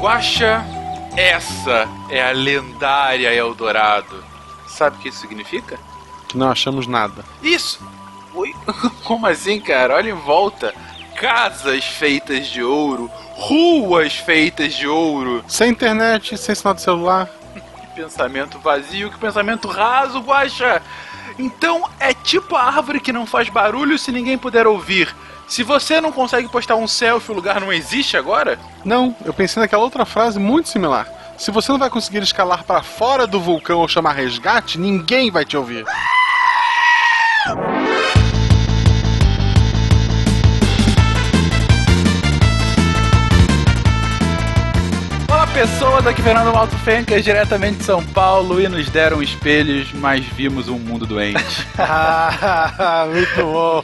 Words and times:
Guaxa, 0.00 0.64
essa 1.14 1.86
é 2.08 2.26
a 2.26 2.32
lendária 2.32 3.34
Eldorado. 3.34 4.24
Sabe 4.66 4.96
o 4.96 4.98
que 4.98 5.10
isso 5.10 5.20
significa? 5.20 5.78
Que 6.26 6.38
não 6.38 6.50
achamos 6.50 6.86
nada. 6.86 7.22
Isso! 7.42 7.86
Oi? 8.32 8.54
Como 9.04 9.26
assim, 9.26 9.60
cara? 9.60 9.96
Olha 9.96 10.08
em 10.08 10.14
volta. 10.14 10.74
Casas 11.16 11.84
feitas 11.84 12.46
de 12.46 12.62
ouro, 12.62 13.10
ruas 13.34 14.14
feitas 14.14 14.72
de 14.72 14.88
ouro. 14.88 15.44
Sem 15.46 15.70
internet, 15.70 16.38
sem 16.38 16.54
sinal 16.54 16.72
de 16.72 16.80
celular. 16.80 17.28
Que 17.92 18.02
pensamento 18.02 18.58
vazio, 18.58 19.10
que 19.10 19.18
pensamento 19.18 19.68
raso, 19.68 20.20
Guaxa! 20.20 20.80
Então 21.38 21.86
é 21.98 22.14
tipo 22.14 22.56
a 22.56 22.62
árvore 22.62 23.00
que 23.00 23.12
não 23.12 23.26
faz 23.26 23.50
barulho 23.50 23.98
se 23.98 24.10
ninguém 24.10 24.38
puder 24.38 24.66
ouvir. 24.66 25.14
Se 25.50 25.64
você 25.64 26.00
não 26.00 26.12
consegue 26.12 26.48
postar 26.48 26.76
um 26.76 26.86
selfie, 26.86 27.32
o 27.32 27.34
lugar 27.34 27.60
não 27.60 27.72
existe 27.72 28.16
agora? 28.16 28.56
Não, 28.84 29.16
eu 29.24 29.34
pensei 29.34 29.60
naquela 29.60 29.82
outra 29.82 30.04
frase 30.04 30.38
muito 30.38 30.68
similar. 30.68 31.08
Se 31.36 31.50
você 31.50 31.72
não 31.72 31.78
vai 31.78 31.90
conseguir 31.90 32.22
escalar 32.22 32.62
para 32.62 32.84
fora 32.84 33.26
do 33.26 33.40
vulcão 33.40 33.80
ou 33.80 33.88
chamar 33.88 34.12
resgate, 34.12 34.78
ninguém 34.78 35.28
vai 35.28 35.44
te 35.44 35.56
ouvir. 35.56 35.84
Olá 45.28 45.48
pessoas, 45.48 46.06
aqui 46.06 46.22
Fernando 46.22 46.54
Malto 46.54 46.78
Fencas, 46.78 47.24
diretamente 47.24 47.78
de 47.78 47.84
São 47.84 48.06
Paulo, 48.06 48.60
e 48.60 48.68
nos 48.68 48.88
deram 48.88 49.20
espelhos, 49.20 49.92
mas 49.94 50.24
vimos 50.24 50.68
um 50.68 50.78
mundo 50.78 51.06
doente. 51.06 51.66
muito 53.10 53.42
bom. 53.42 53.82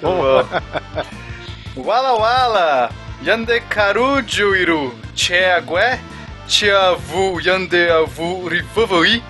Wala 1.76 2.14
Wala, 2.14 2.90
Yande 3.22 3.60
Karujuiru, 3.68 4.92
Cheague, 5.14 6.00
Chiavu 6.48 7.40
Yande 7.40 7.90
Avu 7.90 8.48
Rivavui, 8.48 9.22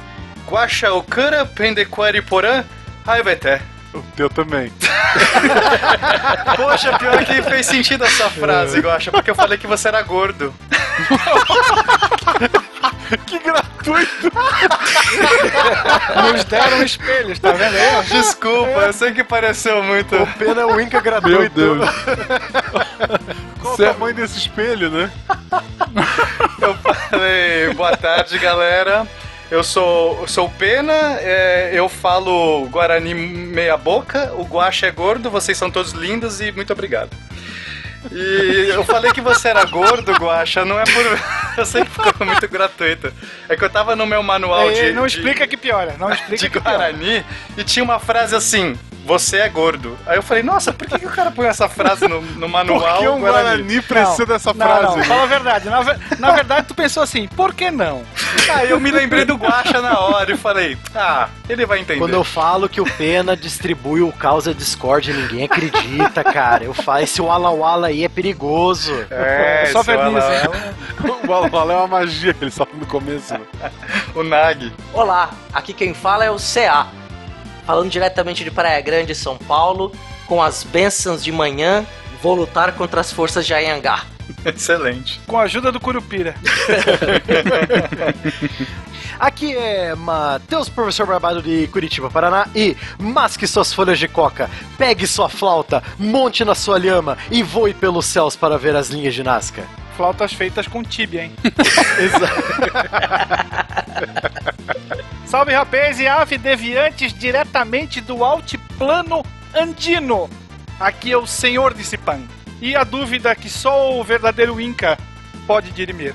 Guacha 0.47 0.93
Okara 0.93 1.45
Pendequari 1.45 2.23
Porã, 2.23 2.65
Raiveté. 3.05 3.61
O 3.93 4.01
teu 4.15 4.29
também. 4.29 4.71
Poxa, 6.57 6.99
pior 6.99 7.25
que 7.25 7.43
fez 7.43 7.67
sentido 7.67 8.05
essa 8.05 8.31
frase, 8.31 8.81
Guacha, 8.81 9.11
porque 9.11 9.31
eu 9.31 9.35
falei 9.35 9.59
que 9.59 9.67
você 9.67 9.89
era 9.89 10.03
gordo. 10.03 10.55
que 13.27 13.39
gratuito! 13.39 14.33
Nos 16.33 16.45
deram 16.45 16.83
espelhos, 16.83 17.39
tá 17.39 17.53
vendo 17.53 17.77
aí? 17.77 18.05
Desculpa, 18.05 18.81
eu 18.81 18.93
sei 18.93 19.13
que 19.13 19.23
pareceu 19.23 19.83
muito. 19.83 20.17
O 20.17 20.27
pena 20.35 20.63
é 20.63 20.67
o 20.67 20.81
Inca 20.81 21.01
Meu 21.01 21.03
gratuito. 21.03 21.55
Deus. 21.55 21.89
Qual 23.61 23.75
o 23.75 23.77
tamanho 23.77 24.15
desse 24.15 24.39
espelho, 24.39 24.91
né? 24.91 25.11
Eu 26.61 26.75
falei, 27.11 27.75
boa 27.75 27.97
tarde, 27.97 28.39
galera. 28.39 29.07
Eu 29.49 29.63
sou, 29.63 30.23
eu 30.23 30.27
sou 30.27 30.47
o 30.47 30.51
Pena, 30.51 30.93
é, 31.21 31.71
eu 31.73 31.89
falo 31.89 32.67
Guarani 32.69 33.15
meia 33.15 33.77
boca, 33.77 34.33
o 34.35 34.43
Guacha 34.43 34.87
é 34.87 34.91
gordo, 34.91 35.31
vocês 35.31 35.57
são 35.57 35.71
todos 35.71 35.93
lindos 35.93 36.41
e 36.41 36.51
muito 36.51 36.73
obrigado. 36.73 37.11
E 38.13 38.69
eu 38.71 38.85
falei 38.85 39.13
que 39.13 39.21
você 39.21 39.49
era 39.49 39.65
gordo, 39.65 40.13
Guacha, 40.13 40.65
não 40.65 40.79
é 40.79 40.85
por. 40.85 41.05
Eu 41.59 41.65
sei 41.65 41.85
que 41.85 41.91
ficou 41.91 42.27
muito 42.27 42.47
gratuito. 42.49 43.11
É 43.49 43.57
que 43.57 43.65
eu 43.65 43.71
tava 43.71 43.97
no 43.97 44.05
meu 44.07 44.23
manual 44.23 44.71
Ei, 44.71 44.89
de. 44.89 44.93
não 44.93 45.07
de- 45.07 45.17
explica 45.17 45.47
que 45.47 45.57
piora, 45.57 45.97
não 45.99 46.09
explica 46.13 46.37
de 46.37 46.51
que 46.51 46.61
piora. 46.61 46.77
Guarani 46.77 47.25
e 47.57 47.65
tinha 47.65 47.83
uma 47.83 47.99
frase 47.99 48.35
assim: 48.37 48.79
Você 49.07 49.37
é 49.39 49.49
gordo. 49.49 49.97
Aí 50.05 50.17
eu 50.17 50.23
falei, 50.23 50.43
nossa, 50.43 50.73
por 50.73 50.87
que, 50.89 50.99
que 50.99 51.07
o 51.07 51.11
cara 51.11 51.31
põe 51.31 51.47
essa 51.47 51.69
frase 51.69 52.09
no, 52.09 52.21
no 52.21 52.49
manual? 52.49 52.81
Por 52.97 52.99
que 52.99 53.09
um 53.09 53.21
Guarani 53.21 53.81
precisa 53.81 54.27
dessa 54.27 54.53
Não, 54.53 54.67
frase? 54.67 54.97
não, 54.97 55.05
fala 55.05 55.23
a 55.23 55.27
verdade. 55.27 55.69
Na, 55.69 55.81
na 56.19 56.33
verdade, 56.33 56.67
tu 56.67 56.75
pensou 56.75 57.03
assim, 57.05 57.29
por 57.29 57.55
que 57.55 57.71
não? 57.71 58.03
Aí 58.53 58.69
eu 58.71 58.81
me 58.81 58.91
lembrei 58.91 59.25
do 59.25 59.37
Guacha 59.37 59.81
na 59.81 60.01
hora 60.01 60.33
e 60.33 60.37
falei, 60.37 60.77
ah, 60.93 61.29
ele 61.49 61.65
vai 61.65 61.79
entender. 61.79 62.01
Quando 62.01 62.15
eu 62.15 62.25
falo 62.25 62.69
que 62.69 62.81
o 62.81 62.85
Pena 62.97 63.37
distribui 63.37 64.03
o 64.03 64.11
causa 64.13 64.53
Discord, 64.53 65.13
ninguém 65.13 65.45
acredita, 65.45 66.25
cara. 66.25 66.65
Eu 66.65 66.75
falo, 66.75 66.99
esse 67.05 67.23
Walla 67.23 67.51
Walla 67.51 67.87
aí 67.87 68.03
é 68.05 68.09
perigoso. 68.09 68.93
É, 69.09 69.67
Só 69.73 69.85
seu 69.85 69.97
verniz, 69.97 70.25
O 71.25 71.31
Wala 71.31 71.49
Wala 71.53 71.73
é 71.73 71.77
uma 71.77 71.87
magia 71.87 72.35
que 72.35 72.43
ele 72.45 72.51
solta 72.51 72.77
no 72.77 72.87
começo. 72.87 73.35
né? 73.35 73.71
O 74.17 74.25
Nag. 74.25 74.73
Olá, 74.93 75.31
aqui 75.53 75.73
quem 75.73 75.95
fala 75.95 76.25
é 76.25 76.31
o 76.31 76.37
CA, 76.39 76.87
falando 77.67 77.91
diretamente 77.91 78.45
de 78.45 78.51
Praia 78.51 78.81
Grande, 78.81 79.15
São 79.15 79.37
Paulo, 79.37 79.93
com 80.27 80.43
as 80.43 80.63
bênçãos 80.63 81.23
de 81.23 81.33
manhã, 81.33 81.85
vou 82.23 82.35
lutar 82.35 82.73
contra 82.73 83.01
as 83.01 83.13
forças 83.13 83.45
de 83.45 83.53
Anhangá. 83.53 84.05
Excelente. 84.47 85.21
Com 85.27 85.39
a 85.39 85.43
ajuda 85.43 85.71
do 85.73 85.81
Curupira. 85.81 86.35
Aqui 89.19 89.57
é 89.57 89.95
Matheus, 89.95 90.69
professor 90.69 91.07
Barbado 91.07 91.43
de 91.43 91.67
Curitiba, 91.69 92.11
Paraná, 92.11 92.47
e 92.55 92.77
masque 92.99 93.47
suas 93.47 93.73
folhas 93.73 93.99
de 93.99 94.07
coca, 94.07 94.51
pegue 94.77 95.07
sua 95.07 95.29
flauta, 95.29 95.83
monte 95.99 96.45
na 96.45 96.55
sua 96.55 96.79
lhama 96.79 97.17
e 97.31 97.43
voe 97.43 97.73
pelos 97.73 98.05
céus 98.05 98.37
para 98.37 98.59
ver 98.59 98.77
as 98.77 98.91
linhas 98.91 99.15
de 99.15 99.23
Nazca. 99.23 99.65
Flautas 99.97 100.35
feitas 100.35 100.69
com 100.69 100.83
tíbia, 100.83 101.25
hein? 101.25 101.33
Salve 105.25 105.55
rapaz 105.55 105.99
e 105.99 106.07
ave 106.07 106.37
deviantes 106.37 107.15
diretamente 107.15 108.01
do 108.01 108.23
altiplano 108.23 109.25
andino. 109.55 110.29
Aqui 110.79 111.11
é 111.11 111.17
o 111.17 111.27
Senhor 111.27 111.73
de 111.73 111.83
Sipan. 111.83 112.21
E 112.61 112.77
a 112.77 112.85
dúvida 112.85 113.35
que 113.35 113.49
só 113.49 113.99
o 113.99 114.05
verdadeiro 114.05 114.61
Inca 114.61 114.99
pode 115.47 115.71
dirimir. 115.71 116.15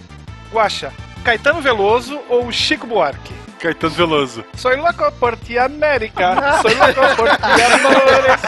Guaxa, 0.52 0.94
Caetano 1.24 1.62
Veloso 1.62 2.20
ou 2.30 2.52
Chico 2.52 2.86
Buarque? 2.86 3.34
Caetano 3.61 3.94
Veloso. 3.94 4.44
Soy 4.55 4.75
loco 4.77 5.11
por 5.13 5.38
ti, 5.38 5.57
América. 5.57 6.61
Soy 6.63 6.73
loco 6.73 7.16
por 7.16 7.29
ti, 7.29 7.61
amores. 7.61 8.41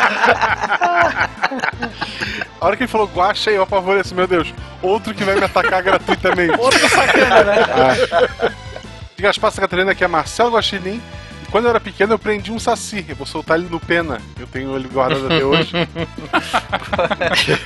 A 2.60 2.66
hora 2.66 2.76
que 2.76 2.84
ele 2.84 2.92
falou 2.92 3.08
guacha, 3.08 3.52
eu 3.52 3.62
apavorei 3.62 4.02
assim, 4.02 4.16
meu 4.16 4.26
Deus, 4.26 4.52
outro 4.82 5.14
que 5.14 5.24
vai 5.24 5.36
me 5.36 5.44
atacar 5.44 5.84
gratuitamente. 5.84 6.60
Outro 6.60 6.90
sacana, 6.90 7.44
né? 7.44 7.56
De 9.16 9.22
Gaspar 9.22 9.52
Santa 9.52 9.62
Catarina, 9.62 9.92
aqui 9.92 10.04
é 10.04 10.08
Marcelo 10.08 10.52
Guaxinim. 10.52 11.00
E 11.44 11.52
quando 11.52 11.66
eu 11.66 11.70
era 11.70 11.80
pequeno, 11.80 12.14
eu 12.14 12.20
prendi 12.20 12.52
um 12.52 12.58
saci. 12.58 13.06
Eu 13.08 13.16
vou 13.16 13.28
soltar 13.28 13.60
ele 13.60 13.68
no 13.70 13.80
pena. 13.80 14.20
Eu 14.40 14.48
tenho 14.48 14.76
ele 14.76 14.88
guardado 14.88 15.26
até 15.26 15.44
hoje. 15.46 15.74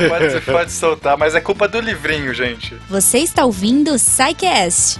Pode, 0.09 0.41
pode 0.41 0.71
soltar, 0.71 1.17
mas 1.17 1.35
é 1.35 1.41
culpa 1.41 1.67
do 1.67 1.79
livrinho, 1.79 2.33
gente. 2.33 2.75
Você 2.89 3.19
está 3.19 3.45
ouvindo 3.45 3.93
o 3.93 3.95
Psycast, 3.95 4.99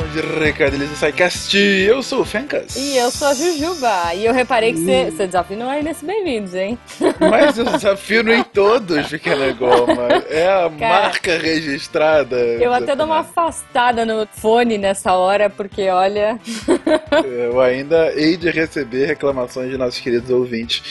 De 0.00 0.20
Recadilhos 0.22 0.88
do 0.88 0.96
SciCast. 0.96 1.54
Eu 1.58 2.02
sou 2.02 2.22
o 2.22 2.24
Fencas. 2.24 2.76
E 2.76 2.96
eu 2.96 3.10
sou 3.10 3.28
a 3.28 3.34
Jujuba. 3.34 4.14
E 4.14 4.24
eu 4.24 4.32
reparei 4.32 4.72
que 4.72 4.78
você 4.78 5.26
desafinou 5.26 5.68
aí 5.68 5.82
nesse 5.82 6.02
bem-vindos, 6.02 6.54
hein? 6.54 6.78
Mas 7.20 7.58
eu 7.58 7.66
desafio 7.66 8.32
em 8.32 8.42
todos, 8.42 9.08
pequena 9.08 9.52
goma. 9.52 10.08
É 10.30 10.48
a 10.48 10.70
Cara, 10.70 11.02
marca 11.02 11.36
registrada. 11.36 12.36
Eu 12.36 12.72
até 12.72 12.96
dou 12.96 13.04
uma 13.04 13.18
afastada 13.18 14.06
no 14.06 14.26
fone 14.32 14.78
nessa 14.78 15.12
hora, 15.12 15.50
porque 15.50 15.86
olha. 15.90 16.40
Eu 17.22 17.60
ainda 17.60 18.14
hei 18.14 18.38
de 18.38 18.50
receber 18.50 19.04
reclamações 19.04 19.70
de 19.70 19.76
nossos 19.76 20.00
queridos 20.00 20.30
ouvintes. 20.30 20.82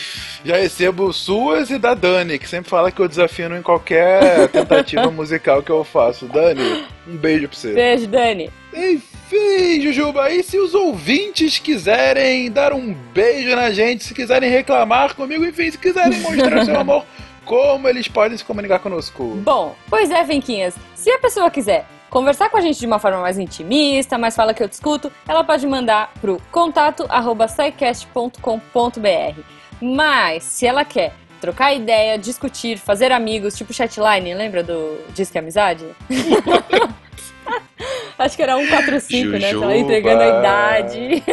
Já 0.46 0.58
recebo 0.58 1.12
suas 1.12 1.72
e 1.72 1.80
da 1.80 1.96
Dani, 1.96 2.38
que 2.38 2.48
sempre 2.48 2.70
fala 2.70 2.92
que 2.92 3.00
eu 3.00 3.08
desafio 3.08 3.56
em 3.56 3.62
qualquer 3.64 4.48
tentativa 4.50 5.10
musical 5.12 5.64
que 5.64 5.72
eu 5.72 5.84
faço. 5.84 6.28
Dani, 6.28 6.86
um 7.08 7.18
beijo 7.18 7.48
pra 7.48 7.58
você. 7.58 7.74
Beijo, 7.74 8.08
Dani. 8.08 8.61
Enfim, 8.74 9.82
Jujuba, 9.82 10.30
e 10.30 10.44
se 10.44 10.58
os 10.58 10.74
ouvintes 10.74 11.58
quiserem 11.60 12.52
dar 12.52 12.74
um 12.74 12.94
beijo 13.14 13.56
na 13.56 13.72
gente, 13.72 14.04
se 14.04 14.14
quiserem 14.14 14.50
reclamar 14.50 15.16
comigo, 15.16 15.46
enfim, 15.46 15.72
se 15.72 15.78
quiserem 15.78 16.20
mostrar 16.20 16.66
seu 16.66 16.78
amor, 16.80 17.06
como 17.46 17.88
eles 17.88 18.08
podem 18.08 18.38
se 18.38 18.46
comunicar 18.46 18.80
conosco? 18.80 19.24
Bom, 19.44 19.76
pois 19.90 20.10
é, 20.10 20.24
Venquinhas. 20.24 20.76
Se 20.96 21.10
a 21.12 21.20
pessoa 21.20 21.50
quiser 21.50 21.86
conversar 22.10 22.50
com 22.50 22.58
a 22.58 22.62
gente 22.62 22.80
de 22.80 22.86
uma 22.86 23.00
forma 23.00 23.20
mais 23.20 23.38
intimista, 23.40 24.18
mais 24.18 24.36
fala 24.36 24.54
que 24.54 24.62
eu 24.62 24.68
discuto, 24.68 25.12
ela 25.28 25.44
pode 25.44 25.66
mandar 25.66 26.14
pro 26.22 26.42
contato 26.52 27.06
arroba 27.10 27.48
scicast.com.br. 27.48 29.42
Mas, 29.82 30.44
se 30.44 30.68
ela 30.68 30.86
quer 30.86 31.14
trocar 31.40 31.74
ideia, 31.74 32.18
discutir, 32.18 32.78
fazer 32.78 33.12
amigos, 33.12 33.58
tipo 33.58 33.74
chatline, 33.74 34.34
lembra 34.34 34.64
do 34.64 34.98
Disque 35.14 35.38
Amizade? 35.40 35.86
Acho 38.18 38.36
que 38.36 38.44
era 38.44 38.56
145, 38.56 39.30
né? 39.32 39.54
Tava 39.54 39.76
entregando 39.76 40.22
a 40.22 40.40
idade. 40.40 41.24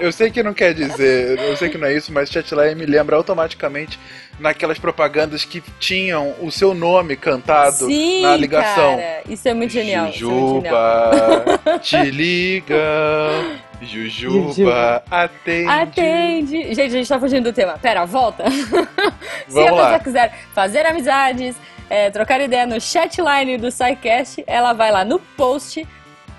Eu, 0.00 0.10
sei 0.10 0.30
que 0.30 0.42
não 0.42 0.54
quer 0.54 0.72
dizer, 0.72 1.38
eu 1.38 1.56
sei 1.56 1.68
que 1.68 1.76
não 1.76 1.86
é 1.86 1.94
isso, 1.94 2.12
mas 2.12 2.30
Chatline 2.30 2.74
me 2.74 2.86
lembra 2.86 3.16
automaticamente 3.16 3.98
naquelas 4.38 4.78
propagandas 4.78 5.44
que 5.44 5.62
tinham 5.78 6.34
o 6.40 6.50
seu 6.50 6.74
nome 6.74 7.16
cantado 7.16 7.86
Sim, 7.86 8.22
na 8.22 8.36
ligação. 8.36 8.96
cara. 8.96 9.22
Isso 9.28 9.48
é 9.48 9.54
muito 9.54 9.72
genial. 9.72 10.08
isso 10.08 10.24
é 10.24 10.32
muito 10.32 10.62
genial. 10.62 10.72
Jujuba, 10.72 11.78
te 11.82 12.10
liga. 12.10 12.74
Jujuba, 13.82 14.48
Jujuba. 14.48 15.02
atende. 15.10 15.68
Atende. 15.68 16.74
Gente, 16.74 16.80
a 16.80 16.88
gente 16.88 17.08
tá 17.08 17.20
fugindo 17.20 17.44
do 17.44 17.52
tema. 17.52 17.78
Pera, 17.78 18.06
volta. 18.06 18.44
Se 19.46 19.60
a 19.60 19.70
pessoa 19.70 19.98
quiser 19.98 20.34
fazer 20.54 20.86
amizades, 20.86 21.56
é, 21.88 22.10
trocar 22.10 22.40
ideia 22.40 22.66
no 22.66 22.80
chatline 22.80 23.56
do 23.56 23.70
SciCast, 23.70 24.44
ela 24.46 24.72
vai 24.72 24.90
lá 24.90 25.04
no 25.04 25.18
post, 25.18 25.86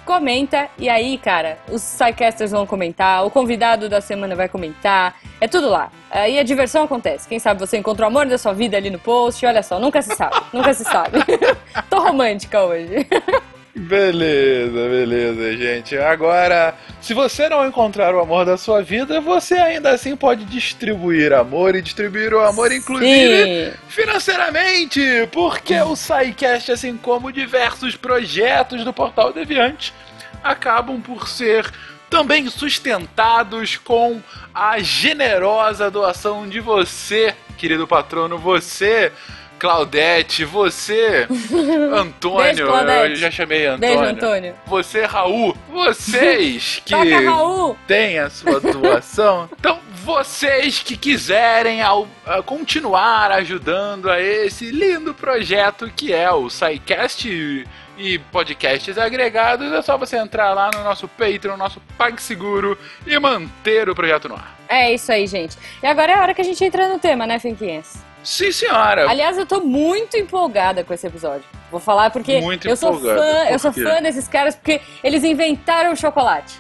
comenta, 0.06 0.70
e 0.78 0.88
aí, 0.88 1.18
cara, 1.18 1.58
os 1.70 1.82
SciCasters 1.82 2.52
vão 2.52 2.66
comentar, 2.66 3.26
o 3.26 3.32
convidado 3.32 3.90
da 3.90 4.00
semana 4.00 4.36
vai 4.36 4.48
comentar, 4.48 5.16
é 5.42 5.48
tudo 5.48 5.68
lá. 5.68 5.92
Aí 6.12 6.38
a 6.40 6.44
diversão 6.44 6.84
acontece. 6.84 7.28
Quem 7.28 7.40
sabe 7.40 7.60
você 7.60 7.78
encontra 7.78 8.06
o 8.06 8.08
amor 8.08 8.26
da 8.26 8.38
sua 8.38 8.54
vida 8.54 8.78
ali 8.78 8.90
no 8.90 9.00
post, 9.00 9.46
olha 9.46 9.64
só, 9.64 9.80
nunca 9.80 10.02
se 10.02 10.16
sabe, 10.16 10.36
nunca 10.54 10.74
se 10.74 10.84
sabe. 10.84 11.20
Tô 11.90 12.00
romântica 12.00 12.64
hoje. 12.64 13.08
Beleza, 13.76 14.72
beleza, 14.72 15.58
gente. 15.58 15.98
Agora, 15.98 16.74
se 17.02 17.14
você 17.14 17.50
não 17.50 17.68
encontrar 17.68 18.16
o 18.16 18.22
amor 18.22 18.46
da 18.46 18.58
sua 18.58 18.82
vida, 18.82 19.20
você 19.20 19.56
ainda 19.56 19.92
assim 19.92 20.16
pode 20.16 20.46
distribuir 20.46 21.34
amor 21.34 21.76
e 21.76 21.82
distribuir 21.82 22.34
o 22.34 22.40
amor, 22.40 22.72
inclusive 22.72 23.72
Sim. 23.72 23.78
financeiramente, 23.90 25.02
porque 25.34 25.76
o 25.82 25.94
SciCast, 25.94 26.72
assim 26.72 26.96
como 26.96 27.34
diversos 27.34 27.98
projetos 27.98 28.86
do 28.86 28.94
Portal 28.94 29.34
Deviante, 29.34 29.94
acabam 30.42 31.02
por 31.02 31.28
ser 31.28 31.70
também 32.10 32.50
sustentados 32.50 33.76
com 33.76 34.22
a 34.54 34.80
generosa 34.80 35.92
doação 35.92 36.48
de 36.48 36.62
você, 36.62 37.36
querido 37.58 37.86
patrono, 37.86 38.38
você. 38.38 39.12
Claudete, 39.60 40.44
você, 40.46 41.28
Antônio, 41.94 42.72
Beijo, 42.72 43.12
eu 43.12 43.16
já 43.16 43.32
chamei 43.32 43.66
Antônio. 43.66 43.96
Beijo, 43.98 44.12
Antônio. 44.16 44.56
Você, 44.66 45.06
Raul, 45.06 45.56
vocês 45.72 46.82
que 46.86 46.94
Toca, 46.94 47.20
Raul! 47.30 47.78
têm 47.88 48.20
a 48.20 48.30
sua 48.30 48.60
doação. 48.60 49.50
Então, 49.58 49.80
vocês 50.04 50.80
que 50.84 50.96
quiserem 50.96 51.82
ao- 51.82 52.08
continuar 52.46 53.32
ajudando 53.32 54.10
a 54.12 54.22
esse 54.22 54.70
lindo 54.70 55.14
projeto 55.16 55.90
que 55.96 56.14
é 56.14 56.32
o 56.32 56.48
SciCast 56.50 57.28
e, 57.28 57.66
e 57.98 58.20
podcasts 58.20 58.96
agregados, 59.00 59.72
é 59.72 59.82
só 59.82 59.98
você 59.98 60.18
entrar 60.18 60.54
lá 60.54 60.70
no 60.76 60.84
nosso 60.84 61.08
Patreon, 61.08 61.54
no 61.54 61.58
nosso 61.58 61.82
PagSeguro 61.98 62.78
e 63.08 63.18
manter 63.18 63.90
o 63.90 63.96
projeto 63.96 64.30
no 64.30 64.36
ar. 64.36 64.56
É 64.70 64.94
isso 64.94 65.12
aí, 65.12 65.26
gente. 65.26 65.58
E 65.82 65.88
agora 65.88 66.12
é 66.12 66.16
a 66.16 66.22
hora 66.22 66.34
que 66.36 66.42
a 66.42 66.46
gente 66.46 66.64
entra 66.64 66.88
no 66.88 67.00
tema, 67.00 67.26
né, 67.26 67.40
Finquinhas? 67.40 68.05
Sim, 68.26 68.52
senhora. 68.52 69.08
Aliás, 69.08 69.38
eu 69.38 69.46
tô 69.46 69.62
muito 69.62 70.18
empolgada 70.18 70.84
com 70.84 70.94
esse 70.94 71.06
episódio. 71.06 71.46
Vou 71.70 71.80
falar 71.80 72.10
porque 72.10 72.42
Muito 72.42 72.68
eu 72.68 72.76
sou 72.76 73.00
fã, 73.00 73.46
eu 73.50 73.60
sou 73.60 73.72
fã 73.72 74.02
desses 74.02 74.28
caras 74.28 74.56
porque 74.56 74.82
eles 75.04 75.24
inventaram 75.24 75.94
o 75.94 75.96
chocolate. 75.96 76.60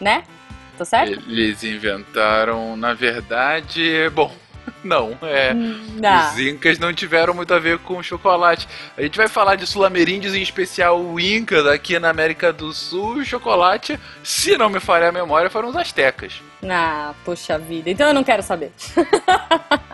Né? 0.00 0.24
Tô 0.78 0.84
certo? 0.84 1.22
Eles 1.28 1.62
inventaram, 1.62 2.76
na 2.76 2.94
verdade, 2.94 4.10
bom, 4.10 4.32
não, 4.84 5.16
é. 5.22 5.52
Não. 5.54 6.30
Os 6.30 6.38
incas 6.38 6.78
não 6.78 6.92
tiveram 6.92 7.34
muito 7.34 7.52
a 7.52 7.58
ver 7.58 7.78
com 7.78 8.02
chocolate. 8.02 8.68
A 8.96 9.02
gente 9.02 9.16
vai 9.16 9.28
falar 9.28 9.56
de 9.56 9.66
sul-ameríndios, 9.66 10.34
em 10.34 10.42
especial 10.42 11.00
o 11.00 11.18
Inca 11.20 11.72
aqui 11.72 11.98
na 11.98 12.10
América 12.10 12.52
do 12.52 12.72
Sul. 12.72 13.18
E 13.18 13.20
o 13.20 13.24
chocolate, 13.24 13.98
se 14.22 14.56
não 14.56 14.68
me 14.68 14.80
falhar 14.80 15.10
a 15.10 15.12
memória, 15.12 15.50
foram 15.50 15.68
os 15.68 15.76
astecas. 15.76 16.42
Ah, 16.68 17.14
poxa 17.24 17.58
vida. 17.58 17.90
Então 17.90 18.08
eu 18.08 18.14
não 18.14 18.24
quero 18.24 18.42
saber. 18.42 18.72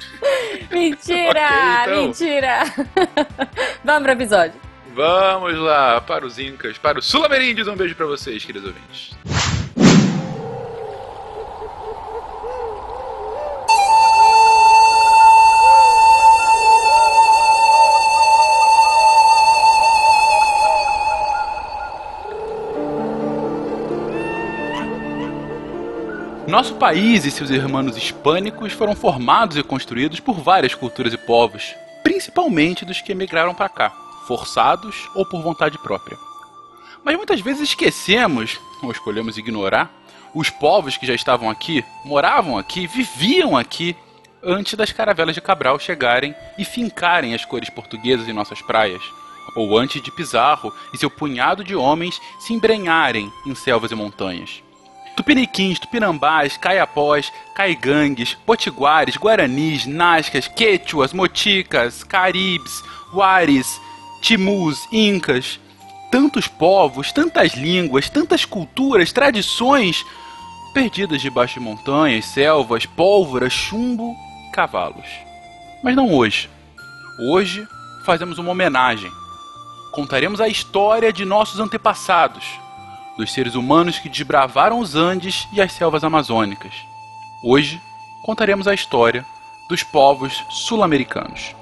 mentira, 0.70 1.30
Ok, 1.82 1.82
então. 1.82 2.02
mentira. 2.02 2.58
Vamos 3.84 4.02
pro 4.02 4.12
episódio. 4.12 4.60
Vamos 4.94 5.54
lá, 5.58 6.00
para 6.00 6.24
os 6.24 6.38
incas, 6.38 6.78
para 6.78 6.98
os 6.98 7.06
sul-ameríndios. 7.06 7.68
Um 7.68 7.76
beijo 7.76 7.94
pra 7.94 8.06
vocês, 8.06 8.44
queridos 8.44 8.68
ouvintes. 8.68 9.10
Nosso 26.46 26.76
país 26.76 27.24
e 27.24 27.30
seus 27.32 27.50
irmãos 27.50 27.96
hispânicos 27.96 28.72
foram 28.72 28.94
formados 28.94 29.56
e 29.56 29.64
construídos 29.64 30.20
por 30.20 30.38
várias 30.38 30.76
culturas 30.76 31.12
e 31.12 31.18
povos, 31.18 31.74
principalmente 32.04 32.84
dos 32.84 33.00
que 33.00 33.10
emigraram 33.10 33.52
para 33.52 33.68
cá, 33.68 33.90
forçados 34.28 35.10
ou 35.12 35.26
por 35.26 35.42
vontade 35.42 35.76
própria. 35.76 36.16
Mas 37.04 37.16
muitas 37.16 37.40
vezes 37.40 37.70
esquecemos, 37.70 38.60
ou 38.80 38.92
escolhemos 38.92 39.36
ignorar, 39.36 39.90
os 40.32 40.48
povos 40.48 40.96
que 40.96 41.04
já 41.04 41.14
estavam 41.14 41.50
aqui, 41.50 41.84
moravam 42.04 42.56
aqui, 42.56 42.86
viviam 42.86 43.56
aqui 43.56 43.96
antes 44.40 44.74
das 44.74 44.92
caravelas 44.92 45.34
de 45.34 45.40
Cabral 45.40 45.80
chegarem 45.80 46.32
e 46.56 46.64
fincarem 46.64 47.34
as 47.34 47.44
cores 47.44 47.70
portuguesas 47.70 48.28
em 48.28 48.32
nossas 48.32 48.62
praias, 48.62 49.02
ou 49.56 49.76
antes 49.76 50.00
de 50.00 50.12
Pizarro 50.12 50.72
e 50.94 50.98
seu 50.98 51.10
punhado 51.10 51.64
de 51.64 51.74
homens 51.74 52.20
se 52.38 52.52
embrenharem 52.52 53.32
em 53.44 53.54
selvas 53.56 53.90
e 53.90 53.96
montanhas. 53.96 54.65
Tupiniquins, 55.16 55.78
tupinambás, 55.78 56.58
caiapós, 56.58 57.32
caigangues, 57.54 58.34
potiguares, 58.34 59.16
guaranis, 59.16 59.86
nascas, 59.86 60.46
quechuas, 60.46 61.14
moticas, 61.14 62.04
caribes, 62.04 62.84
waris, 63.14 63.80
timus, 64.20 64.86
incas. 64.92 65.58
Tantos 66.12 66.46
povos, 66.46 67.12
tantas 67.12 67.54
línguas, 67.54 68.08
tantas 68.10 68.44
culturas, 68.44 69.12
tradições 69.12 70.04
perdidas 70.72 71.22
debaixo 71.22 71.54
de 71.54 71.60
montanhas, 71.60 72.26
selvas, 72.26 72.84
pólvora, 72.84 73.48
chumbo 73.48 74.14
cavalos. 74.52 75.06
Mas 75.82 75.96
não 75.96 76.12
hoje. 76.12 76.50
Hoje 77.18 77.66
fazemos 78.04 78.38
uma 78.38 78.50
homenagem. 78.50 79.10
Contaremos 79.90 80.40
a 80.40 80.48
história 80.48 81.10
de 81.10 81.24
nossos 81.24 81.58
antepassados, 81.58 82.44
dos 83.16 83.32
seres 83.32 83.54
humanos 83.54 83.98
que 83.98 84.08
desbravaram 84.08 84.78
os 84.78 84.94
Andes 84.94 85.48
e 85.52 85.60
as 85.60 85.72
selvas 85.72 86.04
amazônicas. 86.04 86.86
Hoje 87.42 87.80
contaremos 88.22 88.68
a 88.68 88.74
história 88.74 89.24
dos 89.68 89.82
povos 89.82 90.44
sul-americanos. 90.48 91.54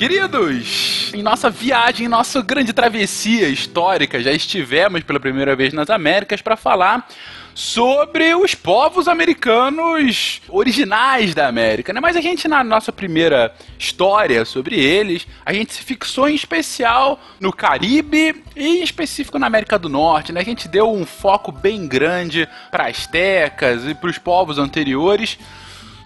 Queridos, 0.00 1.12
em 1.12 1.22
nossa 1.22 1.50
viagem, 1.50 2.06
em 2.06 2.08
nossa 2.08 2.40
grande 2.40 2.72
travessia 2.72 3.46
histórica, 3.50 4.18
já 4.22 4.32
estivemos 4.32 5.02
pela 5.02 5.20
primeira 5.20 5.54
vez 5.54 5.74
nas 5.74 5.90
Américas 5.90 6.40
para 6.40 6.56
falar 6.56 7.06
sobre 7.54 8.34
os 8.34 8.54
povos 8.54 9.06
americanos 9.06 10.40
originais 10.48 11.34
da 11.34 11.48
América, 11.48 11.92
né? 11.92 12.00
Mas 12.00 12.16
a 12.16 12.22
gente 12.22 12.48
na 12.48 12.64
nossa 12.64 12.90
primeira 12.90 13.54
história 13.78 14.42
sobre 14.46 14.80
eles, 14.80 15.26
a 15.44 15.52
gente 15.52 15.74
se 15.74 15.82
fixou 15.82 16.30
em 16.30 16.34
especial 16.34 17.20
no 17.38 17.52
Caribe 17.52 18.42
e 18.56 18.78
em 18.78 18.82
específico 18.82 19.38
na 19.38 19.48
América 19.48 19.78
do 19.78 19.90
Norte, 19.90 20.32
né? 20.32 20.40
A 20.40 20.44
gente 20.44 20.66
deu 20.66 20.90
um 20.90 21.04
foco 21.04 21.52
bem 21.52 21.86
grande 21.86 22.48
para 22.70 22.86
astecas 22.86 23.84
e 23.84 23.94
para 23.94 24.08
os 24.08 24.16
povos 24.16 24.56
anteriores. 24.56 25.36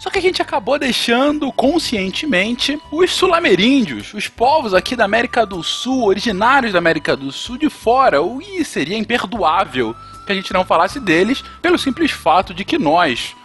Só 0.05 0.11
que 0.11 0.19
a 0.19 0.21
gente 0.21 0.39
acabou 0.39 0.77
deixando 0.77 1.51
conscientemente 1.51 2.79
os 2.91 3.09
sul-ameríndios, 3.09 4.13
os 4.13 4.27
povos 4.27 4.71
aqui 4.71 4.95
da 4.95 5.03
América 5.03 5.47
do 5.47 5.63
Sul, 5.63 6.05
originários 6.05 6.73
da 6.73 6.77
América 6.77 7.17
do 7.17 7.31
Sul, 7.31 7.57
de 7.57 7.71
fora. 7.71 8.19
E 8.39 8.63
seria 8.63 8.99
imperdoável 8.99 9.95
que 10.23 10.31
a 10.31 10.35
gente 10.35 10.53
não 10.53 10.63
falasse 10.63 10.99
deles 10.99 11.43
pelo 11.59 11.79
simples 11.79 12.11
fato 12.11 12.53
de 12.53 12.63
que 12.63 12.77
nós, 12.77 13.35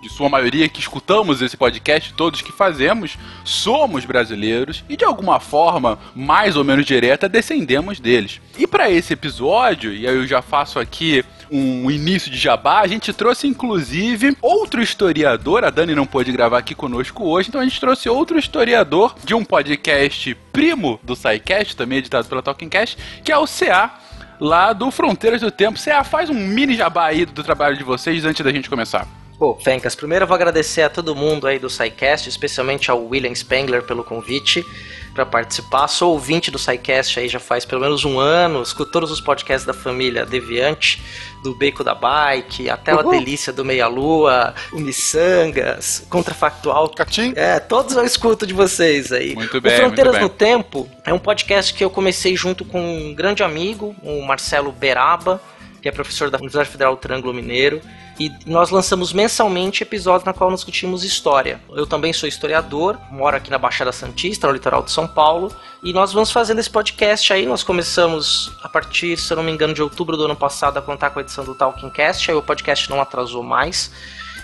de 0.00 0.08
sua 0.08 0.28
maioria 0.28 0.68
que 0.68 0.80
escutamos 0.80 1.42
esse 1.42 1.56
podcast, 1.56 2.14
todos 2.14 2.40
que 2.40 2.52
fazemos, 2.52 3.18
somos 3.44 4.04
brasileiros 4.04 4.84
e 4.88 4.96
de 4.96 5.04
alguma 5.04 5.38
forma, 5.38 5.98
mais 6.14 6.56
ou 6.56 6.64
menos 6.64 6.86
direta, 6.86 7.28
descendemos 7.28 8.00
deles. 8.00 8.40
E 8.58 8.66
para 8.66 8.90
esse 8.90 9.12
episódio, 9.12 9.92
e 9.92 10.06
aí 10.06 10.16
eu 10.16 10.26
já 10.26 10.40
faço 10.40 10.78
aqui 10.78 11.24
um 11.50 11.90
início 11.90 12.30
de 12.30 12.38
jabá, 12.38 12.80
a 12.80 12.86
gente 12.86 13.12
trouxe 13.12 13.46
inclusive 13.46 14.36
outro 14.40 14.80
historiador, 14.80 15.64
a 15.64 15.70
Dani 15.70 15.94
não 15.94 16.06
pôde 16.06 16.30
gravar 16.30 16.58
aqui 16.58 16.74
conosco 16.74 17.24
hoje, 17.24 17.48
então 17.48 17.60
a 17.60 17.64
gente 17.64 17.80
trouxe 17.80 18.08
outro 18.08 18.38
historiador 18.38 19.14
de 19.24 19.34
um 19.34 19.44
podcast 19.44 20.34
primo 20.52 21.00
do 21.02 21.16
SciCast, 21.16 21.76
também 21.76 21.98
editado 21.98 22.28
pela 22.28 22.42
Talking 22.42 22.68
Cast, 22.68 22.96
que 23.24 23.32
é 23.32 23.36
o 23.36 23.46
CA, 23.46 23.98
lá 24.38 24.72
do 24.72 24.90
Fronteiras 24.90 25.40
do 25.40 25.50
Tempo. 25.50 25.78
CA, 25.82 26.04
faz 26.04 26.30
um 26.30 26.34
mini 26.34 26.74
jabá 26.74 27.06
aí 27.06 27.26
do 27.26 27.42
trabalho 27.42 27.76
de 27.76 27.84
vocês 27.84 28.24
antes 28.24 28.44
da 28.44 28.52
gente 28.52 28.70
começar. 28.70 29.06
Pô, 29.40 29.54
Fencas, 29.54 29.94
primeiro 29.94 30.24
eu 30.24 30.26
vou 30.26 30.34
agradecer 30.34 30.82
a 30.82 30.90
todo 30.90 31.16
mundo 31.16 31.46
aí 31.46 31.58
do 31.58 31.70
SciCast, 31.70 32.28
especialmente 32.28 32.90
ao 32.90 33.02
William 33.06 33.34
Spengler 33.34 33.82
pelo 33.82 34.04
convite 34.04 34.62
para 35.14 35.24
participar. 35.24 35.88
Sou 35.88 36.12
ouvinte 36.12 36.50
do 36.50 36.58
SciCast 36.58 37.18
aí 37.18 37.26
já 37.26 37.40
faz 37.40 37.64
pelo 37.64 37.80
menos 37.80 38.04
um 38.04 38.18
ano, 38.18 38.60
escuto 38.60 38.92
todos 38.92 39.10
os 39.10 39.18
podcasts 39.18 39.64
da 39.64 39.72
família 39.72 40.26
Deviante, 40.26 41.02
do 41.42 41.54
Beco 41.54 41.82
da 41.82 41.94
Bike, 41.94 42.68
até 42.68 42.92
a 42.92 43.00
Delícia 43.00 43.50
do 43.50 43.64
Meia 43.64 43.86
Lua, 43.86 44.54
o 44.74 44.78
Missangas, 44.78 46.06
Contrafactual. 46.10 46.90
Catim? 46.90 47.32
É, 47.34 47.58
todos 47.58 47.96
eu 47.96 48.04
escuto 48.04 48.46
de 48.46 48.52
vocês 48.52 49.10
aí. 49.10 49.34
Muito 49.34 49.56
o 49.56 49.60
bem, 49.62 49.74
Fronteiras 49.74 50.18
muito 50.18 50.22
no 50.22 50.28
bem. 50.28 50.36
Tempo 50.36 50.86
é 51.02 51.14
um 51.14 51.18
podcast 51.18 51.72
que 51.72 51.82
eu 51.82 51.88
comecei 51.88 52.36
junto 52.36 52.62
com 52.62 52.78
um 52.78 53.14
grande 53.14 53.42
amigo, 53.42 53.96
o 54.02 54.20
Marcelo 54.20 54.70
Beraba, 54.70 55.40
que 55.80 55.88
é 55.88 55.92
professor 55.92 56.30
da 56.30 56.38
Universidade 56.38 56.68
Federal 56.68 56.96
do 56.96 57.34
Mineiro. 57.34 57.80
E 58.18 58.30
nós 58.44 58.70
lançamos 58.70 59.12
mensalmente 59.12 59.82
episódios 59.82 60.24
na 60.24 60.32
qual 60.32 60.50
nós 60.50 60.60
discutimos 60.60 61.04
história. 61.04 61.60
Eu 61.70 61.86
também 61.86 62.12
sou 62.12 62.28
historiador, 62.28 62.98
moro 63.10 63.36
aqui 63.36 63.50
na 63.50 63.58
Baixada 63.58 63.92
Santista, 63.92 64.46
no 64.46 64.52
litoral 64.52 64.82
de 64.82 64.90
São 64.90 65.08
Paulo, 65.08 65.54
e 65.82 65.92
nós 65.92 66.12
vamos 66.12 66.30
fazendo 66.30 66.58
esse 66.58 66.68
podcast 66.68 67.32
aí. 67.32 67.46
Nós 67.46 67.62
começamos 67.62 68.52
a 68.62 68.68
partir, 68.68 69.16
se 69.16 69.32
eu 69.32 69.38
não 69.38 69.44
me 69.44 69.50
engano, 69.50 69.72
de 69.72 69.82
outubro 69.82 70.16
do 70.16 70.24
ano 70.26 70.36
passado 70.36 70.76
a 70.76 70.82
contar 70.82 71.10
com 71.10 71.18
a 71.18 71.22
edição 71.22 71.44
do 71.44 71.54
Talking 71.54 71.90
Cast, 71.90 72.30
aí 72.30 72.36
o 72.36 72.42
podcast 72.42 72.90
não 72.90 73.00
atrasou 73.00 73.42
mais. 73.42 73.90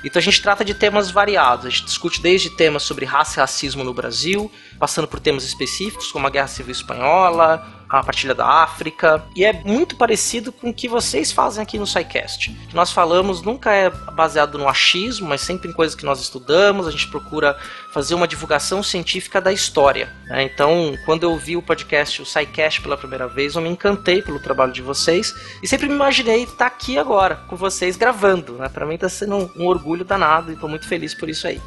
Então 0.02 0.20
a 0.20 0.22
gente 0.22 0.40
trata 0.40 0.64
de 0.64 0.72
temas 0.72 1.10
variados. 1.10 1.66
A 1.66 1.68
gente 1.68 1.84
discute 1.84 2.22
desde 2.22 2.48
temas 2.50 2.82
sobre 2.82 3.04
raça 3.04 3.38
e 3.38 3.40
racismo 3.40 3.82
no 3.82 3.92
Brasil, 3.92 4.50
passando 4.78 5.08
por 5.08 5.20
temas 5.20 5.44
específicos 5.44 6.12
como 6.12 6.26
a 6.26 6.30
Guerra 6.30 6.46
Civil 6.46 6.72
Espanhola, 6.72 7.66
a 8.00 8.04
partilha 8.04 8.34
da 8.34 8.46
África, 8.46 9.24
e 9.34 9.44
é 9.44 9.52
muito 9.52 9.96
parecido 9.96 10.50
com 10.52 10.70
o 10.70 10.74
que 10.74 10.88
vocês 10.88 11.32
fazem 11.32 11.62
aqui 11.62 11.78
no 11.78 11.86
SciCast. 11.86 12.50
O 12.50 12.68
que 12.68 12.74
nós 12.74 12.92
falamos 12.92 13.42
nunca 13.42 13.72
é 13.72 13.90
baseado 13.90 14.58
no 14.58 14.68
achismo, 14.68 15.28
mas 15.28 15.40
sempre 15.40 15.68
em 15.68 15.72
coisas 15.72 15.94
que 15.94 16.04
nós 16.04 16.20
estudamos, 16.20 16.86
a 16.86 16.90
gente 16.90 17.08
procura 17.08 17.58
fazer 17.92 18.14
uma 18.14 18.28
divulgação 18.28 18.82
científica 18.82 19.40
da 19.40 19.52
história. 19.52 20.12
né? 20.26 20.42
Então, 20.42 20.96
quando 21.04 21.22
eu 21.22 21.36
vi 21.36 21.56
o 21.56 21.62
podcast, 21.62 22.20
o 22.22 22.26
SciCast 22.26 22.82
pela 22.82 22.96
primeira 22.96 23.26
vez, 23.26 23.54
eu 23.54 23.62
me 23.62 23.68
encantei 23.68 24.20
pelo 24.22 24.38
trabalho 24.38 24.72
de 24.72 24.82
vocês 24.82 25.34
e 25.62 25.66
sempre 25.68 25.88
me 25.88 25.94
imaginei 25.94 26.42
estar 26.44 26.66
aqui 26.66 26.98
agora 26.98 27.36
com 27.48 27.56
vocês 27.56 27.96
gravando. 27.96 28.54
Né? 28.54 28.68
Para 28.68 28.84
mim 28.84 28.94
está 28.94 29.08
sendo 29.08 29.36
um, 29.36 29.50
um 29.62 29.66
orgulho 29.66 30.04
danado 30.04 30.50
e 30.50 30.54
estou 30.54 30.68
muito 30.68 30.86
feliz 30.86 31.14
por 31.14 31.28
isso 31.28 31.46
aí. 31.46 31.60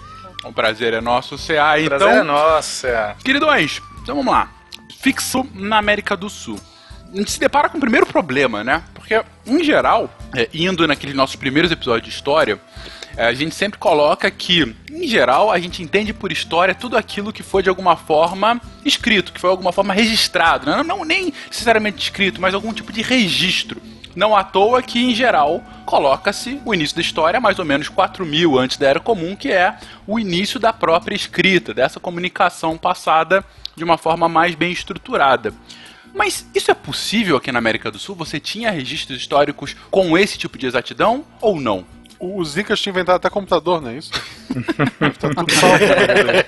O 0.43 0.53
prazer 0.53 0.93
é 0.93 1.01
nosso, 1.01 1.35
CA. 1.37 1.73
O 1.75 1.79
Então, 1.79 1.97
prazer 1.97 2.17
é 2.19 2.23
nosso, 2.23 2.87
é. 2.87 3.15
Queridões, 3.23 3.81
então 4.01 4.15
vamos 4.15 4.31
lá. 4.31 4.49
Fixo 5.01 5.47
na 5.53 5.77
América 5.77 6.17
do 6.17 6.29
Sul. 6.29 6.59
A 7.11 7.15
gente 7.15 7.31
se 7.31 7.39
depara 7.39 7.69
com 7.69 7.77
o 7.77 7.81
primeiro 7.81 8.05
problema, 8.05 8.63
né? 8.63 8.83
Porque, 8.93 9.23
em 9.47 9.63
geral, 9.63 10.13
é, 10.35 10.49
indo 10.53 10.85
naqueles 10.85 11.15
nossos 11.15 11.37
primeiros 11.37 11.71
episódios 11.71 12.03
de 12.03 12.09
história, 12.09 12.59
é, 13.15 13.25
a 13.25 13.33
gente 13.33 13.55
sempre 13.55 13.79
coloca 13.79 14.29
que, 14.29 14.75
em 14.91 15.07
geral, 15.07 15.51
a 15.51 15.57
gente 15.57 15.81
entende 15.81 16.13
por 16.13 16.31
história 16.31 16.75
tudo 16.75 16.97
aquilo 16.97 17.31
que 17.31 17.41
foi 17.41 17.63
de 17.63 17.69
alguma 17.69 17.95
forma 17.95 18.61
escrito, 18.85 19.31
que 19.31 19.39
foi 19.39 19.49
de 19.49 19.53
alguma 19.53 19.71
forma 19.71 19.93
registrado. 19.93 20.69
né? 20.69 20.75
Não, 20.75 20.83
não 20.83 21.05
nem 21.05 21.33
necessariamente 21.47 22.03
escrito, 22.03 22.41
mas 22.41 22.53
algum 22.53 22.73
tipo 22.73 22.91
de 22.91 23.01
registro. 23.01 23.81
Não 24.15 24.35
à 24.35 24.43
toa 24.43 24.81
que, 24.81 24.99
em 24.99 25.15
geral, 25.15 25.63
coloca-se 25.85 26.61
o 26.65 26.73
início 26.73 26.95
da 26.97 27.01
história 27.01 27.39
mais 27.39 27.57
ou 27.57 27.63
menos 27.63 27.87
4 27.87 28.25
mil 28.25 28.59
antes 28.59 28.75
da 28.75 28.87
Era 28.87 28.99
Comum, 28.99 29.33
que 29.35 29.49
é 29.49 29.77
o 30.05 30.19
início 30.19 30.59
da 30.59 30.73
própria 30.73 31.15
escrita, 31.15 31.73
dessa 31.73 32.01
comunicação 32.01 32.77
passada 32.77 33.45
de 33.79 33.83
uma 33.83 33.97
forma 33.97 34.29
mais 34.29 34.53
bem 34.53 34.71
estruturada. 34.71 35.53
Mas 36.13 36.45
isso 36.53 36.69
é 36.69 36.73
possível 36.73 37.37
aqui 37.37 37.51
na 37.51 37.59
América 37.59 37.89
do 37.89 37.97
Sul? 37.97 38.15
Você 38.15 38.39
tinha 38.39 38.69
registros 38.69 39.19
históricos 39.19 39.75
com 39.89 40.17
esse 40.17 40.37
tipo 40.37 40.57
de 40.57 40.67
exatidão 40.67 41.23
ou 41.41 41.59
não? 41.59 41.85
O 42.19 42.43
Zicas 42.43 42.81
tinha 42.81 42.91
inventado 42.91 43.15
até 43.15 43.29
computador, 43.29 43.81
não 43.81 43.91
é 43.91 43.95
isso? 43.95 44.11
tá 45.19 45.29
tudo 45.29 45.53
salvo. 45.53 45.77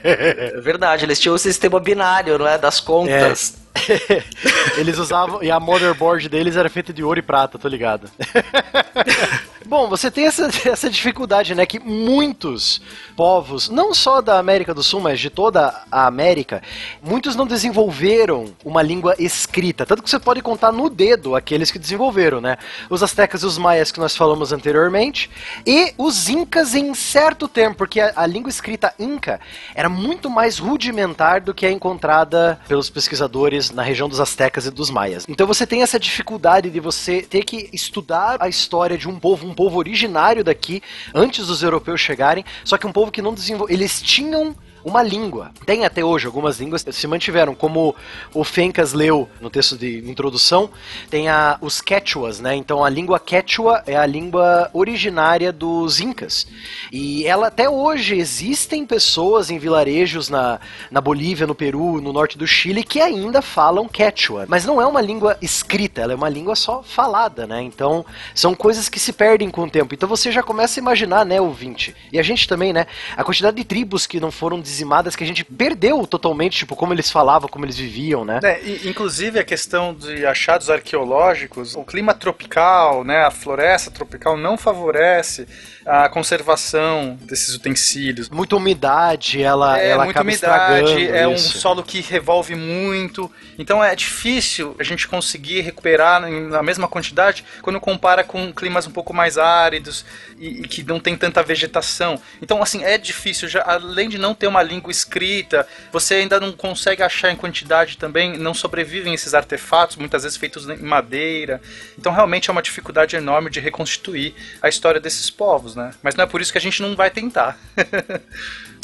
É 0.03 0.59
verdade, 0.59 1.05
eles 1.05 1.17
tinham 1.17 1.33
o 1.33 1.39
sistema 1.39 1.79
binário, 1.79 2.37
não 2.37 2.45
é? 2.45 2.57
Das 2.57 2.81
contas. 2.81 3.57
Eles 4.77 4.97
usavam. 4.97 5.41
E 5.41 5.49
a 5.49 5.57
motherboard 5.57 6.27
deles 6.27 6.57
era 6.57 6.69
feita 6.69 6.91
de 6.91 7.01
ouro 7.01 7.19
e 7.19 7.21
prata, 7.21 7.57
tô 7.57 7.69
ligado. 7.69 8.11
Bom, 9.71 9.87
você 9.87 10.11
tem 10.11 10.25
essa, 10.25 10.49
essa 10.67 10.89
dificuldade, 10.89 11.55
né? 11.55 11.65
Que 11.65 11.79
muitos 11.79 12.81
povos, 13.15 13.69
não 13.69 13.93
só 13.93 14.19
da 14.19 14.37
América 14.37 14.73
do 14.73 14.83
Sul, 14.83 14.99
mas 14.99 15.17
de 15.17 15.29
toda 15.29 15.73
a 15.89 16.07
América, 16.07 16.61
muitos 17.01 17.37
não 17.37 17.47
desenvolveram 17.47 18.53
uma 18.65 18.81
língua 18.81 19.15
escrita. 19.17 19.85
Tanto 19.85 20.03
que 20.03 20.09
você 20.09 20.19
pode 20.19 20.41
contar 20.41 20.73
no 20.73 20.89
dedo 20.89 21.37
aqueles 21.37 21.71
que 21.71 21.79
desenvolveram, 21.79 22.41
né? 22.41 22.57
Os 22.89 23.01
astecas 23.01 23.43
e 23.43 23.45
os 23.45 23.57
maias 23.57 23.93
que 23.93 23.99
nós 24.01 24.13
falamos 24.13 24.51
anteriormente, 24.51 25.29
e 25.65 25.93
os 25.97 26.27
incas 26.27 26.75
em 26.75 26.93
certo 26.93 27.47
tempo, 27.47 27.77
porque 27.77 28.01
a, 28.01 28.11
a 28.17 28.25
língua 28.25 28.49
escrita 28.49 28.93
inca 28.99 29.39
era 29.73 29.87
muito 29.87 30.29
mais 30.29 30.59
rudimentar 30.59 31.39
do 31.39 31.53
que 31.53 31.65
a 31.65 31.71
encontrada 31.71 32.59
pelos 32.67 32.89
pesquisadores 32.89 33.71
na 33.71 33.83
região 33.83 34.09
dos 34.09 34.19
astecas 34.19 34.65
e 34.65 34.69
dos 34.69 34.89
maias. 34.89 35.25
Então 35.29 35.47
você 35.47 35.65
tem 35.65 35.81
essa 35.81 35.97
dificuldade 35.97 36.69
de 36.69 36.79
você 36.81 37.21
ter 37.21 37.45
que 37.45 37.69
estudar 37.71 38.35
a 38.41 38.49
história 38.49 38.97
de 38.97 39.07
um 39.07 39.17
povo, 39.17 39.47
um 39.47 39.60
povo 39.61 39.77
originário 39.77 40.43
daqui, 40.43 40.81
antes 41.13 41.45
dos 41.45 41.61
europeus 41.61 42.01
chegarem, 42.01 42.43
só 42.65 42.79
que 42.79 42.87
um 42.87 42.91
povo 42.91 43.11
que 43.11 43.21
não 43.21 43.31
desenvolveu. 43.31 43.71
Eles 43.71 44.01
tinham 44.01 44.55
uma 44.83 45.01
língua. 45.03 45.51
Tem 45.65 45.85
até 45.85 46.03
hoje 46.03 46.25
algumas 46.25 46.59
línguas 46.59 46.83
que 46.83 46.91
se 46.91 47.07
mantiveram, 47.07 47.53
como 47.53 47.95
o 48.33 48.43
Fencas 48.43 48.93
leu 48.93 49.29
no 49.39 49.49
texto 49.49 49.77
de 49.77 50.09
introdução, 50.09 50.69
tem 51.09 51.29
a, 51.29 51.57
os 51.61 51.81
quechuas, 51.81 52.39
né? 52.39 52.55
Então 52.55 52.83
a 52.83 52.89
língua 52.89 53.19
quechua 53.19 53.83
é 53.85 53.95
a 53.95 54.05
língua 54.05 54.69
originária 54.73 55.51
dos 55.51 55.99
incas. 55.99 56.47
E 56.91 57.25
ela 57.25 57.47
até 57.47 57.69
hoje 57.69 58.15
existem 58.15 58.85
pessoas 58.85 59.49
em 59.49 59.57
vilarejos 59.57 60.29
na, 60.29 60.59
na 60.89 61.01
Bolívia, 61.01 61.47
no 61.47 61.55
Peru, 61.55 62.01
no 62.01 62.13
norte 62.13 62.37
do 62.37 62.47
Chile 62.47 62.83
que 62.83 63.01
ainda 63.01 63.41
falam 63.41 63.87
quechua, 63.87 64.45
mas 64.47 64.65
não 64.65 64.81
é 64.81 64.85
uma 64.85 65.01
língua 65.01 65.37
escrita, 65.41 66.01
ela 66.01 66.13
é 66.13 66.15
uma 66.15 66.29
língua 66.29 66.55
só 66.55 66.81
falada, 66.83 67.45
né? 67.45 67.61
Então 67.61 68.05
são 68.33 68.53
coisas 68.55 68.89
que 68.89 68.99
se 68.99 69.13
perdem 69.13 69.49
com 69.49 69.63
o 69.63 69.69
tempo. 69.69 69.93
Então 69.93 70.07
você 70.07 70.31
já 70.31 70.43
começa 70.43 70.79
a 70.79 70.81
imaginar, 70.81 71.25
né, 71.25 71.39
ouvinte? 71.39 71.95
E 72.11 72.19
a 72.19 72.23
gente 72.23 72.47
também, 72.47 72.73
né? 72.73 72.85
A 73.15 73.23
quantidade 73.23 73.57
de 73.57 73.63
tribos 73.63 74.05
que 74.05 74.19
não 74.19 74.31
foram 74.31 74.59
dizimadas 74.71 75.15
que 75.15 75.23
a 75.23 75.27
gente 75.27 75.43
perdeu 75.43 76.07
totalmente, 76.07 76.57
tipo, 76.57 76.75
como 76.75 76.93
eles 76.93 77.11
falavam, 77.11 77.49
como 77.49 77.65
eles 77.65 77.77
viviam, 77.77 78.25
né? 78.25 78.39
É, 78.43 78.61
e, 78.63 78.89
inclusive 78.89 79.39
a 79.39 79.43
questão 79.43 79.93
de 79.93 80.25
achados 80.25 80.69
arqueológicos, 80.69 81.75
o 81.75 81.83
clima 81.83 82.13
tropical, 82.13 83.03
né, 83.03 83.23
a 83.23 83.31
floresta 83.31 83.91
tropical 83.91 84.37
não 84.37 84.57
favorece 84.57 85.47
a 85.85 86.09
conservação 86.09 87.17
desses 87.21 87.55
utensílios. 87.55 88.29
Muita 88.29 88.55
umidade, 88.55 89.41
ela, 89.41 89.79
é 89.79 89.89
ela 89.89 90.05
muita 90.05 90.19
acaba 90.19 90.29
umidade, 90.29 90.83
estragando 90.85 91.15
é 91.15 91.27
um 91.27 91.33
isso. 91.33 91.57
solo 91.59 91.83
que 91.83 92.01
revolve 92.01 92.55
muito. 92.55 93.31
Então 93.57 93.83
é 93.83 93.95
difícil 93.95 94.75
a 94.79 94.83
gente 94.83 95.07
conseguir 95.07 95.61
recuperar 95.61 96.21
na 96.21 96.63
mesma 96.63 96.87
quantidade 96.87 97.43
quando 97.61 97.79
compara 97.79 98.23
com 98.23 98.51
climas 98.53 98.87
um 98.87 98.91
pouco 98.91 99.13
mais 99.13 99.37
áridos 99.37 100.05
e, 100.37 100.61
e 100.61 100.67
que 100.67 100.83
não 100.83 100.99
tem 100.99 101.15
tanta 101.15 101.43
vegetação. 101.43 102.19
Então, 102.41 102.61
assim, 102.61 102.83
é 102.83 102.97
difícil. 102.97 103.47
Já, 103.47 103.63
além 103.65 104.09
de 104.09 104.17
não 104.17 104.33
ter 104.33 104.47
uma 104.47 104.63
língua 104.63 104.91
escrita, 104.91 105.67
você 105.91 106.15
ainda 106.15 106.39
não 106.39 106.51
consegue 106.51 107.03
achar 107.03 107.31
em 107.31 107.35
quantidade 107.35 107.97
também, 107.97 108.37
não 108.37 108.53
sobrevivem 108.53 109.13
esses 109.13 109.33
artefatos, 109.33 109.95
muitas 109.95 110.23
vezes 110.23 110.37
feitos 110.37 110.67
em 110.67 110.77
madeira. 110.77 111.61
Então, 111.97 112.11
realmente 112.11 112.49
é 112.49 112.51
uma 112.51 112.61
dificuldade 112.61 113.15
enorme 113.15 113.49
de 113.49 113.59
reconstituir 113.59 114.33
a 114.61 114.67
história 114.67 114.99
desses 114.99 115.29
povos, 115.29 115.70
né? 115.75 115.91
Mas 116.01 116.15
não 116.15 116.23
é 116.23 116.27
por 116.27 116.41
isso 116.41 116.51
que 116.51 116.57
a 116.57 116.61
gente 116.61 116.81
não 116.81 116.95
vai 116.95 117.09
tentar. 117.09 117.57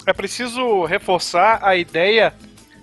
É 0.06 0.14
preciso 0.14 0.86
reforçar 0.86 1.60
a 1.62 1.76
ideia 1.76 2.34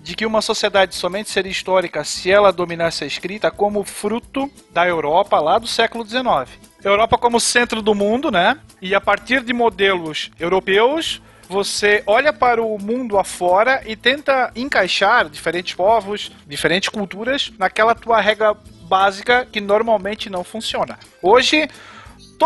de 0.02 0.14
que 0.14 0.26
uma 0.26 0.42
sociedade 0.42 0.94
somente 0.94 1.30
seria 1.30 1.50
histórica 1.50 2.04
se 2.04 2.30
ela 2.30 2.52
dominasse 2.52 3.02
a 3.02 3.06
escrita 3.06 3.50
como 3.50 3.82
fruto 3.82 4.50
da 4.70 4.87
Europa 4.87 5.40
lá 5.40 5.58
do 5.58 5.66
século 5.66 6.06
XIX. 6.06 6.50
Europa 6.84 7.16
como 7.16 7.40
centro 7.40 7.80
do 7.80 7.94
mundo, 7.94 8.30
né? 8.30 8.58
E 8.82 8.94
a 8.94 9.00
partir 9.00 9.40
de 9.40 9.54
modelos 9.54 10.30
europeus, 10.38 11.23
você 11.49 12.02
olha 12.06 12.30
para 12.30 12.62
o 12.62 12.78
mundo 12.78 13.18
afora 13.18 13.82
e 13.87 13.96
tenta 13.96 14.52
encaixar 14.54 15.30
diferentes 15.30 15.75
povos, 15.75 16.30
diferentes 16.46 16.90
culturas 16.90 17.50
naquela 17.58 17.94
tua 17.94 18.20
regra 18.20 18.54
básica 18.82 19.46
que 19.50 19.62
normalmente 19.62 20.28
não 20.28 20.44
funciona. 20.44 20.99
Hoje, 21.23 21.66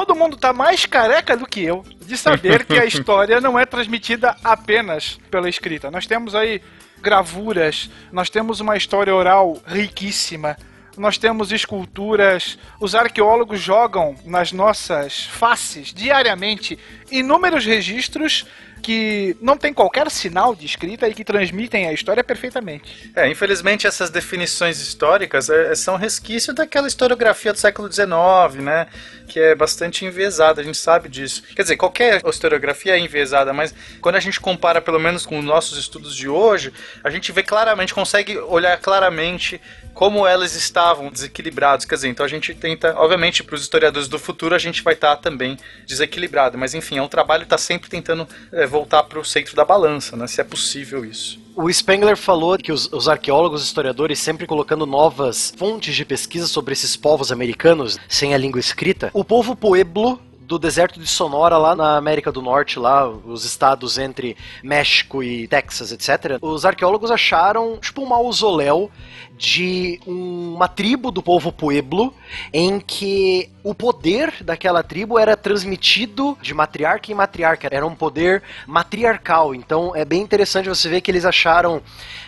todo 0.04 0.14
mundo 0.14 0.36
tá 0.36 0.52
mais 0.52 0.86
careca 0.86 1.36
do 1.36 1.44
que 1.44 1.60
eu 1.60 1.84
de 2.06 2.16
saber 2.16 2.64
que 2.64 2.78
a 2.78 2.84
história 2.86 3.40
não 3.40 3.58
é 3.58 3.66
transmitida 3.66 4.36
apenas 4.44 5.18
pela 5.28 5.48
escrita. 5.48 5.90
Nós 5.90 6.06
temos 6.06 6.36
aí 6.36 6.62
gravuras, 7.02 7.90
nós 8.12 8.30
temos 8.30 8.60
uma 8.60 8.76
história 8.76 9.12
oral 9.12 9.60
riquíssima, 9.66 10.56
nós 10.96 11.18
temos 11.18 11.50
esculturas, 11.50 12.56
os 12.80 12.94
arqueólogos 12.94 13.60
jogam 13.60 14.14
nas 14.24 14.52
nossas 14.52 15.24
faces 15.24 15.92
diariamente 15.92 16.78
inúmeros 17.10 17.66
registros 17.66 18.46
que 18.82 19.36
não 19.40 19.56
tem 19.56 19.72
qualquer 19.72 20.10
sinal 20.10 20.54
de 20.54 20.66
escrita 20.66 21.08
e 21.08 21.14
que 21.14 21.24
transmitem 21.24 21.86
a 21.86 21.92
história 21.92 22.22
perfeitamente. 22.24 23.10
É, 23.14 23.28
infelizmente 23.28 23.86
essas 23.86 24.10
definições 24.10 24.80
históricas 24.80 25.50
é, 25.50 25.74
são 25.74 25.96
resquício 25.96 26.54
daquela 26.54 26.88
historiografia 26.88 27.52
do 27.52 27.58
século 27.58 27.90
XIX, 27.90 28.62
né? 28.62 28.86
Que 29.28 29.40
é 29.40 29.54
bastante 29.54 30.04
enviesada, 30.04 30.60
a 30.60 30.64
gente 30.64 30.78
sabe 30.78 31.08
disso. 31.08 31.42
Quer 31.54 31.62
dizer, 31.62 31.76
qualquer 31.76 32.22
historiografia 32.26 32.94
é 32.94 32.98
enviesada, 32.98 33.52
mas 33.52 33.74
quando 34.00 34.16
a 34.16 34.20
gente 34.20 34.40
compara 34.40 34.80
pelo 34.80 34.98
menos 34.98 35.26
com 35.26 35.38
os 35.38 35.44
nossos 35.44 35.78
estudos 35.78 36.16
de 36.16 36.28
hoje, 36.28 36.72
a 37.04 37.10
gente 37.10 37.30
vê 37.32 37.42
claramente, 37.42 37.92
consegue 37.92 38.38
olhar 38.38 38.78
claramente 38.78 39.60
como 39.98 40.24
elas 40.24 40.54
estavam 40.54 41.10
desequilibradas. 41.10 41.84
Quer 41.84 41.96
dizer, 41.96 42.08
então 42.08 42.24
a 42.24 42.28
gente 42.28 42.54
tenta, 42.54 42.94
obviamente, 42.96 43.42
para 43.42 43.56
os 43.56 43.62
historiadores 43.62 44.06
do 44.06 44.16
futuro 44.16 44.54
a 44.54 44.58
gente 44.58 44.80
vai 44.80 44.94
estar 44.94 45.16
também 45.16 45.58
desequilibrado, 45.88 46.56
mas 46.56 46.72
enfim, 46.72 46.98
é 46.98 47.02
um 47.02 47.08
trabalho 47.08 47.40
que 47.40 47.46
está 47.46 47.58
sempre 47.58 47.90
tentando 47.90 48.24
é, 48.52 48.64
voltar 48.64 49.02
para 49.02 49.18
o 49.18 49.24
centro 49.24 49.56
da 49.56 49.64
balança, 49.64 50.16
né? 50.16 50.28
Se 50.28 50.40
é 50.40 50.44
possível 50.44 51.04
isso. 51.04 51.40
O 51.56 51.68
Spengler 51.68 52.16
falou 52.16 52.56
que 52.56 52.70
os, 52.70 52.88
os, 52.92 53.08
arqueólogos, 53.08 53.64
historiadores, 53.64 54.20
sempre 54.20 54.46
colocando 54.46 54.86
novas 54.86 55.52
fontes 55.58 55.96
de 55.96 56.04
pesquisa 56.04 56.46
sobre 56.46 56.74
esses 56.74 56.96
povos 56.96 57.32
americanos 57.32 57.98
sem 58.08 58.32
a 58.32 58.38
língua 58.38 58.60
escrita. 58.60 59.10
O 59.12 59.24
povo 59.24 59.56
Pueblo 59.56 60.22
do 60.48 60.58
deserto 60.58 60.98
de 60.98 61.06
Sonora 61.06 61.58
lá 61.58 61.76
na 61.76 61.98
América 61.98 62.32
do 62.32 62.40
Norte, 62.40 62.78
lá 62.78 63.06
os 63.06 63.44
estados 63.44 63.98
entre 63.98 64.34
México 64.62 65.22
e 65.22 65.46
Texas, 65.46 65.92
etc. 65.92 66.38
Os 66.40 66.64
arqueólogos 66.64 67.10
acharam 67.10 67.76
tipo 67.76 68.02
um 68.02 68.06
mausoléu 68.06 68.90
de 69.36 70.00
uma 70.06 70.66
tribo 70.66 71.10
do 71.10 71.22
povo 71.22 71.52
Pueblo 71.52 72.14
em 72.50 72.80
que 72.80 73.50
o 73.62 73.74
poder 73.74 74.32
daquela 74.40 74.82
tribo 74.82 75.18
era 75.18 75.36
transmitido 75.36 76.36
de 76.40 76.54
matriarca 76.54 77.12
em 77.12 77.14
matriarca, 77.14 77.68
era 77.70 77.86
um 77.86 77.94
poder 77.94 78.42
matriarcal. 78.66 79.54
Então 79.54 79.94
é 79.94 80.04
bem 80.04 80.22
interessante 80.22 80.66
você 80.66 80.88
ver 80.88 81.02
que 81.02 81.10
eles 81.10 81.26
acharam, 81.26 81.82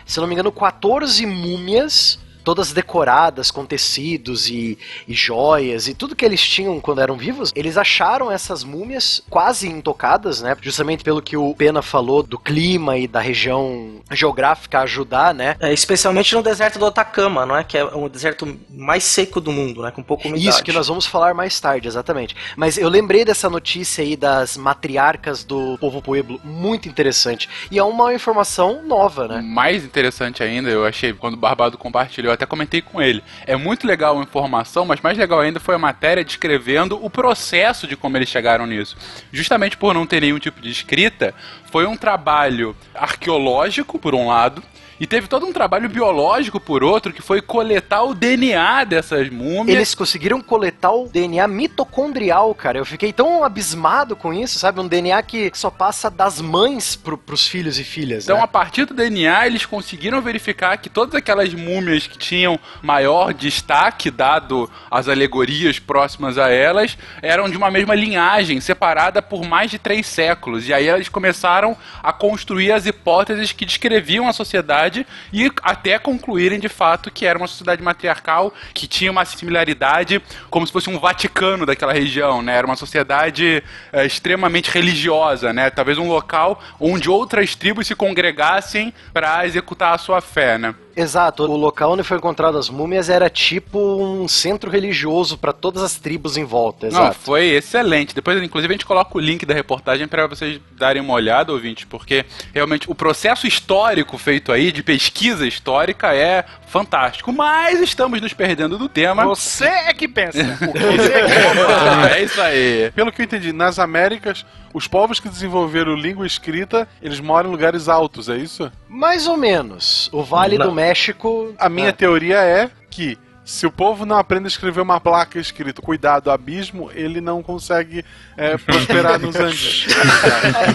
se 0.05 0.19
não 0.19 0.27
me 0.27 0.35
engano, 0.35 0.51
14 0.51 1.25
múmias 1.25 2.19
todas 2.43 2.71
decoradas 2.71 3.51
com 3.51 3.65
tecidos 3.65 4.49
e, 4.49 4.77
e 5.07 5.13
joias 5.13 5.87
e 5.87 5.93
tudo 5.93 6.15
que 6.15 6.25
eles 6.25 6.41
tinham 6.41 6.79
quando 6.79 7.01
eram 7.01 7.17
vivos, 7.17 7.51
eles 7.55 7.77
acharam 7.77 8.31
essas 8.31 8.63
múmias 8.63 9.21
quase 9.29 9.67
intocadas, 9.67 10.41
né? 10.41 10.55
Justamente 10.61 11.03
pelo 11.03 11.21
que 11.21 11.37
o 11.37 11.53
Pena 11.55 11.81
falou 11.81 12.23
do 12.23 12.37
clima 12.37 12.97
e 12.97 13.07
da 13.07 13.19
região 13.19 14.01
geográfica 14.11 14.79
ajudar, 14.81 15.33
né? 15.33 15.55
É, 15.59 15.73
especialmente 15.73 16.33
no 16.35 16.43
deserto 16.43 16.79
do 16.79 16.85
Atacama, 16.85 17.45
não 17.45 17.55
é? 17.55 17.63
Que 17.63 17.77
é 17.77 17.83
o 17.83 18.09
deserto 18.09 18.57
mais 18.69 19.03
seco 19.03 19.39
do 19.39 19.51
mundo, 19.51 19.81
né? 19.81 19.91
Com 19.91 20.03
pouco 20.03 20.27
umidade. 20.27 20.47
Isso 20.47 20.63
que 20.63 20.71
nós 20.71 20.87
vamos 20.87 21.05
falar 21.05 21.33
mais 21.33 21.59
tarde, 21.59 21.87
exatamente. 21.87 22.35
Mas 22.55 22.77
eu 22.77 22.89
lembrei 22.89 23.23
dessa 23.23 23.49
notícia 23.49 24.03
aí 24.03 24.15
das 24.15 24.57
matriarcas 24.57 25.43
do 25.43 25.77
povo 25.79 26.01
pueblo, 26.01 26.39
muito 26.43 26.87
interessante. 26.87 27.49
E 27.69 27.77
é 27.77 27.83
uma 27.83 28.13
informação 28.13 28.81
nova, 28.83 29.27
né? 29.27 29.41
Mais 29.41 29.83
interessante 29.83 30.43
ainda, 30.43 30.69
eu 30.69 30.85
achei, 30.85 31.13
quando 31.13 31.35
o 31.35 31.37
Barbado 31.37 31.77
compartilhou 31.77 32.30
eu 32.31 32.35
até 32.35 32.45
comentei 32.45 32.81
com 32.81 33.01
ele. 33.01 33.23
É 33.45 33.55
muito 33.55 33.85
legal 33.85 34.19
a 34.19 34.23
informação, 34.23 34.85
mas 34.85 35.01
mais 35.01 35.17
legal 35.17 35.39
ainda 35.39 35.59
foi 35.59 35.75
a 35.75 35.79
matéria 35.79 36.23
descrevendo 36.23 37.03
o 37.03 37.09
processo 37.09 37.87
de 37.87 37.95
como 37.95 38.17
eles 38.17 38.29
chegaram 38.29 38.65
nisso. 38.65 38.97
Justamente 39.31 39.77
por 39.77 39.93
não 39.93 40.07
ter 40.07 40.21
nenhum 40.21 40.39
tipo 40.39 40.61
de 40.61 40.69
escrita, 40.69 41.33
foi 41.71 41.85
um 41.85 41.95
trabalho 41.95 42.75
arqueológico, 42.93 43.99
por 43.99 44.15
um 44.15 44.27
lado, 44.27 44.63
e 45.01 45.07
teve 45.07 45.27
todo 45.27 45.47
um 45.47 45.51
trabalho 45.51 45.89
biológico 45.89 46.59
por 46.59 46.83
outro, 46.83 47.11
que 47.11 47.23
foi 47.23 47.41
coletar 47.41 48.03
o 48.03 48.13
DNA 48.13 48.83
dessas 48.83 49.31
múmias. 49.31 49.75
Eles 49.75 49.95
conseguiram 49.95 50.39
coletar 50.39 50.91
o 50.91 51.07
DNA 51.07 51.47
mitocondrial, 51.47 52.53
cara. 52.53 52.77
Eu 52.77 52.85
fiquei 52.85 53.11
tão 53.11 53.43
abismado 53.43 54.15
com 54.15 54.31
isso, 54.31 54.59
sabe? 54.59 54.79
Um 54.79 54.87
DNA 54.87 55.23
que 55.23 55.49
só 55.55 55.71
passa 55.71 56.07
das 56.07 56.39
mães 56.39 56.95
pro, 56.95 57.17
pros 57.17 57.47
filhos 57.47 57.79
e 57.79 57.83
filhas. 57.83 58.25
Então, 58.25 58.37
né? 58.37 58.43
a 58.43 58.47
partir 58.47 58.85
do 58.85 58.93
DNA, 58.93 59.47
eles 59.47 59.65
conseguiram 59.65 60.21
verificar 60.21 60.77
que 60.77 60.87
todas 60.87 61.15
aquelas 61.15 61.51
múmias 61.51 62.05
que 62.05 62.19
tinham 62.19 62.59
maior 62.79 63.33
destaque, 63.33 64.11
dado 64.11 64.69
as 64.91 65.07
alegorias 65.07 65.79
próximas 65.79 66.37
a 66.37 66.47
elas, 66.49 66.95
eram 67.23 67.49
de 67.49 67.57
uma 67.57 67.71
mesma 67.71 67.95
linhagem, 67.95 68.61
separada 68.61 69.19
por 69.19 69.43
mais 69.47 69.71
de 69.71 69.79
três 69.79 70.05
séculos. 70.05 70.67
E 70.67 70.73
aí 70.75 70.87
eles 70.87 71.09
começaram 71.09 71.75
a 72.03 72.13
construir 72.13 72.71
as 72.71 72.85
hipóteses 72.85 73.51
que 73.51 73.65
descreviam 73.65 74.27
a 74.27 74.33
sociedade 74.33 74.90
e 75.31 75.51
até 75.63 75.97
concluírem 75.97 76.59
de 76.59 76.69
fato 76.69 77.11
que 77.11 77.25
era 77.25 77.37
uma 77.37 77.47
sociedade 77.47 77.81
matriarcal 77.81 78.53
que 78.73 78.87
tinha 78.87 79.11
uma 79.11 79.25
similaridade 79.25 80.21
como 80.49 80.65
se 80.65 80.73
fosse 80.73 80.89
um 80.89 80.99
Vaticano 80.99 81.65
daquela 81.65 81.93
região, 81.93 82.41
né? 82.41 82.55
Era 82.55 82.67
uma 82.67 82.75
sociedade 82.75 83.63
é, 83.91 84.05
extremamente 84.05 84.69
religiosa, 84.69 85.51
né? 85.53 85.69
Talvez 85.69 85.97
um 85.97 86.07
local 86.07 86.61
onde 86.79 87.09
outras 87.09 87.55
tribos 87.55 87.87
se 87.87 87.95
congregassem 87.95 88.93
para 89.13 89.45
executar 89.45 89.93
a 89.93 89.97
sua 89.97 90.21
fé, 90.21 90.57
né? 90.57 90.75
Exato, 90.95 91.43
o 91.43 91.55
local 91.55 91.93
onde 91.93 92.03
foi 92.03 92.17
encontrado 92.17 92.57
as 92.57 92.69
múmias 92.69 93.09
era 93.09 93.29
tipo 93.29 93.79
um 93.79 94.27
centro 94.27 94.69
religioso 94.69 95.37
para 95.37 95.53
todas 95.53 95.81
as 95.81 95.95
tribos 95.95 96.37
em 96.37 96.43
volta. 96.43 96.87
Exato. 96.87 97.05
Não, 97.05 97.13
foi 97.13 97.45
excelente. 97.47 98.13
Depois, 98.13 98.41
inclusive, 98.41 98.73
a 98.73 98.75
gente 98.75 98.85
coloca 98.85 99.17
o 99.17 99.21
link 99.21 99.45
da 99.45 99.53
reportagem 99.53 100.07
para 100.07 100.27
vocês 100.27 100.59
darem 100.77 101.01
uma 101.01 101.13
olhada, 101.13 101.51
ouvinte, 101.51 101.85
porque 101.87 102.25
realmente 102.53 102.89
o 102.89 102.95
processo 102.95 103.47
histórico 103.47 104.17
feito 104.17 104.51
aí, 104.51 104.71
de 104.71 104.83
pesquisa 104.83 105.47
histórica, 105.47 106.13
é 106.13 106.45
fantástico. 106.67 107.31
Mas 107.31 107.79
estamos 107.79 108.21
nos 108.21 108.33
perdendo 108.33 108.77
do 108.77 108.89
tema. 108.89 109.25
Você 109.25 109.65
é 109.65 109.93
que 109.93 110.07
pensa. 110.07 110.43
Você 110.57 111.13
é, 111.13 111.25
que 111.25 111.33
pensa. 111.33 112.15
é 112.15 112.23
isso 112.23 112.41
aí. 112.41 112.91
Pelo 112.91 113.11
que 113.11 113.21
eu 113.21 113.25
entendi, 113.25 113.53
nas 113.53 113.79
Américas, 113.79 114.45
os 114.73 114.87
povos 114.87 115.19
que 115.19 115.29
desenvolveram 115.29 115.95
língua 115.95 116.25
escrita, 116.25 116.87
eles 117.01 117.19
moram 117.19 117.49
em 117.49 117.51
lugares 117.51 117.87
altos, 117.87 118.29
é 118.29 118.37
isso? 118.37 118.71
Mais 118.91 119.25
ou 119.25 119.37
menos. 119.37 120.09
O 120.11 120.21
Vale 120.21 120.57
Não. 120.57 120.67
do 120.67 120.73
México. 120.73 121.55
A 121.57 121.69
minha 121.69 121.87
é. 121.87 121.93
teoria 121.93 122.41
é 122.41 122.69
que 122.89 123.17
se 123.45 123.65
o 123.65 123.71
povo 123.71 124.05
não 124.05 124.17
aprende 124.17 124.45
a 124.45 124.47
escrever 124.49 124.81
uma 124.81 124.99
placa 124.99 125.39
escrito 125.39 125.81
cuidado 125.81 126.29
abismo, 126.29 126.91
ele 126.93 127.21
não 127.21 127.41
consegue 127.41 128.03
é, 128.35 128.57
prosperar 128.59 129.17
nos 129.17 129.33
Andes. 129.35 129.87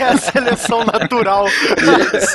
é 0.00 0.04
a 0.04 0.16
seleção 0.16 0.82
natural. 0.82 1.46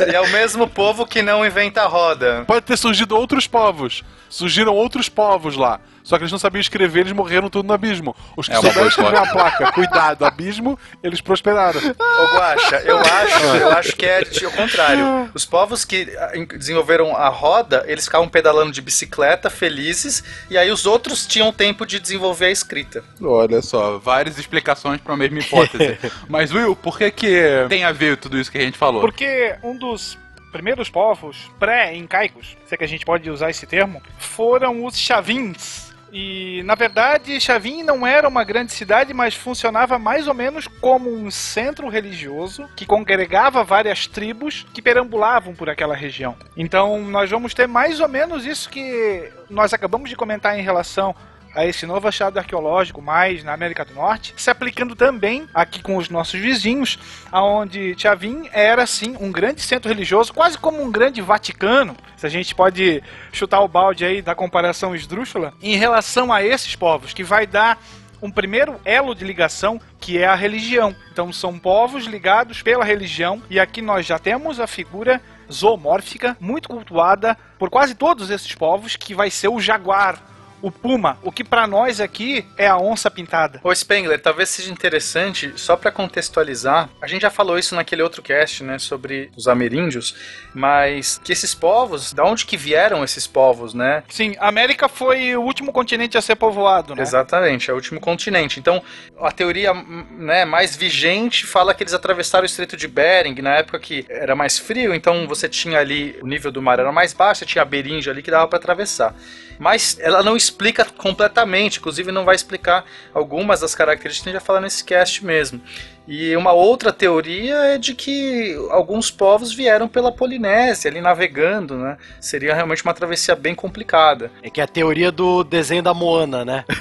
E 0.07 0.15
é 0.15 0.21
o 0.21 0.29
mesmo 0.29 0.67
povo 0.67 1.03
que 1.05 1.23
não 1.23 1.43
inventa 1.43 1.81
a 1.81 1.87
roda. 1.87 2.43
Pode 2.45 2.63
ter 2.63 2.77
surgido 2.77 3.17
outros 3.17 3.47
povos. 3.47 4.03
Surgiram 4.29 4.75
outros 4.75 5.09
povos 5.09 5.57
lá. 5.57 5.79
Só 6.03 6.17
que 6.17 6.23
eles 6.23 6.31
não 6.31 6.39
sabiam 6.39 6.61
escrever, 6.61 7.01
eles 7.01 7.13
morreram 7.13 7.49
tudo 7.49 7.67
no 7.67 7.73
abismo. 7.73 8.15
Os 8.35 8.47
que 8.47 8.53
é 8.53 8.57
souberam 8.57 8.87
escrever 8.87 9.17
a 9.17 9.27
placa, 9.27 9.71
cuidado, 9.71 10.25
abismo, 10.25 10.77
eles 11.03 11.21
prosperaram. 11.21 11.79
Ô 11.79 12.35
Guaxa, 12.35 12.77
eu 12.77 12.97
acho, 12.97 13.45
eu 13.57 13.69
acho 13.69 13.95
que 13.95 14.05
é 14.05 14.21
o 14.45 14.51
contrário. 14.51 15.31
Os 15.33 15.45
povos 15.45 15.85
que 15.85 16.11
ah, 16.17 16.31
desenvolveram 16.57 17.15
a 17.15 17.29
roda, 17.29 17.83
eles 17.87 18.05
ficavam 18.05 18.27
pedalando 18.27 18.71
de 18.71 18.81
bicicleta, 18.81 19.49
felizes, 19.49 20.23
e 20.49 20.57
aí 20.57 20.71
os 20.71 20.85
outros 20.85 21.25
tinham 21.25 21.51
tempo 21.51 21.85
de 21.85 21.99
desenvolver 21.99 22.45
a 22.45 22.51
escrita. 22.51 23.03
Olha 23.21 23.61
só, 23.61 23.97
várias 23.97 24.37
explicações 24.37 24.99
para 25.01 25.13
a 25.13 25.17
mesma 25.17 25.39
hipótese. 25.39 25.97
Mas, 26.27 26.51
Will, 26.51 26.75
por 26.75 26.97
que, 26.97 27.11
que 27.11 27.65
tem 27.69 27.83
a 27.83 27.91
ver 27.91 28.17
tudo 28.17 28.39
isso 28.39 28.51
que 28.51 28.57
a 28.57 28.61
gente 28.61 28.77
falou? 28.77 29.01
Porque 29.01 29.55
um 29.63 29.77
dos 29.77 30.17
primeiros 30.51 30.89
povos 30.89 31.49
pré-incaicos, 31.57 32.57
se 32.65 32.75
é 32.75 32.77
que 32.77 32.83
a 32.83 32.87
gente 32.87 33.05
pode 33.05 33.29
usar 33.29 33.49
esse 33.49 33.65
termo, 33.65 34.01
foram 34.17 34.85
os 34.85 34.97
chavins 34.97 35.90
e, 36.11 36.61
na 36.63 36.75
verdade, 36.75 37.39
Chavin 37.39 37.83
não 37.83 38.05
era 38.05 38.27
uma 38.27 38.43
grande 38.43 38.73
cidade, 38.73 39.13
mas 39.13 39.33
funcionava 39.33 39.97
mais 39.97 40.27
ou 40.27 40.33
menos 40.33 40.67
como 40.67 41.09
um 41.09 41.31
centro 41.31 41.87
religioso 41.87 42.67
que 42.75 42.85
congregava 42.85 43.63
várias 43.63 44.07
tribos 44.07 44.65
que 44.73 44.81
perambulavam 44.81 45.55
por 45.55 45.69
aquela 45.69 45.95
região. 45.95 46.35
Então, 46.55 47.01
nós 47.01 47.29
vamos 47.29 47.53
ter 47.53 47.67
mais 47.67 47.99
ou 47.99 48.09
menos 48.09 48.45
isso 48.45 48.69
que 48.69 49.31
nós 49.49 49.73
acabamos 49.73 50.09
de 50.09 50.15
comentar 50.15 50.57
em 50.57 50.61
relação 50.61 51.15
a 51.55 51.65
esse 51.65 51.85
novo 51.85 52.07
achado 52.07 52.37
arqueológico 52.37 53.01
mais 53.01 53.43
na 53.43 53.53
América 53.53 53.85
do 53.85 53.93
Norte, 53.93 54.33
se 54.37 54.49
aplicando 54.49 54.95
também 54.95 55.47
aqui 55.53 55.81
com 55.81 55.97
os 55.97 56.09
nossos 56.09 56.39
vizinhos, 56.39 56.97
aonde 57.31 57.95
Chavin 57.97 58.49
era 58.51 58.85
sim 58.85 59.15
um 59.19 59.31
grande 59.31 59.61
centro 59.61 59.89
religioso, 59.89 60.33
quase 60.33 60.57
como 60.57 60.81
um 60.81 60.91
grande 60.91 61.21
Vaticano, 61.21 61.95
se 62.17 62.25
a 62.25 62.29
gente 62.29 62.53
pode 62.55 63.03
chutar 63.31 63.61
o 63.61 63.67
balde 63.67 64.05
aí 64.05 64.21
da 64.21 64.35
comparação 64.35 64.95
esdrúxula, 64.95 65.53
em 65.61 65.75
relação 65.75 66.31
a 66.31 66.43
esses 66.43 66.75
povos, 66.75 67.13
que 67.13 67.23
vai 67.23 67.45
dar 67.45 67.77
um 68.21 68.29
primeiro 68.29 68.79
elo 68.85 69.15
de 69.15 69.25
ligação 69.25 69.81
que 69.99 70.17
é 70.17 70.27
a 70.27 70.35
religião. 70.35 70.95
Então 71.11 71.33
são 71.33 71.57
povos 71.57 72.05
ligados 72.05 72.61
pela 72.61 72.85
religião 72.85 73.41
e 73.49 73.59
aqui 73.59 73.81
nós 73.81 74.05
já 74.05 74.19
temos 74.19 74.59
a 74.59 74.67
figura 74.67 75.19
zoomórfica 75.51 76.37
muito 76.39 76.69
cultuada 76.69 77.37
por 77.57 77.69
quase 77.69 77.95
todos 77.95 78.29
esses 78.29 78.53
povos 78.53 78.95
que 78.95 79.15
vai 79.15 79.29
ser 79.29 79.47
o 79.47 79.59
jaguar 79.59 80.30
o 80.61 80.71
puma, 80.71 81.17
o 81.23 81.31
que 81.31 81.43
pra 81.43 81.67
nós 81.67 81.99
aqui 81.99 82.45
é 82.57 82.67
a 82.67 82.77
onça 82.77 83.09
pintada. 83.09 83.59
Ô 83.63 83.73
Spengler, 83.73 84.21
talvez 84.21 84.49
seja 84.49 84.71
interessante, 84.71 85.53
só 85.55 85.75
pra 85.75 85.91
contextualizar, 85.91 86.89
a 87.01 87.07
gente 87.07 87.23
já 87.23 87.29
falou 87.29 87.57
isso 87.57 87.75
naquele 87.75 88.01
outro 88.01 88.21
cast, 88.21 88.63
né, 88.63 88.77
sobre 88.77 89.31
os 89.35 89.47
ameríndios, 89.47 90.15
mas 90.53 91.19
que 91.23 91.31
esses 91.31 91.53
povos, 91.55 92.13
da 92.13 92.23
onde 92.23 92.45
que 92.45 92.57
vieram 92.57 93.03
esses 93.03 93.25
povos, 93.27 93.73
né? 93.73 94.03
Sim, 94.09 94.35
a 94.39 94.47
América 94.47 94.87
foi 94.87 95.35
o 95.35 95.41
último 95.41 95.71
continente 95.71 96.17
a 96.17 96.21
ser 96.21 96.35
povoado, 96.35 96.95
né? 96.95 97.01
Exatamente, 97.01 97.69
é 97.69 97.73
o 97.73 97.75
último 97.75 97.99
continente. 97.99 98.59
Então, 98.59 98.81
a 99.19 99.31
teoria 99.31 99.73
né, 99.73 100.45
mais 100.45 100.75
vigente 100.75 101.45
fala 101.45 101.73
que 101.73 101.83
eles 101.83 101.93
atravessaram 101.93 102.43
o 102.43 102.45
Estreito 102.45 102.77
de 102.77 102.87
Bering, 102.87 103.41
na 103.41 103.55
época 103.55 103.79
que 103.79 104.05
era 104.09 104.35
mais 104.35 104.59
frio, 104.59 104.93
então 104.93 105.27
você 105.27 105.49
tinha 105.49 105.79
ali, 105.79 106.17
o 106.21 106.27
nível 106.27 106.51
do 106.51 106.61
mar 106.61 106.79
era 106.79 106.91
mais 106.91 107.13
baixo, 107.13 107.39
você 107.39 107.45
tinha 107.45 107.61
a 107.61 107.65
berinja 107.65 108.11
ali 108.11 108.21
que 108.21 108.31
dava 108.31 108.47
para 108.47 108.59
atravessar. 108.59 109.15
Mas 109.61 109.95
ela 109.99 110.23
não 110.23 110.35
explica 110.35 110.83
completamente, 110.83 111.77
inclusive 111.77 112.11
não 112.11 112.25
vai 112.25 112.33
explicar 112.33 112.83
algumas 113.13 113.59
das 113.59 113.75
características 113.75 114.23
que 114.23 114.29
a 114.29 114.31
gente 114.31 114.41
já 114.41 114.43
fala 114.43 114.59
nesse 114.59 114.83
cast 114.83 115.23
mesmo. 115.23 115.61
E 116.07 116.35
uma 116.35 116.51
outra 116.51 116.91
teoria 116.91 117.55
é 117.65 117.77
de 117.77 117.93
que 117.93 118.55
alguns 118.71 119.11
povos 119.11 119.53
vieram 119.53 119.87
pela 119.87 120.11
Polinésia, 120.11 120.89
ali 120.89 120.99
navegando, 120.99 121.77
né? 121.77 121.95
Seria 122.19 122.55
realmente 122.55 122.83
uma 122.83 122.93
travessia 122.95 123.35
bem 123.35 123.53
complicada. 123.53 124.31
É 124.41 124.49
que 124.49 124.59
é 124.59 124.63
a 124.63 124.67
teoria 124.67 125.11
do 125.11 125.43
desenho 125.43 125.83
da 125.83 125.93
Moana, 125.93 126.43
né? 126.43 126.65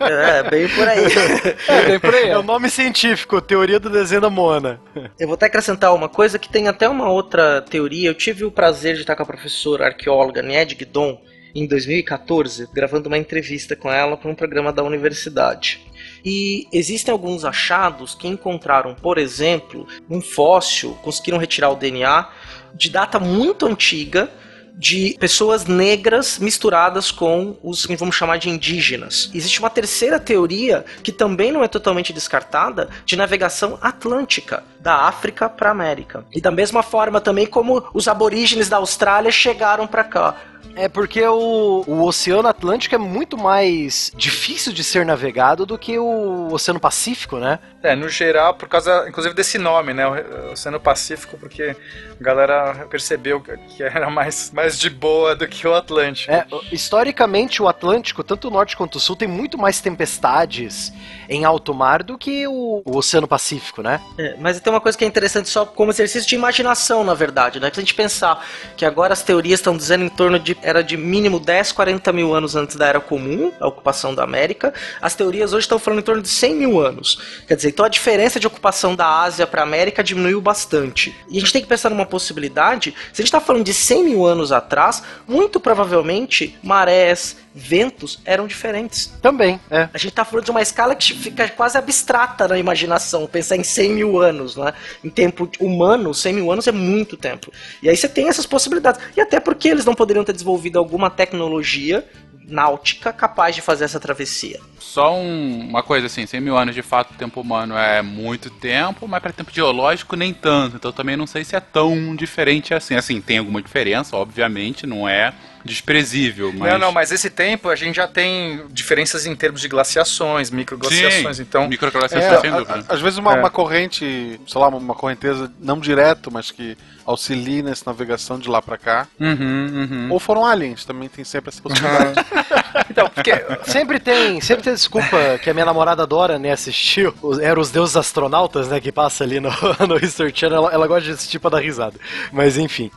É, 0.00 0.48
bem 0.48 0.68
por 0.68 0.88
aí. 0.88 1.04
É, 1.68 1.82
bem 1.84 1.98
por 1.98 2.14
aí. 2.14 2.28
É 2.28 2.38
o 2.38 2.42
nome 2.44 2.70
científico, 2.70 3.40
teoria 3.40 3.80
do 3.80 3.90
desenho 3.90 4.20
da 4.20 4.30
Moana. 4.30 4.80
Eu 5.18 5.26
vou 5.26 5.34
até 5.34 5.46
acrescentar 5.46 5.92
uma 5.92 6.08
coisa 6.08 6.38
que 6.38 6.48
tem 6.48 6.68
até 6.68 6.88
uma 6.88 7.10
outra 7.10 7.60
teoria. 7.60 8.08
Eu 8.08 8.14
tive 8.14 8.44
o 8.44 8.52
prazer 8.52 8.94
de 8.94 9.00
estar 9.00 9.16
com 9.16 9.24
a 9.24 9.26
professora 9.26 9.86
arqueóloga 9.86 10.40
Nied 10.40 10.76
Guidon 10.76 11.20
em 11.54 11.66
2014, 11.66 12.68
gravando 12.72 13.08
uma 13.08 13.18
entrevista 13.18 13.74
com 13.74 13.90
ela 13.90 14.16
para 14.16 14.30
um 14.30 14.34
programa 14.34 14.72
da 14.72 14.82
universidade. 14.82 15.80
E 16.24 16.66
existem 16.72 17.12
alguns 17.12 17.44
achados 17.44 18.14
que 18.14 18.28
encontraram, 18.28 18.94
por 18.94 19.18
exemplo, 19.18 19.86
um 20.10 20.20
fóssil, 20.20 20.98
conseguiram 21.02 21.38
retirar 21.38 21.70
o 21.70 21.76
DNA 21.76 22.28
de 22.74 22.90
data 22.90 23.18
muito 23.18 23.66
antiga 23.66 24.30
de 24.78 25.16
pessoas 25.18 25.64
negras 25.66 26.38
misturadas 26.38 27.10
com 27.10 27.58
os 27.64 27.84
que 27.84 27.96
vamos 27.96 28.14
chamar 28.14 28.38
de 28.38 28.48
indígenas. 28.48 29.28
Existe 29.34 29.58
uma 29.58 29.68
terceira 29.68 30.20
teoria 30.20 30.84
que 31.02 31.10
também 31.10 31.50
não 31.50 31.64
é 31.64 31.68
totalmente 31.68 32.12
descartada 32.12 32.88
de 33.04 33.16
navegação 33.16 33.76
atlântica 33.82 34.62
da 34.78 35.08
África 35.08 35.48
para 35.48 35.70
a 35.70 35.72
América. 35.72 36.24
E 36.32 36.40
da 36.40 36.52
mesma 36.52 36.84
forma 36.84 37.20
também 37.20 37.44
como 37.44 37.84
os 37.92 38.06
aborígenes 38.06 38.68
da 38.68 38.76
Austrália 38.76 39.32
chegaram 39.32 39.84
para 39.84 40.04
cá. 40.04 40.36
É 40.74 40.88
porque 40.88 41.26
o, 41.26 41.84
o 41.86 42.04
Oceano 42.04 42.48
Atlântico 42.48 42.94
é 42.94 42.98
muito 42.98 43.36
mais 43.36 44.12
difícil 44.16 44.72
de 44.72 44.84
ser 44.84 45.04
navegado 45.04 45.66
do 45.66 45.76
que 45.76 45.98
o 45.98 46.52
Oceano 46.52 46.78
Pacífico, 46.78 47.36
né? 47.38 47.58
É, 47.82 47.96
no 47.96 48.08
geral, 48.08 48.54
por 48.54 48.68
causa, 48.68 49.06
inclusive, 49.08 49.34
desse 49.34 49.58
nome, 49.58 49.92
né? 49.92 50.06
O 50.06 50.52
Oceano 50.52 50.78
Pacífico, 50.78 51.36
porque 51.36 51.74
a 52.18 52.22
galera 52.22 52.86
percebeu 52.90 53.40
que 53.40 53.82
era 53.82 54.08
mais, 54.08 54.50
mais 54.52 54.78
de 54.78 54.88
boa 54.88 55.34
do 55.34 55.48
que 55.48 55.66
o 55.66 55.74
Atlântico. 55.74 56.32
É, 56.32 56.46
historicamente, 56.70 57.62
o 57.62 57.68
Atlântico, 57.68 58.22
tanto 58.22 58.48
o 58.48 58.50
norte 58.50 58.76
quanto 58.76 58.96
o 58.96 59.00
sul, 59.00 59.16
tem 59.16 59.28
muito 59.28 59.58
mais 59.58 59.80
tempestades 59.80 60.92
em 61.28 61.44
alto 61.44 61.74
mar 61.74 62.02
do 62.02 62.16
que 62.16 62.46
o, 62.46 62.82
o 62.84 62.96
Oceano 62.96 63.28
Pacífico, 63.28 63.82
né? 63.82 64.00
É, 64.16 64.36
mas 64.38 64.60
tem 64.60 64.72
uma 64.72 64.80
coisa 64.80 64.96
que 64.96 65.04
é 65.04 65.06
interessante 65.08 65.48
só 65.48 65.66
como 65.66 65.90
exercício 65.90 66.28
de 66.28 66.34
imaginação, 66.34 67.04
na 67.04 67.14
verdade, 67.14 67.60
né? 67.60 67.70
Se 67.72 67.78
a 67.78 67.82
gente 67.82 67.94
pensar 67.94 68.44
que 68.76 68.84
agora 68.84 69.12
as 69.12 69.22
teorias 69.22 69.60
estão 69.60 69.76
dizendo 69.76 70.04
em 70.04 70.08
torno 70.08 70.38
de 70.38 70.56
era 70.62 70.82
de 70.82 70.96
mínimo 70.96 71.38
10, 71.38 71.72
40 71.72 72.12
mil 72.12 72.34
anos 72.34 72.56
antes 72.56 72.76
da 72.76 72.86
Era 72.86 73.00
Comum, 73.00 73.52
a 73.60 73.68
ocupação 73.68 74.14
da 74.14 74.22
América. 74.22 74.72
As 75.00 75.14
teorias 75.14 75.52
hoje 75.52 75.64
estão 75.64 75.78
falando 75.78 76.00
em 76.00 76.04
torno 76.04 76.22
de 76.22 76.28
100 76.28 76.54
mil 76.54 76.80
anos. 76.80 77.20
Quer 77.46 77.56
dizer, 77.56 77.68
então 77.68 77.84
a 77.84 77.88
diferença 77.88 78.40
de 78.40 78.46
ocupação 78.46 78.94
da 78.94 79.20
Ásia 79.20 79.46
para 79.46 79.62
a 79.62 79.64
América 79.64 80.02
diminuiu 80.02 80.40
bastante. 80.40 81.14
E 81.28 81.36
a 81.36 81.40
gente 81.40 81.52
tem 81.52 81.62
que 81.62 81.68
pensar 81.68 81.90
numa 81.90 82.06
possibilidade, 82.06 82.94
se 83.12 83.20
a 83.20 83.24
gente 83.24 83.26
está 83.26 83.40
falando 83.40 83.64
de 83.64 83.74
100 83.74 84.04
mil 84.04 84.26
anos 84.26 84.52
atrás, 84.52 85.02
muito 85.26 85.60
provavelmente 85.60 86.58
marés, 86.62 87.36
ventos 87.54 88.20
eram 88.24 88.46
diferentes. 88.46 89.12
Também, 89.20 89.60
é. 89.70 89.88
A 89.92 89.98
gente 89.98 90.12
tá 90.12 90.24
falando 90.24 90.44
de 90.44 90.50
uma 90.50 90.62
escala 90.62 90.94
que 90.94 91.12
fica 91.18 91.48
quase 91.48 91.76
abstrata 91.76 92.48
na 92.48 92.58
imaginação, 92.58 93.26
pensar 93.26 93.56
em 93.56 93.64
100 93.64 93.92
mil 93.92 94.20
anos, 94.20 94.56
né? 94.56 94.72
Em 95.04 95.10
tempo 95.10 95.50
humano, 95.60 96.14
100 96.14 96.32
mil 96.32 96.50
anos 96.50 96.66
é 96.66 96.72
muito 96.72 97.16
tempo. 97.16 97.52
E 97.82 97.88
aí 97.88 97.96
você 97.96 98.08
tem 98.08 98.28
essas 98.28 98.46
possibilidades. 98.46 99.00
E 99.16 99.20
até 99.20 99.40
porque 99.40 99.68
eles 99.68 99.84
não 99.84 99.94
poderiam 99.94 100.24
ter 100.24 100.32
desenvolvido 100.32 100.78
alguma 100.78 101.10
tecnologia 101.10 102.04
náutica 102.48 103.12
capaz 103.12 103.54
de 103.54 103.60
fazer 103.60 103.84
essa 103.84 104.00
travessia. 104.00 104.58
Só 104.78 105.14
um, 105.14 105.68
uma 105.68 105.82
coisa 105.82 106.06
assim, 106.06 106.24
100 106.24 106.40
mil 106.40 106.56
anos 106.56 106.74
de 106.74 106.82
fato, 106.82 107.14
tempo 107.14 107.40
humano 107.40 107.76
é 107.76 108.00
muito 108.00 108.48
tempo, 108.48 109.06
mas 109.06 109.20
para 109.20 109.32
tempo 109.32 109.52
geológico 109.52 110.16
nem 110.16 110.32
tanto. 110.32 110.76
Então 110.76 110.90
também 110.90 111.16
não 111.16 111.26
sei 111.26 111.44
se 111.44 111.54
é 111.54 111.60
tão 111.60 112.16
diferente 112.16 112.72
assim. 112.72 112.94
Assim, 112.94 113.20
tem 113.20 113.38
alguma 113.38 113.60
diferença, 113.60 114.16
obviamente, 114.16 114.86
não 114.86 115.06
é 115.06 115.34
desprezível. 115.64 116.52
Mas... 116.54 116.72
Não, 116.72 116.78
não, 116.78 116.92
mas 116.92 117.12
esse 117.12 117.30
tempo 117.30 117.68
a 117.68 117.76
gente 117.76 117.96
já 117.96 118.06
tem 118.08 118.62
diferenças 118.70 119.26
em 119.26 119.34
termos 119.34 119.60
de 119.60 119.68
glaciações, 119.68 120.50
microglaciações, 120.50 121.40
então... 121.40 121.68
Microglaciações, 121.68 122.32
É, 122.32 122.40
sem 122.40 122.50
a- 122.50 122.58
dúvida. 122.58 122.84
às 122.88 123.00
vezes 123.00 123.18
uma, 123.18 123.34
É. 123.36 123.38
uma 123.40 123.50
corrente, 123.50 124.40
sei 124.46 124.60
lá, 124.60 124.68
uma 124.68 124.94
correnteza 124.94 125.50
não 125.60 125.78
direto, 125.78 126.30
mas 126.32 126.50
que 126.50 126.76
auxilie 127.06 127.62
nessa 127.62 127.84
navegação 127.86 128.38
de 128.38 128.48
lá 128.48 128.60
pra 128.60 128.76
cá. 128.76 129.06
Uhum, 129.18 129.88
uhum. 129.90 130.08
Ou 130.10 130.18
foram 130.20 130.44
aliens, 130.44 130.84
também 130.84 131.08
tem 131.08 131.24
sempre 131.24 131.48
essa 131.50 131.62
possibilidade. 131.62 132.14
Então, 132.90 133.08
porque... 133.10 133.32
Sempre 133.64 133.98
tem, 134.00 134.40
sempre 134.40 134.64
tem 134.64 134.72
desculpa 134.74 135.38
que 135.42 135.48
a 135.50 135.54
minha 135.54 135.66
namorada 135.66 136.02
adora, 136.02 136.38
né, 136.38 136.50
assistir. 136.52 137.12
os- 137.22 137.38
Era 137.38 137.58
os 137.60 137.70
deuses 137.70 137.96
astronautas, 137.96 138.66
né, 138.68 138.80
que 138.80 138.90
passa 138.90 139.22
ali 139.24 139.38
no, 139.40 139.50
no 139.86 139.96
History 140.02 140.32
Channel. 140.34 140.58
Ela, 140.58 140.72
ela 140.72 140.86
gosta 140.86 141.04
de 141.04 141.10
assistir 141.12 141.38
pra 141.38 141.50
dar 141.50 141.60
risada. 141.60 141.94
Mas 142.32 142.56
enfim. 142.58 142.90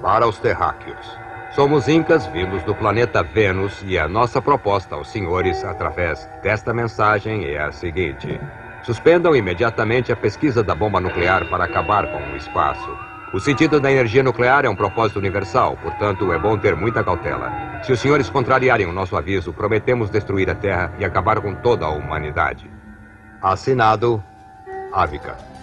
Para 0.00 0.26
os 0.28 0.36
terráqueos. 0.38 0.98
Somos 1.54 1.86
incas 1.86 2.26
vindos 2.26 2.64
do 2.64 2.74
planeta 2.74 3.22
Vênus 3.22 3.80
e 3.86 3.96
a 3.96 4.08
nossa 4.08 4.42
proposta 4.42 4.96
aos 4.96 5.08
senhores 5.08 5.62
através 5.62 6.28
desta 6.42 6.74
mensagem 6.74 7.44
é 7.44 7.62
a 7.62 7.70
seguinte: 7.70 8.40
suspendam 8.82 9.36
imediatamente 9.36 10.10
a 10.10 10.16
pesquisa 10.16 10.64
da 10.64 10.74
bomba 10.74 11.00
nuclear 11.00 11.48
para 11.48 11.62
acabar 11.62 12.10
com 12.10 12.32
o 12.32 12.36
espaço. 12.36 12.90
O 13.32 13.38
sentido 13.38 13.78
da 13.78 13.90
energia 13.90 14.20
nuclear 14.20 14.64
é 14.64 14.68
um 14.68 14.74
propósito 14.74 15.20
universal, 15.20 15.76
portanto 15.80 16.32
é 16.32 16.38
bom 16.40 16.58
ter 16.58 16.74
muita 16.74 17.04
cautela. 17.04 17.52
Se 17.84 17.92
os 17.92 18.00
senhores 18.00 18.28
contrariarem 18.28 18.86
o 18.86 18.92
nosso 18.92 19.16
aviso, 19.16 19.52
prometemos 19.52 20.10
destruir 20.10 20.50
a 20.50 20.56
Terra 20.56 20.92
e 20.98 21.04
acabar 21.04 21.40
com 21.40 21.54
toda 21.54 21.86
a 21.86 21.90
humanidade. 21.90 22.68
Assinado, 23.40 24.20
Ávica. 24.92 25.53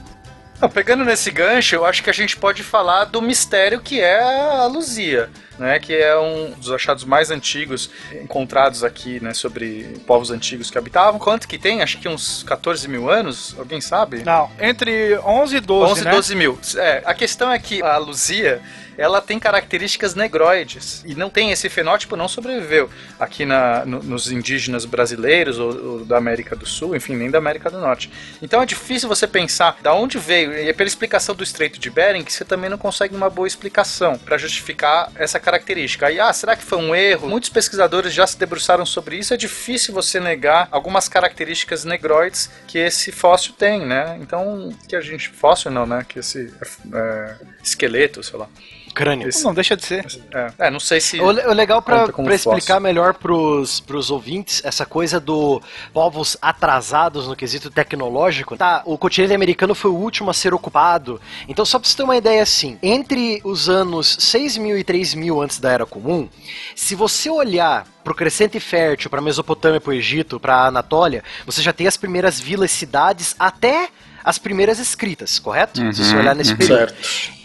Não, 0.62 0.69
pegando 0.69 1.04
nesse 1.04 1.32
gancho, 1.32 1.76
eu 1.76 1.86
acho 1.86 2.04
que 2.04 2.10
a 2.10 2.13
gente 2.13 2.38
pode 2.38 2.62
falar 2.62 3.06
do 3.06 3.19
mistério 3.19 3.82
que 3.82 4.00
é 4.00 4.21
a 4.21 4.67
Luzia, 4.67 5.28
né? 5.58 5.80
Que 5.80 5.95
é 5.95 6.15
um 6.19 6.52
dos 6.52 6.71
achados 6.71 7.04
mais 7.04 7.32
antigos 7.32 7.89
encontrados 8.21 8.84
aqui, 8.84 9.19
né? 9.19 9.34
Sobre 9.34 10.00
povos 10.06 10.30
antigos 10.30 10.69
que 10.69 10.78
habitavam. 10.78 11.19
Quanto 11.19 11.47
que 11.47 11.58
tem? 11.58 11.82
Acho 11.82 11.97
que 11.97 12.08
uns 12.08 12.43
14 12.43 12.88
mil 12.88 13.10
anos? 13.10 13.56
Alguém 13.58 13.82
sabe? 13.82 14.24
Não, 14.24 14.52
entre 14.60 15.17
11 15.17 15.56
e 15.56 15.60
12, 15.60 15.91
11, 15.93 16.04
né? 16.04 16.12
12 16.12 16.36
mil. 16.36 16.60
É, 16.76 17.02
a 17.06 17.13
questão 17.15 17.52
é 17.52 17.58
que 17.58 17.82
a 17.82 17.97
Luzia, 17.97 18.62
ela 19.02 19.22
tem 19.22 19.40
características 19.40 20.16
negroides. 20.16 21.04
E 21.06 21.16
não 21.16 21.30
tem 21.30 21.52
esse 21.52 21.70
fenótipo, 21.70 22.16
não 22.16 22.28
sobreviveu 22.28 22.90
aqui 23.20 23.46
na, 23.46 23.86
no- 23.86 24.04
nos 24.04 24.32
indígenas 24.32 24.86
brasileiros 24.86 25.58
ou, 25.60 25.86
ou 25.86 26.06
da 26.06 26.18
América 26.18 26.56
do 26.56 26.66
Sul, 26.66 26.96
enfim, 26.96 27.16
nem 27.16 27.30
da 27.32 27.38
América 27.38 27.70
do 27.70 27.80
Norte. 27.80 28.12
Então 28.42 28.62
é 28.62 28.66
difícil 28.66 29.10
você 29.10 29.28
pensar 29.28 29.78
da 29.82 29.94
onde 29.94 30.18
veio. 30.18 30.54
E 30.54 30.70
é 30.70 30.74
pela 30.74 30.88
explicação 30.88 31.34
do 31.36 31.44
Estreito 31.44 31.80
de 31.80 31.90
Bering 31.90 32.24
que 32.24 32.32
você 32.34 32.46
também 32.46 32.70
não 32.70 32.78
consegue 32.78 33.16
uma 33.16 33.30
boa 33.30 33.48
explicação 33.48 34.18
para 34.18 34.38
justificar 34.38 35.12
essa 35.16 35.40
característica. 35.40 36.08
Aí, 36.08 36.20
ah, 36.20 36.32
será 36.34 36.56
que 36.56 36.64
foi 36.64 36.78
um 36.78 36.94
erro? 36.96 37.28
Muitos 37.28 37.50
pesquisadores 37.50 38.14
já 38.14 38.26
se 38.28 38.38
debruçaram 38.38 38.86
sobre 38.86 39.18
isso. 39.18 39.34
É 39.34 39.38
difícil 39.38 39.94
você 39.94 40.20
negar 40.20 40.68
algumas 40.72 41.08
características 41.10 41.84
negroides 41.86 42.50
que 42.68 42.78
esse 42.78 43.12
fóssil 43.12 43.54
tem, 43.58 43.86
né? 43.86 44.18
Então, 44.22 44.70
que 44.88 44.96
a 44.96 45.02
gente. 45.02 45.30
Fóssil 45.30 45.72
não, 45.72 45.86
né? 45.86 46.06
Que 46.08 46.20
esse 46.20 46.54
é, 46.94 47.36
esqueleto, 47.64 48.22
sei 48.24 48.38
lá. 48.40 48.48
Crânio. 48.94 49.28
Esse- 49.30 49.44
Não 49.44 49.54
deixa 49.54 49.76
de 49.76 49.86
ser. 49.86 50.06
É, 50.34 50.68
é, 50.68 50.72
não 50.72 50.80
sei 50.80 51.00
se. 51.00 51.20
O, 51.20 51.26
o 51.26 51.54
legal 51.54 51.82
pra 51.82 52.06
explicar 52.34 52.80
melhor 52.80 53.14
pros, 53.14 53.80
pros 53.80 54.10
ouvintes 54.12 54.62
essa 54.64 54.86
coisa 54.86 55.20
do 55.20 55.62
povos 55.94 56.38
atrasados 56.42 57.28
no 57.28 57.36
quesito 57.36 57.70
tecnológico. 57.70 58.56
Tá, 58.58 58.82
o 58.86 58.98
continente 58.98 59.34
americano 59.34 59.74
foi 59.76 59.92
o 59.92 59.96
último 59.96 60.30
a 60.30 60.34
ser 60.34 60.54
ocupado. 60.54 61.20
Então, 61.48 61.66
só 61.66 61.80
pra 61.80 61.88
você 61.88 61.98
ter 61.98 62.04
uma 62.04 62.16
ideia 62.18 62.42
assim, 62.44 62.78
entre 62.82 63.42
os 63.44 63.68
anos 63.70 64.18
6 64.20 64.58
mil 64.58 64.78
e 64.78 64.84
3 64.84 65.14
mil 65.14 65.42
antes 65.42 65.60
da 65.60 65.72
Era 65.72 65.86
Comum, 65.86 66.28
se 66.76 66.96
você 66.96 67.30
olhar 67.30 67.86
pro 68.04 68.16
crescente 68.16 68.60
fértil, 68.60 69.10
pra 69.10 69.22
Mesopotâmia, 69.22 69.80
pro 69.80 69.94
Egito, 69.94 70.40
pra 70.40 70.66
Anatólia, 70.68 71.24
você 71.46 71.62
já 71.62 71.72
tem 71.72 71.88
as 71.88 71.98
primeiras 71.98 72.40
vilas, 72.40 72.72
cidades, 72.72 73.36
até 73.40 73.90
as 74.24 74.38
primeiras 74.38 74.80
escritas, 74.80 75.40
correto? 75.40 75.82
Uhum, 75.82 75.94
Se 75.94 76.04
você 76.04 76.16
olhar 76.16 76.36
nesse 76.36 76.52
uhum. 76.52 76.58
período. 76.58 76.94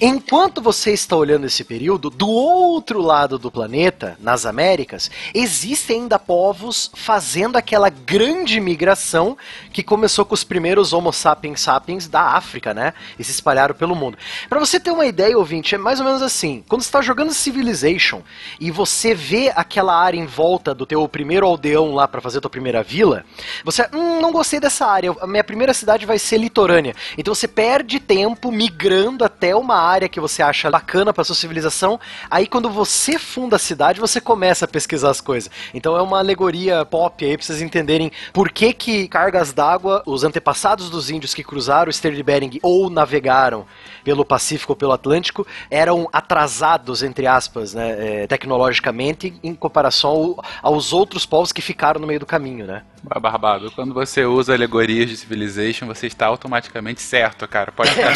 Enquanto 0.00 0.60
você 0.60 0.92
está 0.92 1.16
olhando 1.16 1.46
esse 1.46 1.64
período, 1.64 2.10
do 2.10 2.28
outro 2.28 3.00
lado 3.00 3.38
do 3.38 3.50
planeta, 3.50 4.16
nas 4.20 4.44
Américas, 4.44 5.10
existem 5.34 6.02
ainda 6.02 6.18
povos 6.18 6.90
fazendo 6.94 7.56
aquela 7.56 7.88
grande 7.88 8.60
migração 8.60 9.36
que 9.72 9.82
começou 9.82 10.24
com 10.24 10.34
os 10.34 10.44
primeiros 10.44 10.92
Homo 10.92 11.12
sapiens 11.12 11.60
sapiens 11.60 12.08
da 12.08 12.22
África, 12.22 12.74
né? 12.74 12.92
E 13.18 13.24
se 13.24 13.30
espalharam 13.30 13.74
pelo 13.74 13.94
mundo. 13.94 14.18
Pra 14.48 14.58
você 14.58 14.78
ter 14.78 14.90
uma 14.90 15.06
ideia, 15.06 15.36
ouvinte, 15.36 15.74
é 15.74 15.78
mais 15.78 16.00
ou 16.00 16.06
menos 16.06 16.22
assim: 16.22 16.64
quando 16.68 16.82
você 16.82 16.90
tá 16.90 17.00
jogando 17.00 17.32
Civilization 17.32 18.22
e 18.60 18.70
você 18.70 19.14
vê 19.14 19.52
aquela 19.54 19.96
área 19.96 20.18
em 20.18 20.26
volta 20.26 20.74
do 20.74 20.86
teu 20.86 21.06
primeiro 21.08 21.46
aldeão 21.46 21.94
lá 21.94 22.06
pra 22.08 22.20
fazer 22.20 22.38
a 22.38 22.40
tua 22.40 22.50
primeira 22.50 22.82
vila, 22.82 23.24
você, 23.64 23.88
hum, 23.92 24.20
não 24.20 24.32
gostei 24.32 24.60
dessa 24.60 24.86
área, 24.86 25.14
a 25.20 25.26
minha 25.26 25.44
primeira 25.44 25.72
cidade 25.72 26.06
vai 26.06 26.18
ser 26.18 26.38
litorânea. 26.66 26.94
Então 27.16 27.34
você 27.34 27.46
perde 27.48 28.00
tempo 28.00 28.50
migrando 28.50 29.24
até 29.24 29.54
uma 29.54 29.76
área 29.76 30.08
que 30.08 30.20
você 30.20 30.42
acha 30.42 30.70
bacana 30.70 31.12
pra 31.12 31.24
sua 31.24 31.34
civilização. 31.34 31.98
Aí 32.30 32.46
quando 32.46 32.68
você 32.68 33.18
funda 33.18 33.56
a 33.56 33.58
cidade, 33.58 34.00
você 34.00 34.20
começa 34.20 34.64
a 34.64 34.68
pesquisar 34.68 35.10
as 35.10 35.20
coisas. 35.20 35.50
Então 35.72 35.96
é 35.96 36.02
uma 36.02 36.18
alegoria 36.18 36.84
pop 36.84 37.24
aí 37.24 37.36
pra 37.36 37.46
vocês 37.46 37.62
entenderem 37.62 38.10
por 38.32 38.50
que 38.50 38.72
que 38.72 39.08
cargas 39.08 39.52
d'água, 39.52 40.02
os 40.04 40.24
antepassados 40.24 40.90
dos 40.90 41.10
índios 41.10 41.34
que 41.34 41.44
cruzaram 41.44 41.86
o 41.86 41.90
Estreito 41.90 42.16
de 42.16 42.22
Bering 42.22 42.58
ou 42.62 42.90
navegaram 42.90 43.64
pelo 44.04 44.24
Pacífico 44.24 44.72
ou 44.72 44.76
pelo 44.76 44.92
Atlântico 44.92 45.46
eram 45.70 46.08
atrasados, 46.12 47.02
entre 47.02 47.26
aspas, 47.26 47.74
né, 47.74 48.22
eh, 48.22 48.26
tecnologicamente, 48.26 49.34
em 49.42 49.54
comparação 49.54 50.10
ao- 50.10 50.44
aos 50.72 50.92
outros 50.92 51.26
povos 51.26 51.52
que 51.52 51.62
ficaram 51.62 52.00
no 52.00 52.06
meio 52.06 52.20
do 52.20 52.26
caminho, 52.26 52.66
né? 52.66 52.82
Barbado, 53.02 53.70
quando 53.70 53.94
você 53.94 54.24
usa 54.24 54.52
alegorias 54.52 55.08
de 55.08 55.16
Civilization, 55.16 55.86
você 55.86 56.06
está 56.08 56.26
automaticamente 56.26 56.55
certo, 57.02 57.46
cara. 57.48 57.72
Pode 57.72 57.90
ficar 57.94 58.12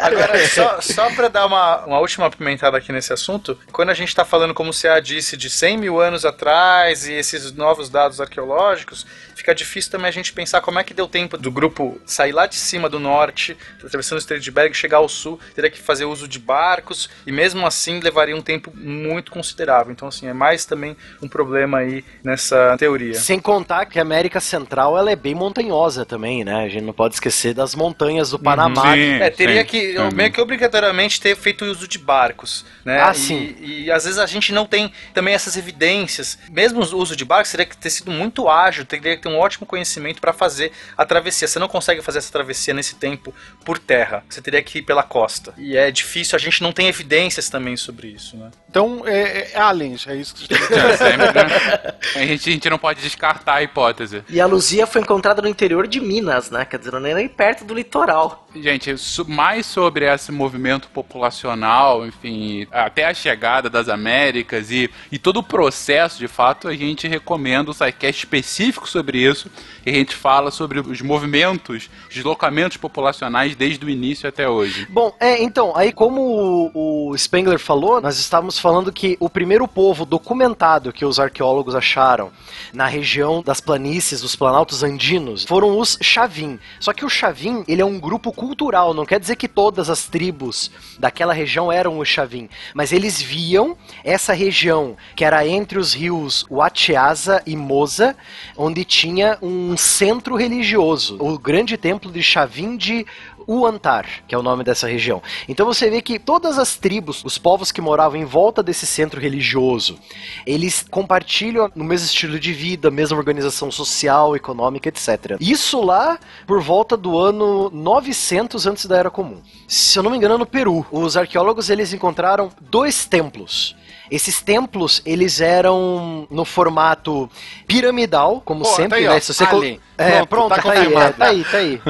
Agora, 0.00 0.46
só, 0.48 0.80
só 0.80 1.10
pra 1.14 1.28
dar 1.28 1.46
uma, 1.46 1.84
uma 1.84 1.98
última 1.98 2.26
apimentada 2.26 2.76
aqui 2.76 2.92
nesse 2.92 3.12
assunto, 3.12 3.58
quando 3.72 3.90
a 3.90 3.94
gente 3.94 4.14
tá 4.14 4.24
falando, 4.24 4.54
como 4.54 4.70
o 4.70 4.74
CA 4.74 5.00
disse, 5.00 5.36
de 5.36 5.50
100 5.50 5.76
mil 5.78 6.00
anos 6.00 6.24
atrás 6.24 7.06
e 7.06 7.12
esses 7.12 7.52
novos 7.52 7.88
dados 7.88 8.20
arqueológicos, 8.20 9.06
fica 9.38 9.54
difícil 9.54 9.90
também 9.90 10.08
a 10.08 10.12
gente 10.12 10.32
pensar 10.32 10.60
como 10.60 10.78
é 10.80 10.84
que 10.84 10.92
deu 10.92 11.06
tempo 11.06 11.38
do 11.38 11.50
grupo 11.50 12.00
sair 12.04 12.32
lá 12.32 12.46
de 12.46 12.56
cima 12.56 12.88
do 12.88 12.98
norte, 12.98 13.56
atravessando 13.82 14.16
o 14.16 14.18
Estreito 14.18 14.42
de 14.44 14.50
Bering, 14.50 14.74
chegar 14.74 14.98
ao 14.98 15.08
sul, 15.08 15.38
teria 15.54 15.70
que 15.70 15.78
fazer 15.80 16.04
uso 16.04 16.26
de 16.26 16.38
barcos, 16.40 17.08
e 17.24 17.30
mesmo 17.30 17.64
assim 17.64 18.00
levaria 18.00 18.34
um 18.36 18.42
tempo 18.42 18.72
muito 18.76 19.30
considerável. 19.30 19.92
Então, 19.92 20.08
assim, 20.08 20.26
é 20.26 20.32
mais 20.32 20.64
também 20.64 20.96
um 21.22 21.28
problema 21.28 21.78
aí 21.78 22.04
nessa 22.24 22.76
teoria. 22.78 23.14
Sem 23.14 23.38
contar 23.38 23.86
que 23.86 23.98
a 23.98 24.02
América 24.02 24.40
Central 24.40 24.98
ela 24.98 25.10
é 25.10 25.16
bem 25.16 25.34
montanhosa 25.34 26.04
também, 26.04 26.44
né? 26.44 26.64
A 26.64 26.68
gente 26.68 26.82
não 26.84 26.92
pode 26.92 27.14
esquecer 27.14 27.54
das 27.54 27.74
montanhas 27.74 28.30
do 28.30 28.38
Panamá. 28.38 28.92
Sim, 28.94 29.20
É, 29.20 29.30
teria 29.30 29.60
sim. 29.62 29.66
que 29.68 29.98
Uhum. 29.98 30.10
meio 30.12 30.32
que 30.32 30.40
obrigatoriamente 30.40 31.20
ter 31.20 31.36
feito 31.36 31.64
uso 31.64 31.86
de 31.86 31.98
barcos, 31.98 32.64
né? 32.84 33.00
Ah, 33.00 33.12
E- 33.12 33.14
sim. 33.14 33.56
E, 33.60 33.90
às 33.90 34.04
vezes 34.04 34.18
a 34.18 34.26
gente 34.26 34.52
não 34.52 34.66
tem 34.66 34.92
também 35.14 35.32
essas 35.34 35.56
evidências. 35.56 36.38
Mesmo 36.50 36.80
o 36.82 36.96
uso 36.96 37.14
de 37.14 37.24
barcos 37.24 37.50
teria 37.52 37.66
que 37.66 37.76
ter 37.76 37.90
sido 37.90 38.10
muito 38.10 38.48
ágil, 38.48 38.84
teria 38.84 39.16
que 39.16 39.22
ter 39.22 39.27
um 39.28 39.38
ótimo 39.38 39.66
conhecimento 39.66 40.20
para 40.20 40.32
fazer 40.32 40.72
a 40.96 41.04
travessia. 41.04 41.46
Você 41.46 41.58
não 41.58 41.68
consegue 41.68 42.02
fazer 42.02 42.18
essa 42.18 42.32
travessia 42.32 42.74
nesse 42.74 42.96
tempo 42.96 43.34
por 43.64 43.78
terra. 43.78 44.24
Você 44.28 44.40
teria 44.40 44.62
que 44.62 44.78
ir 44.78 44.82
pela 44.82 45.02
costa. 45.02 45.54
E 45.56 45.76
é 45.76 45.90
difícil, 45.90 46.36
a 46.36 46.38
gente 46.38 46.62
não 46.62 46.72
tem 46.72 46.88
evidências 46.88 47.48
também 47.48 47.76
sobre 47.76 48.08
isso, 48.08 48.36
né? 48.36 48.50
Então, 48.68 49.02
é, 49.06 49.52
é 49.52 49.58
aliens, 49.58 50.06
é 50.06 50.16
isso 50.16 50.34
que 50.34 50.54
você 50.54 50.68
É, 50.78 50.96
sempre, 50.96 51.32
né? 51.32 51.94
a, 52.14 52.18
gente, 52.20 52.48
a 52.48 52.52
gente 52.52 52.70
não 52.70 52.78
pode 52.78 53.00
descartar 53.00 53.54
a 53.54 53.62
hipótese. 53.62 54.22
E 54.28 54.40
a 54.40 54.46
Luzia 54.46 54.86
foi 54.86 55.00
encontrada 55.00 55.42
no 55.42 55.48
interior 55.48 55.86
de 55.86 56.00
Minas, 56.00 56.50
né? 56.50 56.64
Quer 56.64 56.78
dizer, 56.78 56.92
não 56.92 57.06
é 57.06 57.14
nem 57.14 57.28
perto 57.28 57.64
do 57.64 57.74
litoral. 57.74 58.46
Gente, 58.54 58.94
mais 59.26 59.66
sobre 59.66 60.06
esse 60.06 60.32
movimento 60.32 60.88
populacional, 60.88 62.06
enfim, 62.06 62.66
até 62.70 63.06
a 63.06 63.14
chegada 63.14 63.68
das 63.68 63.88
Américas 63.88 64.70
e, 64.70 64.90
e 65.12 65.18
todo 65.18 65.38
o 65.38 65.42
processo, 65.42 66.18
de 66.18 66.28
fato, 66.28 66.68
a 66.68 66.74
gente 66.74 67.06
recomenda 67.06 67.70
um 67.70 67.74
sidecast 67.74 68.24
específico 68.24 68.88
sobre 68.88 69.17
isso, 69.18 69.50
e 69.84 69.90
a 69.90 69.94
gente 69.94 70.14
fala 70.14 70.50
sobre 70.50 70.80
os 70.80 71.00
movimentos, 71.00 71.88
os 72.08 72.14
deslocamentos 72.14 72.76
populacionais 72.76 73.56
desde 73.56 73.84
o 73.84 73.90
início 73.90 74.28
até 74.28 74.48
hoje. 74.48 74.86
Bom, 74.90 75.14
é, 75.18 75.42
então, 75.42 75.76
aí 75.76 75.92
como 75.92 76.70
o, 76.74 77.10
o 77.10 77.18
Spengler 77.18 77.58
falou, 77.58 78.00
nós 78.00 78.18
estávamos 78.18 78.58
falando 78.58 78.92
que 78.92 79.16
o 79.20 79.28
primeiro 79.28 79.66
povo 79.66 80.04
documentado 80.04 80.92
que 80.92 81.04
os 81.04 81.18
arqueólogos 81.18 81.74
acharam 81.74 82.30
na 82.72 82.86
região 82.86 83.42
das 83.42 83.60
planícies, 83.60 84.20
dos 84.20 84.36
planaltos 84.36 84.82
andinos, 84.82 85.44
foram 85.44 85.78
os 85.78 85.98
Chavin. 86.00 86.58
Só 86.80 86.92
que 86.92 87.04
o 87.04 87.08
Chavin, 87.08 87.64
ele 87.66 87.82
é 87.82 87.84
um 87.84 87.98
grupo 87.98 88.32
cultural, 88.32 88.94
não 88.94 89.06
quer 89.06 89.18
dizer 89.18 89.36
que 89.36 89.48
todas 89.48 89.90
as 89.90 90.06
tribos 90.06 90.70
daquela 90.98 91.32
região 91.32 91.70
eram 91.70 91.98
os 91.98 92.08
Chavin, 92.08 92.48
mas 92.74 92.92
eles 92.92 93.20
viam 93.20 93.76
essa 94.04 94.32
região 94.32 94.96
que 95.16 95.24
era 95.24 95.46
entre 95.46 95.78
os 95.78 95.94
rios 95.94 96.44
Wachiasa 96.50 97.42
e 97.46 97.56
Moza, 97.56 98.16
onde 98.56 98.84
tinha 98.84 99.07
um 99.42 99.76
centro 99.76 100.36
religioso, 100.36 101.16
o 101.20 101.38
grande 101.38 101.76
templo 101.76 102.10
de 102.10 102.22
Chavin 102.22 102.76
de 102.76 103.06
Uantar, 103.48 104.06
que 104.28 104.34
é 104.34 104.38
o 104.38 104.42
nome 104.42 104.62
dessa 104.62 104.86
região. 104.86 105.22
Então 105.48 105.64
você 105.64 105.88
vê 105.88 106.02
que 106.02 106.18
todas 106.18 106.58
as 106.58 106.76
tribos, 106.76 107.24
os 107.24 107.38
povos 107.38 107.72
que 107.72 107.80
moravam 107.80 108.20
em 108.20 108.24
volta 108.26 108.62
desse 108.62 108.86
centro 108.86 109.18
religioso, 109.18 109.98
eles 110.46 110.84
compartilham 110.90 111.70
no 111.74 111.82
mesmo 111.82 112.06
estilo 112.06 112.38
de 112.38 112.52
vida, 112.52 112.90
mesma 112.90 113.16
organização 113.16 113.70
social, 113.70 114.36
econômica, 114.36 114.90
etc. 114.90 115.38
Isso 115.40 115.80
lá 115.80 116.18
por 116.46 116.60
volta 116.60 116.94
do 116.94 117.18
ano 117.18 117.70
900 117.70 118.66
antes 118.66 118.84
da 118.84 118.98
Era 118.98 119.10
Comum. 119.10 119.40
Se 119.66 119.98
eu 119.98 120.02
não 120.02 120.10
me 120.10 120.18
engano, 120.18 120.36
no 120.36 120.44
Peru, 120.44 120.84
os 120.92 121.16
arqueólogos 121.16 121.70
eles 121.70 121.94
encontraram 121.94 122.50
dois 122.60 123.06
templos. 123.06 123.74
Esses 124.10 124.40
templos, 124.40 125.02
eles 125.04 125.40
eram 125.40 126.26
no 126.30 126.44
formato 126.44 127.28
piramidal, 127.66 128.40
como 128.44 128.64
Pô, 128.64 128.70
sempre, 128.70 128.88
tá 128.90 128.96
aí, 128.96 129.08
né? 129.08 129.20
Se 129.20 129.34
você 129.34 129.44
alien. 129.44 129.80
É, 130.00 130.24
Pronto, 130.24 130.28
pronto, 130.28 130.54
tá 130.54 130.62
tá, 130.62 130.70
aí, 130.70 130.94
é, 130.94 131.10
tá 131.10 131.26
aí, 131.26 131.44
tá 131.44 131.56
aí. 131.58 131.80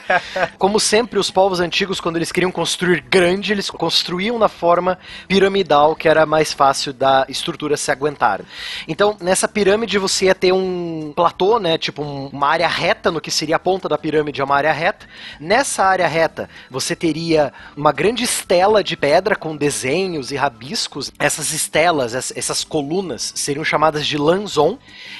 Como 0.56 0.80
sempre, 0.80 1.18
os 1.18 1.30
povos 1.30 1.60
antigos, 1.60 2.00
quando 2.00 2.16
eles 2.16 2.32
queriam 2.32 2.50
construir 2.50 3.02
grande, 3.02 3.52
eles 3.52 3.68
construíam 3.68 4.38
na 4.38 4.48
forma 4.48 4.98
piramidal, 5.28 5.94
que 5.94 6.08
era 6.08 6.24
mais 6.24 6.50
fácil 6.50 6.94
da 6.94 7.26
estrutura 7.28 7.76
se 7.76 7.90
aguentar. 7.90 8.40
Então, 8.86 9.18
nessa 9.20 9.46
pirâmide 9.46 9.98
você 9.98 10.24
ia 10.26 10.34
ter 10.34 10.50
um 10.50 11.12
platô, 11.14 11.58
né? 11.58 11.76
Tipo 11.76 12.02
um- 12.02 12.28
uma 12.32 12.48
área 12.48 12.66
reta, 12.66 13.10
no 13.10 13.20
que 13.20 13.30
seria 13.30 13.56
a 13.56 13.58
ponta 13.58 13.86
da 13.86 13.98
pirâmide, 13.98 14.40
é 14.40 14.44
uma 14.44 14.56
área 14.56 14.72
reta. 14.72 15.06
Nessa 15.38 15.84
área 15.84 16.08
reta, 16.08 16.48
você 16.70 16.96
teria 16.96 17.52
uma 17.76 17.92
grande 17.92 18.24
estela 18.24 18.82
de 18.82 18.96
pedra 18.96 19.36
com 19.36 19.54
desenhos 19.54 20.32
e 20.32 20.36
rabiscos. 20.36 21.12
Essas 21.18 21.52
estelas, 21.68 22.14
ess- 22.14 22.32
essas 22.34 22.64
colunas, 22.64 23.32
seriam 23.36 23.62
chamadas 23.64 24.06
de 24.06 24.16
lanzon. 24.16 24.78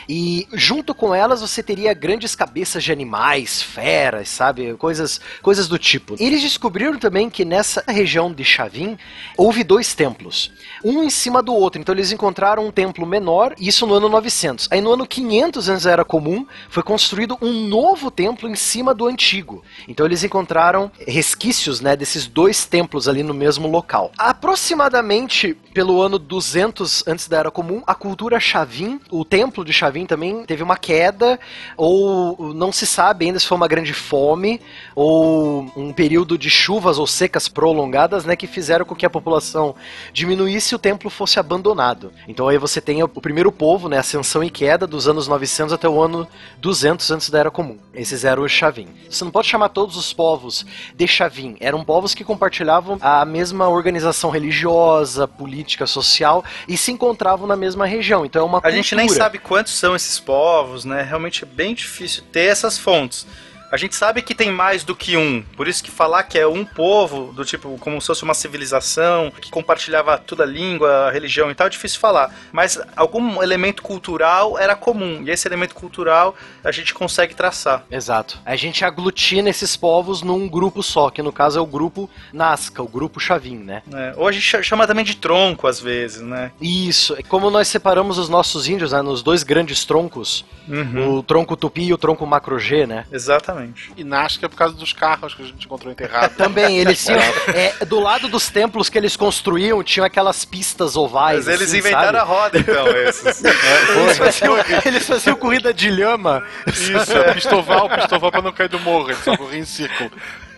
E 0.09 0.49
junto 0.55 0.95
com 0.95 1.15
elas 1.15 1.43
você 1.43 1.63
teria 1.63 1.93
grandes 1.93 2.35
cabeças 2.35 2.83
de 2.83 2.91
animais, 2.91 3.61
feras, 3.63 4.31
sabe? 4.31 4.75
Coisas, 4.75 5.21
coisas 5.43 5.69
do 5.69 5.79
tipo. 5.79 6.17
Eles 6.19 6.41
descobriram 6.41 6.99
também 6.99 7.29
que 7.29 7.45
nessa 7.45 7.85
região 7.87 8.33
de 8.33 8.43
Chavin 8.45 8.97
houve 9.37 9.63
dois 9.63 9.95
templos, 9.95 10.51
um 10.83 11.03
em 11.05 11.11
cima 11.11 11.43
do 11.43 11.53
outro. 11.55 11.79
Então 11.81 11.95
eles 11.95 12.11
encontraram 12.13 12.67
um 12.67 12.71
templo 12.71 13.05
menor, 13.07 13.55
isso 13.61 13.87
no 13.87 13.95
ano 13.95 14.09
900. 14.09 14.69
Aí 14.71 14.81
no 14.81 14.93
ano 14.95 15.07
500 15.07 15.69
antes 15.69 15.85
era 15.87 16.05
comum, 16.05 16.47
foi 16.71 16.83
construído 16.83 17.37
um 17.43 17.67
novo 17.69 18.11
templo 18.11 18.49
em 18.49 18.55
cima 18.55 18.95
do 18.95 19.07
antigo. 19.07 19.63
Então 19.87 20.07
eles 20.07 20.25
encontraram 20.25 20.91
resquícios, 21.07 21.81
né, 21.83 21.95
desses 21.95 22.27
dois 22.27 22.65
templos 22.65 23.07
ali 23.07 23.23
no 23.23 23.35
mesmo 23.35 23.69
local. 23.69 24.11
Aproximadamente 24.17 25.57
pelo 25.79 26.03
ano 26.03 26.19
200 26.19 27.07
antes 27.07 27.29
da 27.29 27.39
era 27.39 27.53
comum, 27.53 27.85
a 27.87 27.95
cultura 27.95 28.41
Chavin, 28.41 29.01
o 29.13 29.25
templo 29.25 29.65
de 29.65 29.73
Chavin 29.73 30.07
também 30.07 30.45
teve 30.45 30.61
uma 30.61 30.77
queda 30.77 31.39
ou 31.77 32.53
não 32.53 32.73
se 32.73 32.85
sabe 32.85 33.27
ainda 33.27 33.39
se 33.39 33.47
foi 33.47 33.57
uma 33.57 33.69
grande 33.69 33.93
fome 33.93 34.61
ou 34.93 35.71
um 35.77 35.93
período 35.93 36.37
de 36.37 36.51
chuvas 36.51 36.99
ou 36.99 37.07
secas 37.07 37.47
prolongadas, 37.47 38.25
né, 38.25 38.35
que 38.35 38.49
fizeram 38.49 38.85
com 38.85 38.97
que 38.97 39.07
a 39.07 39.11
população 39.11 39.77
diminuísse 40.13 40.75
e 40.75 40.77
o 40.77 40.81
templo 40.81 41.09
fosse 41.09 41.39
abandonado. 41.39 42.13
Então 42.27 42.49
aí 42.49 42.59
você 42.59 42.81
tem 42.81 43.01
o 43.01 43.09
primeiro 43.09 43.53
povo, 43.53 43.89
né, 43.89 43.99
ascensão 43.99 44.43
e 44.43 44.51
queda 44.51 44.85
dos 44.85 45.07
anos 45.07 45.29
900 45.29 45.73
até 45.73 45.89
o 45.89 46.03
ano 46.03 46.27
200 46.59 47.09
antes 47.13 47.31
da 47.31 47.39
era 47.39 47.53
comum. 47.53 47.79
Esses 47.95 48.25
eram 48.25 48.43
os 48.43 48.51
Chavin. 48.51 48.89
Você 49.09 49.23
não 49.23 49.31
pode 49.31 49.47
chamar 49.47 49.69
todos 49.69 49.97
os 49.97 50.13
povos 50.13 50.67
de 50.93 51.07
Chavin, 51.07 51.57
eram 51.61 51.85
povos 51.85 52.17
que 52.17 52.25
compartilhavam 52.25 52.99
a 53.01 53.25
mesma 53.25 53.69
organização 53.69 54.29
religiosa, 54.29 55.29
política, 55.29 55.68
social 55.87 56.45
e 56.67 56.77
se 56.77 56.91
encontravam 56.93 57.47
na 57.47 57.57
mesma 57.57 57.87
região. 57.87 58.25
Então 58.25 58.43
é 58.43 58.45
uma 58.45 58.61
A 58.63 58.71
gente 58.71 58.95
nem 58.95 59.07
cultura. 59.07 59.25
sabe 59.25 59.39
quantos 59.39 59.73
são 59.75 59.95
esses 59.95 60.19
povos, 60.19 60.85
né? 60.85 61.03
Realmente 61.03 61.45
é 61.45 61.47
bem 61.47 61.75
difícil 61.75 62.23
ter 62.33 62.47
essas 62.47 62.79
fontes. 62.79 63.27
A 63.71 63.77
gente 63.77 63.95
sabe 63.95 64.23
que 64.23 64.35
tem 64.35 64.51
mais 64.51 64.83
do 64.85 64.97
que 64.97 65.17
um, 65.17 65.43
por 65.57 65.69
isso 65.69 65.85
que 65.85 65.91
falar 65.91 66.23
que 66.23 66.39
é 66.39 66.47
um 66.47 66.65
povo, 66.65 67.33
do 67.35 67.45
tipo, 67.45 67.77
como 67.79 68.01
se 68.01 68.07
fosse 68.07 68.23
uma 68.23 68.35
civilização, 68.35 69.31
que 69.31 69.51
compartilhava 69.51 70.17
toda 70.19 70.43
a 70.43 70.47
língua, 70.47 71.07
a 71.07 71.11
religião 71.11 71.51
e 71.51 71.55
tal, 71.55 71.67
é 71.67 71.71
difícil 71.71 72.01
falar. 72.01 72.35
Mas 72.51 72.81
algum 72.97 73.43
elemento 73.43 73.83
cultural 73.83 74.59
era 74.59 74.75
comum, 74.75 75.23
e 75.25 75.31
esse 75.31 75.47
elemento 75.47 75.75
cultural 75.75 76.35
a 76.65 76.73
gente 76.73 76.95
consegue 76.95 77.35
traçar. 77.35 77.85
Exato. 77.91 78.39
A 78.45 78.57
gente 78.57 78.85
aglutina 78.85 79.51
esses 79.51 79.77
povos 79.77 80.23
num 80.23 80.49
grupo 80.49 80.83
só, 80.83 81.11
que 81.11 81.23
no 81.23 81.33
caso 81.33 81.59
é 81.59 81.63
o 81.63 81.67
grupo 81.67 82.09
Nazca, 82.33 82.83
o 82.83 82.89
grupo 82.89 83.21
Chavin, 83.21 83.59
né? 83.59 83.83
É, 83.93 84.15
ou 84.17 84.27
a 84.27 84.33
gente 84.33 84.63
chama 84.63 84.87
também 84.87 85.05
de 85.05 85.15
tronco 85.17 85.67
às 85.67 85.81
vezes, 85.81 86.23
né? 86.23 86.53
Isso. 86.61 87.17
Como 87.29 87.51
nós 87.51 87.69
separamos 87.69 88.19
os 88.19 88.29
nossos 88.29 88.67
índios 88.67 88.93
né, 88.93 89.03
nos 89.03 89.23
dois 89.23 89.43
grandes 89.43 89.85
troncos, 89.85 90.45
Uhum. 90.69 91.17
o 91.17 91.23
tronco 91.23 91.57
Tupi 91.57 91.85
e 91.85 91.95
o 91.95 91.99
tronco 91.99 92.27
Macro-G, 92.27 92.87
né? 92.87 93.07
Exatamente. 93.11 93.58
E 93.97 94.05
Nazca 94.05 94.47
é 94.47 94.49
por 94.49 94.57
causa 94.57 94.75
dos 94.75 94.93
carros 94.93 95.35
que 95.35 95.43
a 95.43 95.45
gente 95.47 95.67
encontrou 95.67 95.93
enterrados. 95.93 96.37
Também, 96.37 96.79
eles 96.79 97.05
tinham. 97.05 97.21
é, 97.55 97.85
do 97.85 97.99
lado 98.01 98.29
dos 98.29 98.49
templos 98.49 98.89
que 98.89 98.99
eles 98.99 99.17
construíam, 99.17 99.83
tinham 99.83 100.07
aquelas 100.07 100.45
pistas 100.45 100.97
ovais. 100.97 101.47
Mas 101.47 101.49
eles 101.49 101.69
assim, 101.71 101.79
inventaram 101.79 102.19
a 102.19 102.27
sabe? 102.27 102.33
roda, 102.33 102.59
então, 102.59 102.87
esses. 102.97 103.45
Eles 103.45 104.19
faziam, 104.19 104.55
eles 104.85 105.07
faziam 105.07 105.37
corrida 105.37 105.73
de 105.73 105.91
lhama. 105.91 106.43
Isso, 106.67 107.13
é 107.17 107.35
pistoval, 107.35 107.89
pistoval 107.89 108.31
pra 108.31 108.43
não 108.43 108.53
cair 108.53 108.69
do 108.69 108.81
morro, 108.81 109.11
ele 109.11 109.19
só 109.23 109.37
corria 109.37 109.61
em 109.61 109.65
círculo. 109.65 110.11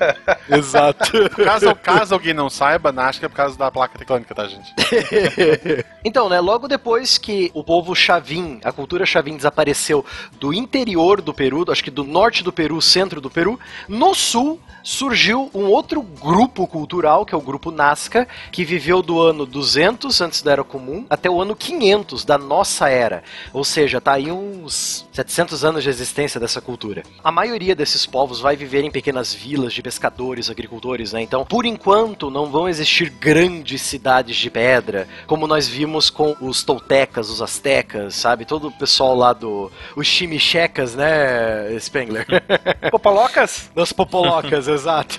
Exato. 0.49 1.11
Caso, 1.45 1.75
caso 1.77 2.15
alguém 2.15 2.35
não 2.35 2.51
saiba, 2.51 2.93
Nazca 2.93 3.27
é 3.27 3.29
por 3.29 3.37
causa 3.37 3.57
da 3.57 3.71
placa 3.71 3.99
tectônica, 3.99 4.35
tá, 4.35 4.47
gente? 4.47 4.75
Então, 6.03 6.31
né, 6.31 6.41
logo 6.41 6.67
depois 6.67 7.19
que 7.19 7.51
o 7.53 7.63
povo 7.63 7.95
Chavin, 7.95 8.59
a 8.65 8.73
cultura 8.73 9.05
Chavin 9.05 9.37
desapareceu 9.37 10.05
do 10.39 10.53
interior 10.55 11.21
do 11.21 11.35
Peru, 11.35 11.71
acho 11.71 11.85
que 11.85 11.91
do 11.91 12.05
norte 12.05 12.43
do 12.43 12.51
Peru, 12.51 12.81
centro 12.81 13.21
do 13.21 13.29
Peru, 13.29 13.61
no 13.87 14.15
sul 14.15 14.59
surgiu 14.83 15.51
um 15.55 15.65
outro 15.67 16.03
grupo 16.03 16.67
cultural, 16.67 17.25
que 17.25 17.35
é 17.35 17.39
o 17.39 17.41
grupo 17.41 17.71
Nazca, 17.71 18.27
que 18.51 18.65
viveu 18.65 19.03
do 19.03 19.21
ano 19.21 19.47
200 19.47 20.21
antes 20.21 20.43
da 20.43 20.53
Era 20.53 20.65
Comum 20.65 21.05
até 21.09 21.29
o 21.29 21.41
ano 21.41 21.55
500 21.55 22.25
da 22.25 22.39
nossa 22.39 22.89
era. 22.89 23.23
Ou 23.53 23.65
seja, 23.65 24.01
tá 24.01 24.13
aí 24.13 24.31
uns 24.31 25.07
700 25.13 25.65
anos 25.65 25.83
de 25.83 25.89
existência 25.89 26.41
dessa 26.41 26.61
cultura. 26.61 27.03
A 27.23 27.31
maioria 27.31 27.75
desses 27.75 28.07
povos 28.07 28.41
vai 28.41 28.57
viver 28.57 28.85
em 28.85 28.91
pequenas 28.91 29.33
vilas 29.33 29.73
de 29.73 29.83
pescadores, 29.91 30.49
agricultores, 30.49 31.13
né? 31.13 31.21
Então, 31.21 31.45
por 31.45 31.67
enquanto, 31.67 32.31
não 32.31 32.49
vão 32.49 32.69
existir 32.69 33.11
grandes 33.11 33.83
cidades 33.83 34.37
de 34.37 34.49
pedra, 34.49 35.09
como 35.27 35.49
nós 35.49 35.67
vimos 35.67 36.09
com 36.09 36.37
os 36.41 36.63
toltecas, 36.63 37.29
os 37.29 37.43
astecas, 37.43 38.15
sabe? 38.15 38.45
Todo 38.45 38.69
o 38.69 38.73
pessoal 38.73 39.17
lá 39.17 39.33
do... 39.33 39.69
os 39.97 40.07
chimichecas, 40.07 40.95
né, 40.95 41.77
Spengler? 41.81 42.25
Popolocas? 42.89 43.69
Das 43.75 43.93
popolocas, 43.93 44.69
exato. 44.69 45.19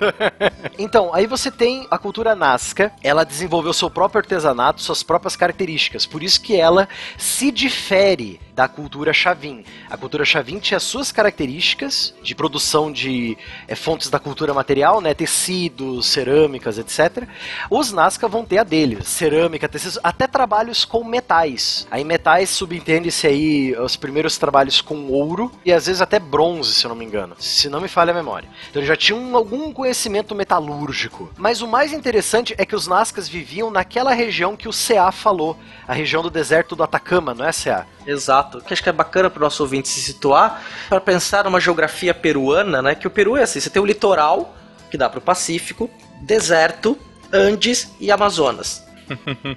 Então, 0.79 1.13
aí 1.13 1.27
você 1.27 1.51
tem 1.51 1.85
a 1.91 1.97
cultura 1.97 2.33
Nazca, 2.33 2.93
ela 3.03 3.25
desenvolveu 3.25 3.73
seu 3.73 3.89
próprio 3.89 4.19
artesanato, 4.19 4.81
suas 4.81 5.03
próprias 5.03 5.35
características, 5.35 6.05
por 6.05 6.23
isso 6.23 6.39
que 6.39 6.55
ela 6.55 6.87
se 7.17 7.51
difere 7.51 8.39
da 8.55 8.67
cultura 8.67 9.13
Chavin. 9.13 9.63
A 9.89 9.97
cultura 9.97 10.25
Chavin 10.25 10.59
tinha 10.59 10.79
suas 10.79 11.11
características 11.11 12.13
de 12.21 12.35
produção 12.35 12.91
de 12.91 13.37
eh, 13.67 13.75
fontes 13.75 14.09
da 14.09 14.19
cultura 14.19 14.53
material, 14.53 15.01
né, 15.01 15.13
tecidos, 15.13 16.07
cerâmicas, 16.07 16.77
etc. 16.77 17.27
Os 17.69 17.91
Nazca 17.91 18.27
vão 18.27 18.45
ter 18.45 18.59
a 18.59 18.63
deles, 18.63 19.07
cerâmica, 19.07 19.67
tecidos, 19.67 19.99
até 20.03 20.27
trabalhos 20.27 20.85
com 20.85 21.03
metais. 21.03 21.87
Aí 21.89 22.03
metais 22.03 22.49
subentende-se 22.49 23.27
aí 23.27 23.75
os 23.77 23.95
primeiros 23.95 24.37
trabalhos 24.37 24.81
com 24.81 25.07
ouro 25.07 25.51
e 25.65 25.71
às 25.71 25.85
vezes 25.85 26.01
até 26.01 26.19
bronze, 26.19 26.73
se 26.73 26.85
eu 26.85 26.89
não 26.89 26.95
me 26.95 27.05
engano, 27.05 27.35
se 27.39 27.69
não 27.69 27.81
me 27.81 27.87
falha 27.87 28.11
a 28.11 28.15
memória. 28.15 28.49
Então 28.69 28.83
já 28.83 28.95
tinham 28.95 29.35
algum 29.35 29.71
conhecimento 29.71 30.35
metalúrgico. 30.35 31.29
Mas 31.37 31.61
o 31.61 31.67
mais 31.67 31.93
interessante 31.93 32.53
é 32.57 32.65
que 32.65 32.75
os 32.75 32.87
Nazcas 32.87 33.27
viviam 33.27 33.69
naquela 33.69 34.13
região 34.13 34.55
que 34.55 34.67
o 34.67 34.71
CA 34.71 35.11
falou, 35.11 35.57
a 35.87 35.93
região 35.93 36.21
do 36.21 36.29
deserto 36.29 36.75
do 36.75 36.83
Atacama, 36.83 37.33
não 37.33 37.45
é 37.45 37.51
CA? 37.51 37.85
Exato. 38.05 38.40
Que 38.65 38.73
acho 38.73 38.83
que 38.83 38.89
é 38.89 38.93
bacana 38.93 39.29
para 39.29 39.39
o 39.39 39.43
nosso 39.43 39.63
ouvinte 39.63 39.87
se 39.87 40.01
situar 40.01 40.63
para 40.89 41.01
pensar 41.01 41.45
numa 41.45 41.59
geografia 41.59 42.13
peruana, 42.13 42.81
né? 42.81 42.95
Que 42.95 43.07
o 43.07 43.09
Peru 43.09 43.37
é 43.37 43.43
assim: 43.43 43.59
você 43.59 43.69
tem 43.69 43.81
o 43.81 43.85
litoral, 43.85 44.55
que 44.89 44.97
dá 44.97 45.09
para 45.09 45.19
o 45.19 45.21
Pacífico, 45.21 45.89
deserto, 46.21 46.97
Andes 47.31 47.89
e 47.99 48.11
Amazonas. 48.11 48.85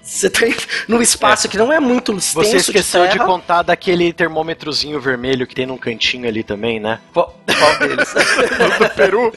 Você 0.02 0.30
tem 0.30 0.54
num 0.88 1.00
espaço 1.00 1.48
que 1.48 1.56
não 1.56 1.72
é 1.72 1.80
muito 1.80 2.12
extenso 2.12 2.50
Você 2.50 2.56
esqueceu 2.56 3.06
de, 3.06 3.12
de, 3.12 3.18
contar 3.18 3.62
daquele 3.62 4.12
termômetrozinho 4.12 5.00
vermelho 5.00 5.46
que 5.46 5.54
tem 5.54 5.66
num 5.66 5.76
cantinho 5.76 6.28
ali 6.28 6.42
também, 6.42 6.80
né? 6.80 7.00
Qual 7.12 7.34
qual 7.58 7.78
deles? 7.78 8.12
do 8.78 8.90
Peru. 8.94 9.32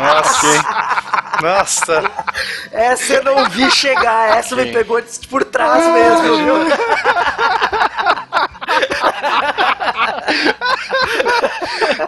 Nossa. 0.00 0.92
Nossa. 1.42 2.10
essa 2.70 3.14
eu 3.14 3.24
não 3.24 3.48
vi 3.50 3.70
chegar, 3.70 4.38
essa 4.38 4.54
me 4.54 4.72
pegou 4.72 5.02
por 5.28 5.44
trás 5.44 5.84
mesmo, 5.92 6.36
viu? 6.36 6.54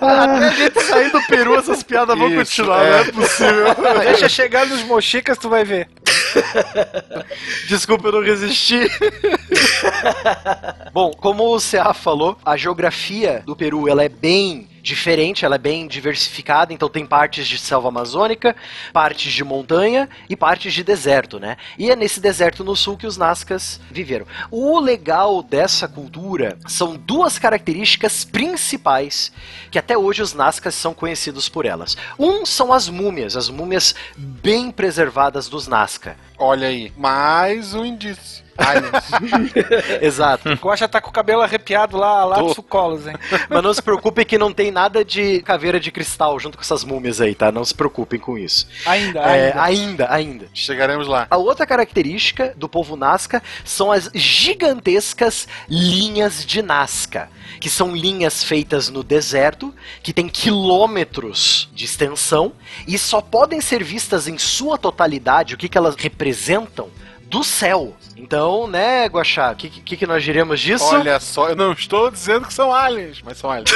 Até 0.01 0.47
a 0.47 0.51
gente 0.51 0.83
sair 0.83 1.11
do 1.11 1.23
Peru, 1.27 1.57
essas 1.57 1.83
piadas 1.83 2.19
vão 2.19 2.29
Isso, 2.29 2.37
continuar, 2.37 2.85
é. 2.85 2.91
não 2.91 2.99
é 2.99 3.13
possível. 3.13 3.67
Deixa 4.05 4.29
chegar 4.29 4.67
nos 4.67 4.83
mochicas, 4.83 5.39
tu 5.39 5.49
vai 5.49 5.65
ver. 5.65 5.89
Desculpa, 7.69 8.09
eu 8.09 8.13
não 8.13 8.23
resisti. 8.23 8.81
Bom, 10.93 11.13
como 11.13 11.55
o 11.55 11.61
CA 11.61 11.95
falou, 11.95 12.37
a 12.45 12.57
geografia 12.57 13.43
do 13.47 13.57
Peru 13.57 13.89
ela 13.89 14.03
é 14.05 14.09
bem 14.09 14.69
diferente, 14.85 15.47
ela 15.47 15.55
é 15.55 15.59
bem 15.59 15.89
diversificada, 15.89 16.71
então 16.71 16.91
tem 16.91 17.07
partes 17.07 17.49
de 17.49 17.57
selva 17.57 17.89
amazônica, 17.89 18.55
partes 18.93 19.33
de 19.33 19.43
montanha 19.43 20.07
e 20.29 20.37
partes 20.37 20.75
de 20.75 20.85
deserto, 20.85 21.41
né? 21.41 21.57
E 21.79 21.91
é 21.91 21.97
nesse 21.97 22.21
deserto 22.21 22.63
no 22.63 22.77
sul 22.77 22.99
que 22.99 23.07
os 23.07 23.17
Nazcas 23.17 23.81
viveram. 23.91 24.27
O 24.51 24.79
legal 24.79 25.43
dessa 25.43 25.89
cultura 25.89 26.59
são 26.69 26.97
duas 26.97 27.39
características 27.39 28.27
principais 28.27 29.33
que 29.71 29.79
até 29.79 29.97
hoje 29.97 30.21
os 30.21 30.35
Nazcas 30.35 30.75
são 30.75 30.93
conhecidos 30.93 31.49
por 31.49 31.65
elas. 31.65 31.97
Um 32.19 32.45
são 32.45 32.71
as 32.71 32.87
múmias, 32.87 33.39
as 33.39 33.49
múmias 33.49 33.95
bem 34.15 34.71
preservadas 34.71 35.49
dos 35.49 35.67
Nazca. 35.67 36.15
Olha 36.39 36.69
aí, 36.69 36.93
mais 36.95 37.73
um 37.73 37.87
indício. 37.87 38.44
Exato. 40.01 40.51
O 40.51 40.55
Guaxa 40.55 40.89
tá 40.89 41.01
com 41.01 41.11
o 41.11 41.13
cabelo 41.13 41.43
arrepiado 41.43 41.97
lá, 41.97 42.25
lá 42.25 42.39
dos 42.41 42.55
sucolos, 42.55 43.07
hein? 43.07 43.15
Mas 43.49 43.63
não 43.63 43.73
se 43.75 43.83
preocupem 43.83 44.25
que 44.25 44.39
não 44.39 44.53
tem 44.53 44.71
nada 44.71 45.05
de 45.05 45.41
caveira 45.43 45.79
de 45.81 45.91
cristal 45.91 46.39
junto 46.39 46.57
com 46.57 46.63
essas 46.63 46.85
múmias 46.85 47.21
aí, 47.21 47.35
tá? 47.35 47.51
Não 47.51 47.65
se 47.65 47.75
preocupem 47.75 48.19
com 48.19 48.39
isso. 48.39 48.67
Ainda, 48.87 49.21
É, 49.21 49.53
ainda. 49.59 49.63
ainda, 49.63 50.13
ainda. 50.13 50.47
Chegaremos 50.55 51.07
lá. 51.07 51.27
A 51.31 51.37
outra 51.37 51.67
característica 51.67 52.55
do 52.57 52.69
povo 52.69 52.97
Nazca 52.97 53.43
são 53.65 53.91
as 53.91 54.11
gigantescas 54.15 55.47
linhas 55.69 56.45
de 56.45 56.63
Nazca, 56.63 57.29
que 57.61 57.69
são 57.69 57.95
linhas 57.95 58.43
feitas 58.45 58.89
no 58.89 59.03
deserto, 59.03 59.75
que 60.03 60.13
tem 60.13 60.29
quilômetros 60.29 61.69
de 61.73 61.85
extensão 61.85 62.53
e 62.87 62.99
só 62.99 63.21
podem 63.21 63.61
ser 63.61 63.83
vistas 63.83 64.29
em 64.29 64.39
sua 64.39 64.77
totalidade, 64.79 65.55
o 65.55 65.59
que, 65.59 65.69
que 65.69 65.79
elas 65.79 65.95
representam, 65.97 66.89
do 67.35 67.43
céu. 67.43 67.97
Então, 68.17 68.69
né, 68.69 69.07
Guaxá, 69.07 69.51
o 69.51 69.57
que, 69.57 69.69
que, 69.69 69.97
que 69.97 70.07
nós 70.07 70.23
diremos 70.23 70.61
disso? 70.61 70.85
Olha 70.85 71.19
só, 71.19 71.49
eu 71.49 71.57
não 71.57 71.73
estou 71.73 72.09
dizendo 72.09 72.47
que 72.47 72.55
são 72.55 72.73
aliens, 72.73 73.21
mas 73.25 73.39
são 73.39 73.51
aliens. 73.51 73.71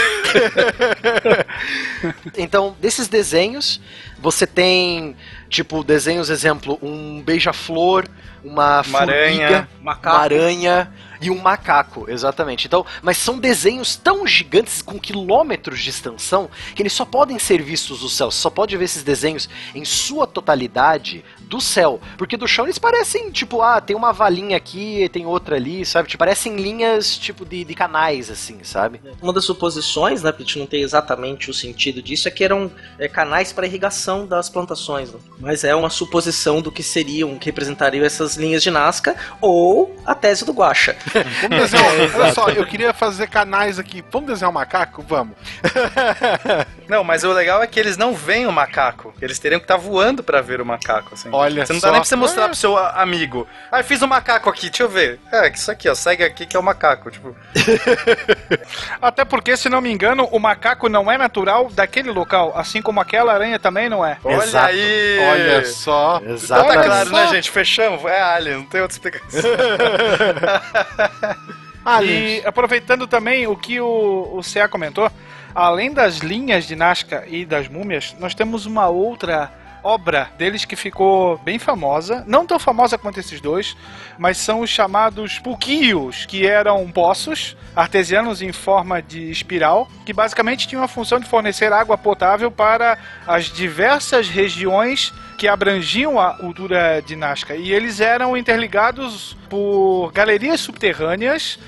Então, 2.37 2.77
desses 2.81 3.09
desenhos, 3.09 3.81
você 4.21 4.47
tem, 4.47 5.17
tipo, 5.49 5.83
desenhos, 5.83 6.31
exemplo, 6.31 6.79
um 6.81 7.21
beija-flor, 7.21 8.07
uma, 8.45 8.83
Uma 8.83 9.01
aranha, 9.01 9.49
formiga, 9.49 9.69
macaco. 9.83 10.17
uma 10.17 10.23
aranha 10.23 10.93
e 11.21 11.31
um 11.31 11.39
macaco, 11.39 12.07
exatamente. 12.09 12.67
Então, 12.67 12.87
mas 13.03 13.17
são 13.17 13.39
desenhos 13.39 13.97
tão 13.97 14.27
gigantes, 14.27 14.81
com 14.81 14.99
quilômetros 14.99 15.81
de 15.81 15.91
extensão, 15.91 16.49
que 16.75 16.83
eles 16.83 16.93
só 16.93 17.05
podem 17.05 17.39
ser 17.39 17.61
vistos 17.61 18.01
do 18.01 18.09
céu. 18.09 18.31
Você 18.31 18.39
só 18.39 18.51
pode 18.51 18.77
ver 18.77 18.85
esses 18.85 19.03
desenhos 19.03 19.49
em 19.75 19.85
sua 19.85 20.27
totalidade 20.27 21.25
do 21.49 21.61
céu. 21.61 22.01
Porque 22.17 22.37
do 22.37 22.47
chão 22.47 22.65
eles 22.67 22.79
parecem, 22.79 23.31
tipo, 23.31 23.63
ah, 23.63 23.81
tem 23.81 23.97
uma 23.97 24.13
valinha 24.13 24.57
aqui, 24.57 25.09
tem 25.13 25.27
outra 25.27 25.57
ali, 25.57 25.85
sabe? 25.87 26.09
Tipo, 26.09 26.19
parecem 26.21 26.57
linhas, 26.57 27.17
tipo, 27.17 27.45
de, 27.45 27.65
de 27.65 27.75
canais, 27.75 28.31
assim, 28.31 28.59
sabe? 28.63 29.01
Uma 29.23 29.33
das 29.33 29.45
suposições, 29.45 30.23
né, 30.23 30.31
porque 30.31 30.43
a 30.43 30.47
gente 30.47 30.59
não 30.59 30.67
tem 30.67 30.83
exatamente 30.83 31.51
o 31.51 31.55
sentido 31.55 32.03
disso, 32.03 32.29
é 32.29 32.31
que 32.31 32.45
eram 32.45 32.71
é, 32.99 33.09
canais 33.09 33.53
para 33.53 33.67
irrigação 33.67 34.27
das 34.27 34.49
plantações. 34.49 35.13
né? 35.13 35.19
Mas 35.39 35.65
é 35.65 35.75
uma 35.75 35.91
suposição 35.91 36.61
do 36.61 36.71
que 36.71 36.83
seriam, 36.83 37.39
que 37.39 37.47
representariam 37.47 38.05
essas 38.05 38.37
linhas 38.37 38.63
de 38.63 38.71
Nazca, 38.71 39.17
ou 39.41 39.97
a 40.05 40.15
tese 40.15 40.45
do 40.45 40.53
Guaxa. 40.53 40.97
Vamos 41.43 41.59
desenhar. 41.71 41.95
um- 41.95 42.21
olha 42.23 42.33
só, 42.35 42.49
eu 42.51 42.67
queria 42.67 42.93
fazer 42.93 43.29
canais 43.29 43.79
aqui. 43.79 44.05
Vamos 44.11 44.29
desenhar 44.31 44.51
um 44.51 44.55
macaco? 44.55 45.03
Vamos. 45.09 45.35
Não, 46.89 47.05
mas 47.05 47.23
o 47.25 47.33
legal 47.33 47.63
é 47.63 47.67
que 47.67 47.79
eles 47.79 47.97
não 47.97 48.15
veem 48.15 48.47
o 48.47 48.53
macaco. 48.53 49.13
Eles 49.21 49.39
teriam 49.39 49.59
que 49.59 49.65
estar 49.65 49.77
voando 49.77 50.23
pra 50.23 50.41
ver 50.41 50.61
o 50.61 50.67
macaco, 50.67 51.11
assim. 51.15 51.29
Olha 51.39 51.65
Você 51.67 51.73
não 51.73 51.81
só. 51.81 51.87
dá 51.87 51.93
nem 51.93 52.01
pra 52.01 52.09
você 52.09 52.17
mostrar 52.17 52.47
pro 52.47 52.55
seu 52.57 52.77
amigo. 52.77 53.47
Ah, 53.71 53.81
eu 53.81 53.85
fiz 53.85 54.03
um 54.03 54.07
macaco 54.07 54.49
aqui, 54.51 54.69
deixa 54.69 54.83
eu 54.83 54.89
ver. 54.89 55.21
É, 55.33 55.49
isso 55.49 55.71
aqui, 55.71 55.89
ó, 55.89 55.95
segue 55.95 56.25
aqui 56.25 56.47
que 56.47 56.57
é 56.57 56.61
o 56.61 56.63
macaco. 56.63 57.11
Tipo, 57.11 57.35
Até 59.01 59.25
porque, 59.25 59.57
se 59.57 59.69
não 59.69 59.81
me 59.81 59.91
engano, 59.91 60.29
o 60.31 60.39
macaco 60.39 60.89
não 60.89 61.11
é 61.11 61.17
natural 61.19 61.69
daquele 61.71 62.11
local, 62.11 62.53
assim 62.57 62.83
como 62.83 63.01
aquela 63.01 63.33
aranha 63.33 63.59
também 63.59 63.89
não 63.89 64.05
é. 64.05 64.19
olha 64.25 64.43
Exato. 64.45 64.67
aí. 64.67 65.19
Olha 65.31 65.65
só. 65.65 66.19
Então 66.23 66.35
Exatamente. 66.35 66.75
tá 66.77 66.85
claro, 66.85 67.11
só. 67.11 67.17
né, 67.17 67.27
gente? 67.29 67.51
Fechamos. 67.51 68.05
É 68.05 68.21
alien, 68.21 68.57
não 68.59 68.65
tem 68.65 68.81
outra 68.81 68.95
explicação. 68.95 69.51
E 72.05 72.43
aproveitando 72.45 73.07
também 73.07 73.47
o 73.47 73.57
que 73.57 73.81
o, 73.81 74.31
o 74.35 74.41
CA 74.43 74.69
comentou, 74.69 75.11
além 75.55 75.91
das 75.93 76.19
linhas 76.19 76.67
de 76.67 76.77
Nazca 76.77 77.25
e 77.27 77.47
das 77.47 77.67
múmias, 77.67 78.15
nós 78.19 78.35
temos 78.35 78.67
uma 78.67 78.89
outra 78.89 79.51
obra 79.83 80.31
deles 80.37 80.65
que 80.65 80.77
ficou 80.77 81.39
bem 81.39 81.59
famosa, 81.59 82.25
não 82.27 82.47
tão 82.47 82.59
famosa 82.59 82.99
quanto 82.99 83.21
esses 83.21 83.41
dois, 83.41 83.77
mas 84.19 84.39
são 84.39 84.61
os 84.61 84.71
chamados 84.71 85.39
puquios, 85.39 86.27
que 86.27 86.47
eram 86.47 86.91
poços 86.91 87.57
artesianos 87.75 88.43
em 88.43 88.53
forma 88.53 89.01
de 89.01 89.31
espiral, 89.31 89.89
que 90.05 90.13
basicamente 90.13 90.67
tinham 90.67 90.83
a 90.83 90.89
função 90.89 91.21
de 91.21 91.27
fornecer 91.27 91.73
água 91.73 91.97
potável 91.97 92.51
para 92.51 92.99
as 93.27 93.47
diversas 93.47 94.29
regiões 94.29 95.13
que 95.39 95.47
abrangiam 95.47 96.19
a 96.19 96.35
cultura 96.35 97.01
de 97.01 97.15
Nazca. 97.15 97.55
E 97.55 97.73
eles 97.73 98.01
eram 98.01 98.37
interligados 98.37 99.37
por 99.49 100.11
galerias 100.13 100.61
subterrâneas 100.61 101.59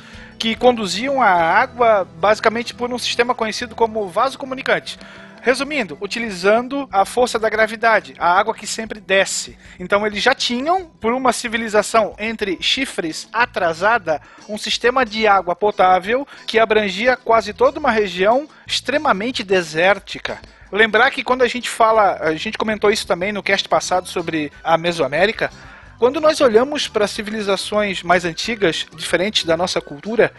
que 0.41 0.57
conduziam 0.57 1.21
a 1.21 1.29
água 1.29 2.09
basicamente 2.19 2.75
por 2.75 2.91
um 2.91 2.99
sistema 2.99 3.35
conhecido 3.35 3.75
como 3.75 4.09
vaso 4.09 4.39
comunicante. 4.39 4.99
Resumindo, 5.43 5.97
utilizando 6.01 6.89
a 6.93 7.05
força 7.05 7.39
da 7.39 7.49
gravidade, 7.49 8.15
a 8.19 8.31
água 8.31 8.55
que 8.55 8.67
sempre 8.67 9.01
desce. 9.01 9.57
Então 9.79 10.07
eles 10.07 10.23
já 10.23 10.35
tinham, 10.35 10.85
por 10.85 11.13
uma 11.13 11.33
civilização 11.33 12.15
entre 12.19 12.59
chifres 12.61 13.29
atrasada, 13.33 14.21
um 14.49 14.59
sistema 14.59 15.05
de 15.05 15.27
água 15.27 15.57
potável 15.57 16.27
que 16.47 16.59
abrangia 16.59 17.17
quase 17.17 17.53
toda 17.55 17.81
uma 17.81 17.91
região 17.91 18.49
extremamente 18.67 19.43
desértica. 19.43 20.41
Lembrar 20.71 21.11
que 21.11 21.25
quando 21.25 21.43
a 21.43 21.49
gente 21.49 21.69
fala, 21.69 22.19
a 22.21 22.35
gente 22.35 22.59
comentou 22.59 22.91
isso 22.91 23.07
também 23.07 23.33
no 23.33 23.43
cast 23.43 23.69
passado 23.69 24.09
sobre 24.09 24.53
a 24.63 24.77
Mesoamérica, 24.77 25.51
quando 25.99 26.21
nós 26.21 26.41
olhamos 26.41 26.89
para 26.89 27.07
civilizações 27.07 28.03
mais 28.03 28.25
antigas, 28.25 28.87
diferentes 28.97 29.45
da 29.45 29.55
nossa 29.55 29.83
cultura, 29.83 30.33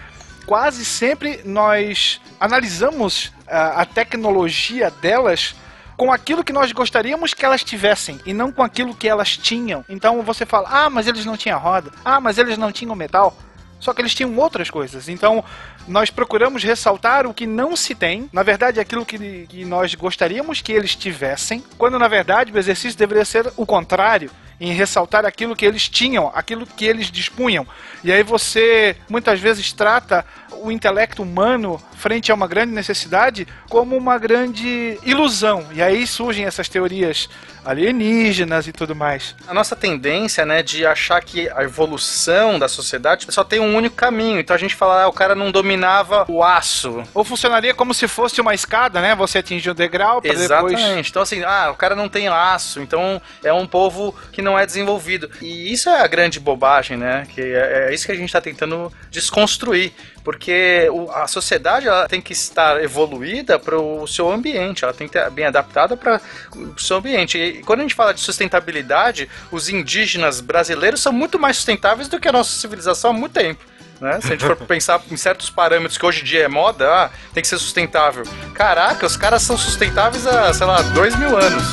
quase 0.45 0.83
sempre 0.85 1.41
nós 1.45 2.19
analisamos 2.39 3.31
a, 3.47 3.81
a 3.81 3.85
tecnologia 3.85 4.91
delas 5.01 5.55
com 5.97 6.11
aquilo 6.11 6.43
que 6.43 6.51
nós 6.51 6.71
gostaríamos 6.71 7.33
que 7.33 7.45
elas 7.45 7.63
tivessem 7.63 8.19
e 8.25 8.33
não 8.33 8.51
com 8.51 8.63
aquilo 8.63 8.95
que 8.95 9.07
elas 9.07 9.37
tinham. 9.37 9.85
Então 9.87 10.21
você 10.23 10.45
fala, 10.45 10.67
ah, 10.71 10.89
mas 10.89 11.07
eles 11.07 11.25
não 11.25 11.37
tinham 11.37 11.59
roda, 11.59 11.91
ah, 12.03 12.19
mas 12.19 12.37
eles 12.37 12.57
não 12.57 12.71
tinham 12.71 12.95
metal. 12.95 13.37
Só 13.79 13.93
que 13.93 14.01
eles 14.01 14.13
tinham 14.13 14.37
outras 14.37 14.69
coisas. 14.69 15.09
Então, 15.09 15.43
nós 15.87 16.09
procuramos 16.09 16.63
ressaltar 16.63 17.25
o 17.25 17.33
que 17.33 17.47
não 17.47 17.75
se 17.75 17.95
tem, 17.95 18.29
na 18.31 18.43
verdade, 18.43 18.79
aquilo 18.79 19.05
que, 19.05 19.45
que 19.47 19.65
nós 19.65 19.93
gostaríamos 19.95 20.61
que 20.61 20.71
eles 20.71 20.95
tivessem, 20.95 21.63
quando 21.77 21.97
na 21.97 22.07
verdade 22.07 22.51
o 22.51 22.57
exercício 22.57 22.97
deveria 22.97 23.25
ser 23.25 23.51
o 23.57 23.65
contrário, 23.65 24.31
em 24.61 24.71
ressaltar 24.71 25.25
aquilo 25.25 25.55
que 25.55 25.65
eles 25.65 25.89
tinham, 25.89 26.31
aquilo 26.35 26.67
que 26.67 26.85
eles 26.85 27.09
dispunham. 27.09 27.65
E 28.03 28.11
aí 28.11 28.21
você 28.21 28.95
muitas 29.09 29.39
vezes 29.39 29.73
trata 29.73 30.23
o 30.51 30.71
intelecto 30.71 31.23
humano 31.23 31.81
frente 31.97 32.31
a 32.31 32.35
uma 32.35 32.47
grande 32.47 32.71
necessidade 32.71 33.47
como 33.67 33.97
uma 33.97 34.19
grande 34.19 34.99
ilusão. 35.03 35.67
E 35.73 35.81
aí 35.81 36.05
surgem 36.05 36.45
essas 36.45 36.69
teorias 36.69 37.27
alienígenas 37.65 38.67
e 38.67 38.71
tudo 38.71 38.95
mais. 38.95 39.35
A 39.47 39.53
nossa 39.53 39.75
tendência, 39.75 40.45
né, 40.45 40.61
de 40.61 40.85
achar 40.85 41.23
que 41.23 41.49
a 41.49 41.63
evolução 41.63 42.59
da 42.59 42.67
sociedade 42.67 43.25
só 43.29 43.43
tem 43.43 43.59
um 43.59 43.75
único 43.75 43.95
caminho. 43.95 44.39
Então 44.39 44.55
a 44.55 44.59
gente 44.59 44.75
fala, 44.75 45.03
ah, 45.03 45.07
o 45.07 45.13
cara 45.13 45.33
não 45.33 45.51
dominava 45.71 46.25
o 46.27 46.43
aço. 46.43 47.03
Ou 47.13 47.23
funcionaria 47.23 47.73
como 47.73 47.93
se 47.93 48.07
fosse 48.07 48.41
uma 48.41 48.53
escada, 48.53 48.99
né? 48.99 49.15
Você 49.15 49.37
atinge 49.37 49.69
o 49.69 49.73
degrau 49.73 50.21
para 50.21 50.33
Exatamente. 50.33 50.75
depois. 50.75 51.07
Então, 51.09 51.21
assim, 51.21 51.43
ah, 51.43 51.71
o 51.71 51.75
cara 51.75 51.95
não 51.95 52.09
tem 52.09 52.27
aço, 52.27 52.81
então 52.81 53.21
é 53.43 53.53
um 53.53 53.65
povo 53.65 54.13
que 54.31 54.41
não 54.41 54.59
é 54.59 54.65
desenvolvido. 54.65 55.29
E 55.41 55.71
isso 55.71 55.89
é 55.89 56.01
a 56.01 56.07
grande 56.07 56.39
bobagem, 56.39 56.97
né? 56.97 57.25
Que 57.33 57.41
é, 57.41 57.87
é 57.89 57.93
isso 57.93 58.05
que 58.05 58.11
a 58.11 58.15
gente 58.15 58.25
está 58.25 58.41
tentando 58.41 58.91
desconstruir. 59.09 59.93
Porque 60.23 60.87
a 61.15 61.25
sociedade 61.25 61.87
ela 61.87 62.07
tem 62.07 62.21
que 62.21 62.33
estar 62.33 62.83
evoluída 62.83 63.57
para 63.57 63.79
o 63.79 64.05
seu 64.05 64.31
ambiente, 64.31 64.83
ela 64.83 64.93
tem 64.93 65.07
que 65.07 65.17
estar 65.17 65.31
bem 65.31 65.45
adaptada 65.45 65.97
para 65.97 66.21
o 66.55 66.79
seu 66.79 66.97
ambiente. 66.97 67.39
E 67.39 67.63
quando 67.63 67.79
a 67.79 67.83
gente 67.83 67.95
fala 67.95 68.13
de 68.13 68.19
sustentabilidade, 68.19 69.27
os 69.51 69.67
indígenas 69.67 70.39
brasileiros 70.39 71.01
são 71.01 71.11
muito 71.11 71.39
mais 71.39 71.55
sustentáveis 71.55 72.07
do 72.07 72.19
que 72.19 72.27
a 72.27 72.31
nossa 72.31 72.51
civilização 72.51 73.09
há 73.09 73.13
muito 73.13 73.33
tempo. 73.33 73.70
Né? 74.01 74.19
Se 74.19 74.27
a 74.27 74.29
gente 74.31 74.43
for 74.43 74.55
pensar 74.55 74.99
em 75.11 75.15
certos 75.15 75.51
parâmetros 75.51 75.95
que 75.95 76.03
hoje 76.03 76.21
em 76.21 76.23
dia 76.23 76.45
é 76.45 76.47
moda, 76.47 76.89
ah, 76.91 77.09
tem 77.35 77.43
que 77.43 77.47
ser 77.47 77.59
sustentável. 77.59 78.23
Caraca, 78.55 79.05
os 79.05 79.15
caras 79.15 79.43
são 79.43 79.55
sustentáveis 79.55 80.25
há, 80.25 80.51
sei 80.51 80.65
lá, 80.65 80.81
dois 80.81 81.15
mil 81.15 81.37
anos. 81.37 81.63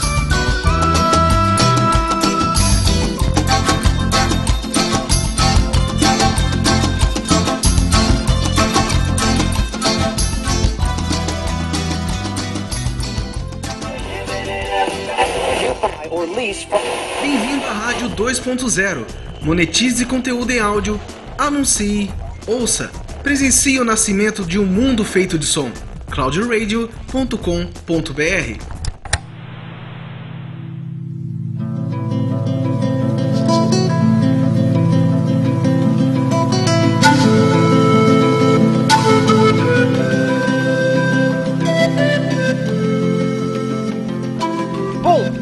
Bem-vindo 17.20 17.64
à 17.66 17.72
Rádio 17.72 18.10
2.0. 18.10 19.06
Monetize 19.42 20.04
conteúdo 20.04 20.50
em 20.50 20.60
áudio, 20.60 21.00
anuncie, 21.38 22.10
ouça, 22.46 22.90
presencie 23.22 23.78
o 23.78 23.84
nascimento 23.84 24.44
de 24.44 24.58
um 24.58 24.66
mundo 24.66 25.04
feito 25.04 25.38
de 25.38 25.46
som. 25.46 25.70
cloudradio.com.br 26.10 28.77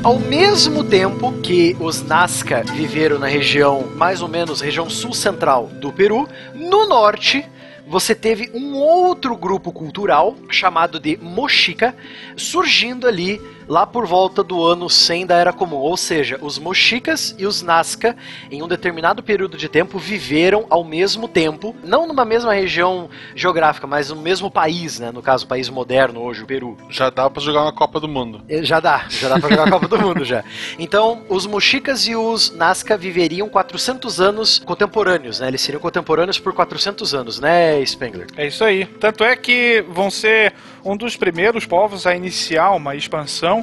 ao 0.07 0.21
mesmo 0.21 0.85
tempo 0.85 1.33
que 1.43 1.77
os 1.81 2.01
Nazca 2.01 2.63
viveram 2.63 3.19
na 3.19 3.27
região, 3.27 3.89
mais 3.97 4.23
ou 4.23 4.29
menos, 4.29 4.61
região 4.61 4.89
sul-central 4.89 5.67
do 5.67 5.93
Peru, 5.93 6.29
no 6.55 6.87
norte 6.87 7.45
você 7.89 8.15
teve 8.15 8.49
um 8.55 8.77
outro 8.77 9.37
grupo 9.37 9.73
cultural 9.73 10.37
chamado 10.49 11.01
de 11.01 11.17
Mochica 11.17 11.93
surgindo 12.37 13.09
ali 13.09 13.41
lá 13.69 13.87
por 13.87 14.07
volta 14.07 14.43
do 14.43 14.63
ano 14.65 14.89
100 14.89 15.27
da 15.27 15.37
Era 15.37 15.53
Comum. 15.53 15.77
Ou 15.77 15.97
seja, 15.97 16.39
os 16.41 16.59
Mochicas 16.59 17.35
e 17.39 17.47
os 17.47 17.63
Nazca, 17.63 18.17
em 18.51 18.63
um 18.63 18.69
determinado 18.69 19.23
período 19.23 19.57
de 19.57 19.69
tempo, 19.69 19.99
viveram 19.99 20.67
ao 20.71 20.85
mesmo 20.85 21.29
tempo, 21.29 21.75
não 21.83 22.07
numa 22.07 22.25
mesma 22.25 22.53
região 22.55 23.09
geográfica, 23.35 23.87
mas 23.87 24.11
no 24.11 24.17
mesmo 24.17 24.51
país, 24.51 24.99
né? 24.99 25.11
No 25.13 25.23
caso, 25.23 25.45
o 25.45 25.49
país 25.49 25.69
moderno 25.69 26.21
hoje, 26.23 26.43
o 26.43 26.47
Peru. 26.47 26.77
Já 26.91 27.11
dá 27.11 27.29
pra 27.29 27.43
jogar 27.43 27.63
uma 27.63 27.73
Copa 27.73 27.99
do 28.01 28.09
Mundo. 28.09 28.43
Eh, 28.49 28.63
Já 28.65 28.81
dá, 28.81 29.07
já 29.09 29.29
dá 29.29 29.39
pra 29.39 29.49
jogar 29.51 29.69
a 29.69 29.71
Copa 29.71 29.89
do 29.89 29.99
Mundo 29.99 30.25
já. 30.25 30.45
Então, 30.79 31.23
os 31.29 31.47
Mochicas 31.47 32.07
e 32.07 32.15
os 32.17 32.51
Nazca 32.55 32.97
viveriam 32.97 33.49
400 33.49 34.21
anos 34.21 34.59
contemporâneos, 34.61 35.41
né? 35.41 35.49
Eles 35.49 35.61
seriam 35.61 35.81
contemporâneos 35.81 36.39
por 36.39 36.53
400 36.53 37.15
anos, 37.15 37.41
né, 37.41 37.85
Spengler? 37.85 38.27
É 38.37 38.47
isso 38.47 38.65
aí. 38.65 38.85
Tanto 38.87 39.25
é 39.25 39.35
que 39.37 39.85
vão 39.89 40.11
ser 40.11 40.55
um 40.85 40.97
dos 40.97 41.17
primeiros 41.17 41.67
povos 41.67 42.07
a 42.07 42.15
iniciar 42.15 42.71
uma 42.71 42.95
expansão. 42.95 43.56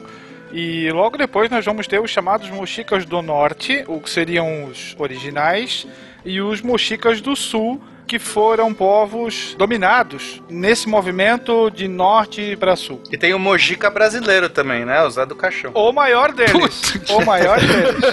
E 0.51 0.89
logo 0.91 1.17
depois 1.17 1.49
nós 1.49 1.65
vamos 1.65 1.87
ter 1.87 1.99
os 1.99 2.11
chamados 2.11 2.49
Mochicas 2.49 3.05
do 3.05 3.21
Norte, 3.21 3.83
o 3.87 3.99
que 3.99 4.09
seriam 4.09 4.65
os 4.65 4.95
originais, 4.99 5.87
e 6.23 6.39
os 6.39 6.61
Mochicas 6.61 7.19
do 7.21 7.35
Sul, 7.35 7.81
que 8.05 8.19
foram 8.19 8.73
povos 8.73 9.55
dominados 9.57 10.41
nesse 10.49 10.87
movimento 10.87 11.71
de 11.71 11.87
norte 11.87 12.55
para 12.57 12.75
sul. 12.75 13.01
E 13.11 13.17
tem 13.17 13.33
o 13.33 13.39
Mojica 13.39 13.89
brasileiro 13.89 14.49
também, 14.49 14.85
né? 14.85 15.01
O 15.03 15.09
Zé 15.09 15.25
do 15.25 15.35
Caixão. 15.35 15.71
O 15.73 15.91
maior 15.91 16.31
deles. 16.31 16.95
O 17.09 17.25
maior 17.25 17.59
deles. 17.59 18.05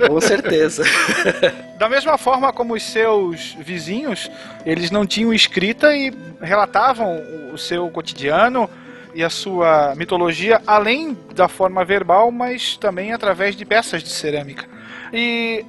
Com 0.08 0.20
certeza. 0.20 0.84
Da 1.82 1.88
mesma 1.88 2.16
forma 2.16 2.52
como 2.52 2.74
os 2.74 2.82
seus 2.84 3.56
vizinhos, 3.58 4.30
eles 4.64 4.92
não 4.92 5.04
tinham 5.04 5.34
escrita 5.34 5.92
e 5.96 6.14
relatavam 6.40 7.20
o 7.52 7.58
seu 7.58 7.90
cotidiano 7.90 8.70
e 9.14 9.22
a 9.22 9.30
sua 9.30 9.94
mitologia, 9.96 10.60
além 10.66 11.16
da 11.34 11.48
forma 11.48 11.84
verbal, 11.84 12.30
mas 12.30 12.76
também 12.76 13.12
através 13.12 13.54
de 13.56 13.64
peças 13.64 14.02
de 14.02 14.08
cerâmica. 14.08 14.66
E 15.12 15.64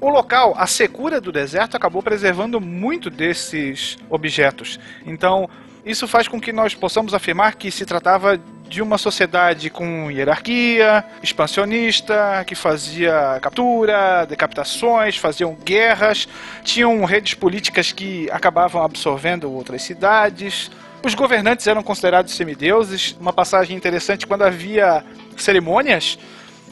o 0.00 0.08
local, 0.08 0.54
a 0.56 0.66
secura 0.66 1.20
do 1.20 1.32
deserto, 1.32 1.76
acabou 1.76 2.02
preservando 2.02 2.60
muito 2.60 3.10
desses 3.10 3.96
objetos. 4.10 4.78
Então, 5.04 5.48
isso 5.84 6.06
faz 6.06 6.28
com 6.28 6.40
que 6.40 6.52
nós 6.52 6.74
possamos 6.74 7.14
afirmar 7.14 7.54
que 7.54 7.70
se 7.70 7.86
tratava 7.86 8.38
de 8.68 8.82
uma 8.82 8.98
sociedade 8.98 9.70
com 9.70 10.10
hierarquia, 10.10 11.04
expansionista, 11.22 12.44
que 12.46 12.54
fazia 12.54 13.38
captura, 13.40 14.26
decapitações, 14.26 15.16
faziam 15.16 15.54
guerras, 15.54 16.28
tinham 16.64 17.04
redes 17.04 17.34
políticas 17.34 17.92
que 17.92 18.28
acabavam 18.30 18.82
absorvendo 18.82 19.50
outras 19.52 19.82
cidades. 19.82 20.70
Os 21.06 21.14
governantes 21.14 21.64
eram 21.68 21.84
considerados 21.84 22.34
semideuses. 22.34 23.16
Uma 23.20 23.32
passagem 23.32 23.76
interessante 23.76 24.26
quando 24.26 24.42
havia 24.42 25.04
cerimônias 25.36 26.18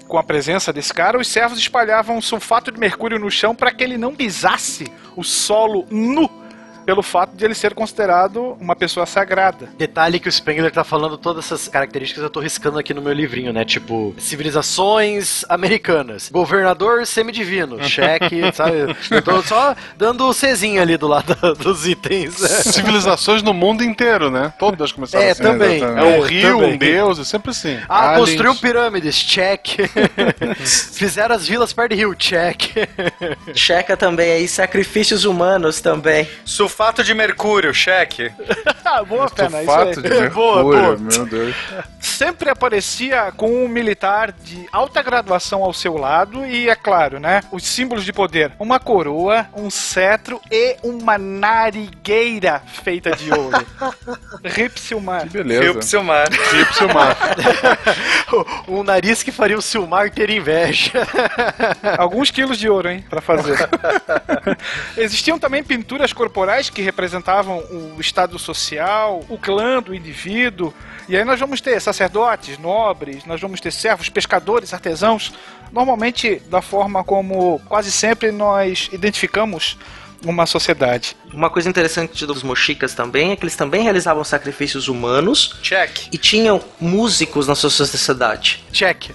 com 0.09 0.19
a 0.19 0.25
presença 0.25 0.73
desse 0.73 0.93
cara, 0.93 1.17
os 1.17 1.29
servos 1.29 1.57
espalhavam 1.57 2.21
sulfato 2.21 2.73
de 2.73 2.81
mercúrio 2.81 3.17
no 3.17 3.31
chão 3.31 3.55
para 3.55 3.71
que 3.71 3.85
ele 3.85 3.97
não 3.97 4.13
pisasse 4.13 4.91
o 5.15 5.23
solo 5.23 5.87
nu 5.89 6.29
pelo 6.85 7.03
fato 7.03 7.37
de 7.37 7.45
ele 7.45 7.55
ser 7.55 7.75
considerado 7.75 8.57
uma 8.61 8.77
pessoa 8.77 9.07
sagrada. 9.07 9.69
Detalhe 9.77 10.19
que 10.21 10.29
o 10.29 10.33
Spengler 10.33 10.71
tá 10.71 10.85
falando 10.85 11.17
todas 11.19 11.45
essas 11.47 11.69
características, 11.69 12.23
eu 12.23 12.31
tô 12.31 12.41
riscando 12.41 12.79
aqui 12.79 12.93
no 12.95 13.03
meu 13.03 13.13
livrinho, 13.13 13.53
né? 13.53 13.65
Tipo, 13.65 14.15
civilizações 14.19 15.45
americanas, 15.49 16.29
governador 16.31 17.07
semidivino, 17.07 17.83
cheque, 17.89 18.41
sabe? 18.53 18.95
Eu 19.11 19.23
tô 19.23 19.43
só 19.43 19.75
dando 19.97 20.29
o 20.29 20.35
Czinho 20.35 20.81
ali 20.81 20.97
do 20.97 21.07
lado 21.07 21.35
dos 21.57 21.87
itens. 21.87 22.35
Civilizações 22.35 23.43
no 23.43 23.53
mundo 23.55 23.83
inteiro, 23.85 24.31
né? 24.31 24.53
Todas 24.59 24.93
começaram 24.93 25.25
É, 25.25 25.31
assim. 25.31 25.43
também. 25.43 25.83
É 25.83 25.87
um 25.87 26.25
É, 26.25 26.27
rio, 26.27 26.59
também. 26.59 26.75
um 26.75 26.77
deus, 26.77 27.19
é 27.19 27.25
sempre 27.25 27.51
assim. 27.51 27.79
Ah, 27.89 28.11
Aliens. 28.11 28.19
construiu 28.31 28.55
pirâmides, 28.57 29.17
check. 29.17 29.67
Fizeram 30.93 31.35
as 31.35 31.47
vilas 31.47 31.73
perto 31.73 31.91
de 31.91 31.97
rio, 31.97 32.15
check. 32.15 32.73
Checa 33.55 33.97
também 33.97 34.31
aí 34.33 34.49
sacrifícios 34.49 35.25
humanos 35.25 35.81
também. 35.81 36.29
Sulfato 36.75 37.05
de 37.05 37.15
mercúrio, 37.15 37.73
cheque. 37.73 38.33
Ah, 38.87 39.03
boa, 39.03 39.29
pena, 39.31 39.63
isso 39.63 39.73
Sulfato 39.73 39.89
aí. 39.99 40.03
de 40.03 40.09
mercúrio, 40.21 40.31
boa, 40.63 40.63
boa. 40.63 40.97
meu 40.99 41.27
Deus. 41.27 41.57
Sempre 41.99 42.51
aparecia 42.51 43.33
com 43.35 43.65
um 43.65 43.67
militar 43.67 44.31
de 44.31 44.69
alta 44.71 45.03
graduação 45.03 45.65
ao 45.65 45.73
seu 45.73 45.97
lado 45.97 46.45
e, 46.47 46.69
é 46.69 46.77
claro, 46.77 47.19
né, 47.19 47.41
os 47.51 47.65
símbolos 47.65 48.05
de 48.05 48.13
poder. 48.13 48.53
Uma 48.59 48.79
coroa, 48.79 49.47
um 49.57 49.71
cetro 49.71 50.39
e 50.51 50.77
uma 50.83 51.17
narigueira 51.17 52.63
feita 52.85 53.11
de 53.13 53.33
ouro. 53.33 53.67
Ripsilmar. 54.45 55.27
Beleza. 55.29 55.63
Rio 55.63 55.75
Psilmar. 55.77 56.29
Rio 56.31 56.67
Psilmar. 56.67 57.17
um 58.69 58.83
nariz 58.85 59.23
que 59.23 59.33
faria 59.33 59.57
o 59.57 59.63
Silmar 59.63 60.11
ter 60.11 60.29
inveja. 60.29 60.93
Alguns 61.99 62.31
quilos 62.31 62.59
de 62.59 62.69
ouro, 62.69 62.91
hein, 62.91 63.05
pra 63.09 63.23
fazer. 63.23 63.57
Existiam 64.97 65.39
também 65.39 65.65
pinturas 65.65 66.13
corporais 66.13 66.64
que 66.71 66.83
representavam 66.83 67.59
o 67.97 68.01
estado 68.01 68.39
social, 68.39 69.25
o 69.29 69.39
clã 69.39 69.83
do 69.83 69.95
indivíduo. 69.95 70.73
E 71.09 71.17
aí 71.17 71.25
nós 71.25 71.39
vamos 71.39 71.61
ter 71.61 71.81
sacerdotes, 71.81 72.59
nobres, 72.59 73.25
nós 73.25 73.41
vamos 73.41 73.61
ter 73.61 73.73
servos, 73.73 74.09
pescadores, 74.09 74.73
artesãos. 74.73 75.33
Normalmente 75.73 76.41
da 76.49 76.63
forma 76.63 77.03
como 77.03 77.61
quase 77.69 77.91
sempre 77.91 78.31
nós 78.31 78.89
identificamos 78.93 79.77
uma 80.25 80.47
sociedade. 80.47 81.17
Uma 81.33 81.51
coisa 81.51 81.69
interessante 81.69 82.25
dos 82.27 82.43
mochicas 82.43 82.95
também 82.95 83.33
é 83.33 83.37
que 83.37 83.45
eles 83.45 83.57
também 83.57 83.83
realizavam 83.83 84.25
sacrifícios 84.25 84.89
humanos 84.89 85.57
Check. 85.63 86.09
e 86.13 86.19
tinham 86.19 86.61
músicos 86.81 87.47
na 87.47 87.55
sua 87.55 87.71
sociedade. 87.71 88.65
Check. 88.73 89.11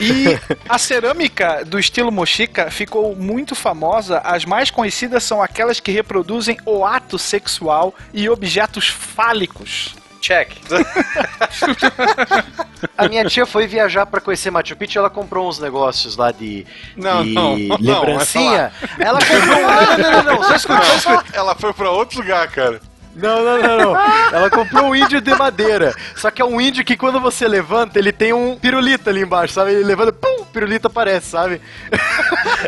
E 0.00 0.38
a 0.68 0.78
cerâmica 0.78 1.64
do 1.64 1.78
estilo 1.78 2.12
mochica 2.12 2.70
ficou 2.70 3.16
muito 3.16 3.54
famosa. 3.54 4.18
As 4.18 4.44
mais 4.44 4.70
conhecidas 4.70 5.24
são 5.24 5.42
aquelas 5.42 5.80
que 5.80 5.90
reproduzem 5.90 6.56
o 6.64 6.84
ato 6.84 7.18
sexual 7.18 7.94
e 8.14 8.28
objetos 8.28 8.88
fálicos. 8.88 9.96
Check. 10.20 10.52
A 12.96 13.08
minha 13.08 13.24
tia 13.24 13.46
foi 13.46 13.66
viajar 13.66 14.06
pra 14.06 14.20
conhecer 14.20 14.50
Machu 14.50 14.76
Picchu, 14.76 14.98
ela 14.98 15.10
comprou 15.10 15.48
uns 15.48 15.58
negócios 15.58 16.16
lá 16.16 16.30
de, 16.30 16.66
Não, 16.96 17.24
de 17.24 17.32
não, 17.32 17.58
não, 17.58 17.76
lembrancinha. 17.80 18.72
ela 18.98 19.18
comprou. 19.20 19.58
Não, 19.98 19.98
não, 19.98 20.22
não, 20.22 20.34
não, 20.36 20.42
só 20.42 20.54
escuta, 20.54 20.82
só 20.82 21.14
escuta. 21.14 21.36
Ela 21.36 21.54
foi 21.54 21.72
pra 21.72 21.90
outro 21.90 22.20
lugar, 22.20 22.46
cara. 22.48 22.80
Não, 23.14 23.42
não, 23.42 23.58
não, 23.58 23.78
não. 23.78 23.96
Ela 24.32 24.48
comprou 24.48 24.84
um 24.90 24.94
índio 24.94 25.20
de 25.20 25.34
madeira. 25.34 25.92
Só 26.14 26.30
que 26.30 26.40
é 26.40 26.44
um 26.44 26.60
índio 26.60 26.84
que 26.84 26.96
quando 26.96 27.20
você 27.20 27.48
levanta, 27.48 27.98
ele 27.98 28.12
tem 28.12 28.32
um 28.32 28.56
pirulito 28.56 29.10
ali 29.10 29.22
embaixo, 29.22 29.54
sabe? 29.54 29.72
Ele 29.72 29.84
levanta, 29.84 30.12
pum, 30.12 30.37
pirulito 30.48 30.86
aparece, 30.86 31.30
sabe? 31.30 31.60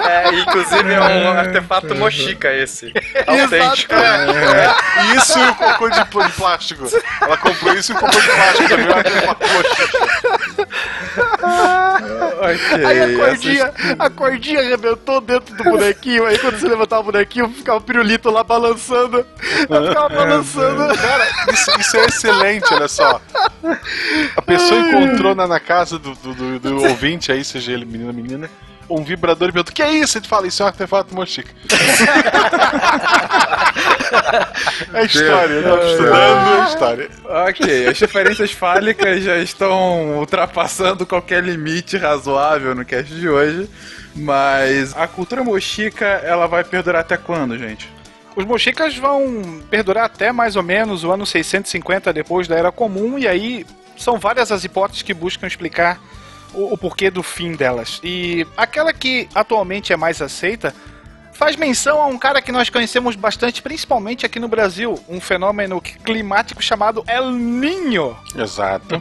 É, 0.08 0.34
inclusive 0.34 0.92
é 0.92 1.00
um 1.00 1.32
artefato 1.38 1.94
mochica 1.94 2.52
esse. 2.52 2.92
Autêntico. 3.26 3.94
É, 3.94 5.16
isso 5.16 5.38
e 5.38 5.48
o 5.48 5.54
cocô 5.54 5.88
de, 5.88 6.02
de 6.02 6.32
plástico. 6.36 6.84
Ela 7.20 7.36
comprou 7.36 7.74
isso 7.74 7.92
e 7.92 7.94
o 7.94 7.98
cocô 7.98 8.20
de 8.20 8.26
plástico 8.28 8.68
também. 8.68 8.86
Ela 8.86 9.02
tem 9.02 9.24
uma 9.24 9.34
coxa. 11.14 12.20
Ok. 12.40 12.84
Aí 12.86 13.00
a 13.00 13.04
essas- 13.04 13.16
cordinha, 13.18 13.72
a 13.98 14.10
cordinha 14.10 14.60
arrebentou 14.60 15.20
dentro 15.20 15.54
do 15.54 15.62
bonequinho. 15.64 16.24
Aí 16.24 16.38
quando 16.38 16.58
você 16.58 16.68
levantava 16.68 17.02
o 17.02 17.04
bonequinho, 17.12 17.48
ficava 17.50 17.78
o 17.78 17.80
pirulito 17.82 18.30
lá 18.30 18.42
balançando. 18.42 19.26
Ela 19.68 19.88
ficava 19.88 20.08
balançando. 20.08 20.96
Cara, 20.96 21.26
isso, 21.52 21.70
isso 21.78 21.96
é 21.98 22.04
excelente, 22.06 22.72
olha 22.72 22.88
só. 22.88 23.20
A 24.36 24.42
pessoa 24.42 24.80
encontrou 24.80 25.34
na, 25.34 25.46
na 25.46 25.60
casa 25.60 25.98
do, 25.98 26.14
do, 26.14 26.34
do- 26.34 26.58
do 26.60 26.82
ouvinte 26.82 27.30
aí, 27.30 27.44
seja 27.44 27.72
ele 27.72 27.84
menino 27.84 28.08
ou 28.08 28.14
menina, 28.14 28.48
um 28.90 29.04
vibrador 29.04 29.48
e 29.48 29.52
perguntou: 29.52 29.72
O 29.72 29.74
que 29.74 29.82
é 29.82 29.92
isso? 29.92 30.18
Ele 30.18 30.26
fala: 30.26 30.46
Isso 30.46 30.62
é 30.62 30.64
um 30.64 30.68
artefato 30.68 31.14
mochica. 31.14 31.50
É 34.92 35.04
história, 35.04 35.54
eu 35.54 35.62
tava 35.62 35.84
estudando 35.86 36.14
a 36.14 36.68
história. 36.68 37.10
Ok, 37.24 37.86
as 37.86 37.98
referências 38.00 38.50
fálicas 38.50 39.22
já 39.22 39.38
estão 39.38 40.18
ultrapassando 40.18 41.06
qualquer 41.06 41.42
limite 41.44 41.96
razoável 41.96 42.74
no 42.74 42.84
cast 42.84 43.14
de 43.14 43.28
hoje. 43.28 43.68
Mas 44.14 44.96
a 44.96 45.06
cultura 45.06 45.44
mochica, 45.44 46.04
ela 46.04 46.46
vai 46.46 46.64
perdurar 46.64 47.02
até 47.02 47.16
quando, 47.16 47.56
gente? 47.56 47.88
Os 48.34 48.44
mochicas 48.44 48.96
vão 48.96 49.62
perdurar 49.70 50.04
até 50.04 50.32
mais 50.32 50.56
ou 50.56 50.62
menos 50.62 51.04
o 51.04 51.12
ano 51.12 51.24
650 51.24 52.12
depois 52.12 52.48
da 52.48 52.56
Era 52.56 52.72
Comum, 52.72 53.18
e 53.18 53.28
aí 53.28 53.64
são 53.96 54.18
várias 54.18 54.50
as 54.50 54.64
hipóteses 54.64 55.02
que 55.02 55.14
buscam 55.14 55.46
explicar 55.46 56.00
o, 56.54 56.74
o 56.74 56.78
porquê 56.78 57.10
do 57.10 57.22
fim 57.22 57.52
delas. 57.52 58.00
E 58.02 58.46
aquela 58.56 58.92
que 58.92 59.28
atualmente 59.34 59.92
é 59.92 59.96
mais 59.96 60.20
aceita 60.20 60.74
faz 61.40 61.56
menção 61.56 62.02
a 62.02 62.06
um 62.06 62.18
cara 62.18 62.42
que 62.42 62.52
nós 62.52 62.68
conhecemos 62.68 63.16
bastante, 63.16 63.62
principalmente 63.62 64.26
aqui 64.26 64.38
no 64.38 64.46
Brasil, 64.46 65.02
um 65.08 65.18
fenômeno 65.18 65.80
climático 65.80 66.62
chamado 66.62 67.02
El 67.08 67.30
Niño, 67.30 68.14
Exato. 68.36 69.00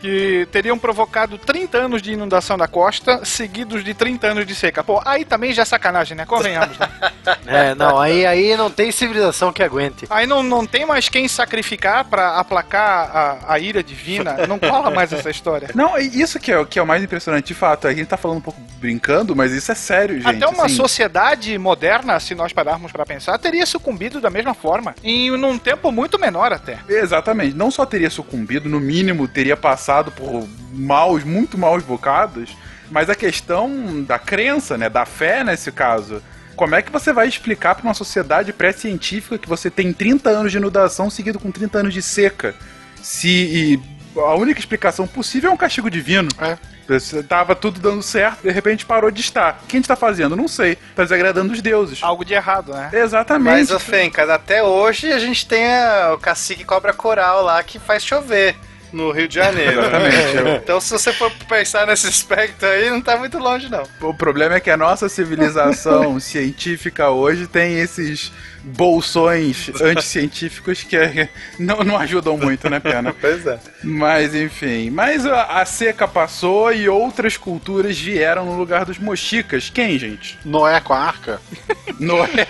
que 0.00 0.48
teriam 0.50 0.76
provocado 0.76 1.38
30 1.38 1.78
anos 1.78 2.02
de 2.02 2.12
inundação 2.12 2.58
da 2.58 2.66
costa, 2.66 3.24
seguidos 3.24 3.84
de 3.84 3.94
30 3.94 4.26
anos 4.26 4.46
de 4.46 4.54
seca. 4.56 4.82
Pô, 4.82 5.00
aí 5.04 5.24
também 5.24 5.52
já 5.52 5.62
é 5.62 5.64
sacanagem, 5.64 6.16
né? 6.16 6.26
Convenhamos, 6.26 6.76
né? 6.76 6.88
É, 7.46 7.74
não, 7.74 7.98
aí, 8.00 8.24
aí 8.26 8.56
não 8.56 8.70
tem 8.70 8.90
civilização 8.90 9.52
que 9.52 9.62
aguente. 9.62 10.06
Aí 10.10 10.26
não, 10.26 10.42
não 10.42 10.64
tem 10.66 10.84
mais 10.86 11.08
quem 11.08 11.28
sacrificar 11.28 12.04
pra 12.04 12.36
aplacar 12.38 13.10
a, 13.14 13.54
a 13.54 13.58
ira 13.58 13.82
divina. 13.82 14.46
Não 14.48 14.58
cola 14.58 14.90
mais 14.90 15.12
essa 15.12 15.30
história. 15.30 15.68
Não, 15.74 15.98
e 15.98 16.20
isso 16.20 16.38
que 16.40 16.50
é, 16.50 16.58
o- 16.58 16.66
que 16.66 16.78
é 16.78 16.82
o 16.82 16.86
mais 16.86 17.02
impressionante, 17.02 17.46
de 17.48 17.54
fato. 17.54 17.86
A 17.86 17.92
gente 17.94 18.06
tá 18.06 18.16
falando 18.16 18.38
um 18.38 18.42
pouco 18.42 18.60
brincando, 18.78 19.36
mas 19.36 19.52
isso 19.52 19.70
é 19.70 19.74
sério, 19.74 20.20
gente. 20.20 20.36
Até 20.42 20.46
uma 20.46 20.66
assim. 20.66 20.76
sociedade 20.76 21.56
moderna, 21.60 22.18
se 22.18 22.34
nós 22.34 22.52
pararmos 22.52 22.90
pra 22.90 23.06
pensar, 23.06 23.38
teria 23.38 23.64
sucumbido 23.66 24.20
da 24.20 24.30
mesma 24.30 24.54
forma. 24.54 24.94
Em 25.02 25.30
num 25.30 25.58
tempo 25.58 25.92
muito 25.92 26.18
menor 26.18 26.52
até. 26.52 26.78
Exatamente. 26.88 27.56
Não 27.56 27.70
só 27.70 27.86
teria 27.86 28.10
sucumbido, 28.10 28.68
no 28.68 28.80
mínimo 28.80 29.28
teria 29.28 29.56
passado 29.56 30.10
por 30.10 30.48
maus, 30.72 31.24
muito 31.24 31.56
maus 31.58 31.82
bocados, 31.82 32.56
mas 32.90 33.08
a 33.08 33.14
questão 33.14 34.02
da 34.02 34.18
crença, 34.18 34.76
né, 34.76 34.88
da 34.88 35.04
fé 35.04 35.44
nesse 35.44 35.70
caso. 35.70 36.22
Como 36.56 36.74
é 36.74 36.82
que 36.82 36.92
você 36.92 37.12
vai 37.12 37.28
explicar 37.28 37.74
para 37.74 37.84
uma 37.84 37.94
sociedade 37.94 38.52
pré-científica 38.52 39.38
que 39.38 39.48
você 39.48 39.70
tem 39.70 39.92
30 39.92 40.28
anos 40.28 40.52
de 40.52 40.58
inundação 40.58 41.08
seguido 41.08 41.38
com 41.38 41.50
30 41.50 41.78
anos 41.78 41.94
de 41.94 42.02
seca? 42.02 42.54
Se 43.02 43.80
a 44.16 44.34
única 44.34 44.60
explicação 44.60 45.06
possível 45.06 45.50
é 45.50 45.52
um 45.54 45.56
castigo 45.56 45.90
divino. 45.90 46.28
É. 46.38 46.58
Você 46.98 47.22
Tava 47.22 47.54
tudo 47.54 47.78
dando 47.80 48.02
certo, 48.02 48.42
de 48.42 48.50
repente 48.50 48.84
parou 48.86 49.10
de 49.10 49.20
estar. 49.20 49.60
O 49.62 49.66
que 49.66 49.76
a 49.76 49.78
gente 49.78 49.88
tá 49.88 49.96
fazendo? 49.96 50.34
Não 50.36 50.48
sei. 50.48 50.76
Tá 50.96 51.02
desagradando 51.02 51.52
os 51.52 51.62
deuses. 51.62 52.00
Algo 52.02 52.24
de 52.24 52.34
errado, 52.34 52.72
né? 52.72 52.90
Exatamente. 52.92 53.44
Mas, 53.52 53.70
ô 53.70 53.78
Fencas, 53.78 54.28
até 54.28 54.62
hoje 54.62 55.12
a 55.12 55.18
gente 55.18 55.46
tem 55.46 55.66
a- 55.72 56.12
o 56.14 56.18
cacique 56.18 56.64
cobra 56.64 56.92
coral 56.92 57.42
lá 57.44 57.62
que 57.62 57.78
faz 57.78 58.04
chover. 58.04 58.56
no 58.92 59.12
Rio 59.12 59.28
de 59.28 59.36
Janeiro. 59.36 59.78
Exatamente. 59.82 60.16
Então, 60.64 60.80
se 60.80 60.90
você 60.90 61.12
for 61.12 61.30
pensar 61.48 61.86
nesse 61.86 62.08
aspecto 62.08 62.66
aí, 62.66 62.90
não 62.90 63.00
tá 63.00 63.16
muito 63.16 63.38
longe, 63.38 63.68
não. 63.70 63.84
O 64.00 64.12
problema 64.12 64.56
é 64.56 64.60
que 64.60 64.68
a 64.68 64.76
nossa 64.76 65.08
civilização 65.08 66.18
científica 66.20 67.08
hoje 67.08 67.46
tem 67.46 67.78
esses 67.78 68.32
bolsões 68.62 69.70
anticientíficos 69.80 70.82
que 70.82 70.96
não, 71.58 71.78
não 71.84 71.96
ajudam 71.98 72.36
muito, 72.36 72.68
né, 72.68 72.80
Pena? 72.80 73.14
Pois 73.20 73.46
é. 73.46 73.58
Mas 73.82 74.34
enfim, 74.34 74.88
mas 74.88 75.26
a, 75.26 75.60
a 75.60 75.64
seca 75.66 76.08
passou 76.08 76.72
e 76.72 76.88
outras 76.88 77.36
culturas 77.36 77.98
vieram 77.98 78.46
no 78.46 78.56
lugar 78.56 78.84
dos 78.84 78.98
mochicas. 78.98 79.68
Quem, 79.68 79.98
gente? 79.98 80.38
Noé 80.44 80.80
com 80.80 80.94
a 80.94 81.00
arca? 81.00 81.40
Noé. 81.98 82.46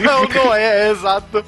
não, 0.00 0.28
não 0.28 0.54
é, 0.54 0.86
é 0.86 0.90
exato. 0.90 1.44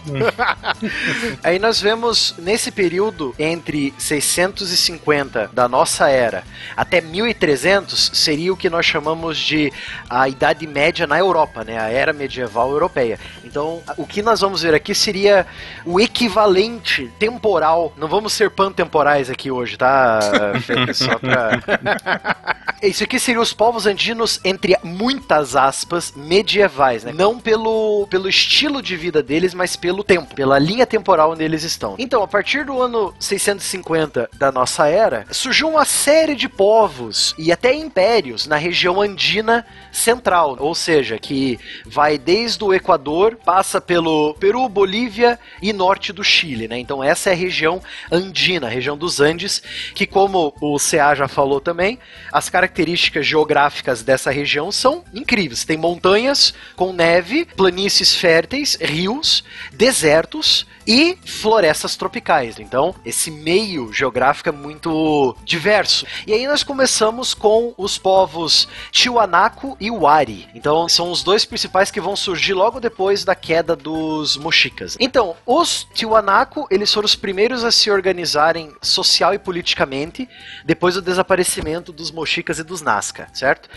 Aí 1.42 1.58
nós 1.58 1.80
vemos 1.80 2.34
nesse 2.38 2.70
período 2.70 3.34
entre 3.38 3.92
650 3.98 5.50
da 5.52 5.68
nossa 5.68 6.08
era 6.08 6.42
até 6.76 7.00
1300 7.00 8.12
seria 8.14 8.52
o 8.52 8.56
que 8.56 8.70
nós 8.70 8.86
chamamos 8.86 9.36
de 9.36 9.72
a 10.08 10.28
Idade 10.28 10.66
Média 10.66 11.06
na 11.06 11.18
Europa, 11.18 11.64
né? 11.64 11.78
A 11.78 11.88
era 11.88 12.12
medieval 12.12 12.70
europeia. 12.70 13.18
Então, 13.44 13.77
o 13.96 14.06
que 14.06 14.22
nós 14.22 14.40
vamos 14.40 14.62
ver 14.62 14.74
aqui 14.74 14.94
seria 14.94 15.46
o 15.84 16.00
equivalente 16.00 17.10
temporal. 17.18 17.92
Não 17.96 18.08
vamos 18.08 18.32
ser 18.32 18.50
pantemporais 18.50 19.30
aqui 19.30 19.50
hoje, 19.50 19.76
tá? 19.76 20.20
Só 20.94 21.18
pra... 21.18 22.58
Isso 22.80 23.02
aqui 23.02 23.18
seria 23.18 23.40
os 23.40 23.52
povos 23.52 23.86
andinos, 23.86 24.40
entre 24.44 24.76
muitas 24.84 25.56
aspas, 25.56 26.12
medievais, 26.14 27.02
né? 27.02 27.12
Não 27.12 27.38
pelo, 27.40 28.06
pelo 28.08 28.28
estilo 28.28 28.80
de 28.80 28.96
vida 28.96 29.20
deles, 29.20 29.52
mas 29.52 29.74
pelo 29.74 30.04
tempo, 30.04 30.32
pela 30.32 30.60
linha 30.60 30.86
temporal 30.86 31.32
onde 31.32 31.42
eles 31.42 31.64
estão. 31.64 31.96
Então, 31.98 32.22
a 32.22 32.28
partir 32.28 32.64
do 32.64 32.80
ano 32.80 33.12
650 33.18 34.30
da 34.38 34.52
nossa 34.52 34.86
era, 34.86 35.26
surgiu 35.32 35.68
uma 35.68 35.84
série 35.84 36.36
de 36.36 36.48
povos 36.48 37.34
e 37.36 37.50
até 37.50 37.74
impérios 37.74 38.46
na 38.46 38.56
região 38.56 39.00
andina 39.00 39.66
central, 39.90 40.56
ou 40.60 40.74
seja, 40.74 41.18
que 41.18 41.58
vai 41.84 42.16
desde 42.16 42.62
o 42.62 42.72
Equador, 42.72 43.36
passa 43.44 43.67
pelo 43.86 44.34
Peru, 44.34 44.68
Bolívia 44.68 45.38
e 45.60 45.72
norte 45.72 46.12
do 46.12 46.24
Chile, 46.24 46.66
né? 46.66 46.78
Então 46.78 47.02
essa 47.02 47.30
é 47.30 47.32
a 47.32 47.36
região 47.36 47.82
andina, 48.10 48.66
a 48.66 48.70
região 48.70 48.96
dos 48.96 49.20
Andes, 49.20 49.62
que 49.94 50.06
como 50.06 50.54
o 50.60 50.78
CA 50.78 51.14
já 51.14 51.28
falou 51.28 51.60
também, 51.60 51.98
as 52.32 52.48
características 52.48 53.26
geográficas 53.26 54.02
dessa 54.02 54.30
região 54.30 54.72
são 54.72 55.04
incríveis. 55.12 55.64
Tem 55.64 55.76
montanhas 55.76 56.54
com 56.74 56.92
neve, 56.92 57.44
planícies 57.44 58.14
férteis, 58.14 58.76
rios, 58.80 59.44
desertos 59.72 60.66
e 60.88 61.18
florestas 61.22 61.96
tropicais. 61.96 62.58
Então, 62.58 62.94
esse 63.04 63.30
meio 63.30 63.92
geográfico 63.92 64.48
é 64.48 64.52
muito 64.52 65.36
diverso. 65.44 66.06
E 66.26 66.32
aí 66.32 66.46
nós 66.46 66.62
começamos 66.62 67.34
com 67.34 67.74
os 67.76 67.98
povos 67.98 68.66
Tiwanaku 68.90 69.76
e 69.78 69.90
Wari. 69.90 70.48
Então, 70.54 70.88
são 70.88 71.10
os 71.10 71.22
dois 71.22 71.44
principais 71.44 71.90
que 71.90 72.00
vão 72.00 72.16
surgir 72.16 72.54
logo 72.54 72.80
depois 72.80 73.22
da 73.22 73.34
queda 73.34 73.57
dos 73.62 74.36
Mochicas. 74.36 74.96
Então, 75.00 75.36
os 75.46 75.86
Tiwanaku, 75.94 76.66
eles 76.70 76.92
foram 76.92 77.06
os 77.06 77.14
primeiros 77.14 77.64
a 77.64 77.70
se 77.70 77.90
organizarem 77.90 78.74
social 78.82 79.34
e 79.34 79.38
politicamente 79.38 80.28
depois 80.64 80.94
do 80.94 81.02
desaparecimento 81.02 81.92
dos 81.92 82.10
Mochicas 82.10 82.58
e 82.58 82.64
dos 82.64 82.82
Nazca, 82.82 83.28
certo? 83.32 83.68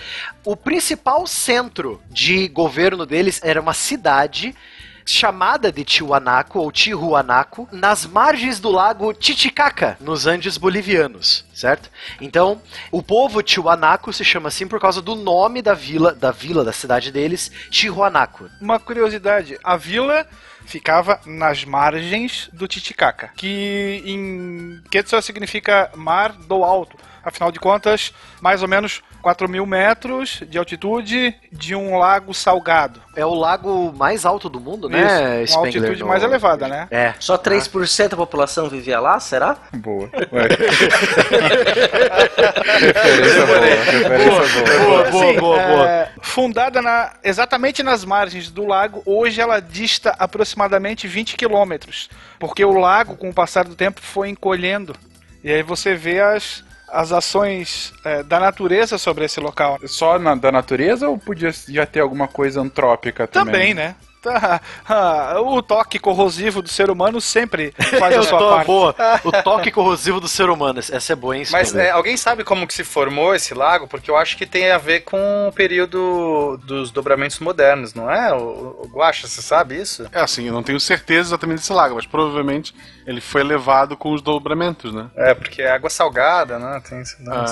O 0.45 0.55
principal 0.55 1.25
centro 1.27 2.01
de 2.09 2.47
governo 2.47 3.05
deles 3.05 3.39
era 3.43 3.61
uma 3.61 3.73
cidade 3.73 4.55
chamada 5.12 5.72
de 5.72 5.84
Tiwanaku 5.84 6.59
ou 6.59 6.72
Tihuanaco, 6.72 7.68
nas 7.72 8.05
margens 8.05 8.59
do 8.59 8.70
lago 8.70 9.14
Titicaca, 9.14 9.97
nos 9.99 10.26
Andes 10.26 10.57
bolivianos, 10.57 11.45
certo? 11.53 11.89
Então, 12.20 12.62
o 12.91 13.03
povo 13.03 13.43
Tiwanaku 13.43 14.14
se 14.14 14.24
chama 14.24 14.47
assim 14.47 14.68
por 14.68 14.80
causa 14.80 15.01
do 15.01 15.16
nome 15.16 15.62
da 15.62 15.74
vila, 15.74 16.14
da 16.14 16.32
vila 16.32 16.64
da 16.64 16.72
cidade 16.72 17.12
deles, 17.12 17.51
Tihuanaco. 17.70 18.49
Uma 18.59 18.80
curiosidade, 18.80 19.59
a 19.64 19.76
vila 19.76 20.26
ficava 20.66 21.20
nas 21.26 21.66
margens 21.66 22.49
do 22.53 22.68
Titicaca, 22.68 23.32
que 23.36 24.01
em 24.05 24.82
Quetzal 24.89 25.22
significa 25.22 25.91
mar 25.95 26.32
do 26.32 26.64
alto. 26.64 26.97
Afinal 27.24 27.51
de 27.51 27.59
contas, 27.59 28.11
mais 28.41 28.61
ou 28.63 28.67
menos 28.67 29.01
4 29.22 29.47
mil 29.47 29.65
metros 29.65 30.41
de 30.47 30.57
altitude 30.57 31.36
de 31.51 31.76
um 31.76 31.95
lago 31.97 32.34
salgado. 32.34 32.99
É 33.15 33.24
o 33.26 33.34
lago 33.36 33.93
mais 33.95 34.26
alto 34.26 34.49
do 34.49 34.59
mundo, 34.59 34.89
né? 34.89 35.43
Isso, 35.43 35.53
uma 35.53 35.65
Spengler, 35.67 35.84
altitude 35.84 36.01
no- 36.01 36.07
mais 36.07 36.24
elevada, 36.24 36.67
né? 36.67 36.88
É. 36.89 37.13
Só 37.19 37.38
3% 37.38 38.09
da 38.09 38.17
população 38.17 38.67
vivia 38.69 38.99
lá, 38.99 39.19
será? 39.19 39.57
Boa. 39.74 40.09
Referência 42.82 43.45
boa, 43.45 43.59
referência 43.59 45.39
boa. 45.39 45.39
boa, 45.39 45.84
Assim, 45.84 45.89
é, 45.89 46.09
fundada 46.22 46.82
na- 46.82 47.13
exatamente 47.24 47.84
nas 47.84 48.03
margens 48.03 48.49
do 48.49 48.65
lago, 48.65 49.01
hoje 49.05 49.39
ela 49.41 49.59
dista 49.59 50.15
aproximadamente 50.17 51.07
20 51.07 51.36
quilômetros. 51.36 52.09
Porque 52.39 52.63
o 52.65 52.74
lago, 52.74 53.15
com 53.15 53.30
o 53.30 53.34
passar 53.34 53.65
do 53.65 53.76
tempo, 53.76 54.01
foi 54.01 54.30
encolhendo. 54.30 54.95
E 55.43 55.51
aí 55.51 55.63
você 55.63 55.95
vê 55.95 56.19
as, 56.22 56.63
as 56.92 57.12
ações 57.12 57.94
é, 58.04 58.22
da 58.24 58.39
natureza 58.39 58.98
sobre 58.98 59.26
esse 59.26 59.39
local. 59.39 59.80
Só 59.86 60.20
na- 60.20 60.36
da 60.36 60.52
natureza 60.52 61.08
ou 61.08 61.18
podia 61.18 61.52
já 61.70 61.86
ter 61.86 62.02
alguma 62.02 62.28
coisa 62.28 62.62
antrópica 62.62 63.28
também? 63.28 63.54
Também, 63.54 63.74
né? 63.74 63.96
Tá, 64.22 64.61
ah, 64.88 65.41
o 65.41 65.63
toque 65.63 65.97
corrosivo 65.97 66.61
do 66.61 66.69
ser 66.69 66.91
humano 66.91 67.19
sempre 67.19 67.74
faz 67.99 68.13
a 68.13 68.17
Eu 68.22 68.24
sua 68.24 68.38
tô 68.38 68.49
parte. 68.49 68.67
boa. 68.67 68.95
O 69.26 69.32
toque 69.32 69.72
corrosivo 69.72 70.19
do 70.19 70.28
ser 70.28 70.49
humano. 70.49 70.80
Essa 70.80 71.13
é 71.13 71.15
boa, 71.15 71.36
hein, 71.36 71.43
Mas 71.51 71.74
é, 71.76 71.89
alguém 71.89 72.15
sabe 72.15 72.43
como 72.43 72.67
que 72.67 72.74
se 72.74 72.84
formou 72.84 73.34
esse 73.34 73.53
lago? 73.55 73.88
Porque 73.88 74.11
eu 74.11 74.15
acho 74.17 74.38
que 74.38 74.45
tem 74.45 74.72
a 74.72 74.78
ver 74.78 75.01
com 75.01 75.47
o 75.47 75.51
período 75.51 76.59
dos 76.63 76.91
dobramentos 76.91 77.39
modernos, 77.39 77.93
não 77.95 78.09
é? 78.11 78.32
O, 78.34 78.82
o 78.84 78.89
Guaxa, 78.93 79.28
você 79.28 79.41
sabe 79.41 79.82
isso? 79.82 80.07
É 80.11 80.19
assim, 80.22 80.45
eu 80.47 80.53
não 80.53 80.61
tenho 80.63 80.80
certeza 80.80 81.30
exatamente 81.30 81.59
desse 81.59 81.74
lago, 81.74 81.95
mas 81.95 82.05
provavelmente 82.05 82.76
ele 83.07 83.22
foi 83.22 83.43
levado 83.43 83.97
com 83.97 84.13
os 84.13 84.22
dobramentos, 84.22 84.93
né? 84.93 85.09
É, 85.15 85.34
porque 85.34 85.61
é 85.63 85.72
água 85.72 85.89
salgada, 85.89 86.59
né? 86.59 86.80
Tem 86.88 87.01
esse 87.01 87.17
Ah. 87.28 87.45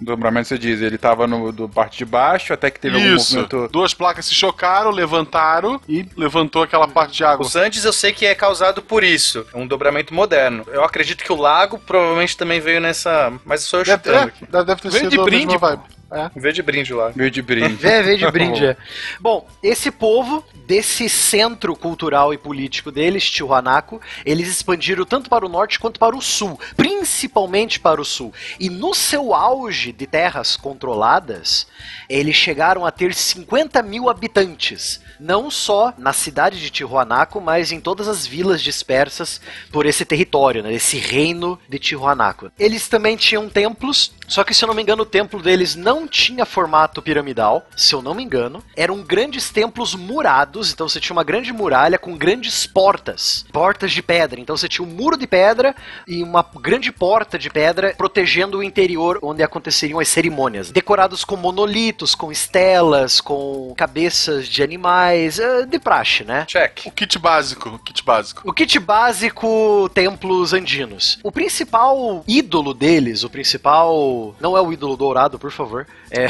Dobramento 0.00 0.48
você 0.48 0.58
diz, 0.58 0.80
ele 0.80 0.96
tava 0.98 1.26
no 1.26 1.52
do 1.52 1.68
parte 1.68 1.98
de 1.98 2.04
baixo 2.04 2.52
até 2.52 2.70
que 2.70 2.80
teve 2.80 2.96
Isso. 2.98 3.38
algum 3.38 3.42
movimento. 3.42 3.72
Duas 3.72 3.94
placas 3.94 4.26
se 4.26 4.34
chocaram, 4.34 4.90
levantaram 4.90 5.80
e 5.88 6.06
levantou 6.16 6.62
aquela 6.62 6.88
parte 6.88 7.16
de 7.16 7.24
água. 7.24 7.44
Os 7.44 7.56
Andes 7.56 7.84
eu 7.84 7.92
sei 7.92 8.12
que 8.12 8.24
é 8.26 8.34
causado 8.34 8.82
por 8.82 9.04
isso, 9.04 9.46
um 9.54 9.66
dobramento 9.66 10.14
moderno. 10.14 10.64
Eu 10.68 10.84
acredito 10.84 11.22
que 11.22 11.32
o 11.32 11.36
lago 11.36 11.78
provavelmente 11.78 12.36
também 12.36 12.60
veio 12.60 12.80
nessa. 12.80 13.32
Mas 13.44 13.62
sou 13.62 13.80
eu 13.80 13.84
Deve, 13.84 13.98
chutando 13.98 14.18
é, 14.18 14.22
aqui. 14.22 14.46
deve 14.46 14.64
deve 14.64 14.82
ter 14.82 14.90
Veio 14.90 15.04
sido 15.04 15.10
de 15.10 15.24
brinde, 15.24 15.56
vibe. 15.56 15.82
É. 16.12 16.30
Veio 16.34 16.52
de 16.52 16.62
brinde 16.62 16.92
lago. 16.92 17.14
Veio 17.16 17.30
de 17.30 17.40
brinde. 17.40 17.86
É, 17.86 18.02
veio 18.02 18.18
de 18.18 18.26
brinde. 18.32 18.66
é. 18.66 18.76
Bom, 19.20 19.46
esse 19.62 19.90
povo, 19.90 20.44
desse 20.66 21.08
centro 21.08 21.76
cultural 21.76 22.34
e 22.34 22.38
político 22.38 22.90
deles, 22.90 23.30
Tiwanaku, 23.30 24.00
eles 24.26 24.48
expandiram 24.48 25.04
tanto 25.04 25.30
para 25.30 25.46
o 25.46 25.48
norte 25.48 25.78
quanto 25.78 26.00
para 26.00 26.16
o 26.16 26.20
sul, 26.20 26.58
principalmente 26.76 27.78
para 27.78 28.00
o 28.00 28.04
sul. 28.04 28.32
E 28.58 28.68
no 28.68 28.92
seu 28.92 29.32
auge 29.34 29.92
de 29.92 30.06
terras 30.06 30.56
controladas, 30.56 31.66
eles 32.08 32.34
chegaram 32.34 32.84
a 32.84 32.90
ter 32.90 33.14
50 33.14 33.82
mil 33.82 34.08
habitantes. 34.08 35.00
Não 35.20 35.50
só 35.50 35.92
na 35.98 36.12
cidade 36.12 36.58
de 36.58 36.70
Tiwanaku, 36.70 37.40
mas 37.40 37.72
em 37.72 37.80
todas 37.80 38.08
as 38.08 38.26
vilas 38.26 38.62
dispersas 38.62 39.40
por 39.70 39.84
esse 39.84 40.04
território, 40.04 40.62
né, 40.62 40.72
esse 40.72 40.96
reino 40.96 41.58
de 41.68 41.78
Tiwanaku. 41.78 42.50
Eles 42.58 42.88
também 42.88 43.16
tinham 43.16 43.48
templos, 43.48 44.12
só 44.26 44.42
que 44.42 44.54
se 44.54 44.64
eu 44.64 44.68
não 44.68 44.74
me 44.74 44.82
engano 44.82 45.02
o 45.02 45.06
templo 45.06 45.42
deles 45.42 45.76
não 45.76 46.08
tinha 46.08 46.46
formato 46.46 47.02
piramidal, 47.02 47.66
se 47.76 47.94
eu 47.94 48.00
não 48.00 48.14
me 48.14 48.22
engano. 48.22 48.64
Eram 48.74 49.02
grandes 49.02 49.50
templos 49.50 49.94
murados, 49.94 50.72
então 50.72 50.88
você 50.88 50.98
tinha 50.98 51.14
uma 51.14 51.24
grande 51.24 51.52
muralha 51.52 51.98
com 51.98 52.16
grandes 52.16 52.66
portas, 52.66 53.44
portas 53.52 53.92
de 53.92 54.02
pedra. 54.02 54.40
Então 54.40 54.56
você 54.56 54.68
tinha 54.68 54.86
um 54.86 54.90
muro 54.90 55.16
de 55.16 55.26
pedra 55.26 55.74
e 56.08 56.22
uma 56.22 56.42
grande 56.60 56.90
porta 56.90 57.38
de 57.38 57.50
pedra 57.50 57.94
protegendo 57.96 58.58
o 58.58 58.62
interior 58.62 59.18
onde 59.22 59.42
aconteceriam 59.42 60.00
as 60.00 60.08
cerimônias, 60.08 60.70
decorados 60.70 61.24
com 61.24 61.36
monolitos, 61.36 62.14
com 62.14 62.32
estelas, 62.32 63.20
com 63.20 63.74
cabeças 63.76 64.48
de 64.48 64.62
animais, 64.62 65.09
eh, 65.16 65.66
de 65.66 65.78
praxe, 65.78 66.24
né? 66.24 66.44
Check. 66.46 66.86
O 66.86 66.90
kit 66.90 67.18
básico, 67.18 67.68
o 67.70 67.78
kit 67.78 68.04
básico. 68.04 68.42
O 68.44 68.52
kit 68.52 68.78
básico 68.78 69.90
templos 69.94 70.52
andinos. 70.52 71.18
O 71.22 71.32
principal 71.32 72.24
ídolo 72.26 72.72
deles, 72.74 73.24
o 73.24 73.30
principal. 73.30 74.34
Não 74.40 74.56
é 74.56 74.60
o 74.60 74.72
ídolo 74.72 74.96
dourado, 74.96 75.38
por 75.38 75.50
favor. 75.50 75.86
É, 76.10 76.26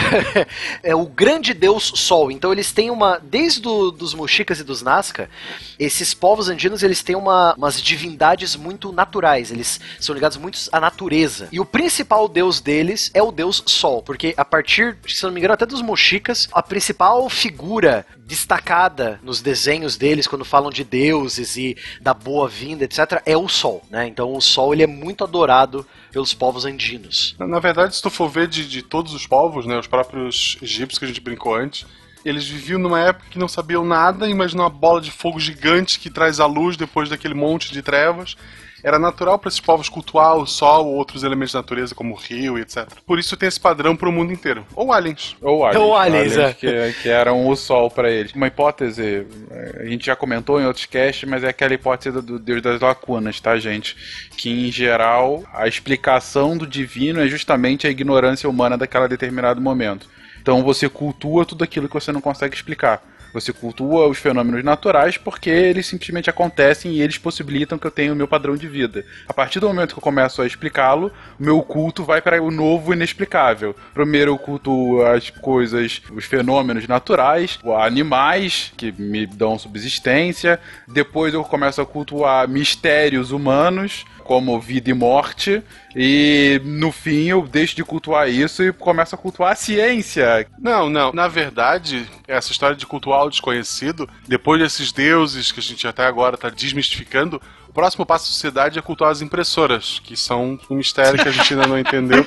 é 0.90 0.94
o 0.94 1.06
grande 1.06 1.54
deus 1.54 1.92
Sol. 1.94 2.30
Então 2.30 2.52
eles 2.52 2.72
têm 2.72 2.90
uma. 2.90 3.18
Desde 3.22 3.60
do, 3.60 3.90
dos 3.90 4.14
Mochicas 4.14 4.60
e 4.60 4.64
dos 4.64 4.82
Nazca, 4.82 5.28
esses 5.78 6.14
povos 6.14 6.48
andinos 6.48 6.82
eles 6.82 7.02
têm 7.02 7.16
uma, 7.16 7.54
umas 7.54 7.80
divindades 7.80 8.56
muito 8.56 8.92
naturais. 8.92 9.50
Eles 9.50 9.80
são 9.98 10.14
ligados 10.14 10.36
muito 10.36 10.58
à 10.72 10.80
natureza. 10.80 11.48
E 11.52 11.60
o 11.60 11.64
principal 11.64 12.28
deus 12.28 12.60
deles 12.60 13.10
é 13.14 13.22
o 13.22 13.32
deus 13.32 13.62
Sol. 13.66 14.02
Porque 14.02 14.34
a 14.36 14.44
partir, 14.44 14.96
se 15.06 15.22
não 15.22 15.32
me 15.32 15.38
engano, 15.38 15.54
até 15.54 15.66
dos 15.66 15.82
Mochicas, 15.82 16.48
a 16.52 16.62
principal 16.62 17.28
figura 17.28 18.06
destacada 18.30 18.69
nos 19.22 19.40
desenhos 19.40 19.96
deles 19.96 20.26
quando 20.26 20.44
falam 20.44 20.70
de 20.70 20.84
deuses 20.84 21.56
e 21.56 21.76
da 22.00 22.14
boa-vinda, 22.14 22.84
etc, 22.84 23.22
é 23.26 23.36
o 23.36 23.48
sol, 23.48 23.82
né? 23.90 24.06
Então 24.06 24.34
o 24.34 24.40
sol 24.40 24.72
ele 24.72 24.82
é 24.82 24.86
muito 24.86 25.24
adorado 25.24 25.86
pelos 26.12 26.34
povos 26.34 26.64
andinos. 26.64 27.34
Na, 27.38 27.58
verdade, 27.58 27.96
se 27.96 28.02
tu 28.02 28.10
for 28.10 28.28
ver 28.28 28.48
de, 28.48 28.68
de 28.68 28.82
todos 28.82 29.14
os 29.14 29.26
povos, 29.26 29.66
né, 29.66 29.78
os 29.78 29.86
próprios 29.86 30.58
egípcios 30.62 30.98
que 30.98 31.04
a 31.04 31.08
gente 31.08 31.20
brincou 31.20 31.54
antes, 31.54 31.86
eles 32.24 32.46
viviam 32.46 32.78
numa 32.78 33.00
época 33.00 33.26
que 33.30 33.38
não 33.38 33.48
sabiam 33.48 33.84
nada, 33.84 34.28
imaginam 34.28 34.64
uma 34.64 34.70
bola 34.70 35.00
de 35.00 35.10
fogo 35.10 35.40
gigante 35.40 35.98
que 35.98 36.10
traz 36.10 36.38
a 36.38 36.46
luz 36.46 36.76
depois 36.76 37.08
daquele 37.08 37.34
monte 37.34 37.72
de 37.72 37.82
trevas 37.82 38.36
era 38.82 38.98
natural 38.98 39.38
para 39.38 39.48
esses 39.48 39.60
povos 39.60 39.88
cultuar 39.88 40.36
o 40.36 40.46
sol 40.46 40.86
ou 40.86 40.94
outros 40.94 41.22
elementos 41.22 41.52
da 41.52 41.60
natureza, 41.60 41.94
como 41.94 42.14
o 42.14 42.16
rio 42.16 42.58
e 42.58 42.62
etc. 42.62 42.86
Por 43.06 43.18
isso 43.18 43.36
tem 43.36 43.48
esse 43.48 43.60
padrão 43.60 43.96
para 43.96 44.08
o 44.08 44.12
mundo 44.12 44.32
inteiro. 44.32 44.64
Ou 44.74 44.92
aliens. 44.92 45.36
Ou 45.40 45.64
aliens. 45.64 45.82
Ou 45.82 45.96
aliens, 45.96 46.36
é. 46.36 46.52
que, 46.52 46.92
que 47.02 47.08
eram 47.08 47.48
o 47.48 47.56
sol 47.56 47.90
para 47.90 48.10
eles. 48.10 48.32
Uma 48.32 48.46
hipótese, 48.46 49.26
a 49.78 49.84
gente 49.84 50.06
já 50.06 50.16
comentou 50.16 50.60
em 50.60 50.66
outros 50.66 50.86
casts, 50.86 51.28
mas 51.28 51.44
é 51.44 51.48
aquela 51.48 51.74
hipótese 51.74 52.20
do 52.20 52.38
Deus 52.38 52.62
das 52.62 52.80
lacunas, 52.80 53.40
tá, 53.40 53.56
gente? 53.58 53.96
Que 54.36 54.68
em 54.68 54.72
geral 54.72 55.44
a 55.52 55.66
explicação 55.66 56.56
do 56.56 56.66
divino 56.66 57.20
é 57.20 57.26
justamente 57.26 57.86
a 57.86 57.90
ignorância 57.90 58.48
humana 58.48 58.76
daquele 58.76 59.08
determinado 59.08 59.60
momento. 59.60 60.08
Então 60.40 60.62
você 60.62 60.88
cultua 60.88 61.44
tudo 61.44 61.64
aquilo 61.64 61.88
que 61.88 61.94
você 61.94 62.12
não 62.12 62.20
consegue 62.20 62.54
explicar. 62.54 63.02
Você 63.32 63.52
cultua 63.52 64.06
os 64.08 64.18
fenômenos 64.18 64.64
naturais 64.64 65.16
porque 65.16 65.50
eles 65.50 65.86
simplesmente 65.86 66.28
acontecem 66.28 66.92
e 66.92 67.02
eles 67.02 67.18
possibilitam 67.18 67.78
que 67.78 67.86
eu 67.86 67.90
tenha 67.90 68.12
o 68.12 68.16
meu 68.16 68.26
padrão 68.26 68.56
de 68.56 68.68
vida. 68.68 69.04
A 69.28 69.32
partir 69.32 69.60
do 69.60 69.68
momento 69.68 69.94
que 69.94 69.98
eu 69.98 70.02
começo 70.02 70.42
a 70.42 70.46
explicá-lo, 70.46 71.12
o 71.38 71.42
meu 71.42 71.62
culto 71.62 72.04
vai 72.04 72.20
para 72.20 72.42
o 72.42 72.50
novo 72.50 72.92
inexplicável. 72.92 73.74
Primeiro 73.94 74.32
eu 74.32 74.38
cultuo 74.38 75.04
as 75.04 75.30
coisas, 75.30 76.02
os 76.12 76.24
fenômenos 76.24 76.86
naturais, 76.86 77.58
animais 77.80 78.72
que 78.76 78.92
me 78.92 79.26
dão 79.26 79.58
subsistência. 79.58 80.58
Depois 80.88 81.34
eu 81.34 81.44
começo 81.44 81.80
a 81.80 81.86
cultuar 81.86 82.48
mistérios 82.48 83.30
humanos 83.30 84.04
como 84.30 84.60
vida 84.60 84.88
e 84.88 84.94
morte, 84.94 85.60
e 85.92 86.60
no 86.64 86.92
fim 86.92 87.24
eu 87.24 87.42
deixo 87.42 87.74
de 87.74 87.82
cultuar 87.82 88.28
isso 88.30 88.62
e 88.62 88.72
começo 88.72 89.12
a 89.12 89.18
cultuar 89.18 89.54
a 89.54 89.56
ciência. 89.56 90.46
Não, 90.56 90.88
não. 90.88 91.12
Na 91.12 91.26
verdade, 91.26 92.08
essa 92.28 92.52
história 92.52 92.76
de 92.76 92.86
cultuar 92.86 93.24
o 93.24 93.28
desconhecido, 93.28 94.08
depois 94.28 94.60
desses 94.62 94.92
deuses 94.92 95.50
que 95.50 95.58
a 95.58 95.62
gente 95.62 95.84
até 95.84 96.06
agora 96.06 96.36
está 96.36 96.48
desmistificando, 96.48 97.42
o 97.68 97.72
próximo 97.72 98.06
passo 98.06 98.26
da 98.26 98.30
sociedade 98.30 98.78
é 98.78 98.82
cultuar 98.82 99.10
as 99.10 99.20
impressoras, 99.20 100.00
que 100.04 100.16
são 100.16 100.56
um 100.70 100.76
mistério 100.76 101.20
que 101.20 101.28
a 101.28 101.32
gente 101.32 101.52
ainda 101.52 101.66
não 101.66 101.74
entendeu. 101.80 102.24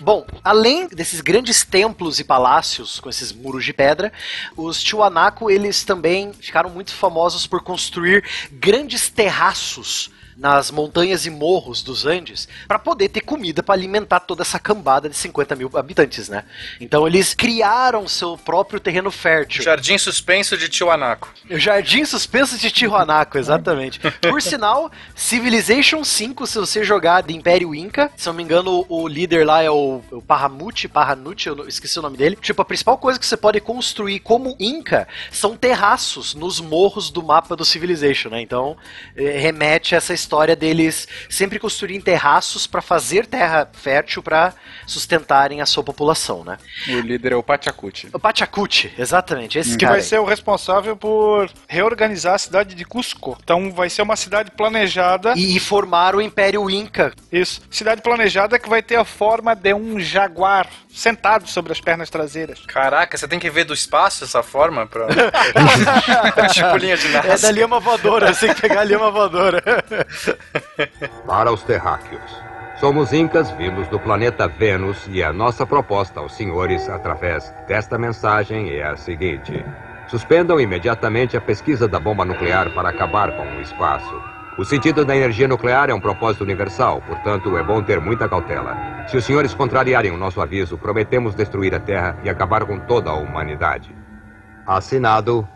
Bom, 0.00 0.26
além 0.42 0.88
desses 0.88 1.20
grandes 1.20 1.64
templos 1.64 2.18
e 2.18 2.24
palácios 2.24 2.98
com 2.98 3.08
esses 3.08 3.32
muros 3.32 3.64
de 3.64 3.72
pedra, 3.72 4.12
os 4.56 4.82
Tiwanaku 4.82 5.48
eles 5.52 5.84
também 5.84 6.32
ficaram 6.32 6.68
muito 6.68 6.92
famosos 6.92 7.46
por 7.46 7.62
construir 7.62 8.24
grandes 8.50 9.08
terraços 9.08 10.12
nas 10.36 10.70
montanhas 10.70 11.26
e 11.26 11.30
morros 11.30 11.82
dos 11.82 12.06
Andes 12.06 12.48
para 12.66 12.78
poder 12.78 13.08
ter 13.08 13.20
comida 13.20 13.62
para 13.62 13.74
alimentar 13.74 14.20
toda 14.20 14.42
essa 14.42 14.58
cambada 14.58 15.08
de 15.08 15.16
50 15.16 15.56
mil 15.56 15.70
habitantes, 15.74 16.28
né? 16.28 16.44
Então 16.80 17.06
eles 17.06 17.34
criaram 17.34 18.06
seu 18.08 18.36
próprio 18.36 18.80
terreno 18.80 19.10
fértil. 19.10 19.62
Jardim 19.62 19.98
suspenso 19.98 20.56
de 20.56 20.68
Tiwanaku. 20.68 21.28
Jardim 21.50 22.04
suspenso 22.04 22.58
de 22.58 22.70
Tiwanaku, 22.70 23.38
exatamente. 23.38 24.00
Por 24.20 24.42
sinal, 24.42 24.90
Civilization 25.14 26.02
5, 26.04 26.46
se 26.46 26.58
você 26.58 26.84
jogar 26.84 27.22
de 27.22 27.34
Império 27.34 27.74
Inca, 27.74 28.10
se 28.16 28.26
não 28.26 28.34
me 28.34 28.42
engano, 28.42 28.84
o 28.88 29.06
líder 29.08 29.46
lá 29.46 29.62
é 29.62 29.70
o, 29.70 30.02
o 30.10 30.22
Parramuti, 30.22 30.88
Parranuti, 30.88 31.48
eu 31.48 31.68
esqueci 31.68 31.98
o 31.98 32.02
nome 32.02 32.16
dele. 32.16 32.36
Tipo, 32.40 32.62
a 32.62 32.64
principal 32.64 32.98
coisa 32.98 33.18
que 33.18 33.26
você 33.26 33.36
pode 33.36 33.60
construir 33.60 34.20
como 34.20 34.56
Inca 34.58 35.06
são 35.30 35.56
terraços 35.56 36.34
nos 36.34 36.60
morros 36.60 37.10
do 37.10 37.22
mapa 37.22 37.56
do 37.56 37.64
Civilization, 37.64 38.30
né? 38.30 38.40
Então, 38.40 38.76
eh, 39.16 39.38
remete 39.38 39.94
a 39.94 39.98
essa 39.98 40.12
história 40.12 40.23
deles 40.56 41.08
sempre 41.28 41.58
construírem 41.58 42.00
terraços 42.00 42.66
para 42.66 42.82
fazer 42.82 43.26
terra 43.26 43.68
fértil 43.72 44.22
para 44.22 44.54
sustentarem 44.86 45.60
a 45.60 45.66
sua 45.66 45.82
população, 45.82 46.44
né? 46.44 46.58
O 46.88 47.00
líder 47.00 47.32
é 47.32 47.36
o 47.36 47.42
Pachacuti. 47.42 48.08
O 48.12 48.18
Pachacuti, 48.18 48.92
exatamente. 48.98 49.58
Esse 49.58 49.76
que 49.76 49.84
cara 49.84 49.92
vai 49.92 50.00
aí. 50.00 50.06
ser 50.06 50.18
o 50.18 50.24
responsável 50.24 50.96
por 50.96 51.50
reorganizar 51.68 52.34
a 52.34 52.38
cidade 52.38 52.74
de 52.74 52.84
Cusco. 52.84 53.38
Então 53.42 53.72
vai 53.72 53.88
ser 53.88 54.02
uma 54.02 54.16
cidade 54.16 54.50
planejada. 54.50 55.34
E 55.36 55.58
formar 55.58 56.14
o 56.14 56.20
Império 56.20 56.68
Inca. 56.70 57.12
Isso. 57.30 57.62
Cidade 57.70 58.02
planejada 58.02 58.58
que 58.58 58.68
vai 58.68 58.82
ter 58.82 58.96
a 58.96 59.04
forma 59.04 59.54
de 59.54 59.74
um 59.74 59.98
jaguar 59.98 60.68
sentado 60.94 61.48
sobre 61.48 61.72
as 61.72 61.80
pernas 61.80 62.08
traseiras. 62.08 62.60
Caraca, 62.66 63.18
você 63.18 63.26
tem 63.26 63.38
que 63.38 63.50
ver 63.50 63.64
do 63.64 63.74
espaço 63.74 64.24
essa 64.24 64.42
forma 64.42 64.86
pra. 64.86 65.06
tipo 66.52 66.76
linha 66.76 66.96
de 66.96 67.14
É 67.16 67.36
da 67.36 67.50
lhama 67.50 67.80
voadora, 67.80 68.32
você 68.32 68.46
tem 68.46 68.54
que 68.54 68.60
pegar 68.62 68.80
a 68.80 68.84
lhama 68.84 69.10
voadora. 69.10 69.62
Para 71.26 71.52
os 71.52 71.62
terráqueos. 71.62 72.42
Somos 72.80 73.12
incas 73.12 73.50
vindos 73.52 73.86
do 73.88 74.00
planeta 74.00 74.48
Vênus 74.48 75.08
e 75.08 75.22
a 75.22 75.32
nossa 75.32 75.64
proposta 75.64 76.20
aos 76.20 76.34
senhores 76.34 76.88
através 76.88 77.54
desta 77.68 77.96
mensagem 77.96 78.70
é 78.70 78.84
a 78.84 78.96
seguinte: 78.96 79.64
suspendam 80.08 80.60
imediatamente 80.60 81.36
a 81.36 81.40
pesquisa 81.40 81.86
da 81.86 82.00
bomba 82.00 82.24
nuclear 82.24 82.74
para 82.74 82.88
acabar 82.88 83.36
com 83.36 83.44
o 83.56 83.60
espaço. 83.60 84.14
O 84.58 84.64
sentido 84.64 85.04
da 85.04 85.16
energia 85.16 85.48
nuclear 85.48 85.90
é 85.90 85.94
um 85.94 86.00
propósito 86.00 86.44
universal, 86.44 87.00
portanto 87.02 87.56
é 87.56 87.62
bom 87.62 87.82
ter 87.82 88.00
muita 88.00 88.28
cautela. 88.28 88.76
Se 89.08 89.16
os 89.16 89.24
senhores 89.24 89.54
contrariarem 89.54 90.12
o 90.12 90.16
nosso 90.16 90.40
aviso, 90.40 90.78
prometemos 90.78 91.34
destruir 91.34 91.74
a 91.74 91.80
Terra 91.80 92.16
e 92.22 92.30
acabar 92.30 92.64
com 92.64 92.78
toda 92.78 93.10
a 93.10 93.14
humanidade. 93.14 93.94
Assinado, 94.66 95.46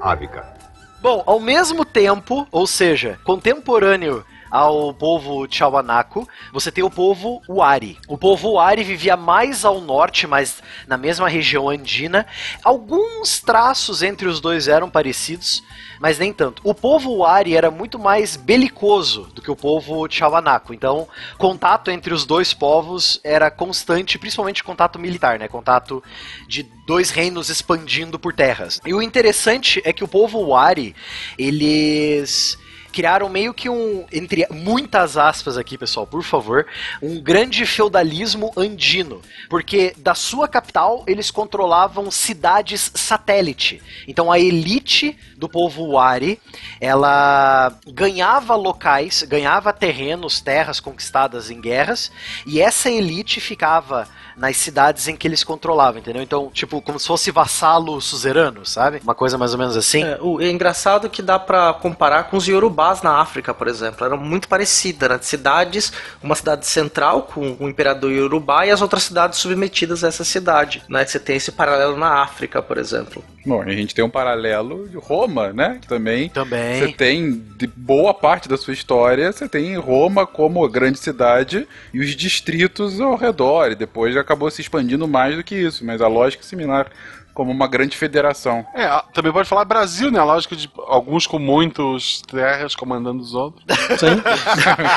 Ávica. 0.00 0.57
Bom, 1.00 1.22
ao 1.26 1.38
mesmo 1.38 1.84
tempo, 1.84 2.46
ou 2.50 2.66
seja, 2.66 3.18
contemporâneo 3.24 4.24
ao 4.50 4.92
povo 4.94 5.46
Tiwanaku, 5.46 6.28
você 6.52 6.70
tem 6.70 6.84
o 6.84 6.90
povo 6.90 7.42
Wari. 7.48 7.98
O 8.08 8.16
povo 8.16 8.52
Wari 8.52 8.82
vivia 8.82 9.16
mais 9.16 9.64
ao 9.64 9.80
norte, 9.80 10.26
mas 10.26 10.62
na 10.86 10.96
mesma 10.96 11.28
região 11.28 11.68
andina. 11.68 12.26
Alguns 12.62 13.40
traços 13.40 14.02
entre 14.02 14.28
os 14.28 14.40
dois 14.40 14.68
eram 14.68 14.88
parecidos, 14.90 15.62
mas 16.00 16.18
nem 16.18 16.32
tanto. 16.32 16.62
O 16.64 16.74
povo 16.74 17.16
Wari 17.18 17.56
era 17.56 17.70
muito 17.70 17.98
mais 17.98 18.36
belicoso 18.36 19.24
do 19.34 19.42
que 19.42 19.50
o 19.50 19.56
povo 19.56 20.06
Tiwanaku. 20.08 20.72
Então, 20.72 21.08
contato 21.36 21.90
entre 21.90 22.14
os 22.14 22.24
dois 22.24 22.54
povos 22.54 23.20
era 23.24 23.50
constante, 23.50 24.18
principalmente 24.18 24.64
contato 24.64 24.98
militar, 24.98 25.38
né? 25.38 25.48
Contato 25.48 26.02
de 26.46 26.62
dois 26.86 27.10
reinos 27.10 27.50
expandindo 27.50 28.18
por 28.18 28.32
terras. 28.32 28.80
E 28.86 28.94
o 28.94 29.02
interessante 29.02 29.82
é 29.84 29.92
que 29.92 30.04
o 30.04 30.08
povo 30.08 30.40
Wari, 30.40 30.94
eles 31.38 32.58
criaram 32.98 33.28
meio 33.28 33.54
que 33.54 33.68
um, 33.68 34.04
entre 34.12 34.44
muitas 34.50 35.16
aspas 35.16 35.56
aqui, 35.56 35.78
pessoal, 35.78 36.04
por 36.04 36.24
favor, 36.24 36.66
um 37.00 37.20
grande 37.20 37.64
feudalismo 37.64 38.52
andino, 38.56 39.22
porque 39.48 39.94
da 39.96 40.16
sua 40.16 40.48
capital 40.48 41.04
eles 41.06 41.30
controlavam 41.30 42.10
cidades 42.10 42.90
satélite. 42.92 43.80
Então 44.08 44.32
a 44.32 44.40
elite 44.40 45.16
do 45.36 45.48
povo 45.48 45.90
Wari, 45.90 46.40
ela 46.80 47.72
ganhava 47.86 48.56
locais, 48.56 49.22
ganhava 49.22 49.72
terrenos, 49.72 50.40
terras 50.40 50.80
conquistadas 50.80 51.52
em 51.52 51.60
guerras, 51.60 52.10
e 52.44 52.60
essa 52.60 52.90
elite 52.90 53.40
ficava 53.40 54.08
nas 54.38 54.56
cidades 54.56 55.08
em 55.08 55.16
que 55.16 55.26
eles 55.26 55.42
controlavam, 55.44 56.00
entendeu? 56.00 56.22
Então, 56.22 56.50
tipo, 56.52 56.80
como 56.80 56.98
se 56.98 57.06
fosse 57.06 57.30
vassalo 57.30 58.00
suzerano, 58.00 58.64
sabe? 58.64 59.00
Uma 59.02 59.14
coisa 59.14 59.36
mais 59.36 59.52
ou 59.52 59.58
menos 59.58 59.76
assim. 59.76 60.02
É, 60.04 60.18
o- 60.20 60.40
é 60.40 60.48
engraçado 60.50 61.10
que 61.10 61.20
dá 61.20 61.38
pra 61.38 61.72
comparar 61.74 62.24
com 62.24 62.36
os 62.36 62.46
Yorubás 62.46 63.02
na 63.02 63.16
África, 63.20 63.52
por 63.52 63.66
exemplo. 63.68 64.06
Era 64.06 64.16
muito 64.16 64.48
parecida, 64.48 65.08
né? 65.08 65.18
Cidades, 65.20 65.92
uma 66.22 66.34
cidade 66.34 66.66
central 66.66 67.22
com 67.22 67.56
o 67.58 67.68
imperador 67.68 68.10
Yorubá 68.12 68.64
e 68.66 68.70
as 68.70 68.80
outras 68.80 69.02
cidades 69.02 69.38
submetidas 69.38 70.04
a 70.04 70.08
essa 70.08 70.24
cidade, 70.24 70.82
né? 70.88 71.04
Você 71.04 71.18
tem 71.18 71.36
esse 71.36 71.50
paralelo 71.52 71.96
na 71.96 72.22
África, 72.22 72.62
por 72.62 72.78
exemplo. 72.78 73.24
Bom, 73.46 73.62
a 73.62 73.70
gente 73.70 73.94
tem 73.94 74.04
um 74.04 74.10
paralelo 74.10 74.88
de 74.88 74.96
Roma, 74.98 75.52
né? 75.52 75.78
Que 75.80 75.88
também 75.88 76.28
Também. 76.28 76.80
você 76.80 76.92
tem 76.92 77.32
de 77.56 77.66
boa 77.66 78.12
parte 78.12 78.46
da 78.48 78.56
sua 78.58 78.74
história, 78.74 79.32
você 79.32 79.48
tem 79.48 79.74
Roma 79.78 80.26
como 80.26 80.62
a 80.64 80.68
grande 80.68 80.98
cidade 80.98 81.66
e 81.94 82.00
os 82.00 82.10
distritos 82.14 83.00
ao 83.00 83.16
redor, 83.16 83.70
e 83.72 83.74
depois 83.74 84.16
acabou 84.28 84.50
se 84.50 84.60
expandindo 84.60 85.08
mais 85.08 85.36
do 85.36 85.42
que 85.42 85.54
isso, 85.54 85.84
mas 85.84 86.02
a 86.02 86.06
lógica 86.06 86.42
é 86.42 86.46
similar. 86.46 86.90
como 87.38 87.52
uma 87.52 87.68
grande 87.68 87.96
federação. 87.96 88.66
É, 88.74 88.88
também 89.14 89.32
pode 89.32 89.48
falar 89.48 89.64
Brasil, 89.64 90.10
né? 90.10 90.18
A 90.18 90.24
lógica 90.24 90.56
de 90.56 90.68
alguns 90.88 91.24
com 91.24 91.38
muitos 91.38 92.20
terras 92.22 92.74
comandando 92.74 93.22
os 93.22 93.32
outros. 93.32 93.64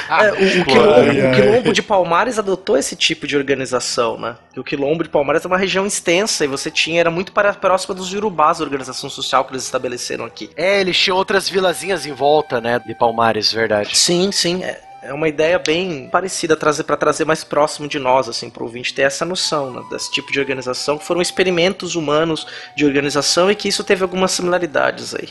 É, 0.09 0.31
o, 0.31 0.61
o 0.61 0.65
quilombo, 0.65 1.11
o 1.11 1.35
quilombo 1.35 1.73
de 1.73 1.83
Palmares 1.83 2.39
adotou 2.39 2.75
esse 2.77 2.95
tipo 2.95 3.27
de 3.27 3.37
organização, 3.37 4.17
né? 4.17 4.35
O 4.57 4.63
quilombo 4.63 5.03
de 5.03 5.09
Palmares 5.09 5.45
é 5.45 5.47
uma 5.47 5.57
região 5.57 5.85
extensa 5.85 6.43
e 6.43 6.47
você 6.47 6.71
tinha, 6.71 6.99
era 6.99 7.11
muito 7.11 7.31
para, 7.31 7.53
próxima 7.53 7.93
dos 7.93 8.11
Urubás, 8.11 8.59
a 8.59 8.63
organização 8.63 9.09
social 9.09 9.45
que 9.45 9.53
eles 9.53 9.63
estabeleceram 9.63 10.25
aqui. 10.25 10.49
É, 10.55 10.81
eles 10.81 10.97
tinham 10.97 11.17
outras 11.17 11.47
vilazinhas 11.47 12.07
em 12.07 12.11
volta, 12.11 12.59
né, 12.59 12.79
de 12.79 12.95
Palmares, 12.95 13.53
verdade. 13.53 13.95
Sim, 13.95 14.31
sim. 14.31 14.63
É, 14.63 14.81
é 15.01 15.11
uma 15.11 15.27
ideia 15.27 15.57
bem 15.57 16.07
parecida 16.09 16.55
trazer 16.55 16.83
para 16.83 16.95
trazer 16.95 17.25
mais 17.25 17.43
próximo 17.43 17.87
de 17.87 17.97
nós, 17.97 18.29
assim, 18.29 18.49
para 18.49 18.61
o 18.61 18.65
ouvinte 18.67 18.93
ter 18.93 19.01
essa 19.01 19.25
noção 19.25 19.71
né, 19.71 19.83
desse 19.89 20.11
tipo 20.11 20.31
de 20.31 20.39
organização, 20.39 20.99
foram 20.99 21.21
experimentos 21.21 21.95
humanos 21.95 22.45
de 22.75 22.85
organização 22.85 23.49
e 23.49 23.55
que 23.55 23.67
isso 23.67 23.83
teve 23.83 24.03
algumas 24.03 24.31
similaridades 24.31 25.15
aí. 25.15 25.29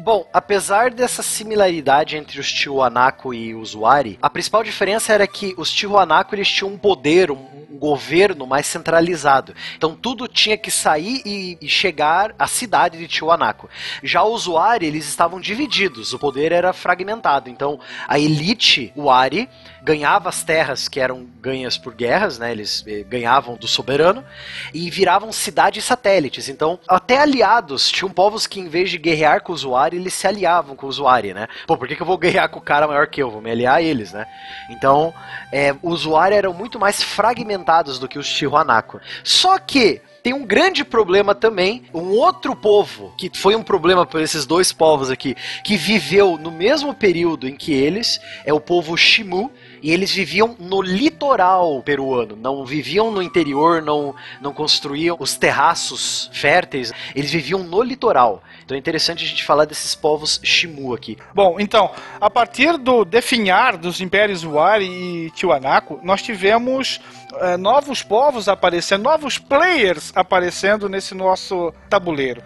Bom, 0.00 0.28
apesar 0.32 0.90
dessa 0.90 1.22
similaridade 1.22 2.16
entre 2.16 2.38
os 2.38 2.52
Tiwanaku 2.52 3.34
e 3.34 3.54
os 3.54 3.74
Wari, 3.74 4.18
a 4.22 4.30
principal 4.30 4.62
diferença 4.62 5.12
era 5.12 5.26
que 5.26 5.54
os 5.56 5.72
Tiwanaku 5.72 6.36
eles 6.36 6.48
tinham 6.48 6.72
um 6.72 6.78
poder, 6.78 7.30
um, 7.30 7.58
governo 7.78 8.46
mais 8.46 8.66
centralizado. 8.66 9.54
Então 9.76 9.94
tudo 9.94 10.28
tinha 10.28 10.56
que 10.56 10.70
sair 10.70 11.22
e, 11.24 11.56
e 11.60 11.68
chegar 11.68 12.34
à 12.38 12.46
cidade 12.46 12.98
de 12.98 13.06
Tiwanaku. 13.06 13.68
Já 14.02 14.24
os 14.24 14.46
Wari, 14.46 14.86
eles 14.86 15.08
estavam 15.08 15.40
divididos, 15.40 16.12
o 16.12 16.18
poder 16.18 16.52
era 16.52 16.72
fragmentado. 16.72 17.48
Então 17.48 17.78
a 18.06 18.18
elite 18.18 18.92
Wari 18.96 19.48
ganhava 19.82 20.28
as 20.28 20.42
terras 20.42 20.88
que 20.88 21.00
eram 21.00 21.26
ganhas 21.40 21.78
por 21.78 21.94
guerras, 21.94 22.38
né? 22.38 22.52
Eles 22.52 22.84
eh, 22.86 23.04
ganhavam 23.08 23.56
do 23.56 23.68
soberano 23.68 24.24
e 24.72 24.90
viravam 24.90 25.32
cidades 25.32 25.84
satélites. 25.84 26.48
Então, 26.48 26.78
até 26.88 27.18
aliados, 27.18 27.90
tinham 27.90 28.10
povos 28.10 28.46
que 28.46 28.60
em 28.60 28.68
vez 28.68 28.90
de 28.90 28.98
guerrear 28.98 29.42
com 29.42 29.52
o 29.52 29.70
Wari, 29.70 29.96
eles 29.96 30.14
se 30.14 30.26
aliavam 30.26 30.76
com 30.76 30.86
o 30.86 31.02
Wari, 31.02 31.34
né? 31.34 31.48
Pô, 31.66 31.76
por 31.76 31.86
que, 31.86 31.96
que 31.96 32.02
eu 32.02 32.06
vou 32.06 32.18
guerrear 32.18 32.48
com 32.48 32.58
o 32.58 32.62
cara 32.62 32.86
maior 32.86 33.06
que 33.06 33.22
eu? 33.22 33.30
Vou 33.30 33.40
me 33.40 33.50
aliar 33.50 33.76
a 33.76 33.82
eles, 33.82 34.12
né? 34.12 34.26
Então, 34.70 35.14
é, 35.52 35.74
os 35.82 36.04
Wari 36.04 36.34
eram 36.34 36.52
muito 36.52 36.78
mais 36.78 37.02
fragmentados 37.02 37.98
do 37.98 38.08
que 38.08 38.18
os 38.18 38.28
Tiwanaku. 38.28 39.00
Só 39.22 39.58
que 39.58 40.02
tem 40.22 40.34
um 40.34 40.44
grande 40.44 40.84
problema 40.84 41.34
também, 41.34 41.84
um 41.94 42.10
outro 42.10 42.54
povo, 42.54 43.14
que 43.16 43.30
foi 43.34 43.54
um 43.54 43.62
problema 43.62 44.04
para 44.04 44.22
esses 44.22 44.44
dois 44.44 44.72
povos 44.72 45.10
aqui, 45.10 45.36
que 45.64 45.76
viveu 45.76 46.36
no 46.36 46.50
mesmo 46.50 46.92
período 46.92 47.48
em 47.48 47.56
que 47.56 47.72
eles, 47.72 48.20
é 48.44 48.52
o 48.52 48.60
povo 48.60 48.96
Shimu, 48.96 49.50
e 49.82 49.92
eles 49.92 50.12
viviam 50.12 50.56
no 50.58 50.82
litoral 50.82 51.82
peruano, 51.82 52.36
não 52.36 52.64
viviam 52.64 53.10
no 53.10 53.22
interior, 53.22 53.82
não, 53.82 54.14
não 54.40 54.52
construíam 54.52 55.16
os 55.18 55.36
terraços 55.36 56.30
férteis, 56.32 56.92
eles 57.14 57.30
viviam 57.30 57.62
no 57.62 57.82
litoral. 57.82 58.42
Então 58.64 58.76
é 58.76 58.78
interessante 58.78 59.24
a 59.24 59.28
gente 59.28 59.44
falar 59.44 59.64
desses 59.64 59.94
povos 59.94 60.40
Shimu 60.42 60.94
aqui. 60.94 61.16
Bom, 61.34 61.56
então, 61.58 61.90
a 62.20 62.28
partir 62.28 62.76
do 62.76 63.04
definhar 63.04 63.76
dos 63.76 64.00
impérios 64.00 64.44
Wari 64.44 64.86
e 64.86 65.30
Tiwanaku, 65.30 66.00
nós 66.02 66.22
tivemos 66.22 67.00
eh, 67.40 67.56
novos 67.56 68.02
povos 68.02 68.48
aparecendo, 68.48 69.02
novos 69.02 69.38
players 69.38 70.12
aparecendo 70.14 70.88
nesse 70.88 71.14
nosso 71.14 71.72
tabuleiro. 71.88 72.42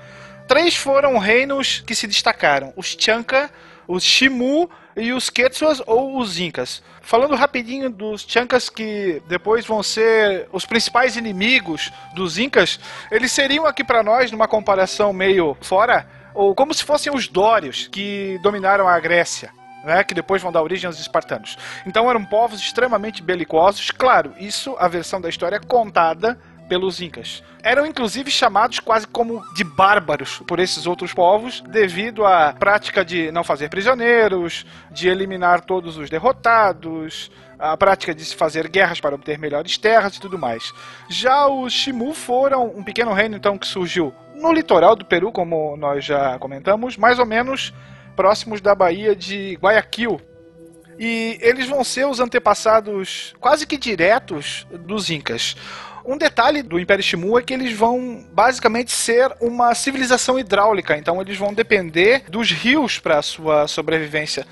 Três 0.47 0.76
foram 0.76 1.18
reinos 1.18 1.80
que 1.80 1.95
se 1.95 2.07
destacaram: 2.07 2.72
os 2.76 2.97
Chanka, 2.99 3.51
os 3.87 4.03
Shimu 4.03 4.68
e 4.97 5.12
os 5.12 5.30
Quechuas 5.30 5.83
ou 5.87 6.18
os 6.18 6.39
Incas. 6.39 6.83
Falando 7.03 7.34
rapidinho 7.34 7.90
dos 7.90 8.24
Chankas 8.26 8.70
que 8.70 9.20
depois 9.28 9.66
vão 9.66 9.82
ser 9.82 10.48
os 10.53 10.64
principais 10.64 11.16
inimigos 11.16 11.92
dos 12.14 12.38
Incas, 12.38 12.78
eles 13.11 13.32
seriam 13.32 13.66
aqui 13.66 13.82
para 13.82 14.03
nós 14.03 14.30
numa 14.30 14.48
comparação 14.48 15.12
meio 15.12 15.57
fora, 15.61 16.07
ou 16.32 16.55
como 16.55 16.72
se 16.72 16.84
fossem 16.84 17.12
os 17.14 17.28
Dórios 17.28 17.88
que 17.88 18.38
dominaram 18.42 18.88
a 18.88 18.98
Grécia. 18.98 19.50
Né, 19.84 20.05
que 20.05 20.14
depois 20.14 20.40
vão 20.40 20.53
dar 20.53 20.62
origem 20.62 20.86
aos 20.86 21.00
espartanos. 21.00 21.59
Então 21.84 22.09
eram 22.09 22.24
povos 22.24 22.61
extremamente 22.61 23.20
belicosos. 23.20 23.90
Claro, 23.90 24.32
isso 24.38 24.76
a 24.78 24.86
versão 24.86 25.20
da 25.20 25.28
história 25.28 25.57
é 25.57 25.59
contada 25.59 26.38
pelos 26.73 27.03
incas. 27.03 27.43
Eram 27.62 27.85
inclusive 27.85 28.31
chamados 28.31 28.81
quase 28.81 29.07
como 29.07 29.45
de 29.53 29.62
bárbaros 29.62 30.39
por 30.47 30.59
esses 30.59 30.87
outros 30.87 31.12
povos, 31.12 31.61
devido 31.68 32.25
à 32.25 32.55
prática 32.55 33.05
de 33.05 33.31
não 33.31 33.45
fazer 33.45 33.68
prisioneiros, 33.68 34.64
de 34.91 35.07
eliminar 35.07 35.61
todos 35.61 35.99
os 35.99 36.09
derrotados, 36.09 37.31
a 37.59 37.77
prática 37.77 38.14
de 38.14 38.25
se 38.25 38.35
fazer 38.35 38.68
guerras 38.68 39.01
para 39.01 39.14
obter 39.14 39.39
melhores 39.39 39.77
terras 39.77 40.16
e 40.16 40.20
tudo 40.23 40.39
mais. 40.39 40.73
Já 41.11 41.47
os 41.47 41.75
Shimu 41.75 42.14
foram 42.14 42.73
um 42.75 42.83
pequeno 42.83 43.12
reino 43.12 43.37
então 43.37 43.59
que 43.59 43.66
surgiu 43.66 44.14
no 44.35 44.51
litoral 44.51 44.97
do 44.97 45.05
Peru, 45.05 45.31
como 45.31 45.77
nós 45.77 46.03
já 46.03 46.39
comentamos, 46.39 46.97
mais 46.97 47.18
ou 47.18 47.27
menos 47.27 47.75
próximos 48.16 48.62
da 48.62 48.75
Baía 48.75 49.14
de 49.14 49.59
Guayaquil, 49.61 50.18
e 50.99 51.37
eles 51.43 51.68
vão 51.68 51.85
ser 51.85 52.07
os 52.07 52.18
antepassados 52.18 53.35
quase 53.39 53.66
que 53.66 53.77
diretos 53.77 54.66
dos 54.70 55.11
Incas. 55.11 55.55
Um 56.05 56.18
detalhe 56.18 56.62
do 56.62 56.80
Império 56.80 57.03
Shimu 57.03 57.38
é 57.38 57.42
que 57.42 57.55
eles 57.55 57.72
vão 57.72 58.24
basicamente 58.32 58.90
ser 58.90 59.32
uma 59.40 59.74
civilização 59.74 60.38
hidráulica, 60.38 60.96
então 60.96 61.20
eles 61.20 61.36
vão 61.36 61.55
depender 61.55 62.24
dos 62.28 62.50
rios 62.50 62.98
para 62.98 63.22
sua 63.22 63.68
sobrevivência. 63.68 64.46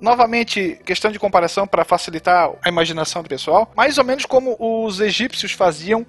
Novamente, 0.00 0.78
questão 0.84 1.10
de 1.10 1.18
comparação 1.18 1.66
para 1.66 1.84
facilitar 1.84 2.50
a 2.62 2.68
imaginação 2.68 3.22
do 3.22 3.28
pessoal, 3.28 3.70
mais 3.76 3.98
ou 3.98 4.04
menos 4.04 4.24
como 4.24 4.56
os 4.58 5.00
egípcios 5.00 5.52
faziam 5.52 6.06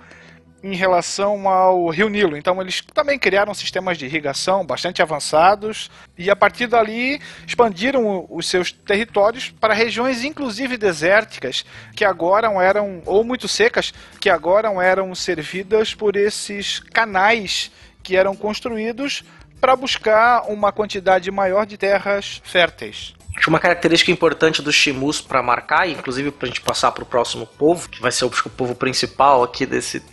em 0.63 0.75
relação 0.75 1.47
ao 1.49 1.89
Rio 1.89 2.09
Nilo. 2.09 2.37
Então 2.37 2.61
eles 2.61 2.81
também 2.93 3.17
criaram 3.17 3.53
sistemas 3.53 3.97
de 3.97 4.05
irrigação 4.05 4.65
bastante 4.65 5.01
avançados 5.01 5.89
e 6.17 6.29
a 6.29 6.35
partir 6.35 6.67
dali 6.67 7.19
expandiram 7.47 8.25
os 8.29 8.47
seus 8.47 8.71
territórios 8.71 9.49
para 9.49 9.73
regiões 9.73 10.23
inclusive 10.23 10.77
desérticas 10.77 11.65
que 11.95 12.05
agora 12.05 12.47
eram 12.61 13.01
ou 13.05 13.23
muito 13.23 13.47
secas, 13.47 13.93
que 14.19 14.29
agora 14.29 14.69
eram 14.83 15.13
servidas 15.15 15.93
por 15.93 16.15
esses 16.15 16.79
canais 16.79 17.71
que 18.03 18.15
eram 18.15 18.35
construídos 18.35 19.23
para 19.59 19.75
buscar 19.75 20.43
uma 20.47 20.71
quantidade 20.71 21.29
maior 21.29 21.65
de 21.65 21.77
terras 21.77 22.41
férteis. 22.43 23.13
Acho 23.37 23.49
uma 23.49 23.59
característica 23.59 24.11
importante 24.11 24.61
dos 24.61 24.75
Shimus 24.75 25.21
para 25.21 25.41
marcar, 25.41 25.87
inclusive 25.87 26.31
para 26.31 26.47
a 26.47 26.49
gente 26.49 26.61
passar 26.61 26.91
para 26.91 27.03
o 27.03 27.05
próximo 27.05 27.45
povo, 27.45 27.87
que 27.87 28.01
vai 28.01 28.11
ser 28.11 28.25
o 28.25 28.29
povo 28.29 28.75
principal 28.75 29.41
aqui 29.43 29.65
desse, 29.65 30.03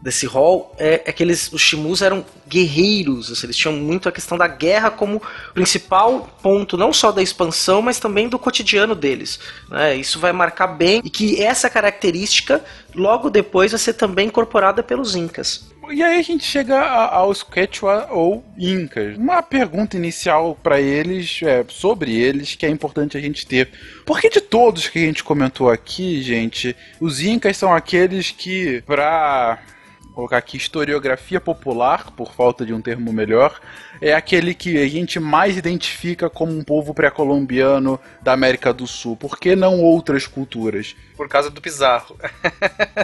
desse 0.00 0.26
hall, 0.26 0.74
é, 0.78 1.02
é 1.06 1.12
que 1.12 1.22
eles, 1.22 1.52
os 1.52 1.60
Shimus 1.60 2.02
eram 2.02 2.24
guerreiros, 2.46 3.30
assim, 3.30 3.46
eles 3.46 3.56
tinham 3.56 3.74
muito 3.74 4.08
a 4.08 4.12
questão 4.12 4.38
da 4.38 4.48
guerra 4.48 4.90
como 4.90 5.22
principal 5.52 6.28
ponto, 6.42 6.76
não 6.76 6.92
só 6.92 7.12
da 7.12 7.22
expansão, 7.22 7.82
mas 7.82 7.98
também 7.98 8.28
do 8.28 8.38
cotidiano 8.38 8.94
deles. 8.94 9.38
Né? 9.68 9.96
Isso 9.96 10.18
vai 10.18 10.32
marcar 10.32 10.68
bem, 10.68 11.00
e 11.04 11.10
que 11.10 11.42
essa 11.42 11.68
característica, 11.68 12.64
logo 12.94 13.30
depois, 13.30 13.72
vai 13.72 13.78
ser 13.78 13.94
também 13.94 14.28
incorporada 14.28 14.82
pelos 14.82 15.14
Incas. 15.14 15.68
E 15.90 16.02
aí 16.02 16.18
a 16.18 16.22
gente 16.22 16.44
chega 16.44 16.78
aos 16.78 17.42
Quechua 17.42 18.08
ou 18.10 18.44
Incas. 18.58 19.16
Uma 19.16 19.42
pergunta 19.42 19.96
inicial 19.96 20.54
pra 20.62 20.80
eles, 20.80 21.40
é, 21.42 21.64
sobre 21.66 22.14
eles, 22.14 22.54
que 22.54 22.66
é 22.66 22.68
importante 22.68 23.16
a 23.16 23.20
gente 23.20 23.46
ter. 23.46 23.70
Porque 24.04 24.28
de 24.28 24.40
todos 24.40 24.88
que 24.88 24.98
a 24.98 25.06
gente 25.06 25.24
comentou 25.24 25.70
aqui, 25.70 26.22
gente, 26.22 26.76
os 27.00 27.20
Incas 27.20 27.56
são 27.56 27.72
aqueles 27.72 28.30
que, 28.30 28.82
pra 28.86 29.58
colocar 30.18 30.38
aqui 30.38 30.56
historiografia 30.56 31.40
popular, 31.40 32.10
por 32.10 32.34
falta 32.34 32.66
de 32.66 32.74
um 32.74 32.82
termo 32.82 33.12
melhor, 33.12 33.60
é 34.00 34.14
aquele 34.14 34.54
que 34.54 34.78
a 34.78 34.88
gente 34.88 35.18
mais 35.18 35.56
identifica 35.56 36.28
como 36.30 36.52
um 36.52 36.62
povo 36.62 36.94
pré-colombiano 36.94 38.00
da 38.22 38.32
América 38.32 38.72
do 38.72 38.86
Sul. 38.86 39.16
Por 39.16 39.38
que 39.38 39.56
não 39.56 39.80
outras 39.80 40.26
culturas? 40.26 40.96
Por 41.16 41.28
causa 41.28 41.50
do 41.50 41.60
Pizarro. 41.60 42.16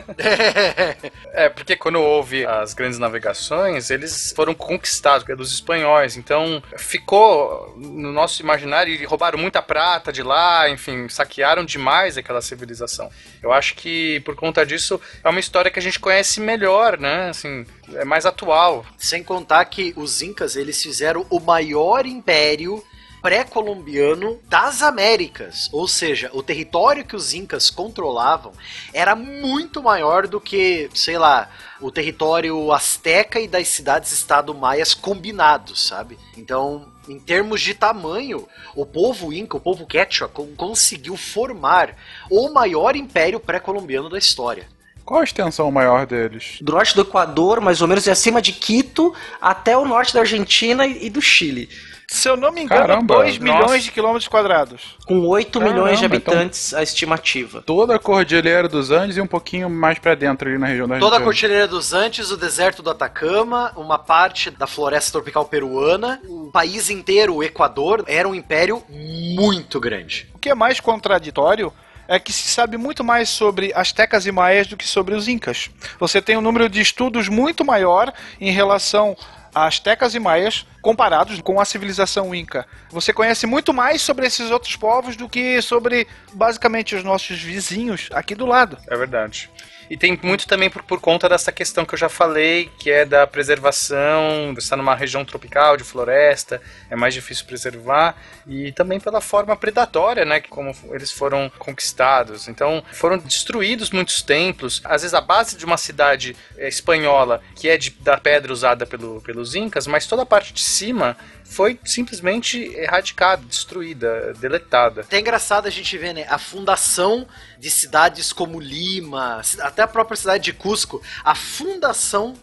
é, 1.33 1.49
porque 1.49 1.77
quando 1.77 2.01
houve 2.01 2.47
as 2.47 2.73
grandes 2.73 2.99
navegações, 2.99 3.91
eles 3.91 4.33
foram 4.35 4.55
conquistados 4.55 5.25
pelos 5.25 5.53
espanhóis. 5.53 6.17
Então 6.17 6.63
ficou 6.77 7.75
no 7.77 8.13
nosso 8.13 8.41
imaginário 8.41 8.95
e 8.95 9.05
roubaram 9.05 9.39
muita 9.39 9.61
prata 9.61 10.13
de 10.13 10.23
lá, 10.23 10.71
enfim, 10.71 11.09
saquearam 11.09 11.65
demais 11.65 12.17
aquela 12.17 12.41
civilização. 12.41 13.11
Eu 13.43 13.53
acho 13.53 13.75
que 13.75 14.21
por 14.21 14.37
conta 14.37 14.65
disso 14.65 15.01
é 15.23 15.29
uma 15.29 15.41
história 15.41 15.71
que 15.71 15.79
a 15.79 15.83
gente 15.83 15.99
conhece 15.99 16.41
melhor, 16.41 16.99
né? 16.99 17.31
Assim, 17.31 17.67
é 17.95 18.05
mais 18.05 18.25
atual. 18.27 18.85
Sem 18.99 19.23
contar 19.23 19.65
que 19.67 19.93
os 19.97 20.23
Incas, 20.23 20.57
eles 20.57 20.83
fizeram 20.83 21.27
o 21.31 21.41
maior 21.41 22.07
império 22.07 22.83
pré-colombiano 23.21 24.39
das 24.49 24.83
Américas. 24.83 25.71
Ou 25.73 25.89
seja, 25.89 26.31
o 26.35 26.43
território 26.43 27.07
que 27.07 27.17
os 27.17 27.33
Incas 27.33 27.71
controlavam 27.71 28.53
era 28.93 29.17
muito 29.17 29.83
maior 29.83 30.29
do 30.29 30.39
que, 30.39 30.91
sei 30.95 31.17
lá, 31.17 31.51
o 31.81 31.91
território 31.91 32.71
asteca 32.71 33.41
e 33.41 33.49
das 33.49 33.69
cidades-estado 33.69 34.55
maias 34.55 34.93
combinados, 34.93 35.87
sabe? 35.87 36.19
Então, 36.37 36.87
em 37.09 37.19
termos 37.19 37.63
de 37.63 37.73
tamanho, 37.73 38.47
o 38.75 38.85
povo 38.85 39.33
Inca, 39.33 39.57
o 39.57 39.61
povo 39.61 39.87
Quechua, 39.87 40.29
con- 40.29 40.55
conseguiu 40.55 41.17
formar 41.17 41.97
o 42.31 42.51
maior 42.51 42.95
império 42.95 43.41
pré-colombiano 43.41 44.11
da 44.11 44.19
história. 44.19 44.69
Qual 45.05 45.21
a 45.21 45.25
extensão 45.25 45.71
maior 45.71 46.07
deles? 46.07 46.59
Do 46.61 46.73
norte 46.73 46.95
do 46.95 47.03
Equador, 47.03 47.61
mais 47.61 47.83
ou 47.83 47.89
menos, 47.89 48.07
e 48.07 48.11
acima 48.11 48.41
de 48.41 48.53
Quito, 48.53 49.15
até 49.41 49.77
o 49.77 49.85
norte 49.85 50.15
da 50.15 50.21
Argentina 50.21 50.87
e 50.87 51.11
do 51.11 51.21
Chile. 51.21 51.69
Se 52.07 52.29
eu 52.29 52.37
não 52.37 52.53
me 52.53 52.63
engano, 52.63 52.81
Caramba, 52.83 53.15
2 53.17 53.39
nossa. 53.39 53.63
milhões 53.65 53.83
de 53.85 53.91
quilômetros 53.91 54.29
quadrados. 54.29 54.97
Com 55.07 55.27
8 55.27 55.59
milhões 55.61 55.99
de 55.99 56.03
Caramba, 56.09 56.17
então- 56.17 56.35
habitantes, 56.35 56.73
a 56.75 56.83
estimativa. 56.83 57.63
Toda 57.63 57.97
a 57.97 57.99
Cordilheira 57.99 58.69
dos 58.69 58.91
Andes 58.91 59.17
e 59.17 59.21
um 59.23 59.27
pouquinho 59.27 59.69
mais 59.71 59.99
pra 59.99 60.15
dentro 60.15 60.49
ali 60.49 60.59
na 60.59 60.67
região 60.67 60.87
da 60.87 60.99
Toda 60.99 61.17
a. 61.17 61.21
Cordilheira 61.21 61.67
dos 61.67 61.93
Andes, 61.95 62.31
o 62.31 62.37
deserto 62.37 62.83
do 62.83 62.91
Atacama, 62.91 63.73
uma 63.77 63.99
parte 63.99 64.51
da 64.51 64.67
floresta 64.67 65.13
tropical 65.13 65.47
peruana, 65.47 66.21
o 66.29 66.51
país 66.53 66.89
inteiro, 66.91 67.37
o 67.37 67.43
Equador, 67.43 68.05
era 68.07 68.29
um 68.29 68.35
império 68.35 68.83
muito 68.89 69.81
grande. 69.81 70.29
O 70.35 70.39
que 70.39 70.51
é 70.51 70.55
mais 70.55 70.81
contraditório 70.81 71.73
é 72.09 72.19
que 72.19 72.33
se 72.33 72.49
sabe 72.49 72.77
muito 72.77 73.03
mais 73.03 73.29
sobre 73.29 73.73
astecas 73.75 74.27
e 74.27 74.33
maias 74.33 74.67
do 74.67 74.77
que 74.77 74.87
sobre 74.87 75.15
os 75.15 75.29
incas. 75.29 75.71
Você 75.99 76.21
tem 76.21 76.37
um 76.37 76.41
número 76.41 76.69
de 76.69 76.81
estudos 76.81 77.29
muito 77.29 77.65
maior 77.65 78.13
em 78.41 78.51
relação 78.51 79.17
astecas 79.55 80.15
e 80.15 80.19
maias 80.19 80.67
comparados 80.83 81.41
com 81.41 81.61
a 81.61 81.65
civilização 81.65 82.35
inca. 82.35 82.67
Você 82.91 83.13
conhece 83.13 83.47
muito 83.47 83.73
mais 83.73 84.03
sobre 84.03 84.27
esses 84.27 84.51
outros 84.51 84.75
povos 84.77 85.17
do 85.17 85.29
que 85.29 85.63
sobre 85.63 86.07
basicamente 86.33 86.97
os 86.97 87.05
nossos 87.05 87.41
vizinhos 87.41 88.09
aqui 88.13 88.35
do 88.35 88.47
lado. 88.47 88.77
É 88.89 88.97
verdade. 88.97 89.51
E 89.91 89.97
tem 89.97 90.19
muito 90.23 90.47
também 90.47 90.71
por, 90.71 90.83
por 90.83 91.01
conta 91.01 91.29
dessa 91.29 91.53
questão 91.53 91.85
que 91.85 91.95
eu 91.95 91.99
já 91.99 92.09
falei, 92.09 92.71
que 92.79 92.91
é 92.91 93.05
da 93.05 93.27
preservação, 93.27 94.53
de 94.53 94.61
estar 94.61 94.77
numa 94.77 94.95
região 94.95 95.25
tropical, 95.25 95.77
de 95.77 95.85
floresta, 95.85 96.61
é 96.91 96.97
mais 96.97 97.15
difícil 97.15 97.45
preservar, 97.47 98.17
e 98.47 98.73
também 98.73 98.99
pela 98.99 99.21
forma 99.21 99.57
predatória, 99.57 100.25
né, 100.25 100.41
como 100.41 100.75
eles 100.91 101.11
foram 101.11 101.51
conquistados. 101.59 102.49
Então, 102.49 102.83
foram 102.93 103.19
destruídos 103.19 103.91
muitos 103.91 104.23
templos. 104.23 104.81
Às 104.85 105.03
vezes 105.03 105.15
a 105.15 105.21
base 105.21 105.57
de 105.57 105.65
uma 105.65 105.77
cidade 105.77 106.37
eh, 106.57 106.69
espanhola, 106.69 107.43
que 107.55 107.69
é 107.69 107.77
de, 107.77 107.91
da 107.91 108.17
pedra 108.17 108.53
usada 108.53 108.87
pelo, 108.87 109.21
pelos 109.21 109.55
incas, 109.55 109.87
mas 109.87 110.07
toda 110.07 110.23
a 110.23 110.27
parte 110.27 110.53
de 110.53 110.61
cima 110.61 111.17
foi 111.45 111.79
simplesmente 111.85 112.59
erradicada, 112.75 113.43
destruída, 113.45 114.33
deletada. 114.35 115.03
Até 115.03 115.21
engraçado 115.21 115.67
a 115.67 115.71
gente 115.71 115.97
ver, 115.97 116.15
né, 116.15 116.27
a 116.29 116.39
fundação 116.39 117.29
de 117.59 117.71
cidades 117.71 118.33
como 118.33 118.59
Lima, 118.59 119.43
até 119.61 119.83
a 119.83 119.87
própria 119.87 120.17
cidade 120.17 120.45
de 120.45 120.53
Cusco, 120.53 121.03
a 121.23 121.35
fundação 121.35 122.35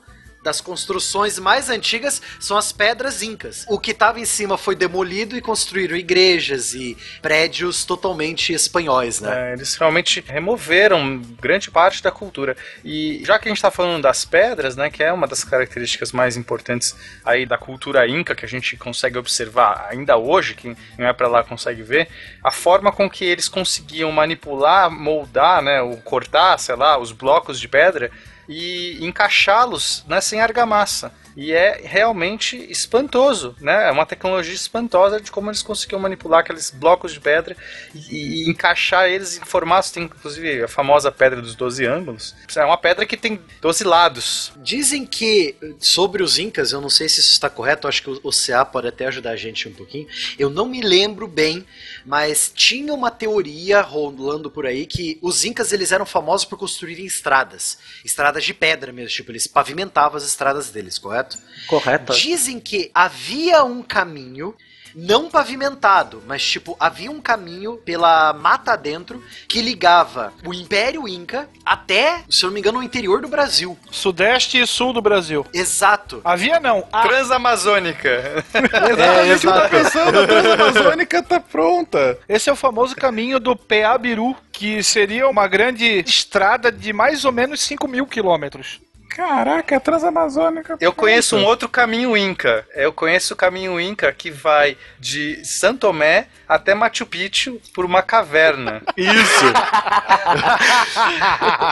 das 0.41 0.59
construções 0.59 1.37
mais 1.37 1.69
antigas 1.69 2.21
são 2.39 2.57
as 2.57 2.71
pedras 2.71 3.21
incas. 3.21 3.65
O 3.69 3.79
que 3.79 3.91
estava 3.91 4.19
em 4.19 4.25
cima 4.25 4.57
foi 4.57 4.75
demolido 4.75 5.37
e 5.37 5.41
construíram 5.41 5.95
igrejas 5.95 6.73
e 6.73 6.97
prédios 7.21 7.85
totalmente 7.85 8.53
espanhóis, 8.53 9.21
né? 9.21 9.51
É, 9.51 9.53
eles 9.53 9.75
realmente 9.75 10.23
removeram 10.27 11.21
grande 11.39 11.69
parte 11.69 12.01
da 12.01 12.11
cultura. 12.11 12.55
E 12.83 13.21
já 13.25 13.37
que 13.37 13.47
a 13.47 13.49
gente 13.49 13.57
está 13.57 13.69
falando 13.69 14.01
das 14.01 14.25
pedras, 14.25 14.75
né, 14.75 14.89
que 14.89 15.03
é 15.03 15.13
uma 15.13 15.27
das 15.27 15.43
características 15.43 16.11
mais 16.11 16.35
importantes 16.35 16.95
aí 17.23 17.45
da 17.45 17.57
cultura 17.57 18.07
inca 18.07 18.35
que 18.35 18.45
a 18.45 18.49
gente 18.49 18.75
consegue 18.77 19.17
observar 19.17 19.87
ainda 19.89 20.17
hoje, 20.17 20.55
quem 20.55 20.75
não 20.97 21.07
é 21.07 21.13
para 21.13 21.27
lá 21.27 21.43
consegue 21.43 21.83
ver, 21.83 22.07
a 22.43 22.51
forma 22.51 22.91
com 22.91 23.09
que 23.09 23.25
eles 23.25 23.47
conseguiam 23.47 24.11
manipular, 24.11 24.89
moldar, 24.89 25.61
né, 25.61 25.81
ou 25.81 25.97
cortar, 25.97 26.57
sei 26.57 26.75
lá, 26.75 26.97
os 26.97 27.11
blocos 27.11 27.59
de 27.59 27.67
pedra 27.67 28.11
e 28.51 28.97
encaixá-los 29.05 30.03
né, 30.07 30.19
sem 30.19 30.41
argamassa. 30.41 31.11
E 31.35 31.51
é 31.51 31.81
realmente 31.83 32.57
espantoso, 32.71 33.55
né? 33.59 33.87
É 33.87 33.91
uma 33.91 34.05
tecnologia 34.05 34.53
espantosa 34.53 35.21
de 35.21 35.31
como 35.31 35.49
eles 35.49 35.61
conseguiam 35.61 35.99
manipular 35.99 36.39
aqueles 36.39 36.71
blocos 36.71 37.13
de 37.13 37.19
pedra 37.19 37.55
e, 37.93 38.45
e 38.45 38.49
encaixar 38.49 39.07
eles 39.07 39.37
em 39.37 39.45
formatos. 39.45 39.91
Tem 39.91 40.03
inclusive 40.03 40.63
a 40.63 40.67
famosa 40.67 41.11
pedra 41.11 41.41
dos 41.41 41.55
12 41.55 41.85
ângulos. 41.85 42.35
É 42.55 42.65
uma 42.65 42.77
pedra 42.77 43.05
que 43.05 43.15
tem 43.15 43.39
12 43.61 43.83
lados. 43.83 44.51
Dizem 44.57 45.05
que 45.05 45.55
sobre 45.79 46.23
os 46.23 46.39
incas, 46.39 46.71
eu 46.71 46.81
não 46.81 46.89
sei 46.89 47.07
se 47.07 47.19
isso 47.19 47.31
está 47.31 47.49
correto, 47.49 47.87
acho 47.87 48.01
que 48.01 48.09
o 48.09 48.31
o 48.31 48.31
CA 48.31 48.65
pode 48.65 48.87
até 48.87 49.05
ajudar 49.07 49.31
a 49.31 49.35
gente 49.35 49.67
um 49.67 49.73
pouquinho. 49.73 50.07
Eu 50.39 50.49
não 50.49 50.65
me 50.65 50.81
lembro 50.81 51.27
bem, 51.27 51.65
mas 52.05 52.51
tinha 52.53 52.93
uma 52.93 53.11
teoria 53.11 53.81
rolando 53.81 54.49
por 54.49 54.65
aí 54.65 54.85
que 54.85 55.19
os 55.21 55.43
incas 55.43 55.71
eles 55.71 55.91
eram 55.91 56.05
famosos 56.05 56.45
por 56.45 56.57
construírem 56.57 57.05
estradas, 57.05 57.77
estradas 58.03 58.43
de 58.43 58.53
pedra 58.53 58.91
mesmo, 58.91 59.09
tipo 59.09 59.31
eles 59.31 59.45
pavimentavam 59.45 60.17
as 60.17 60.23
estradas 60.23 60.69
deles, 60.69 60.97
correto? 60.97 61.20
Correto? 61.67 62.13
Dizem 62.13 62.59
que 62.59 62.91
havia 62.93 63.63
um 63.63 63.81
caminho 63.81 64.55
não 64.95 65.29
pavimentado, 65.29 66.21
mas 66.27 66.43
tipo, 66.43 66.75
havia 66.79 67.11
um 67.11 67.21
caminho 67.21 67.77
pela 67.77 68.33
mata 68.33 68.75
dentro 68.75 69.23
que 69.47 69.61
ligava 69.61 70.33
o 70.45 70.53
Império 70.53 71.07
Inca 71.07 71.47
até, 71.65 72.23
se 72.29 72.43
eu 72.43 72.47
não 72.47 72.53
me 72.53 72.59
engano, 72.59 72.79
o 72.79 72.83
interior 72.83 73.21
do 73.21 73.27
Brasil. 73.27 73.77
Sudeste 73.89 74.59
e 74.59 74.67
sul 74.67 74.93
do 74.93 75.01
Brasil. 75.01 75.45
Exato. 75.53 76.21
Havia 76.23 76.59
não. 76.59 76.87
A 76.91 77.01
Transamazônica. 77.01 78.43
Exatamente 78.53 79.35
o 79.35 79.39
que 79.39 79.47
eu 79.47 79.53
tava 79.53 79.69
pensando, 79.69 80.19
a 80.19 80.27
Transamazônica 80.27 81.23
tá 81.23 81.39
pronta. 81.39 82.17
Esse 82.27 82.49
é 82.49 82.53
o 82.53 82.55
famoso 82.55 82.95
caminho 82.95 83.39
do 83.39 83.55
Peabiru, 83.55 84.35
que 84.51 84.83
seria 84.83 85.27
uma 85.27 85.47
grande 85.47 85.85
estrada 85.85 86.71
de 86.71 86.91
mais 86.93 87.25
ou 87.25 87.31
menos 87.31 87.61
5 87.61 87.87
mil 87.87 88.05
quilômetros. 88.05 88.79
Caraca, 89.15 89.75
a 89.75 89.79
Transamazônica. 89.79 90.77
Eu 90.79 90.93
conheço 90.93 91.35
um 91.35 91.43
outro 91.43 91.67
caminho 91.67 92.15
Inca. 92.15 92.65
Eu 92.73 92.93
conheço 92.93 93.33
o 93.33 93.37
caminho 93.37 93.79
Inca 93.79 94.11
que 94.13 94.31
vai 94.31 94.77
de 94.97 95.43
Santo 95.43 95.79
Tomé 95.81 96.27
até 96.47 96.73
Machu 96.73 97.05
Picchu 97.05 97.61
por 97.73 97.83
uma 97.85 98.01
caverna. 98.01 98.81
Isso! 98.95 99.45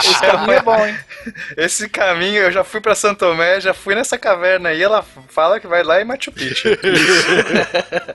Esse 0.00 0.20
caminho 0.20 0.52
é 0.52 0.62
bom, 0.62 0.86
hein? 0.86 0.98
Esse 1.56 1.88
caminho, 1.88 2.42
eu 2.42 2.52
já 2.52 2.62
fui 2.64 2.80
pra 2.80 2.94
Santo 2.94 3.20
Tomé, 3.20 3.60
já 3.60 3.72
fui 3.72 3.94
nessa 3.94 4.18
caverna 4.18 4.70
aí, 4.70 4.82
ela 4.82 5.04
fala 5.28 5.60
que 5.60 5.66
vai 5.66 5.82
lá 5.82 6.00
em 6.00 6.04
Machu 6.04 6.32
Picchu. 6.32 6.68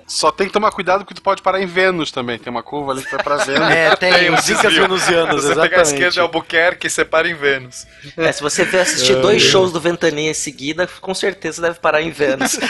Só 0.07 0.32
tem 0.32 0.47
que 0.47 0.53
tomar 0.53 0.71
cuidado 0.71 0.99
porque 0.99 1.13
tu 1.15 1.21
pode 1.21 1.41
parar 1.41 1.61
em 1.61 1.65
Vênus 1.65 2.11
também. 2.11 2.38
Tem 2.38 2.51
uma 2.51 2.63
curva 2.63 2.91
ali 2.91 3.03
que 3.03 3.11
vai 3.11 3.23
pra 3.23 3.38
Vênus. 3.38 3.69
É, 3.69 3.95
tem, 3.95 4.13
Tem 4.13 4.30
um 4.32 4.36
os 4.36 4.49
incas 4.49 4.73
venusianos, 4.73 5.43
Você 5.43 5.55
pega 5.55 5.80
a 5.80 5.82
esquerda 5.82 6.11
de 6.11 6.19
Albuquerque 6.19 6.88
e 6.88 6.89
separa 6.89 7.28
em 7.28 7.34
Vênus. 7.34 7.88
É, 8.17 8.32
se 8.32 8.41
você 8.41 8.63
ver 8.63 8.82
dois 9.22 9.41
shows 9.41 9.72
do 9.72 9.80
Ventania 9.80 10.32
em 10.32 10.34
seguida, 10.34 10.88
com 11.01 11.13
certeza 11.13 11.61
deve 11.61 11.80
parar 11.80 12.01
em 12.01 12.11
Vênus. 12.11 12.57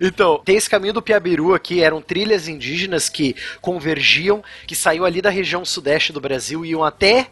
Então, 0.00 0.40
tem 0.44 0.56
esse 0.56 0.68
caminho 0.68 0.92
do 0.92 1.00
Piabiru 1.00 1.54
aqui, 1.54 1.82
eram 1.82 2.02
trilhas 2.02 2.48
indígenas 2.48 3.08
que 3.08 3.34
convergiam, 3.62 4.44
que 4.66 4.76
saiu 4.76 5.06
ali 5.06 5.22
da 5.22 5.30
região 5.30 5.64
sudeste 5.64 6.12
do 6.12 6.20
Brasil 6.20 6.64
e 6.64 6.70
iam 6.70 6.84
até 6.84 7.28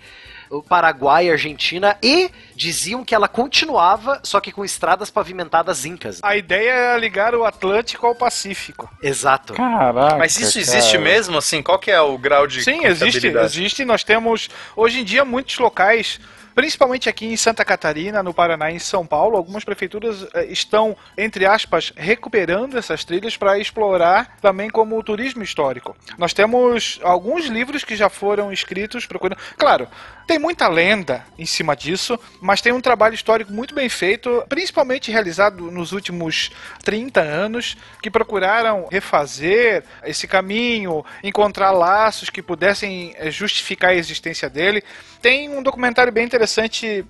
o 0.55 0.63
Paraguai, 0.63 1.31
Argentina 1.31 1.97
e 2.03 2.31
diziam 2.55 3.05
que 3.05 3.15
ela 3.15 3.27
continuava, 3.27 4.21
só 4.23 4.41
que 4.41 4.53
com 4.53 4.65
estradas 4.65 5.11
pavimentadas 5.11 5.85
incas. 5.85 6.21
A 6.23 6.37
ideia 6.37 6.71
era 6.71 6.99
ligar 6.99 7.35
o 7.35 7.45
Atlântico 7.45 8.07
ao 8.07 8.15
Pacífico. 8.15 8.89
Exato. 9.03 9.55
Caraca. 9.55 10.17
Mas 10.17 10.39
isso 10.39 10.59
existe 10.59 10.93
cara. 10.93 11.05
mesmo, 11.05 11.39
assim? 11.39 11.63
Qual 11.63 11.79
que 11.79 11.91
é 11.91 12.01
o 12.01 12.17
grau 12.17 12.47
de 12.47 12.63
Sim, 12.63 12.85
existe, 12.85 13.27
existe. 13.27 13.85
Nós 13.85 14.05
temos 14.05 14.49
hoje 14.77 15.01
em 15.01 15.05
dia 15.05 15.25
muitos 15.25 15.59
locais, 15.59 16.21
principalmente 16.55 17.09
aqui 17.09 17.27
em 17.27 17.37
Santa 17.37 17.65
Catarina, 17.65 18.23
no 18.23 18.33
Paraná 18.33 18.71
e 18.71 18.77
em 18.77 18.79
São 18.79 19.05
Paulo, 19.05 19.37
algumas 19.37 19.65
prefeituras 19.65 20.27
eh, 20.33 20.47
estão, 20.47 20.97
entre 21.19 21.45
aspas, 21.45 21.93
recuperando 21.97 22.79
essas 22.79 23.05
trilhas 23.05 23.37
para 23.37 23.59
explorar 23.59 24.37
também 24.41 24.71
como 24.71 25.03
turismo 25.03 25.43
histórico. 25.43 25.97
Nós 26.17 26.33
temos 26.33 27.01
alguns 27.03 27.47
livros 27.47 27.83
que 27.83 27.97
já 27.97 28.09
foram 28.09 28.53
escritos 28.53 29.05
procurando. 29.07 29.39
Claro, 29.59 29.89
tem 30.27 30.39
muita 30.39 30.69
lenda 30.69 31.25
em 31.39 31.45
cima 31.45 31.75
disso, 31.75 32.19
mas 32.41 32.61
tem 32.61 32.73
um 32.73 32.81
trabalho 32.81 33.15
histórico 33.15 33.53
muito 33.53 33.75
bem 33.75 33.89
feito, 33.89 34.45
principalmente 34.49 35.11
realizado 35.11 35.71
nos 35.71 35.93
últimos 35.93 36.51
30 36.85 37.21
anos, 37.21 37.77
que 38.01 38.11
procuraram 38.11 38.87
refazer 38.91 39.83
esse 40.05 40.29
caminho, 40.29 41.05
encontrar 41.23 41.73
laços 41.73 42.31
que 42.31 42.41
pudessem 42.41 43.15
eh, 43.17 43.31
justificar 43.31 43.91
a 43.91 43.95
existência 43.95 44.49
dele. 44.49 44.83
Tem 45.21 45.49
um 45.49 45.63
documentário 45.63 46.13
bem 46.13 46.25
interessante 46.25 46.44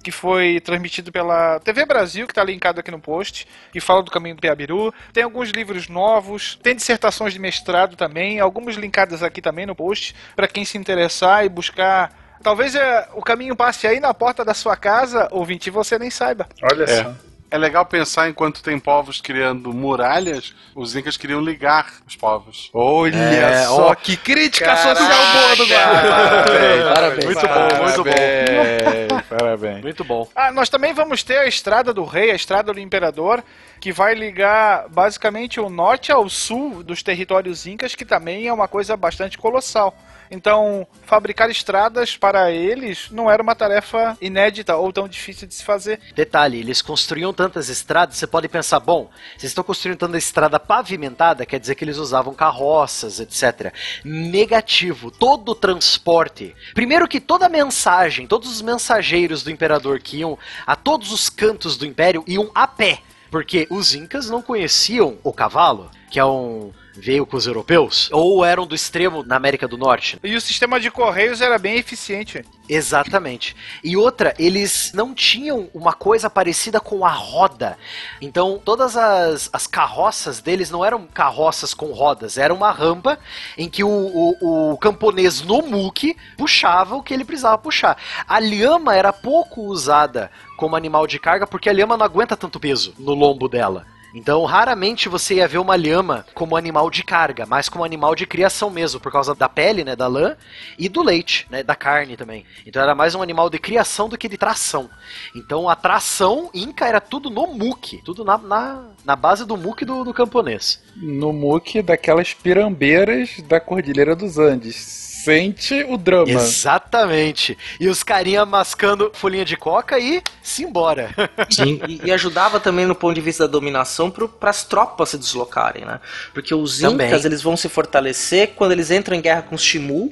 que 0.02 0.10
foi 0.10 0.60
transmitido 0.60 1.10
pela 1.12 1.58
TV 1.60 1.84
Brasil, 1.84 2.26
que 2.26 2.32
está 2.32 2.44
linkado 2.44 2.80
aqui 2.80 2.90
no 2.90 2.98
post, 2.98 3.46
que 3.72 3.80
fala 3.80 4.02
do 4.02 4.10
caminho 4.10 4.34
do 4.36 4.40
Piabiru. 4.40 4.92
Tem 5.12 5.22
alguns 5.24 5.50
livros 5.50 5.88
novos, 5.88 6.58
tem 6.62 6.74
dissertações 6.74 7.32
de 7.32 7.38
mestrado 7.38 7.96
também, 7.96 8.40
algumas 8.40 8.76
linkadas 8.76 9.22
aqui 9.22 9.40
também 9.40 9.66
no 9.66 9.74
post, 9.74 10.14
para 10.34 10.46
quem 10.48 10.64
se 10.64 10.78
interessar 10.78 11.44
e 11.44 11.48
buscar. 11.48 12.12
Talvez 12.42 12.74
é, 12.74 13.08
o 13.14 13.22
caminho 13.22 13.56
passe 13.56 13.86
aí 13.86 14.00
na 14.00 14.12
porta 14.12 14.44
da 14.44 14.52
sua 14.54 14.76
casa, 14.76 15.28
ouvinte, 15.30 15.68
e 15.68 15.70
você 15.70 15.98
nem 15.98 16.10
saiba. 16.10 16.46
Olha 16.62 16.84
É. 16.84 17.02
só. 17.02 17.14
É 17.54 17.58
legal 17.58 17.86
pensar 17.86 18.28
enquanto 18.28 18.60
tem 18.64 18.80
povos 18.80 19.20
criando 19.20 19.72
muralhas, 19.72 20.52
os 20.74 20.96
incas 20.96 21.16
queriam 21.16 21.40
ligar 21.40 21.86
os 22.04 22.16
povos. 22.16 22.68
Olha 22.74 23.14
É, 23.16 23.62
só 23.66 23.90
ó. 23.90 23.94
que 23.94 24.16
crítica 24.16 24.64
Caraca, 24.64 24.96
social 24.96 25.24
boa 25.32 25.56
do 25.56 25.66
Guarda. 25.68 26.02
parabéns, 26.02 26.84
Parabéns. 26.84 27.24
Muito 27.26 27.46
bom, 27.46 27.82
muito 27.84 28.04
bom. 28.04 28.10
Parabéns, 28.10 29.22
Parabéns. 29.28 29.82
Muito 29.82 30.04
bom. 30.04 30.28
Ah, 30.34 30.50
nós 30.50 30.68
também 30.68 30.92
vamos 30.92 31.22
ter 31.22 31.38
a 31.38 31.46
Estrada 31.46 31.94
do 31.94 32.02
Rei, 32.02 32.32
a 32.32 32.34
Estrada 32.34 32.72
do 32.72 32.80
Imperador, 32.80 33.40
que 33.84 33.92
vai 33.92 34.14
ligar 34.14 34.88
basicamente 34.88 35.60
o 35.60 35.68
norte 35.68 36.10
ao 36.10 36.26
sul 36.26 36.82
dos 36.82 37.02
territórios 37.02 37.66
incas, 37.66 37.94
que 37.94 38.06
também 38.06 38.46
é 38.46 38.50
uma 38.50 38.66
coisa 38.66 38.96
bastante 38.96 39.36
colossal. 39.36 39.94
Então, 40.30 40.86
fabricar 41.02 41.50
estradas 41.50 42.16
para 42.16 42.50
eles 42.50 43.10
não 43.10 43.30
era 43.30 43.42
uma 43.42 43.54
tarefa 43.54 44.16
inédita 44.22 44.74
ou 44.74 44.90
tão 44.90 45.06
difícil 45.06 45.46
de 45.46 45.54
se 45.54 45.62
fazer. 45.62 46.00
Detalhe, 46.14 46.60
eles 46.60 46.80
construíam 46.80 47.30
tantas 47.34 47.68
estradas, 47.68 48.16
você 48.16 48.26
pode 48.26 48.48
pensar, 48.48 48.80
bom, 48.80 49.10
vocês 49.36 49.50
estão 49.50 49.62
construindo 49.62 49.98
tanta 49.98 50.16
estrada 50.16 50.58
pavimentada, 50.58 51.44
quer 51.44 51.60
dizer 51.60 51.74
que 51.74 51.84
eles 51.84 51.98
usavam 51.98 52.32
carroças, 52.32 53.20
etc. 53.20 53.70
Negativo, 54.02 55.10
todo 55.10 55.50
o 55.50 55.54
transporte. 55.54 56.56
Primeiro 56.72 57.06
que 57.06 57.20
toda 57.20 57.44
a 57.44 57.50
mensagem, 57.50 58.26
todos 58.26 58.50
os 58.50 58.62
mensageiros 58.62 59.42
do 59.42 59.50
imperador 59.50 60.00
que 60.00 60.20
iam 60.20 60.38
a 60.66 60.74
todos 60.74 61.12
os 61.12 61.28
cantos 61.28 61.76
do 61.76 61.84
império 61.84 62.24
iam 62.26 62.50
a 62.54 62.66
pé. 62.66 63.02
Porque 63.34 63.66
os 63.68 63.96
incas 63.96 64.30
não 64.30 64.40
conheciam 64.40 65.18
o 65.24 65.32
cavalo, 65.32 65.90
que 66.08 66.20
é 66.20 66.24
um 66.24 66.70
veio 66.96 67.26
com 67.26 67.36
os 67.36 67.46
europeus, 67.46 68.08
ou 68.12 68.44
eram 68.44 68.66
do 68.66 68.74
extremo 68.74 69.22
na 69.24 69.36
América 69.36 69.66
do 69.66 69.76
Norte. 69.76 70.18
E 70.22 70.34
o 70.34 70.40
sistema 70.40 70.78
de 70.78 70.90
correios 70.90 71.40
era 71.40 71.58
bem 71.58 71.76
eficiente. 71.76 72.44
Exatamente. 72.68 73.54
E 73.82 73.96
outra, 73.96 74.34
eles 74.38 74.92
não 74.94 75.12
tinham 75.12 75.68
uma 75.74 75.92
coisa 75.92 76.30
parecida 76.30 76.80
com 76.80 77.04
a 77.04 77.10
roda. 77.10 77.76
Então, 78.20 78.60
todas 78.64 78.96
as, 78.96 79.50
as 79.52 79.66
carroças 79.66 80.40
deles 80.40 80.70
não 80.70 80.84
eram 80.84 81.06
carroças 81.06 81.74
com 81.74 81.92
rodas, 81.92 82.38
era 82.38 82.54
uma 82.54 82.70
rampa 82.70 83.18
em 83.58 83.68
que 83.68 83.84
o, 83.84 83.90
o, 83.90 84.72
o 84.72 84.78
camponês 84.78 85.42
no 85.42 85.62
muque 85.62 86.16
puxava 86.36 86.96
o 86.96 87.02
que 87.02 87.12
ele 87.12 87.24
precisava 87.24 87.58
puxar. 87.58 87.98
A 88.26 88.38
lhama 88.38 88.94
era 88.94 89.12
pouco 89.12 89.62
usada 89.62 90.30
como 90.56 90.76
animal 90.76 91.06
de 91.06 91.18
carga 91.18 91.46
porque 91.46 91.68
a 91.68 91.72
lhama 91.72 91.96
não 91.96 92.06
aguenta 92.06 92.36
tanto 92.36 92.60
peso 92.60 92.94
no 92.98 93.14
lombo 93.14 93.48
dela. 93.48 93.93
Então, 94.14 94.44
raramente 94.44 95.08
você 95.08 95.34
ia 95.34 95.48
ver 95.48 95.58
uma 95.58 95.74
lhama 95.74 96.24
como 96.34 96.56
animal 96.56 96.88
de 96.88 97.02
carga, 97.02 97.44
mas 97.44 97.68
como 97.68 97.84
animal 97.84 98.14
de 98.14 98.26
criação 98.26 98.70
mesmo, 98.70 99.00
por 99.00 99.10
causa 99.10 99.34
da 99.34 99.48
pele, 99.48 99.82
né, 99.82 99.96
da 99.96 100.06
lã, 100.06 100.36
e 100.78 100.88
do 100.88 101.02
leite, 101.02 101.46
né, 101.50 101.64
da 101.64 101.74
carne 101.74 102.16
também. 102.16 102.44
Então 102.64 102.80
era 102.80 102.94
mais 102.94 103.14
um 103.16 103.22
animal 103.22 103.50
de 103.50 103.58
criação 103.58 104.08
do 104.08 104.16
que 104.16 104.28
de 104.28 104.38
tração. 104.38 104.88
Então 105.34 105.68
a 105.68 105.74
tração 105.74 106.48
inca 106.54 106.86
era 106.86 107.00
tudo 107.00 107.28
no 107.28 107.48
muque, 107.48 108.00
tudo 108.04 108.24
na, 108.24 108.38
na, 108.38 108.84
na 109.04 109.16
base 109.16 109.44
do 109.44 109.56
muque 109.56 109.84
do, 109.84 110.04
do 110.04 110.14
camponês. 110.14 110.80
No 110.96 111.32
muque 111.32 111.82
daquelas 111.82 112.32
pirambeiras 112.32 113.40
da 113.48 113.58
Cordilheira 113.58 114.14
dos 114.14 114.38
Andes. 114.38 115.03
Sente 115.24 115.84
o 115.88 115.96
drama. 115.96 116.30
Exatamente. 116.30 117.56
E 117.80 117.88
os 117.88 118.02
carinha 118.02 118.44
mascando 118.44 119.10
folhinha 119.14 119.44
de 119.44 119.56
coca 119.56 119.98
e 119.98 120.22
se 120.42 120.64
embora. 120.64 121.10
Sim, 121.50 121.80
e, 121.88 122.00
e 122.04 122.12
ajudava 122.12 122.60
também 122.60 122.84
no 122.84 122.94
ponto 122.94 123.14
de 123.14 123.20
vista 123.20 123.46
da 123.46 123.52
dominação 123.52 124.10
para 124.10 124.50
as 124.50 124.64
tropas 124.64 125.08
se 125.08 125.18
deslocarem, 125.18 125.84
né? 125.84 126.00
Porque 126.32 126.54
os 126.54 126.78
Também. 126.78 127.06
incas 127.06 127.24
eles 127.24 127.42
vão 127.42 127.56
se 127.56 127.68
fortalecer 127.68 128.52
quando 128.54 128.72
eles 128.72 128.90
entram 128.90 129.16
em 129.16 129.20
guerra 129.20 129.42
com 129.42 129.54
os 129.54 129.62
Shimu. 129.62 130.10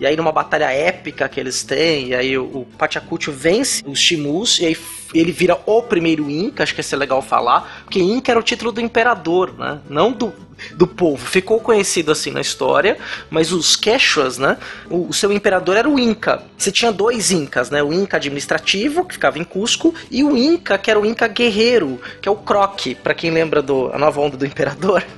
E 0.00 0.06
aí 0.06 0.16
numa 0.16 0.32
batalha 0.32 0.72
épica 0.72 1.28
que 1.28 1.38
eles 1.38 1.62
têm, 1.62 2.08
e 2.08 2.14
aí 2.14 2.36
o, 2.36 2.44
o 2.44 2.66
Pachacuti 2.76 3.30
vence 3.30 3.84
os 3.86 4.00
Shimus 4.00 4.58
e 4.58 4.66
aí 4.66 4.76
ele 5.14 5.30
vira 5.30 5.56
o 5.64 5.82
primeiro 5.82 6.28
Inca, 6.28 6.64
acho 6.64 6.74
que 6.74 6.80
ia 6.80 6.84
ser 6.84 6.96
legal 6.96 7.22
falar, 7.22 7.84
porque 7.84 8.00
Inca 8.00 8.32
era 8.32 8.40
o 8.40 8.42
título 8.42 8.72
do 8.72 8.80
imperador, 8.80 9.56
né? 9.56 9.80
Não 9.88 10.10
do, 10.10 10.32
do 10.74 10.86
povo. 10.86 11.24
Ficou 11.26 11.60
conhecido 11.60 12.12
assim 12.12 12.30
na 12.30 12.40
história, 12.40 12.96
mas 13.30 13.52
os 13.52 13.76
Quechuas, 13.76 14.38
né? 14.38 14.56
O, 14.88 15.08
o 15.08 15.12
seu 15.12 15.32
imperador 15.32 15.76
era 15.76 15.88
o 15.88 15.98
Inca. 15.98 16.42
Você 16.56 16.70
tinha 16.70 16.92
dois 16.92 17.30
Incas, 17.30 17.70
né? 17.70 17.82
O 17.82 17.92
Inca 17.92 18.16
administrativo, 18.16 19.04
que 19.04 19.14
ficava 19.14 19.38
em 19.38 19.44
Cusco, 19.44 19.94
e 20.10 20.22
o 20.22 20.36
Inca, 20.36 20.78
que 20.78 20.90
era 20.90 20.98
o 21.00 21.06
Inca 21.06 21.26
guerreiro, 21.26 22.00
que 22.20 22.28
é 22.28 22.32
o 22.32 22.36
Croc, 22.36 22.94
pra 23.02 23.14
quem 23.14 23.30
lembra 23.30 23.62
do 23.62 23.90
a 23.92 23.98
nova 23.98 24.20
onda 24.20 24.36
do 24.36 24.46
imperador. 24.46 25.04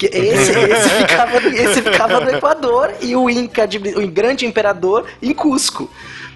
Esse, 0.00 0.52
esse, 0.52 0.88
ficava, 0.88 1.36
esse 1.48 1.82
ficava 1.82 2.20
no 2.20 2.30
Equador 2.30 2.90
e 3.02 3.14
o 3.14 3.28
Inca, 3.28 3.68
o 3.96 4.08
grande 4.08 4.46
imperador, 4.46 5.04
em 5.20 5.34
Cusco. 5.34 5.90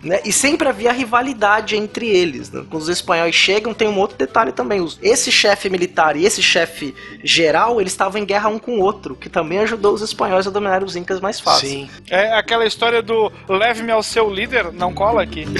Né? 0.04 0.20
E 0.24 0.32
sempre 0.32 0.68
havia 0.68 0.92
rivalidade 0.92 1.76
entre 1.76 2.06
eles. 2.08 2.50
Né? 2.50 2.62
Quando 2.70 2.82
os 2.82 2.88
espanhóis 2.88 3.34
chegam, 3.34 3.72
tem 3.72 3.88
um 3.88 3.98
outro 3.98 4.16
detalhe 4.18 4.52
também. 4.52 4.80
Os- 4.80 4.98
Esse 5.02 5.30
chefe 5.32 5.70
militar 5.70 6.16
e 6.16 6.24
esse 6.26 6.42
chefe 6.42 6.94
geral, 7.22 7.80
eles 7.80 7.92
estavam 7.92 8.20
em 8.20 8.24
guerra 8.24 8.48
um 8.50 8.58
com 8.58 8.78
o 8.78 8.80
outro, 8.80 9.14
que 9.16 9.28
também 9.30 9.58
ajudou 9.60 9.94
os 9.94 10.02
espanhóis 10.02 10.46
a 10.46 10.50
dominar 10.50 10.82
os 10.84 10.94
incas 10.96 11.20
mais 11.20 11.40
fácil. 11.40 11.68
Sim. 11.68 11.88
É 12.10 12.34
aquela 12.36 12.66
história 12.66 13.00
do 13.02 13.32
leve-me 13.48 13.90
ao 13.92 14.02
seu 14.02 14.28
líder, 14.30 14.70
não 14.72 14.92
cola 14.92 15.22
aqui. 15.22 15.46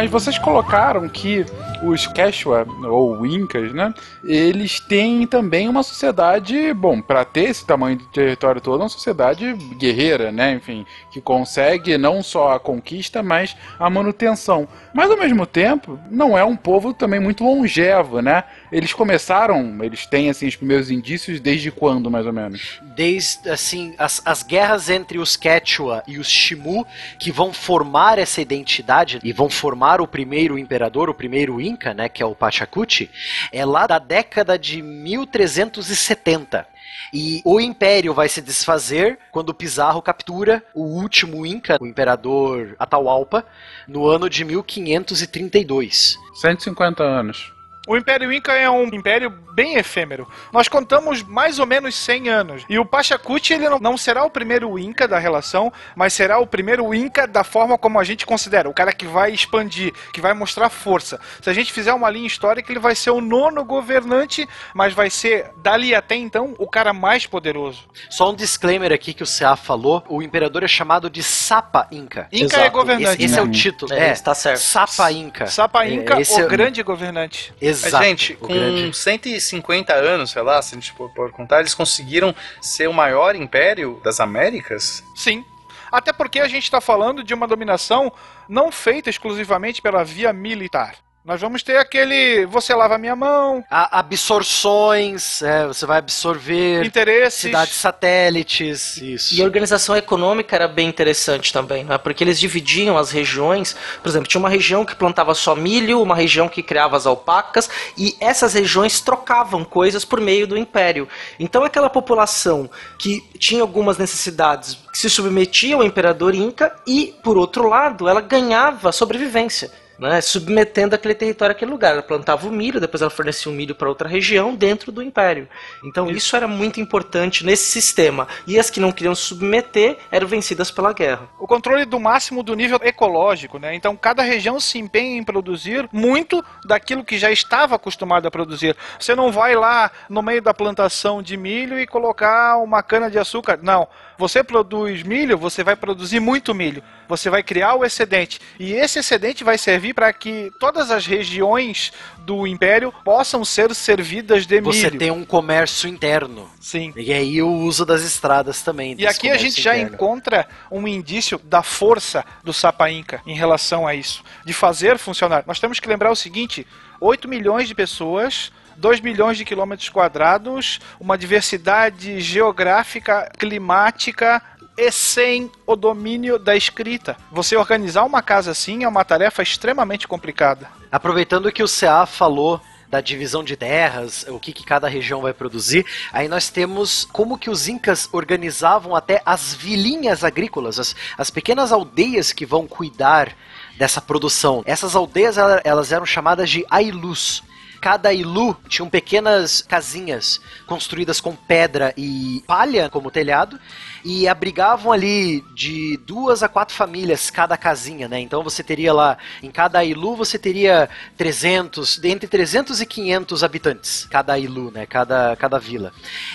mas 0.00 0.10
vocês 0.10 0.38
colocaram 0.38 1.06
que 1.10 1.44
os 1.82 2.06
Quechua, 2.06 2.66
ou 2.84 3.24
Incas, 3.24 3.72
né? 3.72 3.92
Eles 4.24 4.80
têm 4.80 5.26
também 5.26 5.68
uma 5.68 5.82
sociedade, 5.82 6.72
bom, 6.74 7.00
para 7.00 7.24
ter 7.24 7.50
esse 7.50 7.64
tamanho 7.64 7.96
de 7.96 8.06
território 8.08 8.60
todo, 8.60 8.80
uma 8.80 8.88
sociedade 8.88 9.52
guerreira, 9.78 10.30
né? 10.30 10.54
Enfim, 10.54 10.84
que 11.10 11.20
consegue 11.20 11.96
não 11.96 12.22
só 12.22 12.52
a 12.52 12.60
conquista, 12.60 13.22
mas 13.22 13.56
a 13.78 13.88
manutenção. 13.88 14.68
Mas 14.92 15.10
ao 15.10 15.16
mesmo 15.16 15.46
tempo, 15.46 15.98
não 16.10 16.36
é 16.36 16.44
um 16.44 16.56
povo 16.56 16.92
também 16.92 17.20
muito 17.20 17.44
longevo, 17.44 18.20
né? 18.20 18.44
Eles 18.70 18.92
começaram, 18.92 19.82
eles 19.82 20.06
têm 20.06 20.30
assim 20.30 20.46
os 20.46 20.56
primeiros 20.56 20.90
indícios 20.90 21.40
desde 21.40 21.70
quando, 21.70 22.10
mais 22.10 22.26
ou 22.26 22.32
menos? 22.32 22.80
Desde, 22.94 23.48
assim, 23.48 23.94
as, 23.98 24.20
as 24.24 24.42
guerras 24.42 24.90
entre 24.90 25.18
os 25.18 25.36
Quechua 25.36 26.02
e 26.06 26.18
os 26.18 26.28
Shimu, 26.28 26.86
que 27.18 27.30
vão 27.30 27.52
formar 27.52 28.18
essa 28.18 28.40
identidade 28.40 29.20
e 29.22 29.32
vão 29.32 29.48
formar 29.48 30.00
o 30.00 30.06
primeiro 30.06 30.58
imperador, 30.58 31.08
o 31.08 31.14
primeiro 31.14 31.60
Inca, 31.70 31.94
né, 31.94 32.08
que 32.08 32.22
é 32.22 32.26
o 32.26 32.34
Pachacuti, 32.34 33.10
é 33.52 33.64
lá 33.64 33.86
da 33.86 33.98
década 33.98 34.58
de 34.58 34.82
1370. 34.82 36.66
E 37.12 37.40
o 37.44 37.60
império 37.60 38.14
vai 38.14 38.28
se 38.28 38.40
desfazer 38.40 39.18
quando 39.32 39.54
Pizarro 39.54 40.02
captura 40.02 40.62
o 40.74 40.82
último 40.82 41.44
Inca, 41.44 41.78
o 41.80 41.86
imperador 41.86 42.76
Atahualpa, 42.78 43.44
no 43.86 44.06
ano 44.06 44.28
de 44.28 44.44
1532. 44.44 46.16
150 46.34 47.02
anos. 47.02 47.52
O 47.90 47.96
Império 47.96 48.32
Inca 48.32 48.52
é 48.52 48.70
um 48.70 48.84
império 48.84 49.28
bem 49.52 49.74
efêmero. 49.74 50.28
Nós 50.52 50.68
contamos 50.68 51.24
mais 51.24 51.58
ou 51.58 51.66
menos 51.66 51.96
100 51.96 52.28
anos. 52.28 52.64
E 52.68 52.78
o 52.78 52.84
Pachacuti 52.84 53.52
ele 53.52 53.68
não, 53.68 53.80
não 53.80 53.96
será 53.98 54.24
o 54.24 54.30
primeiro 54.30 54.78
Inca 54.78 55.08
da 55.08 55.18
relação, 55.18 55.72
mas 55.96 56.12
será 56.12 56.38
o 56.38 56.46
primeiro 56.46 56.94
Inca 56.94 57.26
da 57.26 57.42
forma 57.42 57.76
como 57.76 57.98
a 57.98 58.04
gente 58.04 58.24
considera. 58.24 58.68
O 58.68 58.72
cara 58.72 58.92
que 58.92 59.04
vai 59.04 59.32
expandir, 59.32 59.92
que 60.12 60.20
vai 60.20 60.32
mostrar 60.32 60.68
força. 60.68 61.20
Se 61.42 61.50
a 61.50 61.52
gente 61.52 61.72
fizer 61.72 61.92
uma 61.92 62.08
linha 62.08 62.28
histórica, 62.28 62.70
ele 62.70 62.78
vai 62.78 62.94
ser 62.94 63.10
o 63.10 63.20
nono 63.20 63.64
governante, 63.64 64.48
mas 64.72 64.94
vai 64.94 65.10
ser, 65.10 65.50
dali 65.56 65.92
até 65.92 66.14
então, 66.14 66.54
o 66.58 66.68
cara 66.68 66.92
mais 66.92 67.26
poderoso. 67.26 67.88
Só 68.08 68.30
um 68.30 68.36
disclaimer 68.36 68.92
aqui 68.92 69.12
que 69.12 69.24
o 69.24 69.26
CA 69.26 69.56
falou: 69.56 70.04
o 70.08 70.22
imperador 70.22 70.62
é 70.62 70.68
chamado 70.68 71.10
de 71.10 71.24
Sapa 71.24 71.88
Inca. 71.90 72.28
Inca 72.32 72.56
é 72.56 72.60
Exato. 72.60 72.70
governante. 72.70 73.16
Esse, 73.16 73.24
esse 73.24 73.34
é 73.34 73.42
né? 73.42 73.48
o 73.48 73.50
título. 73.50 73.92
É, 73.92 74.10
É, 74.10 74.12
está 74.12 74.32
certo. 74.32 74.60
Sapa 74.60 75.10
Inca. 75.10 75.48
Sapa 75.48 75.84
Inca, 75.88 76.20
Esse 76.20 76.40
o 76.40 76.44
é- 76.44 76.48
grande 76.48 76.80
governante. 76.84 77.52
Exato. 77.60 77.79
Mas, 77.82 78.04
gente, 78.04 78.34
com 78.34 78.48
grande. 78.48 78.96
150 78.96 79.94
anos, 79.94 80.30
sei 80.30 80.42
lá, 80.42 80.60
se 80.62 80.74
a 80.74 80.78
gente 80.78 80.92
for 80.92 81.10
for 81.14 81.30
contar, 81.30 81.60
eles 81.60 81.74
conseguiram 81.74 82.34
ser 82.60 82.88
o 82.88 82.92
maior 82.92 83.34
império 83.34 84.00
das 84.02 84.20
Américas? 84.20 85.04
Sim. 85.14 85.44
Até 85.90 86.12
porque 86.12 86.38
a 86.38 86.48
gente 86.48 86.64
está 86.64 86.80
falando 86.80 87.24
de 87.24 87.34
uma 87.34 87.46
dominação 87.48 88.12
não 88.48 88.70
feita 88.70 89.10
exclusivamente 89.10 89.82
pela 89.82 90.04
via 90.04 90.32
militar. 90.32 90.94
Nós 91.22 91.38
vamos 91.38 91.62
ter 91.62 91.76
aquele 91.76 92.46
você 92.46 92.74
lava 92.74 92.96
minha 92.96 93.14
mão, 93.14 93.62
A- 93.70 93.98
absorções, 93.98 95.42
é, 95.42 95.66
você 95.66 95.84
vai 95.84 95.98
absorver 95.98 96.82
interesses. 96.82 97.40
cidades 97.42 97.74
satélites, 97.74 98.96
isso. 98.96 99.34
E 99.34 99.42
a 99.42 99.44
organização 99.44 99.94
econômica 99.94 100.56
era 100.56 100.66
bem 100.66 100.88
interessante 100.88 101.52
também, 101.52 101.84
né? 101.84 101.98
porque 101.98 102.24
eles 102.24 102.40
dividiam 102.40 102.96
as 102.96 103.10
regiões. 103.10 103.76
Por 104.02 104.08
exemplo, 104.08 104.28
tinha 104.28 104.38
uma 104.40 104.48
região 104.48 104.82
que 104.84 104.94
plantava 104.94 105.34
só 105.34 105.54
milho, 105.54 106.00
uma 106.00 106.14
região 106.14 106.48
que 106.48 106.62
criava 106.62 106.96
as 106.96 107.06
alpacas, 107.06 107.68
e 107.98 108.16
essas 108.18 108.54
regiões 108.54 109.00
trocavam 109.02 109.62
coisas 109.62 110.06
por 110.06 110.22
meio 110.22 110.46
do 110.46 110.56
império. 110.56 111.06
Então, 111.38 111.64
aquela 111.64 111.90
população 111.90 112.68
que 112.98 113.20
tinha 113.38 113.60
algumas 113.60 113.98
necessidades 113.98 114.78
que 114.90 114.96
se 114.98 115.10
submetia 115.10 115.74
ao 115.76 115.84
imperador 115.84 116.34
Inca, 116.34 116.74
e, 116.86 117.14
por 117.22 117.36
outro 117.36 117.68
lado, 117.68 118.08
ela 118.08 118.22
ganhava 118.22 118.90
sobrevivência. 118.90 119.70
Né, 120.08 120.20
submetendo 120.20 120.94
aquele 120.94 121.14
território 121.14 121.54
àquele 121.54 121.70
lugar. 121.70 121.92
Ela 121.92 122.02
plantava 122.02 122.48
o 122.48 122.50
milho, 122.50 122.80
depois 122.80 123.02
ela 123.02 123.10
fornecia 123.10 123.50
o 123.50 123.54
milho 123.54 123.74
para 123.74 123.88
outra 123.88 124.08
região 124.08 124.54
dentro 124.54 124.90
do 124.90 125.02
império. 125.02 125.48
Então 125.84 126.10
isso 126.10 126.34
era 126.34 126.48
muito 126.48 126.80
importante 126.80 127.44
nesse 127.44 127.64
sistema. 127.70 128.26
E 128.46 128.58
as 128.58 128.70
que 128.70 128.80
não 128.80 128.92
queriam 128.92 129.14
submeter 129.14 129.98
eram 130.10 130.26
vencidas 130.26 130.70
pela 130.70 130.92
guerra. 130.92 131.28
O 131.38 131.46
controle 131.46 131.84
do 131.84 132.00
máximo 132.00 132.42
do 132.42 132.54
nível 132.54 132.80
ecológico, 132.82 133.58
né? 133.58 133.74
Então 133.74 133.96
cada 133.96 134.22
região 134.22 134.58
se 134.58 134.78
empenha 134.78 135.18
em 135.18 135.24
produzir 135.24 135.88
muito 135.92 136.44
daquilo 136.64 137.04
que 137.04 137.18
já 137.18 137.30
estava 137.30 137.76
acostumado 137.76 138.26
a 138.26 138.30
produzir. 138.30 138.76
Você 138.98 139.14
não 139.14 139.30
vai 139.30 139.54
lá 139.54 139.90
no 140.08 140.22
meio 140.22 140.40
da 140.40 140.54
plantação 140.54 141.22
de 141.22 141.36
milho 141.36 141.78
e 141.78 141.86
colocar 141.86 142.56
uma 142.58 142.82
cana 142.82 143.10
de 143.10 143.18
açúcar. 143.18 143.58
Não. 143.62 143.86
Você 144.20 144.44
produz 144.44 145.02
milho, 145.02 145.38
você 145.38 145.64
vai 145.64 145.74
produzir 145.74 146.20
muito 146.20 146.54
milho. 146.54 146.82
Você 147.08 147.30
vai 147.30 147.42
criar 147.42 147.74
o 147.74 147.86
excedente. 147.86 148.38
E 148.58 148.74
esse 148.74 148.98
excedente 148.98 149.42
vai 149.42 149.56
servir 149.56 149.94
para 149.94 150.12
que 150.12 150.52
todas 150.60 150.90
as 150.90 151.06
regiões 151.06 151.90
do 152.18 152.46
império 152.46 152.92
possam 153.02 153.42
ser 153.46 153.74
servidas 153.74 154.46
de 154.46 154.60
Você 154.60 154.88
milho. 154.88 154.98
tem 154.98 155.10
um 155.10 155.24
comércio 155.24 155.88
interno. 155.88 156.50
Sim. 156.60 156.92
E 156.96 157.14
aí 157.14 157.40
o 157.40 157.48
uso 157.50 157.86
das 157.86 158.02
estradas 158.02 158.60
também. 158.60 158.94
E 158.98 159.06
aqui 159.06 159.30
a 159.30 159.38
gente 159.38 159.58
já 159.60 159.74
interno. 159.74 159.94
encontra 159.94 160.46
um 160.70 160.86
indício 160.86 161.40
da 161.42 161.62
força 161.62 162.22
do 162.44 162.52
Sapa 162.52 162.90
Inca 162.90 163.22
em 163.26 163.34
relação 163.34 163.86
a 163.86 163.94
isso, 163.94 164.22
de 164.44 164.52
fazer 164.52 164.98
funcionar. 164.98 165.44
Nós 165.46 165.58
temos 165.58 165.80
que 165.80 165.88
lembrar 165.88 166.10
o 166.10 166.16
seguinte: 166.16 166.66
8 167.00 167.26
milhões 167.26 167.66
de 167.66 167.74
pessoas, 167.74 168.52
2 168.80 169.00
milhões 169.00 169.36
de 169.36 169.44
quilômetros 169.44 169.90
quadrados, 169.90 170.80
uma 170.98 171.16
diversidade 171.16 172.18
geográfica, 172.20 173.30
climática 173.38 174.42
e 174.76 174.90
sem 174.90 175.50
o 175.66 175.76
domínio 175.76 176.38
da 176.38 176.56
escrita. 176.56 177.16
Você 177.30 177.54
organizar 177.56 178.04
uma 178.04 178.22
casa 178.22 178.50
assim 178.52 178.82
é 178.82 178.88
uma 178.88 179.04
tarefa 179.04 179.42
extremamente 179.42 180.08
complicada. 180.08 180.68
Aproveitando 180.90 181.52
que 181.52 181.62
o 181.62 181.68
CA 181.68 182.06
falou 182.06 182.58
da 182.88 183.00
divisão 183.00 183.44
de 183.44 183.54
terras, 183.54 184.24
o 184.28 184.40
que, 184.40 184.52
que 184.52 184.64
cada 184.64 184.88
região 184.88 185.20
vai 185.20 185.32
produzir, 185.32 185.86
aí 186.12 186.26
nós 186.26 186.48
temos 186.48 187.06
como 187.12 187.38
que 187.38 187.48
os 187.48 187.68
incas 187.68 188.08
organizavam 188.10 188.96
até 188.96 189.22
as 189.24 189.54
vilinhas 189.54 190.24
agrícolas, 190.24 190.78
as, 190.80 190.96
as 191.16 191.30
pequenas 191.30 191.70
aldeias 191.70 192.32
que 192.32 192.44
vão 192.46 192.66
cuidar 192.66 193.32
dessa 193.78 194.00
produção. 194.00 194.62
Essas 194.66 194.96
aldeias 194.96 195.38
ela- 195.38 195.60
elas 195.62 195.92
eram 195.92 196.04
chamadas 196.06 196.50
de 196.50 196.66
ailus. 196.68 197.44
Cada 197.80 198.12
ilu 198.12 198.56
tinham 198.68 198.88
pequenas 198.88 199.62
casinhas 199.62 200.40
construídas 200.66 201.20
com 201.20 201.34
pedra 201.34 201.94
e 201.96 202.42
palha 202.46 202.90
como 202.90 203.10
telhado 203.10 203.58
e 204.04 204.28
abrigavam 204.28 204.92
ali 204.92 205.42
de 205.54 205.96
duas 206.06 206.42
a 206.42 206.48
quatro 206.48 206.74
famílias 206.74 207.30
cada 207.30 207.56
casinha, 207.56 208.06
né? 208.06 208.20
Então 208.20 208.42
você 208.42 208.62
teria 208.62 208.92
lá, 208.92 209.16
em 209.42 209.50
cada 209.50 209.82
ilu 209.82 210.14
você 210.14 210.38
teria 210.38 210.88
300, 211.16 212.02
entre 212.04 212.28
300 212.28 212.80
e 212.80 212.86
500 212.86 213.44
habitantes, 213.44 214.06
cada 214.10 214.38
ilu, 214.38 214.70
né? 214.70 214.84
Cada, 214.84 215.34
cada 215.36 215.58
vila. 215.58 215.92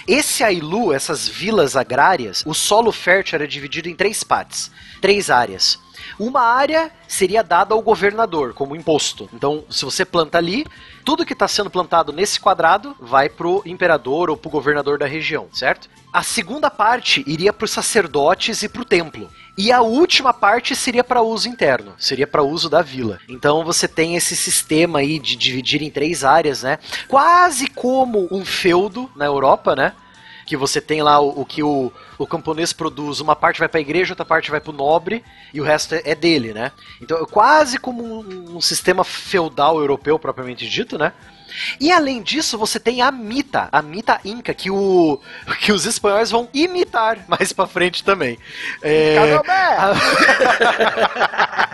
Esse 0.08 0.44
ailu, 0.44 0.94
essas 0.94 1.28
vilas 1.28 1.76
agrárias, 1.76 2.44
o 2.46 2.54
solo 2.54 2.92
fértil 2.92 3.36
era 3.36 3.48
dividido 3.48 3.88
em 3.88 3.96
três 3.96 4.24
partes, 4.24 4.72
três 5.02 5.30
áreas. 5.30 5.80
Uma 6.20 6.42
área 6.42 6.92
seria 7.08 7.44
dada 7.44 7.74
ao 7.74 7.82
governador 7.82 8.54
como 8.54 8.76
imposto. 8.76 9.30
Então, 9.34 9.64
se 9.70 9.86
você 9.86 10.06
planta 10.06 10.38
ali, 10.38 10.66
tudo 11.04 11.26
que 11.26 11.34
está 11.34 11.48
sendo 11.48 11.70
plantado 11.70 12.12
nesse 12.12 12.40
quadrado 12.40 12.96
vai 13.00 13.30
pro 13.30 13.62
imperador 13.66 14.30
ou 14.30 14.38
pro 14.38 14.50
governador 14.50 14.98
da 14.98 15.06
região, 15.06 15.48
certo? 15.52 15.90
A 16.12 16.24
segunda 16.24 16.72
parte 16.72 17.24
iria 17.28 17.52
para 17.52 17.66
os 17.66 17.72
sacerdotes 17.72 18.64
e 18.64 18.70
para 18.70 18.82
o 18.82 18.86
templo. 18.86 19.30
E 19.58 19.72
a 19.72 19.82
última 19.82 20.34
parte 20.34 20.76
seria 20.76 21.04
para 21.04 21.22
uso 21.22 21.48
interno, 21.48 21.94
seria 21.98 22.28
para 22.28 22.44
uso 22.44 22.70
da 22.70 22.82
vila. 22.82 23.20
Então 23.30 23.64
você 23.64 23.88
tem 23.88 24.16
esse 24.16 24.36
sistema 24.36 25.00
aí 25.00 25.18
de 25.18 25.36
dividir 25.36 25.82
em 25.82 25.90
três 25.90 26.24
áreas, 26.26 26.64
né? 26.64 26.80
Quase 27.08 27.68
como 27.68 28.28
um 28.32 28.44
feudo 28.44 29.10
na 29.16 29.26
Europa, 29.26 29.76
né? 29.76 29.94
Que 30.46 30.56
você 30.56 30.80
tem 30.80 31.02
lá 31.02 31.20
o, 31.20 31.42
o 31.42 31.46
que 31.46 31.64
o, 31.64 31.92
o 32.18 32.28
camponês 32.28 32.72
produz, 32.72 33.20
uma 33.20 33.36
parte 33.36 33.60
vai 33.60 33.68
para 33.68 33.80
a 33.80 33.82
igreja, 33.82 34.14
outra 34.14 34.26
parte 34.26 34.52
vai 34.52 34.62
para 34.62 34.72
o 34.72 34.76
nobre 34.76 35.24
e 35.54 35.60
o 35.60 35.64
resto 35.64 35.96
é, 35.96 36.02
é 36.06 36.16
dele, 36.16 36.54
né? 36.54 36.72
Então 37.02 37.18
é 37.18 37.26
quase 37.26 37.80
como 37.80 38.04
um, 38.04 38.58
um 38.58 38.62
sistema 38.62 39.04
feudal 39.04 39.80
europeu 39.80 40.20
propriamente 40.20 40.70
dito, 40.70 40.98
né? 40.98 41.14
E 41.80 41.92
além 41.92 42.22
disso, 42.22 42.58
você 42.58 42.80
tem 42.80 43.02
a 43.02 43.12
mita, 43.12 43.70
a 43.72 43.82
mita 43.82 44.20
inca, 44.24 44.54
que, 44.54 44.70
o, 44.70 45.20
que 45.62 45.72
os 45.72 45.86
espanhóis 45.86 46.32
vão 46.32 46.50
imitar 46.54 47.20
mais 47.28 47.52
pra 47.54 47.68
frente 47.68 48.04
também. 48.04 48.38
É, 48.82 49.16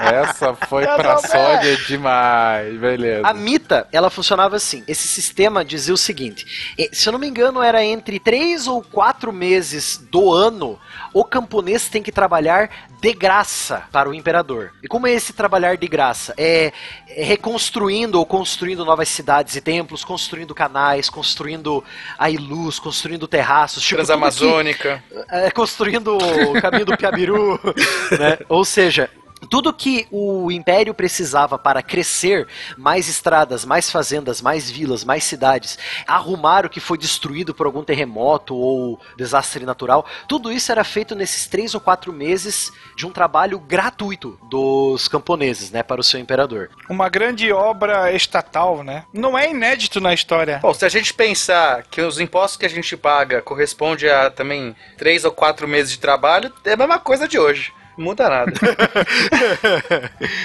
Essa 0.01 0.53
foi 0.53 0.83
pra 0.83 1.17
sódia 1.17 1.77
demais, 1.87 2.77
beleza. 2.79 3.27
A 3.27 3.33
mita, 3.33 3.87
ela 3.91 4.09
funcionava 4.09 4.55
assim. 4.55 4.83
Esse 4.87 5.07
sistema 5.07 5.63
dizia 5.63 5.93
o 5.93 5.97
seguinte: 5.97 6.75
se 6.91 7.07
eu 7.07 7.13
não 7.13 7.19
me 7.19 7.27
engano, 7.27 7.61
era 7.61 7.83
entre 7.83 8.19
três 8.19 8.67
ou 8.67 8.81
quatro 8.81 9.31
meses 9.31 9.97
do 9.97 10.31
ano, 10.33 10.79
o 11.13 11.23
camponês 11.23 11.87
tem 11.87 12.01
que 12.01 12.11
trabalhar 12.11 12.69
de 13.01 13.13
graça 13.13 13.83
para 13.91 14.07
o 14.07 14.13
imperador. 14.13 14.71
E 14.83 14.87
como 14.87 15.07
é 15.07 15.11
esse 15.11 15.33
trabalhar 15.33 15.75
de 15.75 15.87
graça? 15.87 16.35
É, 16.37 16.71
é 17.09 17.23
reconstruindo 17.23 18.19
ou 18.19 18.25
construindo 18.27 18.85
novas 18.85 19.09
cidades 19.09 19.55
e 19.55 19.61
templos, 19.61 20.03
construindo 20.05 20.53
canais, 20.53 21.09
construindo 21.09 21.83
a 22.17 22.27
luz, 22.27 22.77
construindo 22.77 23.27
terraços, 23.27 23.81
tipo, 23.81 23.95
tudo 23.95 24.05
que- 24.05 24.07
Transamazônica. 24.07 25.03
é, 25.31 25.49
construindo 25.49 26.15
o 26.15 26.61
caminho 26.61 26.85
do 26.85 26.95
Piabiru, 26.95 27.59
né? 28.19 28.37
Ou 28.47 28.63
seja, 28.63 29.09
tudo 29.49 29.73
que 29.73 30.07
o 30.11 30.51
império 30.51 30.93
precisava 30.93 31.57
para 31.57 31.81
crescer, 31.81 32.47
mais 32.77 33.07
estradas, 33.07 33.65
mais 33.65 33.89
fazendas, 33.89 34.41
mais 34.41 34.69
vilas, 34.69 35.03
mais 35.03 35.23
cidades, 35.23 35.77
arrumar 36.07 36.65
o 36.65 36.69
que 36.69 36.79
foi 36.79 36.97
destruído 36.97 37.53
por 37.53 37.65
algum 37.65 37.83
terremoto 37.83 38.55
ou 38.55 38.99
desastre 39.17 39.65
natural, 39.65 40.05
tudo 40.27 40.51
isso 40.51 40.71
era 40.71 40.83
feito 40.83 41.15
nesses 41.15 41.47
três 41.47 41.73
ou 41.73 41.81
quatro 41.81 42.13
meses 42.13 42.71
de 42.95 43.05
um 43.05 43.11
trabalho 43.11 43.59
gratuito 43.59 44.39
dos 44.49 45.07
camponeses, 45.07 45.71
né, 45.71 45.83
para 45.83 46.01
o 46.01 46.03
seu 46.03 46.19
imperador. 46.19 46.69
Uma 46.89 47.09
grande 47.09 47.51
obra 47.51 48.11
estatal, 48.11 48.83
né? 48.83 49.05
Não 49.13 49.37
é 49.37 49.49
inédito 49.49 49.99
na 49.99 50.13
história. 50.13 50.59
Bom, 50.61 50.73
se 50.73 50.85
a 50.85 50.89
gente 50.89 51.13
pensar 51.13 51.83
que 51.83 52.01
os 52.01 52.19
impostos 52.19 52.57
que 52.57 52.65
a 52.65 52.69
gente 52.69 52.95
paga 52.95 53.41
corresponde 53.41 54.09
a 54.09 54.29
também 54.29 54.75
três 54.97 55.25
ou 55.25 55.31
quatro 55.31 55.67
meses 55.67 55.91
de 55.91 55.99
trabalho, 55.99 56.51
é 56.63 56.73
a 56.73 56.77
mesma 56.77 56.99
coisa 56.99 57.27
de 57.27 57.39
hoje. 57.39 57.73
Não 57.97 58.05
muda 58.05 58.29
nada. 58.29 58.51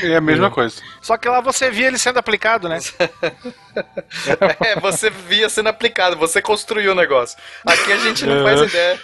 É 0.02 0.16
a 0.16 0.20
mesma 0.20 0.50
coisa. 0.50 0.82
Só 1.00 1.16
que 1.16 1.28
lá 1.28 1.40
você 1.40 1.70
via 1.70 1.86
ele 1.86 1.98
sendo 1.98 2.18
aplicado, 2.18 2.68
né? 2.68 2.78
é, 4.64 4.78
você 4.80 5.10
via 5.10 5.48
sendo 5.48 5.68
aplicado, 5.68 6.16
você 6.16 6.40
construiu 6.40 6.92
o 6.92 6.94
negócio. 6.94 7.38
Aqui 7.64 7.92
a 7.92 7.98
gente 7.98 8.24
não 8.24 8.42
faz 8.42 8.60
ideia. 8.62 9.00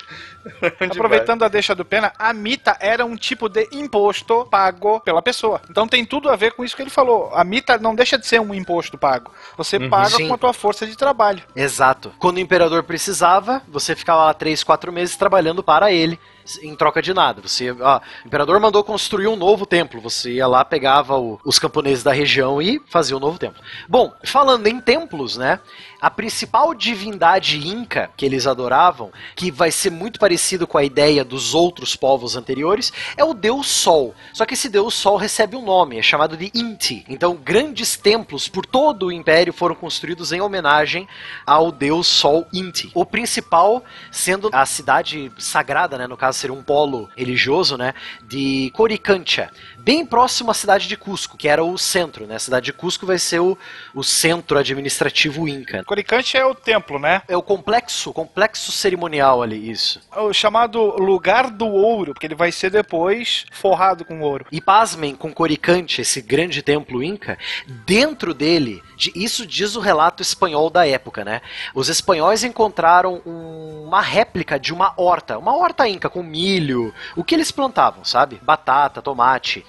onde 0.81 0.93
Aproveitando 0.99 1.45
a 1.45 1.49
deixa 1.49 1.75
do 1.75 1.85
Pena, 1.85 2.13
a 2.19 2.33
mita 2.33 2.77
era 2.81 3.05
um 3.05 3.17
tipo 3.17 3.49
de 3.49 3.69
imposto 3.73 4.47
pago 4.51 5.01
pela 5.01 5.23
pessoa. 5.23 5.61
Então 5.69 5.87
tem 5.87 6.05
tudo 6.05 6.31
a 6.31 6.37
ver 6.37 6.53
com 6.53 6.65
isso 6.65 6.77
que 6.77 6.83
ele 6.83 6.91
falou. 6.91 7.31
A 7.35 7.45
mita 7.45 7.79
não 7.79 7.95
deixa 7.95 8.19
de 8.19 8.27
ser 8.27 8.41
um 8.41 8.55
imposto 8.55 8.99
pago. 8.99 9.31
Você 9.57 9.79
paga 9.89 10.11
Sim. 10.11 10.29
com 10.29 10.35
a 10.35 10.39
tua 10.39 10.53
força 10.53 10.87
de 10.87 10.97
trabalho. 10.97 11.43
Exato. 11.55 12.13
Quando 12.19 12.37
o 12.37 12.41
imperador 12.41 12.83
precisava, 12.83 13.63
você 13.69 13.95
ficava 13.95 14.25
lá 14.25 14.35
três, 14.35 14.65
quatro 14.65 14.93
meses 14.93 15.17
trabalhando 15.17 15.63
para 15.63 15.93
ele, 15.93 16.19
em 16.63 16.75
troca 16.75 17.01
de 17.03 17.13
nada. 17.15 17.41
Você, 17.43 17.71
o 17.71 18.01
imperador 18.25 18.59
mandou 18.61 18.83
construir 18.85 19.29
um 19.29 19.37
novo 19.37 19.67
templo. 19.67 20.01
Você 20.01 20.33
ia 20.33 20.47
lá, 20.47 20.65
pegava 20.65 21.19
o- 21.19 21.41
os 21.45 21.59
camponeses 21.59 22.05
da 22.05 22.13
região 22.13 22.61
e 22.61 22.81
fazia 22.89 23.17
um 23.17 23.21
novo 23.21 23.39
templo. 23.39 23.63
Bom, 23.89 24.13
falando 24.25 24.67
em 24.67 24.81
templos, 24.81 25.37
né? 25.37 25.61
A 26.01 26.11
principal 26.11 26.75
divindade 26.75 27.69
inca 27.69 28.11
que 28.17 28.27
eles 28.27 28.47
adoravam, 28.47 29.13
que 29.37 29.53
vai 29.53 29.71
ser 29.71 29.91
muito 29.91 30.19
parecido 30.19 30.67
com 30.67 30.77
a 30.77 30.83
ideia 30.83 31.25
dos 31.25 31.55
outros 31.55 31.95
povos 31.95 32.35
anteriores, 32.35 32.93
é 33.17 33.23
o 33.25 33.33
deus 33.33 33.69
Sol. 33.69 34.15
Só 34.33 34.45
que 34.45 34.55
esse 34.55 34.69
deus 34.69 34.95
Sol 34.95 35.17
recebe 35.17 35.57
um 35.57 35.65
nome, 35.65 35.99
é 35.99 36.03
chamado 36.03 36.37
de 36.37 36.51
Inti. 36.55 37.05
Então, 37.09 37.37
grandes 37.37 37.97
templos 37.97 38.49
por 38.49 38.67
todo 38.67 39.07
o 39.07 39.13
império 39.13 39.53
foram 39.53 39.77
construídos 39.77 40.33
em 40.33 40.41
homenagem 40.41 41.07
ao 41.47 41.71
deus 41.71 42.09
Sol 42.09 42.47
Inti. 42.53 42.91
O 42.95 43.07
principal 43.07 43.85
sendo 44.11 44.51
a 44.53 44.67
cidade 44.67 45.31
sagrada, 45.39 45.97
né, 45.97 46.07
no 46.09 46.17
caso 46.17 46.32
seria 46.33 46.55
um 46.55 46.63
polo 46.63 47.09
religioso, 47.17 47.77
né, 47.77 47.95
de 48.27 48.71
Coricancha, 48.75 49.51
bem 49.85 50.07
próximo 50.07 50.51
à 50.51 50.55
cidade 50.55 50.87
de 50.89 50.97
Cusco, 50.97 51.37
que 51.37 51.49
era 51.49 51.63
o 51.65 51.77
centro, 51.77 52.27
né? 52.27 52.37
A 52.37 52.39
cidade 52.39 52.67
de 52.67 52.73
Cusco 52.73 53.05
vai 53.07 53.19
ser 53.19 53.41
o, 53.41 53.59
o 53.95 54.03
centro 54.03 54.59
administrativo 54.59 55.49
inca. 55.49 55.83
Coricante 55.85 56.37
é 56.37 56.45
o 56.45 56.55
templo, 56.55 56.99
né? 56.99 57.23
É 57.29 57.37
o 57.37 57.43
complexo, 57.43 58.13
complexo 58.13 58.71
cerimonial 58.73 59.43
ali, 59.43 59.71
isso. 59.71 60.01
O 60.17 60.33
chamado 60.33 60.81
lugar 60.97 61.51
do 61.51 61.67
ouro, 61.67 62.13
porque 62.15 62.27
ele 62.27 62.35
vai 62.35 62.53
ser 62.53 62.71
depois 62.71 63.45
forrado 63.51 64.05
com 64.05 64.21
ouro. 64.21 64.47
E 64.53 64.61
pasmem 64.61 65.15
com 65.15 65.33
Coricante, 65.33 66.01
esse 66.01 66.21
grande 66.21 66.63
templo 66.63 67.03
inca, 67.03 67.37
dentro 67.85 68.33
dele, 68.33 68.83
de- 68.97 69.13
isso 69.15 69.47
diz 69.47 69.75
o 69.77 69.81
relato 69.81 70.23
espanhol 70.23 70.71
da 70.71 70.87
época, 70.87 71.25
né? 71.25 71.41
Os 71.75 71.89
espanhóis 71.89 72.45
encontraram 72.45 73.21
um 73.27 73.83
uma 73.93 74.01
réplica 74.01 74.59
de 74.59 74.73
uma 74.73 74.95
horta, 74.97 75.37
uma 75.37 75.55
horta 75.55 75.87
inca 75.87 76.09
com 76.09 76.23
milho, 76.23 76.95
o 77.15 77.23
que 77.23 77.35
eles 77.35 77.51
plantavam, 77.51 78.03
sabe? 78.07 78.41
Batata, 78.43 79.03
tomate. 79.03 79.67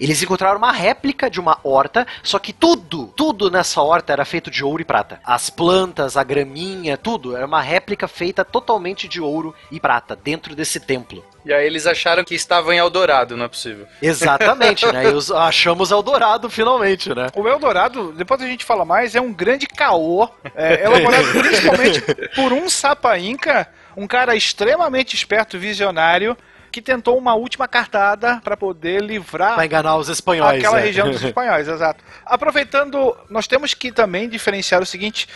Eles 0.00 0.22
encontraram 0.22 0.58
uma 0.58 0.72
réplica 0.72 1.30
de 1.30 1.38
uma 1.40 1.58
horta, 1.62 2.06
só 2.22 2.38
que 2.38 2.52
tudo, 2.52 3.06
tudo 3.16 3.50
nessa 3.50 3.80
horta 3.82 4.12
era 4.12 4.24
feito 4.24 4.50
de 4.50 4.64
ouro 4.64 4.82
e 4.82 4.84
prata. 4.84 5.20
As 5.24 5.50
plantas, 5.50 6.16
a 6.16 6.24
graminha, 6.24 6.96
tudo 6.96 7.36
era 7.36 7.46
uma 7.46 7.60
réplica 7.60 8.08
feita 8.08 8.44
totalmente 8.44 9.06
de 9.06 9.20
ouro 9.20 9.54
e 9.70 9.78
prata 9.78 10.16
dentro 10.16 10.54
desse 10.54 10.80
templo. 10.80 11.24
E 11.44 11.52
aí 11.52 11.66
eles 11.66 11.86
acharam 11.86 12.22
que 12.24 12.34
estavam 12.36 12.72
em 12.72 12.78
Eldorado, 12.78 13.36
não 13.36 13.44
é 13.46 13.48
possível. 13.48 13.86
Exatamente, 14.00 14.86
né? 14.92 15.02
E 15.10 15.14
os- 15.14 15.30
achamos 15.30 15.90
Eldorado 15.90 16.48
finalmente, 16.48 17.12
né? 17.14 17.26
O 17.34 17.46
Eldorado, 17.48 18.12
depois 18.12 18.40
a 18.40 18.46
gente 18.46 18.64
fala 18.64 18.84
mais, 18.84 19.14
é 19.16 19.20
um 19.20 19.32
grande 19.32 19.66
caô, 19.66 20.28
é, 20.54 20.84
elaborado 20.84 21.26
principalmente 21.32 22.00
por 22.36 22.52
um 22.52 22.68
sapa 22.68 23.18
inca, 23.18 23.68
um 23.96 24.06
cara 24.06 24.36
extremamente 24.36 25.16
esperto 25.16 25.56
e 25.56 25.60
visionário, 25.60 26.36
que 26.72 26.82
tentou 26.82 27.16
uma 27.18 27.34
última 27.34 27.68
cartada 27.68 28.40
para 28.42 28.56
poder 28.56 29.02
livrar 29.02 29.54
Pra 29.54 29.66
enganar 29.66 29.96
os 29.96 30.08
espanhóis. 30.08 30.58
aquela 30.58 30.78
né? 30.78 30.82
região 30.86 31.10
dos 31.10 31.22
espanhóis, 31.22 31.68
exato. 31.68 32.02
Aproveitando, 32.24 33.16
nós 33.28 33.46
temos 33.46 33.74
que 33.74 33.92
também 33.92 34.28
diferenciar 34.28 34.80
o 34.82 34.86
seguinte. 34.86 35.28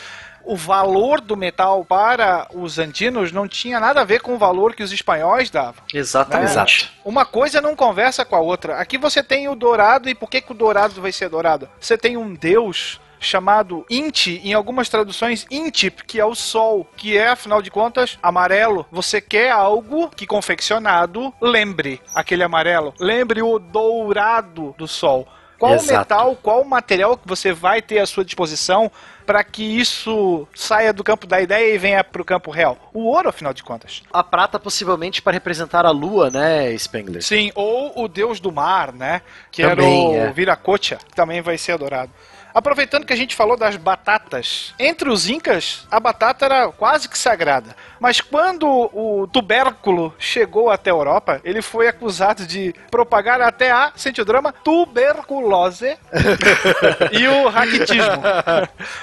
O 0.43 0.57
valor 0.57 1.21
do 1.21 1.37
metal 1.37 1.85
para 1.85 2.47
os 2.55 2.79
andinos 2.79 3.33
não 3.33 3.49
tinha 3.49 3.81
nada 3.81 4.01
a 4.01 4.05
ver 4.05 4.21
com 4.21 4.35
o 4.35 4.39
valor 4.39 4.75
que 4.77 4.83
os 4.83 4.93
espanhóis 4.93 5.51
davam. 5.51 5.83
Exatamente. 5.93 6.51
Exato. 6.53 6.89
Uma 7.05 7.25
coisa 7.27 7.61
não 7.61 7.75
conversa 7.75 8.25
com 8.25 8.37
a 8.37 8.41
outra. 8.41 8.77
Aqui 8.79 8.97
você 8.97 9.25
tem 9.25 9.49
o 9.49 9.57
dourado, 9.57 10.09
e 10.09 10.15
por 10.15 10.31
que, 10.31 10.41
que 10.41 10.53
o 10.53 10.55
dourado 10.55 11.03
vai 11.03 11.11
ser 11.11 11.29
dourado? 11.29 11.69
Você 11.81 11.99
tem 11.99 12.17
um 12.17 12.33
deus 12.33 13.01
chamado 13.21 13.85
Inti, 13.91 14.41
em 14.45 14.55
algumas 14.55 14.89
traduções 14.89 15.47
Intip, 15.51 16.05
que 16.05 16.21
é 16.21 16.25
o 16.25 16.35
sol, 16.35 16.87
que 16.97 17.17
é, 17.17 17.29
afinal 17.29 17.63
de 17.63 17.71
contas, 17.71 18.19
amarelo. 18.23 18.87
Você 18.91 19.21
quer 19.21 19.51
algo 19.51 20.09
que 20.11 20.27
confeccionado 20.27 21.33
lembre 21.41 22.01
aquele 22.15 22.43
amarelo, 22.43 22.95
lembre 22.99 23.43
o 23.43 23.59
dourado 23.59 24.75
do 24.79 24.87
sol. 24.87 25.27
Qual 25.59 25.75
Exato. 25.75 25.99
metal, 25.99 26.37
qual 26.43 26.65
material 26.65 27.17
que 27.17 27.27
você 27.27 27.53
vai 27.53 27.81
ter 27.81 27.99
à 27.99 28.07
sua 28.07 28.25
disposição 28.25 28.91
para 29.25 29.43
que 29.43 29.63
isso 29.63 30.47
saia 30.55 30.93
do 30.93 31.03
campo 31.03 31.27
da 31.27 31.41
ideia 31.41 31.75
e 31.75 31.79
venha 31.79 32.05
para 32.05 32.21
o 32.21 32.25
campo 32.25 32.51
real? 32.51 32.77
O 32.93 33.05
ouro, 33.05 33.31
afinal 33.31 33.55
de 33.55 33.63
contas. 33.63 34.03
A 34.13 34.23
prata 34.23 34.59
possivelmente 34.59 35.23
para 35.23 35.33
representar 35.33 35.87
a 35.87 35.91
lua, 35.91 36.31
né, 36.31 36.77
Spengler? 36.77 37.23
Sim, 37.23 37.51
ou 37.55 37.93
o 37.97 38.07
deus 38.07 38.39
do 38.39 38.53
mar, 38.53 38.93
né? 38.93 39.23
Que 39.51 39.63
Também, 39.63 40.15
era 40.15 40.27
o 40.27 40.29
é. 40.29 40.33
Viracocha, 40.33 40.97
que 40.97 41.15
também 41.15 41.41
vai 41.41 41.57
ser 41.57 41.73
adorado. 41.73 42.13
Aproveitando 42.57 43.05
que 43.05 43.13
a 43.13 43.17
gente 43.17 43.37
falou 43.37 43.55
das 43.55 43.77
batatas, 43.77 44.73
entre 44.79 45.11
os 45.11 45.29
incas, 45.29 45.87
a 45.91 46.01
batata 46.01 46.47
era 46.47 46.73
quase 46.73 47.07
que 47.07 47.19
sagrada. 47.19 47.77
Mas 48.01 48.21
quando 48.21 48.67
o 48.93 49.27
tubérculo 49.27 50.15
chegou 50.19 50.71
até 50.71 50.91
a 50.91 50.95
Europa, 50.95 51.41
ele 51.45 51.63
foi 51.63 51.89
acusado 51.89 52.47
de 52.47 52.75
propagar 52.91 53.41
até 53.41 53.71
a, 53.71 53.93
sente 53.97 54.21
o 54.21 54.25
drama, 54.25 54.53
tuberculose 54.53 55.97
e 57.13 57.27
o 57.29 57.49
raquitismo. 57.49 58.23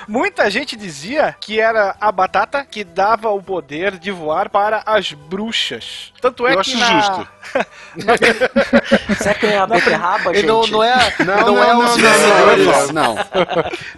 Muita 0.07 0.49
gente 0.49 0.75
dizia 0.75 1.35
que 1.39 1.59
era 1.59 1.95
a 1.99 2.11
batata 2.11 2.65
que 2.65 2.83
dava 2.83 3.29
o 3.29 3.41
poder 3.41 3.97
de 3.97 4.11
voar 4.11 4.49
para 4.49 4.83
as 4.85 5.11
bruxas. 5.13 6.13
Tanto 6.21 6.47
é 6.47 6.53
Eu 6.53 6.61
que 6.61 6.73
acho 6.73 6.77
na... 6.77 7.01
justo. 7.01 7.27
Será 9.21 9.33
que 9.35 9.45
não 9.45 9.53
é 9.53 9.57
a 9.57 9.67
beterraba, 9.67 10.33
gente? 10.33 10.45
não, 10.45 10.65
não 10.67 10.83
é, 10.83 11.13
Não, 11.19 11.25
não, 11.25 11.45
não, 11.53 11.63
é 11.63 11.67
não, 11.67 11.79
os 11.79 11.97
não, 11.97 11.97
vencedores. 11.97 12.91
não, 12.91 13.15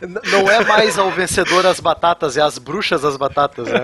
Não 0.41 0.51
é 0.51 0.63
mais 0.65 0.97
ao 0.97 1.11
vencedor 1.11 1.65
as 1.65 1.79
batatas, 1.79 2.37
é 2.37 2.41
as 2.41 2.57
bruxas 2.57 3.05
as 3.05 3.17
batatas, 3.17 3.67
né? 3.67 3.79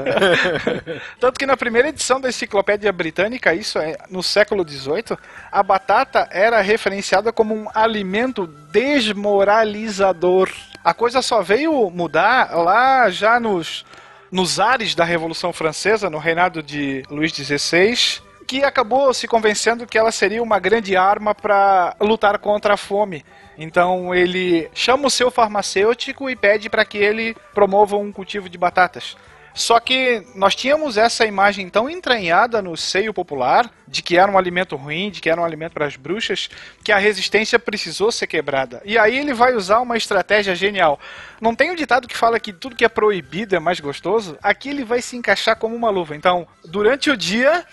Tanto 1.19 1.39
que 1.39 1.45
na 1.45 1.57
primeira 1.57 1.89
edição 1.89 2.19
da 2.19 2.29
Enciclopédia 2.29 2.91
Britânica, 2.91 3.53
isso 3.53 3.77
é 3.79 3.97
no 4.09 4.23
século 4.23 4.67
XVIII, 4.67 5.17
a 5.51 5.63
batata 5.63 6.27
era 6.31 6.61
referenciada 6.61 7.31
como 7.31 7.55
um 7.55 7.67
alimento 7.73 8.47
desmoralizador. 8.47 10.49
A 10.83 10.93
coisa 10.93 11.21
só 11.21 11.41
veio 11.41 11.89
mudar 11.89 12.55
lá 12.55 13.09
já 13.09 13.39
nos, 13.39 13.85
nos 14.31 14.59
ares 14.59 14.95
da 14.95 15.03
Revolução 15.03 15.53
Francesa, 15.53 16.09
no 16.09 16.17
reinado 16.17 16.63
de 16.63 17.03
Luís 17.09 17.31
XVI, 17.31 18.21
que 18.47 18.63
acabou 18.63 19.13
se 19.13 19.27
convencendo 19.27 19.85
que 19.85 19.97
ela 19.97 20.11
seria 20.11 20.41
uma 20.41 20.59
grande 20.59 20.97
arma 20.97 21.35
para 21.35 21.95
lutar 21.99 22.39
contra 22.39 22.73
a 22.73 22.77
fome. 22.77 23.23
Então 23.57 24.13
ele 24.13 24.69
chama 24.73 25.07
o 25.07 25.11
seu 25.11 25.29
farmacêutico 25.29 26.29
e 26.29 26.35
pede 26.35 26.69
para 26.69 26.83
que 26.83 26.97
ele 26.97 27.35
promova 27.53 27.95
um 27.95 28.11
cultivo 28.11 28.49
de 28.49 28.57
batatas. 28.57 29.15
Só 29.53 29.79
que 29.79 30.25
nós 30.33 30.55
tínhamos 30.55 30.97
essa 30.97 31.25
imagem 31.25 31.69
tão 31.69 31.89
entranhada 31.89 32.61
no 32.61 32.77
seio 32.77 33.13
popular 33.13 33.69
de 33.87 34.01
que 34.01 34.17
era 34.17 34.31
um 34.31 34.37
alimento 34.37 34.75
ruim, 34.75 35.11
de 35.11 35.19
que 35.19 35.29
era 35.29 35.41
um 35.41 35.43
alimento 35.43 35.73
para 35.73 35.85
as 35.85 35.95
bruxas, 35.95 36.49
que 36.83 36.91
a 36.91 36.97
resistência 36.97 37.59
precisou 37.59 38.11
ser 38.11 38.27
quebrada. 38.27 38.81
E 38.85 38.97
aí 38.97 39.17
ele 39.17 39.33
vai 39.33 39.53
usar 39.53 39.79
uma 39.79 39.97
estratégia 39.97 40.55
genial. 40.55 40.99
Não 41.41 41.53
tem 41.53 41.71
um 41.71 41.75
ditado 41.75 42.07
que 42.07 42.17
fala 42.17 42.39
que 42.39 42.53
tudo 42.53 42.75
que 42.75 42.85
é 42.85 42.89
proibido 42.89 43.55
é 43.55 43.59
mais 43.59 43.79
gostoso? 43.79 44.37
Aqui 44.41 44.69
ele 44.69 44.85
vai 44.85 45.01
se 45.01 45.17
encaixar 45.17 45.57
como 45.57 45.75
uma 45.75 45.89
luva. 45.89 46.15
Então, 46.15 46.47
durante 46.63 47.09
o 47.09 47.17
dia, 47.17 47.65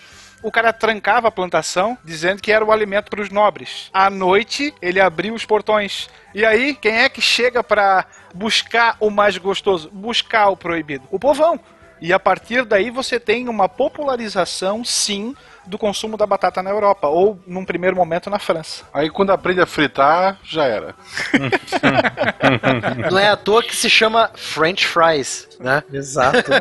o 0.43 0.51
cara 0.51 0.73
trancava 0.73 1.28
a 1.28 1.32
plantação, 1.32 1.97
dizendo 2.05 2.40
que 2.43 2.52
era 2.52 2.65
o 2.65 2.73
alimento 2.73 3.10
para 3.10 3.20
os 3.20 3.31
nobres. 3.31 3.90
À 3.93 4.09
noite, 4.09 4.74
ele 4.81 5.01
abriu 5.01 5.35
os 5.35 5.44
portões. 5.44 6.09
E 6.35 6.44
aí, 6.44 6.74
quem 6.74 6.93
é 6.93 7.09
que 7.09 7.20
chega 7.20 7.62
para 7.62 8.06
buscar 8.35 8.97
o 9.01 9.10
mais 9.10 9.36
gostoso? 9.39 9.90
Buscar 9.90 10.48
o 10.48 10.56
proibido? 10.56 11.06
O 11.10 11.19
povão. 11.19 11.59
E 12.01 12.12
a 12.12 12.19
partir 12.19 12.65
daí 12.65 12.90
você 12.90 13.19
tem 13.19 13.48
uma 13.48 13.69
popularização, 13.69 14.85
sim, 14.85 15.35
do 15.69 15.78
consumo 15.78 16.16
da 16.16 16.27
batata 16.27 16.62
na 16.62 16.70
Europa, 16.70 17.09
ou 17.09 17.39
num 17.47 17.65
primeiro 17.65 17.95
momento 17.95 18.31
na 18.31 18.39
França. 18.39 18.85
Aí 18.93 19.11
quando 19.11 19.31
aprende 19.31 19.61
a 19.61 19.66
fritar, 19.66 20.39
já 20.43 20.65
era. 20.65 20.95
Não 23.11 23.19
é 23.19 23.28
à 23.28 23.36
toa 23.36 23.62
que 23.62 23.77
se 23.77 23.90
chama 23.90 24.31
French 24.35 24.86
fries, 24.86 25.49
né? 25.61 25.82
Exato. 25.93 26.39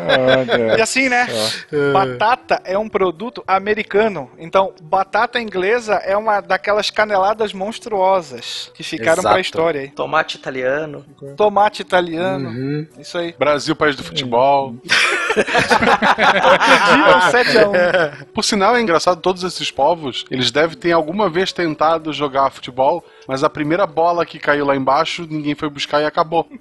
E 0.77 0.81
assim, 0.81 1.09
né? 1.09 1.27
Batata 1.93 2.61
é 2.63 2.77
um 2.77 2.89
produto 2.89 3.43
americano. 3.47 4.29
Então, 4.37 4.73
batata 4.81 5.39
inglesa 5.39 5.95
é 5.95 6.15
uma 6.15 6.41
daquelas 6.41 6.89
caneladas 6.89 7.53
monstruosas 7.53 8.71
que 8.73 8.83
ficaram 8.83 9.19
Exato. 9.19 9.33
pra 9.33 9.41
história 9.41 9.81
aí. 9.81 9.89
Tomate 9.89 10.37
italiano. 10.37 11.05
Tomate 11.35 11.81
italiano. 11.81 12.87
Isso 12.99 13.17
aí. 13.17 13.33
Brasil, 13.37 13.75
país 13.75 13.95
do 13.95 14.03
futebol. 14.03 14.75
Dia, 15.37 17.17
um 17.17 17.31
7 17.31 17.57
a 17.57 17.69
1. 17.69 17.73
Por 18.33 18.43
sinal, 18.43 18.75
é 18.75 18.81
engraçado, 18.81 18.96
todos 19.21 19.43
esses 19.43 19.71
povos, 19.71 20.25
eles 20.29 20.51
devem 20.51 20.77
ter 20.77 20.91
alguma 20.91 21.29
vez 21.29 21.51
tentado 21.51 22.13
jogar 22.13 22.51
futebol, 22.51 23.03
mas 23.27 23.43
a 23.43 23.49
primeira 23.49 23.85
bola 23.85 24.25
que 24.25 24.39
caiu 24.39 24.65
lá 24.65 24.75
embaixo, 24.75 25.27
ninguém 25.29 25.53
foi 25.53 25.69
buscar 25.69 26.01
e 26.01 26.05
acabou. 26.05 26.47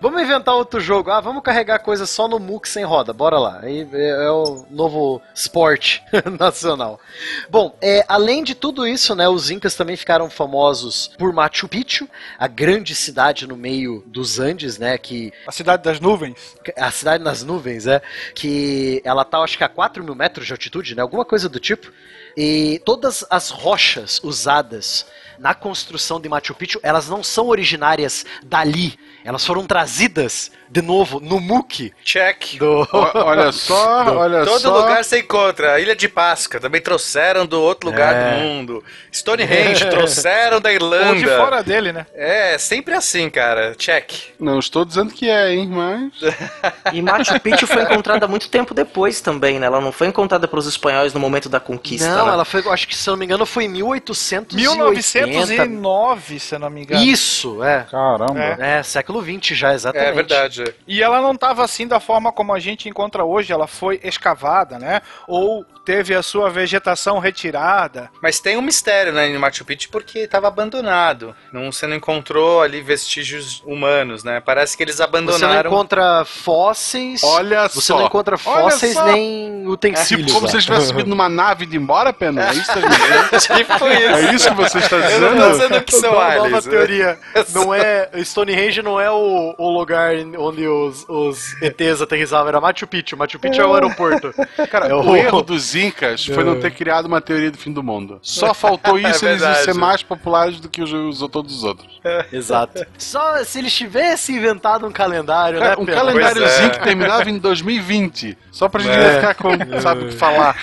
Vamos 0.00 0.22
inventar 0.22 0.54
outro 0.54 0.80
jogo. 0.80 1.10
Ah, 1.10 1.20
vamos 1.20 1.42
carregar 1.42 1.78
coisa 1.78 2.06
só 2.06 2.28
no 2.28 2.38
MOOC 2.38 2.68
sem 2.68 2.84
roda. 2.84 3.12
Bora 3.12 3.38
lá. 3.38 3.60
Aí 3.62 3.88
é, 3.92 4.26
é 4.26 4.30
o 4.30 4.66
novo 4.70 5.20
esporte 5.34 6.02
nacional. 6.38 7.00
Bom, 7.48 7.76
é, 7.80 8.04
além 8.08 8.42
de 8.44 8.54
tudo 8.54 8.86
isso, 8.86 9.14
né, 9.14 9.28
os 9.28 9.50
Incas 9.50 9.74
também 9.74 9.96
ficaram 9.96 10.28
famosos 10.28 11.10
por 11.18 11.32
Machu 11.32 11.68
Picchu, 11.68 12.08
a 12.38 12.46
grande 12.46 12.94
cidade 12.94 13.46
no 13.46 13.56
meio 13.56 14.02
dos 14.06 14.38
Andes, 14.38 14.78
né, 14.78 14.98
que 14.98 15.32
A 15.46 15.52
cidade 15.52 15.82
das 15.82 16.00
nuvens. 16.00 16.56
a 16.76 16.90
cidade 16.90 17.22
nas 17.22 17.42
nuvens, 17.42 17.86
é, 17.86 18.02
que 18.34 19.00
ela 19.04 19.24
tá, 19.24 19.38
acho 19.38 19.56
que 19.56 19.64
a 19.64 19.68
4 19.68 20.04
mil 20.04 20.14
metros 20.14 20.46
de 20.46 20.52
altitude, 20.52 20.94
né, 20.94 21.02
alguma 21.02 21.24
coisa 21.24 21.48
do 21.48 21.58
tipo. 21.58 21.90
E 22.36 22.80
todas 22.84 23.24
as 23.30 23.48
rochas 23.48 24.20
usadas 24.22 25.06
na 25.38 25.54
construção 25.54 26.20
de 26.20 26.28
Machu 26.28 26.54
Picchu, 26.54 26.78
elas 26.82 27.08
não 27.08 27.22
são 27.22 27.48
originárias 27.48 28.26
dali. 28.44 28.98
Elas 29.24 29.44
foram 29.44 29.66
trazidas 29.66 30.50
de 30.76 30.82
novo 30.82 31.20
no 31.20 31.40
MOOC 31.40 31.92
Check. 32.04 32.58
do. 32.58 32.82
O- 32.82 33.10
olha 33.14 33.50
só, 33.52 34.14
olha 34.14 34.44
Todo 34.44 34.60
só. 34.60 34.78
lugar 34.80 35.02
você 35.02 35.20
encontra. 35.20 35.72
A 35.74 35.80
Ilha 35.80 35.96
de 35.96 36.06
Páscoa 36.08 36.60
também 36.60 36.80
trouxeram 36.82 37.46
do 37.46 37.60
outro 37.60 37.88
lugar 37.90 38.14
É. 38.14 38.34
do 38.34 38.40
mundo. 38.42 38.84
Stonehenge 39.10 39.86
trouxeram 39.88 40.60
da 40.60 40.68
Ou 40.70 40.76
de 40.78 40.84
Irlanda. 40.84 41.36
fora 41.38 41.62
dele, 41.62 41.92
né? 41.92 42.04
É, 42.14 42.58
sempre 42.58 42.94
assim, 42.94 43.30
cara. 43.30 43.74
Check. 43.76 44.10
Não 44.38 44.58
estou 44.58 44.84
dizendo 44.84 45.12
que 45.14 45.28
é, 45.30 45.54
hein, 45.54 45.66
mas. 45.68 46.12
E 46.92 47.02
Machu 47.02 47.38
Picchu 47.40 47.66
foi 47.66 47.82
encontrada 47.82 48.28
muito 48.28 48.48
tempo 48.48 48.72
depois 48.72 49.20
também, 49.20 49.58
né? 49.58 49.66
Ela 49.66 49.80
não 49.80 49.90
foi 49.92 50.06
encontrada 50.06 50.46
pelos 50.46 50.66
espanhóis 50.66 51.12
no 51.12 51.18
momento 51.20 51.48
da 51.48 51.58
conquista. 51.58 52.08
Não, 52.08 52.26
né? 52.26 52.32
ela 52.32 52.44
foi, 52.44 52.62
acho 52.70 52.86
que 52.86 52.94
se 52.96 53.08
eu 53.08 53.12
não 53.12 53.18
me 53.18 53.24
engano, 53.24 53.44
foi 53.46 53.64
em 53.64 53.68
1880. 53.68 54.56
1900 54.56 55.48
1509, 55.48 56.38
se 56.40 56.54
eu 56.54 56.58
não 56.58 56.70
me 56.70 56.82
engano. 56.82 57.02
Isso, 57.02 57.62
é. 57.64 57.84
Caramba. 57.90 58.38
É. 58.60 58.78
É, 58.78 58.82
século 58.82 59.22
XX 59.22 59.56
já, 59.58 59.74
exatamente. 59.74 60.08
É 60.08 60.12
verdade. 60.12 60.64
E 60.86 61.02
ela 61.02 61.20
não 61.20 61.32
estava 61.32 61.64
assim 61.64 61.86
da 61.86 62.00
forma 62.00 62.32
como 62.32 62.52
a 62.52 62.58
gente 62.58 62.88
encontra 62.88 63.24
hoje, 63.24 63.52
ela 63.52 63.66
foi 63.66 64.00
escavada, 64.02 64.78
né? 64.78 65.00
Ou 65.26 65.64
teve 65.86 66.14
a 66.14 66.22
sua 66.22 66.50
vegetação 66.50 67.18
retirada. 67.20 68.10
Mas 68.20 68.40
tem 68.40 68.56
um 68.56 68.60
mistério, 68.62 69.12
né, 69.12 69.28
em 69.28 69.38
Machu 69.38 69.64
Picchu, 69.64 69.88
porque 69.90 70.18
estava 70.18 70.48
abandonado. 70.48 71.34
Não, 71.52 71.70
você 71.70 71.86
não 71.86 71.96
encontrou 71.96 72.60
ali 72.60 72.82
vestígios 72.82 73.62
humanos, 73.64 74.24
né? 74.24 74.40
Parece 74.44 74.76
que 74.76 74.82
eles 74.82 74.96
Você 74.96 75.02
não 75.02 75.08
abandonaram. 75.08 75.70
encontra 75.70 76.24
fósseis. 76.24 77.22
Olha 77.22 77.68
Você 77.68 77.80
só. 77.80 77.98
não 77.98 78.06
encontra 78.06 78.36
fósseis 78.36 78.96
nem 79.04 79.66
utensílios. 79.68 80.26
Tipo 80.26 80.32
como 80.34 80.46
lá. 80.46 80.50
se 80.50 80.56
eles 80.56 80.64
tivessem 80.64 80.86
subido 80.88 81.08
numa 81.08 81.28
nave 81.28 81.64
e 81.64 81.66
ido 81.68 81.76
embora, 81.76 82.12
Pena? 82.12 82.48
É 82.48 82.52
isso 82.52 82.72
que 82.74 82.80
dizendo? 82.80 83.58
tipo 83.64 83.86
isso. 83.88 84.16
É 84.16 84.34
isso 84.34 84.48
que 84.50 84.54
você 84.56 84.78
está 84.78 84.96
Eu 84.96 85.20
não 85.20 85.28
dizendo? 85.28 85.40
tô 85.44 85.50
dizendo 85.52 85.84
que 85.84 85.94
são 85.94 86.12
Nova 86.12 86.24
aliens. 86.42 86.64
teoria. 86.66 87.18
Não 87.54 87.72
é. 87.72 88.10
Stonehenge 88.24 88.82
não 88.82 88.98
é 89.00 89.10
o, 89.10 89.54
o 89.56 89.70
lugar 89.70 90.12
onde 90.38 90.66
os, 90.66 91.04
os 91.08 91.60
ETs 91.62 92.02
aterrizavam, 92.02 92.48
era 92.48 92.60
Machu 92.60 92.86
Picchu. 92.86 93.16
Machu 93.16 93.38
Picchu 93.38 93.60
é 93.60 93.66
o 93.66 93.74
aeroporto. 93.74 94.34
Cara, 94.70 94.88
É 94.88 94.94
o 94.94 95.00
o- 95.10 95.16
erro 95.16 95.42
dos 95.42 95.74
Incas 95.76 96.24
foi 96.26 96.42
não 96.44 96.58
ter 96.60 96.70
criado 96.72 97.06
uma 97.06 97.20
teoria 97.20 97.50
do 97.50 97.58
fim 97.58 97.72
do 97.72 97.82
mundo. 97.82 98.18
Só 98.22 98.52
faltou 98.54 98.98
isso 99.00 99.26
É 99.26 99.30
eles 99.32 99.42
iam 99.42 99.54
ser 99.54 99.74
mais 99.74 100.02
populares 100.02 100.58
do 100.60 100.68
que 100.68 100.82
os, 100.82 100.92
os- 100.92 101.28
todos 101.28 101.54
os 101.58 101.64
outros. 101.64 102.00
Exato. 102.32 102.84
Só 102.98 103.42
se 103.44 103.58
eles 103.58 103.74
tivessem 103.74 104.36
inventado 104.36 104.86
um 104.86 104.92
calendário, 104.92 105.58
Cara, 105.58 105.76
né? 105.76 105.76
um 105.82 105.84
Pedro? 105.84 106.00
calendáriozinho 106.00 106.66
é. 106.68 106.70
que 106.70 106.82
terminava 106.82 107.28
em 107.28 107.38
2020. 107.38 108.38
Só 108.50 108.68
pra 108.68 108.80
gente 108.82 108.96
É. 108.96 109.14
ficar 109.16 109.34
com, 109.34 109.50
sabe 109.80 110.04
o 110.04 110.08
que 110.08 110.14
falar. 110.14 110.56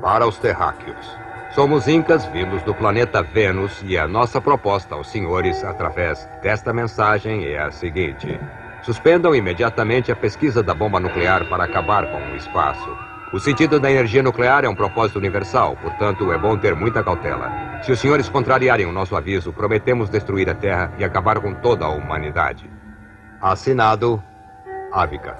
Para 0.00 0.26
os 0.26 0.38
terráqueos. 0.38 1.06
Somos 1.54 1.86
incas 1.86 2.24
vindos 2.26 2.62
do 2.64 2.74
planeta 2.74 3.22
Vênus 3.22 3.72
e 3.84 3.96
a 3.96 4.08
nossa 4.08 4.40
proposta 4.40 4.96
aos 4.96 5.08
senhores 5.08 5.62
através 5.62 6.28
desta 6.42 6.72
mensagem 6.72 7.44
é 7.46 7.60
a 7.62 7.70
seguinte: 7.70 8.40
suspendam 8.82 9.32
imediatamente 9.34 10.10
a 10.10 10.16
pesquisa 10.16 10.64
da 10.64 10.74
bomba 10.74 10.98
nuclear 10.98 11.44
para 11.48 11.62
acabar 11.64 12.06
com 12.10 12.32
o 12.32 12.36
espaço. 12.36 12.88
O 13.34 13.40
sentido 13.40 13.80
da 13.80 13.90
energia 13.90 14.22
nuclear 14.22 14.64
é 14.64 14.68
um 14.68 14.76
propósito 14.76 15.18
universal, 15.18 15.76
portanto 15.82 16.30
é 16.32 16.38
bom 16.38 16.56
ter 16.56 16.72
muita 16.72 17.02
cautela. 17.02 17.80
Se 17.82 17.90
os 17.90 17.98
senhores 17.98 18.28
contrariarem 18.28 18.86
o 18.86 18.92
nosso 18.92 19.16
aviso, 19.16 19.52
prometemos 19.52 20.08
destruir 20.08 20.48
a 20.48 20.54
Terra 20.54 20.94
e 21.00 21.04
acabar 21.04 21.40
com 21.40 21.52
toda 21.52 21.84
a 21.84 21.88
humanidade. 21.88 22.70
Assinado, 23.40 24.22
Ávica. 24.92 25.36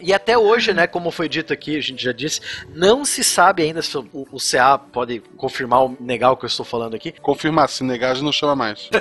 E 0.00 0.14
até 0.14 0.38
hoje, 0.38 0.72
né, 0.72 0.86
como 0.86 1.10
foi 1.10 1.28
dito 1.28 1.52
aqui, 1.52 1.76
a 1.76 1.82
gente 1.82 2.02
já 2.02 2.12
disse, 2.12 2.40
não 2.74 3.04
se 3.04 3.22
sabe 3.22 3.62
ainda 3.62 3.82
se 3.82 3.98
o, 3.98 4.08
o 4.32 4.38
CA 4.38 4.78
pode 4.78 5.22
confirmar 5.38 5.80
ou 5.80 5.96
negar 5.98 6.32
o 6.32 6.36
que 6.36 6.44
eu 6.44 6.48
estou 6.48 6.66
falando 6.66 6.94
aqui. 6.94 7.12
Confirmar, 7.22 7.68
se 7.68 7.82
negar, 7.84 8.14
já 8.14 8.22
não 8.22 8.32
chama 8.32 8.54
mais. 8.56 8.88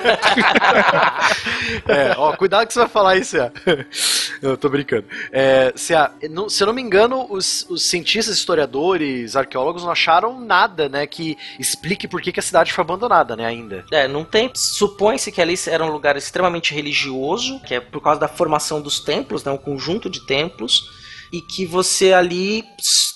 É, 1.87 2.13
ó, 2.17 2.35
cuidado 2.35 2.67
que 2.67 2.73
você 2.73 2.79
vai 2.79 2.87
falar 2.87 3.17
isso, 3.17 3.35
CA. 3.37 3.51
Eu 4.41 4.57
tô 4.57 4.69
brincando. 4.69 5.05
É, 5.31 5.73
CA, 5.73 6.11
não- 6.29 6.47
se 6.49 6.61
eu 6.61 6.67
não 6.67 6.73
me 6.73 6.81
engano, 6.81 7.25
os, 7.29 7.65
os 7.69 7.83
cientistas, 7.83 8.35
historiadores, 8.37 9.35
arqueólogos 9.35 9.83
não 9.83 9.91
acharam 9.91 10.39
nada, 10.39 10.87
né, 10.87 11.07
que 11.07 11.37
explique 11.59 12.07
por 12.07 12.21
que, 12.21 12.31
que 12.31 12.39
a 12.39 12.43
cidade 12.43 12.71
foi 12.71 12.83
abandonada, 12.83 13.35
né, 13.35 13.45
ainda. 13.45 13.83
É, 13.91 14.07
não 14.07 14.23
tem. 14.23 14.51
Supõe-se 14.53 15.31
que 15.31 15.41
ali 15.41 15.55
era 15.67 15.83
um 15.83 15.89
lugar 15.91 16.15
extremamente 16.15 16.73
religioso, 16.73 17.59
que 17.61 17.73
é 17.73 17.79
por 17.79 18.01
causa 18.01 18.19
da 18.19 18.27
formação 18.27 18.79
dos 18.81 18.99
templos, 18.99 19.43
né, 19.43 19.51
um 19.51 19.57
conjunto 19.57 20.09
de 20.09 20.25
templos, 20.25 20.89
e 21.31 21.41
que 21.41 21.65
você 21.65 22.13
ali. 22.13 22.63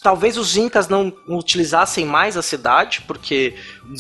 Talvez 0.04 0.36
os 0.36 0.58
incas 0.58 0.88
não 0.88 1.14
utilizassem 1.28 2.06
mais 2.06 2.36
a 2.36 2.42
cidade, 2.42 3.02
porque 3.06 3.54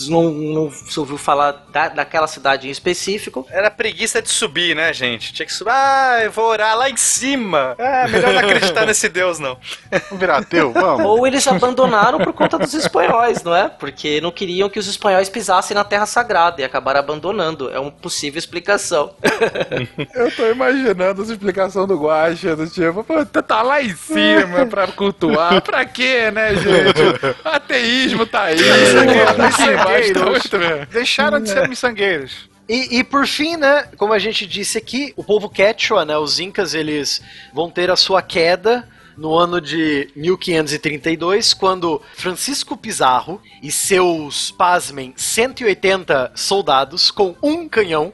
não, 0.09 0.31
não 0.31 0.71
se 0.71 0.99
ouviu 0.99 1.15
falar 1.15 1.67
da, 1.71 1.89
daquela 1.89 2.25
cidade 2.25 2.67
em 2.67 2.71
específico. 2.71 3.45
Era 3.51 3.69
preguiça 3.69 4.19
de 4.19 4.29
subir, 4.29 4.75
né, 4.75 4.91
gente? 4.93 5.31
Tinha 5.31 5.45
que 5.45 5.53
subir. 5.53 5.69
Ah, 5.71 6.21
eu 6.23 6.31
vou 6.31 6.45
orar 6.45 6.75
lá 6.75 6.89
em 6.89 6.97
cima. 6.97 7.75
Ah, 7.77 8.07
melhor 8.07 8.33
não 8.33 8.39
acreditar 8.39 8.83
nesse 8.87 9.09
Deus, 9.09 9.37
não. 9.37 9.59
Vamos 9.91 10.19
virar 10.19 10.37
ateu? 10.37 10.71
Vamos. 10.73 11.05
Ou 11.05 11.27
eles 11.27 11.47
abandonaram 11.47 12.17
por 12.17 12.33
conta 12.33 12.57
dos 12.57 12.73
espanhóis, 12.73 13.43
não 13.43 13.55
é? 13.55 13.69
Porque 13.69 14.19
não 14.21 14.31
queriam 14.31 14.71
que 14.71 14.79
os 14.79 14.87
espanhóis 14.87 15.29
pisassem 15.29 15.75
na 15.75 15.83
terra 15.83 16.07
sagrada 16.07 16.61
e 16.61 16.63
acabaram 16.63 16.99
abandonando. 16.99 17.69
É 17.69 17.79
uma 17.79 17.91
possível 17.91 18.39
explicação. 18.39 19.13
Eu 20.15 20.31
tô 20.35 20.49
imaginando 20.49 21.21
essa 21.21 21.31
explicação 21.33 21.85
do 21.85 21.95
Guaxa, 21.95 22.55
do 22.55 22.67
tipo, 22.67 23.03
tá- 23.25 23.41
tá 23.43 23.61
lá 23.61 23.83
em 23.83 23.93
cima 24.01 24.65
pra 24.69 24.87
cultuar. 24.87 25.61
Pra 25.61 25.85
quê, 25.85 26.31
né, 26.31 26.55
gente? 26.55 27.35
Ateísmo 27.43 28.25
tá 28.25 28.43
aí. 28.43 28.57
Aqui 28.59 29.63
embaixo 29.63 30.49
tá. 30.49 30.87
Deixaram 30.91 31.39
de 31.39 31.49
ser 31.49 31.67
miçangueiros. 31.67 32.49
E, 32.67 32.99
e 32.99 33.03
por 33.03 33.27
fim, 33.27 33.57
né, 33.57 33.83
como 33.97 34.13
a 34.13 34.19
gente 34.19 34.47
disse 34.47 34.77
aqui, 34.77 35.13
o 35.17 35.23
povo 35.23 35.49
Quechua, 35.49 36.05
né, 36.05 36.17
os 36.17 36.39
incas, 36.39 36.73
eles 36.73 37.21
vão 37.53 37.69
ter 37.69 37.91
a 37.91 37.95
sua 37.95 38.21
queda 38.21 38.87
no 39.17 39.37
ano 39.37 39.59
de 39.59 40.09
1532, 40.15 41.53
quando 41.53 42.01
Francisco 42.15 42.77
Pizarro 42.77 43.41
e 43.61 43.71
seus, 43.71 44.51
pasmem, 44.51 45.13
180 45.17 46.31
soldados 46.33 47.11
com 47.11 47.35
um 47.43 47.67
canhão 47.67 48.13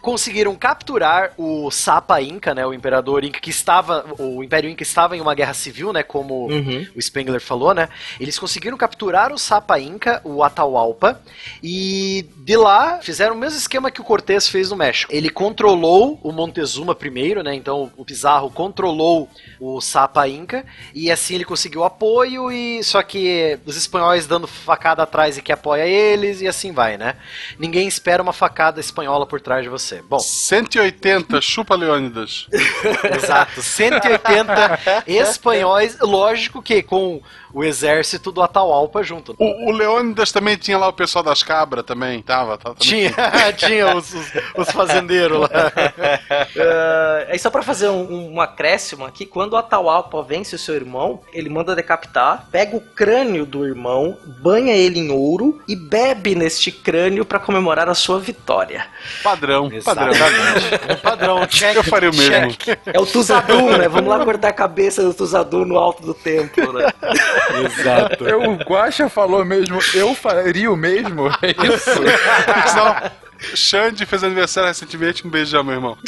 conseguiram 0.00 0.54
capturar 0.56 1.32
o 1.36 1.70
Sapa 1.70 2.20
Inca, 2.22 2.54
né, 2.54 2.64
o 2.66 2.72
imperador 2.74 3.24
Inca 3.24 3.40
que 3.40 3.50
estava, 3.50 4.04
o 4.18 4.42
Império 4.42 4.68
Inca 4.70 4.82
estava 4.82 5.16
em 5.16 5.20
uma 5.20 5.34
guerra 5.34 5.54
civil, 5.54 5.92
né, 5.92 6.02
como 6.02 6.46
Uhum. 6.50 6.86
o 6.96 7.00
Spengler 7.02 7.40
falou, 7.40 7.74
né? 7.74 7.88
Eles 8.18 8.38
conseguiram 8.38 8.76
capturar 8.76 9.32
o 9.32 9.38
Sapa 9.38 9.78
Inca, 9.78 10.20
o 10.24 10.42
Atahualpa, 10.42 11.20
e 11.62 12.26
de 12.36 12.56
lá 12.56 12.98
fizeram 13.02 13.34
o 13.34 13.38
mesmo 13.38 13.58
esquema 13.58 13.90
que 13.90 14.00
o 14.00 14.04
Cortés 14.04 14.48
fez 14.48 14.70
no 14.70 14.76
México. 14.76 15.12
Ele 15.12 15.28
controlou 15.28 16.18
o 16.22 16.32
Montezuma 16.32 16.94
primeiro, 16.94 17.42
né? 17.42 17.54
Então 17.54 17.90
o 17.96 18.04
Pizarro 18.04 18.50
controlou 18.50 19.28
o 19.58 19.80
Sapa 19.80 20.26
Inca 20.28 20.64
e 20.94 21.10
assim 21.10 21.34
ele 21.34 21.44
conseguiu 21.44 21.84
apoio 21.84 22.50
e 22.50 22.82
só 22.84 23.02
que 23.02 23.58
os 23.66 23.76
espanhóis 23.76 24.26
dando 24.26 24.46
facada 24.46 25.02
atrás 25.02 25.36
e 25.36 25.42
que 25.42 25.52
apoia 25.52 25.86
eles 25.86 26.40
e 26.40 26.48
assim 26.48 26.72
vai, 26.72 26.96
né? 26.96 27.16
Ninguém 27.58 27.86
espera 27.88 28.22
uma 28.22 28.32
facada 28.32 28.80
espanhola 28.80 29.26
por 29.26 29.40
trás 29.40 29.62
de 29.62 29.68
você. 29.68 29.89
Bom, 30.08 30.18
180, 30.18 31.40
chupa 31.40 31.74
Leônidas. 31.74 32.46
Exato, 33.16 33.62
180 33.62 35.04
espanhóis, 35.06 35.98
lógico 36.00 36.62
que 36.62 36.82
com 36.82 37.22
o 37.52 37.64
exército 37.64 38.30
do 38.30 38.42
Atahualpa 38.42 39.02
junto. 39.02 39.34
O, 39.38 39.70
o 39.70 39.72
Leônidas 39.72 40.32
também 40.32 40.56
tinha 40.56 40.78
lá 40.78 40.88
o 40.88 40.92
pessoal 40.92 41.24
das 41.24 41.42
cabras 41.42 41.84
também, 41.84 42.22
tava, 42.22 42.56
tava 42.56 42.74
também. 42.74 43.10
Tinha, 43.10 43.12
tinha 43.56 43.96
os, 43.96 44.12
os, 44.12 44.32
os 44.56 44.70
fazendeiros 44.70 45.40
lá. 45.40 45.48
Ah, 45.50 47.26
aí 47.30 47.38
só 47.38 47.50
pra 47.50 47.62
fazer 47.62 47.88
um, 47.88 48.34
um 48.34 48.40
acréscimo 48.40 49.04
aqui, 49.04 49.26
quando 49.26 49.54
o 49.54 49.56
Atahualpa 49.56 50.22
vence 50.22 50.54
o 50.54 50.58
seu 50.58 50.74
irmão, 50.74 51.20
ele 51.32 51.48
manda 51.48 51.74
decapitar, 51.74 52.46
pega 52.50 52.76
o 52.76 52.80
crânio 52.80 53.44
do 53.44 53.66
irmão, 53.66 54.16
banha 54.40 54.74
ele 54.74 55.00
em 55.00 55.10
ouro 55.10 55.60
e 55.66 55.74
bebe 55.74 56.34
neste 56.34 56.70
crânio 56.70 57.24
pra 57.24 57.38
comemorar 57.38 57.88
a 57.88 57.94
sua 57.94 58.18
vitória. 58.18 58.86
Padrão, 59.22 59.70
padrão. 59.84 60.10
Exatamente. 60.10 60.92
Um 60.92 60.96
padrão, 61.02 61.46
check. 61.46 61.76
Eu 61.76 61.84
faria 61.84 62.10
o 62.10 62.14
mesmo. 62.14 62.52
check. 62.52 62.78
É 62.86 63.00
o 63.00 63.06
Tuzadu, 63.06 63.76
né? 63.76 63.88
Vamos 63.88 64.08
lá 64.08 64.24
cortar 64.24 64.48
a 64.48 64.52
cabeça 64.52 65.02
do 65.02 65.14
Tuzadu 65.14 65.64
no 65.64 65.78
alto 65.78 66.02
do 66.02 66.14
templo, 66.14 66.72
né? 66.72 66.92
Exato. 67.64 68.26
Eu, 68.26 68.50
o 68.50 68.56
Guaxa 68.56 69.08
falou 69.08 69.44
mesmo, 69.44 69.78
eu 69.94 70.14
faria 70.14 70.70
o 70.70 70.76
mesmo? 70.76 71.28
É 71.42 71.50
isso? 71.50 72.00
Não, 72.76 73.10
Xande 73.54 74.04
fez 74.04 74.22
aniversário 74.22 74.68
recentemente, 74.68 75.26
um 75.26 75.30
beijão, 75.30 75.64
meu 75.64 75.74
irmão. 75.74 75.96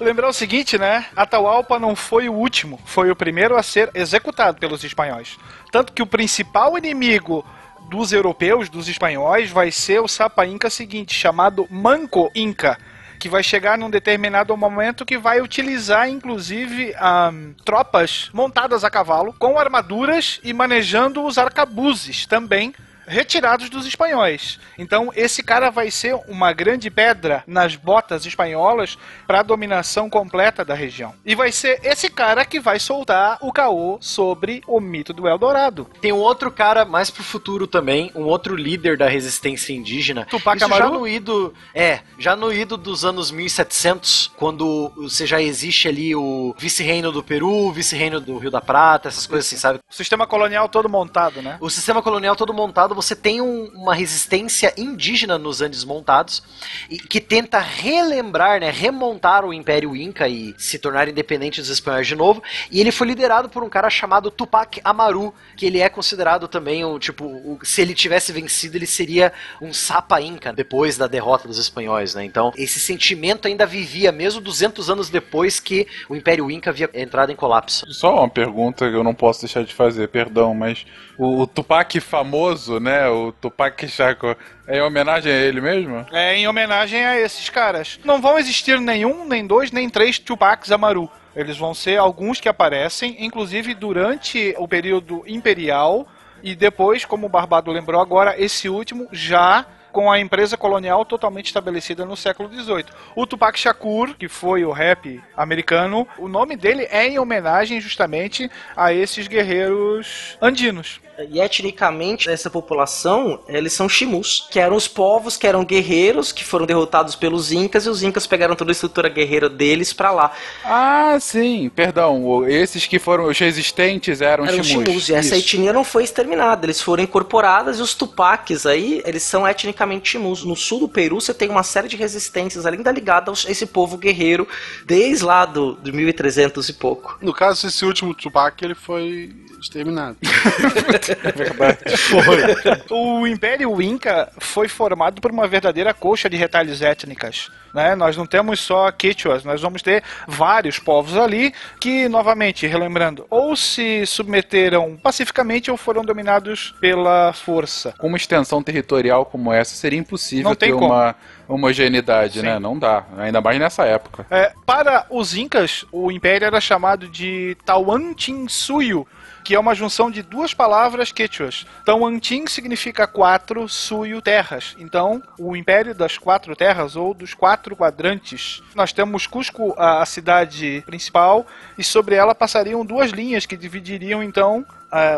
Lembrar 0.00 0.28
o 0.28 0.32
seguinte, 0.32 0.78
né? 0.78 1.06
Atahualpa 1.14 1.78
não 1.78 1.94
foi 1.94 2.28
o 2.28 2.32
último, 2.32 2.80
foi 2.86 3.10
o 3.10 3.16
primeiro 3.16 3.56
a 3.56 3.62
ser 3.62 3.90
executado 3.94 4.58
pelos 4.58 4.82
espanhóis. 4.82 5.36
Tanto 5.70 5.92
que 5.92 6.02
o 6.02 6.06
principal 6.06 6.76
inimigo 6.78 7.44
dos 7.90 8.12
europeus, 8.12 8.68
dos 8.68 8.88
espanhóis, 8.88 9.50
vai 9.50 9.70
ser 9.70 10.00
o 10.00 10.08
Sapa 10.08 10.46
Inca 10.46 10.70
seguinte, 10.70 11.14
chamado 11.14 11.66
Manco 11.70 12.30
Inca. 12.34 12.78
Que 13.20 13.28
vai 13.28 13.42
chegar 13.42 13.78
num 13.78 13.90
determinado 13.90 14.56
momento 14.56 15.04
que 15.04 15.18
vai 15.18 15.40
utilizar, 15.40 16.08
inclusive, 16.08 16.94
ahn, 16.98 17.52
tropas 17.64 18.30
montadas 18.32 18.82
a 18.82 18.90
cavalo, 18.90 19.34
com 19.38 19.58
armaduras 19.58 20.40
e 20.42 20.52
manejando 20.52 21.22
os 21.24 21.36
arcabuzes 21.36 22.26
também, 22.26 22.74
retirados 23.10 23.68
dos 23.68 23.86
espanhóis. 23.86 24.58
Então, 24.78 25.10
esse 25.14 25.42
cara 25.42 25.70
vai 25.70 25.90
ser 25.90 26.14
uma 26.28 26.52
grande 26.52 26.90
pedra 26.90 27.42
nas 27.46 27.74
botas 27.74 28.24
espanholas 28.24 28.96
para 29.26 29.40
a 29.40 29.42
dominação 29.42 30.08
completa 30.08 30.64
da 30.64 30.74
região. 30.74 31.12
E 31.26 31.34
vai 31.34 31.50
ser 31.50 31.80
esse 31.82 32.08
cara 32.08 32.44
que 32.44 32.60
vai 32.60 32.78
soltar 32.78 33.38
o 33.42 33.52
caô 33.52 33.98
sobre 34.00 34.62
o 34.66 34.80
mito 34.80 35.12
do 35.12 35.26
Eldorado. 35.26 35.88
Tem 36.00 36.12
um 36.12 36.18
outro 36.18 36.50
cara 36.50 36.84
mais 36.84 37.10
pro 37.10 37.24
futuro 37.24 37.66
também, 37.66 38.12
um 38.14 38.22
outro 38.22 38.54
líder 38.54 38.96
da 38.96 39.08
resistência 39.08 39.72
indígena. 39.72 40.26
Tupac 40.26 40.56
Isso 40.56 40.68
já 40.68 40.76
Amaru? 40.76 41.00
no 41.00 41.08
ido, 41.08 41.52
é, 41.74 42.00
já 42.18 42.36
no 42.36 42.52
ido 42.52 42.76
dos 42.76 43.04
anos 43.04 43.30
1700, 43.30 44.32
quando 44.36 44.92
você 44.96 45.26
já 45.26 45.42
existe 45.42 45.88
ali 45.88 46.14
o 46.14 46.54
vice-reino 46.56 47.10
do 47.10 47.22
Peru, 47.22 47.72
vice-reino 47.72 48.20
do 48.20 48.38
Rio 48.38 48.50
da 48.50 48.60
Prata, 48.60 49.08
essas 49.08 49.26
coisas 49.26 49.46
assim, 49.46 49.56
sabe? 49.56 49.80
O 49.90 49.94
sistema 49.94 50.26
colonial 50.26 50.68
todo 50.68 50.88
montado, 50.88 51.42
né? 51.42 51.58
O 51.60 51.68
sistema 51.68 52.00
colonial 52.02 52.36
todo 52.36 52.54
montado, 52.54 52.94
você 53.00 53.14
tem 53.16 53.40
um- 53.40 53.66
uma 53.74 53.94
resistência 53.94 54.72
indígena 54.76 55.38
nos 55.38 55.60
Andes 55.60 55.84
montados 55.84 56.42
e 56.88 56.98
que 56.98 57.20
tenta 57.20 57.58
relembrar, 57.58 58.60
né, 58.60 58.70
remontar 58.70 59.44
o 59.44 59.52
Império 59.52 59.94
Inca 59.96 60.28
e 60.28 60.54
se 60.58 60.78
tornar 60.78 61.08
independente 61.08 61.60
dos 61.60 61.70
espanhóis 61.70 62.06
de 62.06 62.14
novo. 62.14 62.42
E 62.70 62.80
ele 62.80 62.90
foi 62.92 63.06
liderado 63.06 63.48
por 63.48 63.62
um 63.62 63.68
cara 63.68 63.88
chamado 63.90 64.30
Tupac 64.30 64.80
Amaru, 64.84 65.34
que 65.56 65.66
ele 65.66 65.80
é 65.80 65.88
considerado 65.88 66.48
também 66.48 66.84
o 66.84 66.98
tipo, 66.98 67.24
o- 67.24 67.58
se 67.62 67.80
ele 67.80 67.94
tivesse 67.94 68.32
vencido, 68.32 68.76
ele 68.76 68.86
seria 68.86 69.32
um 69.60 69.72
Sapa 69.72 70.20
Inca 70.20 70.52
depois 70.52 70.96
da 70.96 71.06
derrota 71.06 71.46
dos 71.48 71.58
espanhóis, 71.58 72.14
né? 72.14 72.24
Então, 72.24 72.52
esse 72.56 72.80
sentimento 72.80 73.46
ainda 73.48 73.66
vivia 73.66 74.12
mesmo 74.12 74.40
200 74.40 74.90
anos 74.90 75.08
depois 75.10 75.60
que 75.60 75.86
o 76.08 76.16
Império 76.16 76.50
Inca 76.50 76.70
havia 76.70 76.88
entrado 76.94 77.30
em 77.32 77.36
colapso. 77.36 77.86
Só 77.92 78.14
uma 78.14 78.28
pergunta 78.28 78.88
que 78.88 78.96
eu 78.96 79.04
não 79.04 79.14
posso 79.14 79.40
deixar 79.42 79.64
de 79.64 79.74
fazer, 79.74 80.08
perdão, 80.08 80.54
mas 80.54 80.84
o, 81.18 81.42
o 81.42 81.46
Tupac 81.46 81.98
famoso, 82.00 82.80
né? 82.80 82.89
O 83.08 83.32
Tupac 83.32 83.86
Shakur, 83.88 84.36
é 84.66 84.78
em 84.78 84.82
homenagem 84.82 85.32
a 85.32 85.36
ele 85.36 85.60
mesmo? 85.60 86.06
É 86.12 86.36
em 86.36 86.48
homenagem 86.48 87.04
a 87.04 87.18
esses 87.18 87.48
caras. 87.48 88.00
Não 88.04 88.20
vão 88.20 88.38
existir 88.38 88.80
nenhum, 88.80 89.26
nem 89.26 89.46
dois, 89.46 89.70
nem 89.70 89.88
três 89.88 90.18
Tupacs 90.18 90.72
Amaru. 90.72 91.10
Eles 91.34 91.56
vão 91.56 91.72
ser 91.72 91.98
alguns 91.98 92.40
que 92.40 92.48
aparecem, 92.48 93.16
inclusive 93.24 93.74
durante 93.74 94.54
o 94.58 94.66
período 94.66 95.22
imperial 95.26 96.08
e 96.42 96.54
depois, 96.54 97.04
como 97.04 97.26
o 97.26 97.28
Barbado 97.28 97.70
lembrou 97.70 98.00
agora, 98.00 98.34
esse 98.38 98.68
último 98.68 99.06
já 99.12 99.66
com 99.92 100.10
a 100.10 100.20
empresa 100.20 100.56
colonial 100.56 101.04
totalmente 101.04 101.46
estabelecida 101.46 102.04
no 102.04 102.16
século 102.16 102.48
XVIII. 102.48 102.86
O 103.14 103.26
Tupac 103.26 103.58
Shakur, 103.58 104.14
que 104.16 104.28
foi 104.28 104.64
o 104.64 104.70
rap 104.70 105.20
americano, 105.36 106.06
o 106.16 106.28
nome 106.28 106.56
dele 106.56 106.86
é 106.90 107.08
em 107.08 107.18
homenagem 107.18 107.80
justamente 107.80 108.50
a 108.76 108.92
esses 108.92 109.26
guerreiros 109.26 110.38
andinos. 110.40 111.00
E 111.30 111.40
etnicamente, 111.40 112.28
essa 112.30 112.48
população, 112.48 113.40
eles 113.48 113.72
são 113.72 113.88
chimus, 113.88 114.46
que 114.50 114.58
eram 114.58 114.76
os 114.76 114.88
povos 114.88 115.36
que 115.36 115.46
eram 115.46 115.64
guerreiros, 115.64 116.32
que 116.32 116.44
foram 116.44 116.66
derrotados 116.66 117.14
pelos 117.14 117.52
incas, 117.52 117.86
e 117.86 117.88
os 117.88 118.02
incas 118.02 118.26
pegaram 118.26 118.54
toda 118.54 118.70
a 118.70 118.72
estrutura 118.72 119.08
guerreira 119.08 119.48
deles 119.48 119.92
pra 119.92 120.10
lá. 120.10 120.32
Ah, 120.64 121.18
sim, 121.20 121.70
perdão. 121.74 122.46
Esses 122.48 122.86
que 122.86 122.98
foram 122.98 123.24
os 123.26 123.38
resistentes 123.38 124.20
eram, 124.20 124.46
eram 124.46 124.62
chimus. 124.62 124.86
chimus, 124.86 125.08
e 125.08 125.14
essa 125.14 125.36
Isso. 125.36 125.54
etnia 125.54 125.72
não 125.72 125.84
foi 125.84 126.04
exterminada, 126.04 126.66
eles 126.66 126.80
foram 126.80 127.02
incorporados, 127.02 127.78
e 127.78 127.82
os 127.82 127.94
tupaques 127.94 128.66
aí, 128.66 129.02
eles 129.04 129.22
são 129.22 129.46
etnicamente 129.46 130.10
chimus. 130.10 130.44
No 130.44 130.56
sul 130.56 130.80
do 130.80 130.88
Peru, 130.88 131.20
você 131.20 131.34
tem 131.34 131.50
uma 131.50 131.62
série 131.62 131.88
de 131.88 131.96
resistências 131.96 132.66
ainda 132.66 132.90
ligadas 132.90 133.44
a 133.46 133.50
esse 133.50 133.66
povo 133.66 133.96
guerreiro, 133.96 134.46
desde 134.86 135.24
lá 135.24 135.44
do, 135.44 135.74
do 135.74 135.92
1300 135.92 136.68
e 136.68 136.72
pouco. 136.72 137.18
No 137.20 137.32
caso, 137.32 137.66
esse 137.66 137.84
último 137.84 138.14
Tupac, 138.14 138.64
ele 138.64 138.74
foi 138.74 139.34
exterminado. 139.60 140.16
O 142.90 143.26
Império 143.26 143.80
Inca 143.80 144.30
foi 144.38 144.68
formado 144.68 145.20
por 145.20 145.30
uma 145.30 145.46
verdadeira 145.46 145.92
coxa 145.94 146.28
de 146.28 146.36
retalhos 146.36 146.82
étnicas. 146.82 147.50
Né? 147.72 147.94
Nós 147.94 148.16
não 148.16 148.26
temos 148.26 148.60
só 148.60 148.90
Quichuas, 148.90 149.44
nós 149.44 149.60
vamos 149.60 149.82
ter 149.82 150.02
vários 150.26 150.78
povos 150.78 151.16
ali 151.16 151.52
que, 151.78 152.08
novamente, 152.08 152.66
relembrando, 152.66 153.26
ou 153.30 153.54
se 153.54 154.04
submeteram 154.06 154.96
pacificamente 154.96 155.70
ou 155.70 155.76
foram 155.76 156.04
dominados 156.04 156.74
pela 156.80 157.32
força. 157.32 157.94
Com 157.98 158.08
uma 158.08 158.16
extensão 158.16 158.62
territorial 158.62 159.24
como 159.24 159.52
essa, 159.52 159.74
seria 159.74 159.98
impossível 159.98 160.54
ter 160.56 160.72
como. 160.72 160.86
uma 160.86 161.14
homogeneidade, 161.48 162.40
Sim. 162.40 162.46
né? 162.46 162.58
Não 162.58 162.78
dá. 162.78 163.04
Ainda 163.18 163.40
mais 163.40 163.58
nessa 163.58 163.84
época. 163.84 164.26
É, 164.30 164.52
para 164.66 165.06
os 165.10 165.34
Incas, 165.34 165.84
o 165.92 166.10
império 166.10 166.46
era 166.46 166.60
chamado 166.60 167.08
de 167.08 167.56
Tawantinsuyo, 167.64 169.06
que 169.42 169.54
é 169.54 169.58
uma 169.58 169.74
junção 169.74 170.10
de 170.10 170.22
duas 170.22 170.54
palavras 170.54 171.12
quechuas. 171.12 171.66
Tawantin 171.84 172.46
significa 172.46 173.06
quatro, 173.06 173.68
Suyo, 173.68 174.20
terras. 174.20 174.76
Então, 174.78 175.22
o 175.38 175.56
império 175.56 175.94
das 175.94 176.18
quatro 176.18 176.54
terras, 176.54 176.96
ou 176.96 177.14
dos 177.14 177.34
quatro 177.34 177.74
quadrantes. 177.74 178.62
Nós 178.74 178.92
temos 178.92 179.26
Cusco, 179.26 179.74
a 179.78 180.04
cidade 180.06 180.82
principal, 180.86 181.46
e 181.76 181.84
sobre 181.84 182.14
ela 182.14 182.34
passariam 182.34 182.84
duas 182.84 183.10
linhas 183.10 183.46
que 183.46 183.56
dividiriam, 183.56 184.22
então, 184.22 184.64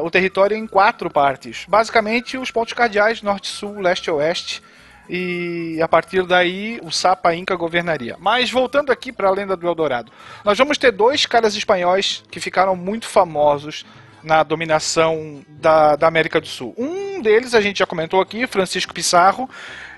o 0.02 0.10
território 0.10 0.56
em 0.56 0.66
quatro 0.66 1.10
partes. 1.10 1.64
Basicamente, 1.68 2.36
os 2.38 2.50
pontos 2.50 2.72
cardeais, 2.72 3.22
norte, 3.22 3.48
sul, 3.48 3.80
leste 3.80 4.06
e 4.06 4.10
oeste, 4.10 4.62
e 5.08 5.80
a 5.82 5.88
partir 5.88 6.24
daí 6.24 6.78
o 6.82 6.90
Sapa 6.90 7.34
Inca 7.34 7.56
governaria. 7.56 8.16
Mas 8.20 8.50
voltando 8.50 8.92
aqui 8.92 9.10
para 9.12 9.28
a 9.28 9.32
lenda 9.32 9.56
do 9.56 9.66
Eldorado, 9.66 10.12
nós 10.44 10.56
vamos 10.56 10.78
ter 10.78 10.92
dois 10.92 11.26
caras 11.26 11.54
espanhóis 11.54 12.22
que 12.30 12.38
ficaram 12.38 12.76
muito 12.76 13.08
famosos 13.08 13.84
na 14.22 14.42
dominação 14.42 15.44
da, 15.48 15.96
da 15.96 16.06
América 16.06 16.40
do 16.40 16.46
Sul. 16.46 16.74
Um 16.76 17.20
deles 17.20 17.54
a 17.54 17.60
gente 17.60 17.78
já 17.78 17.86
comentou 17.86 18.20
aqui, 18.20 18.46
Francisco 18.46 18.92
Pizarro, 18.92 19.48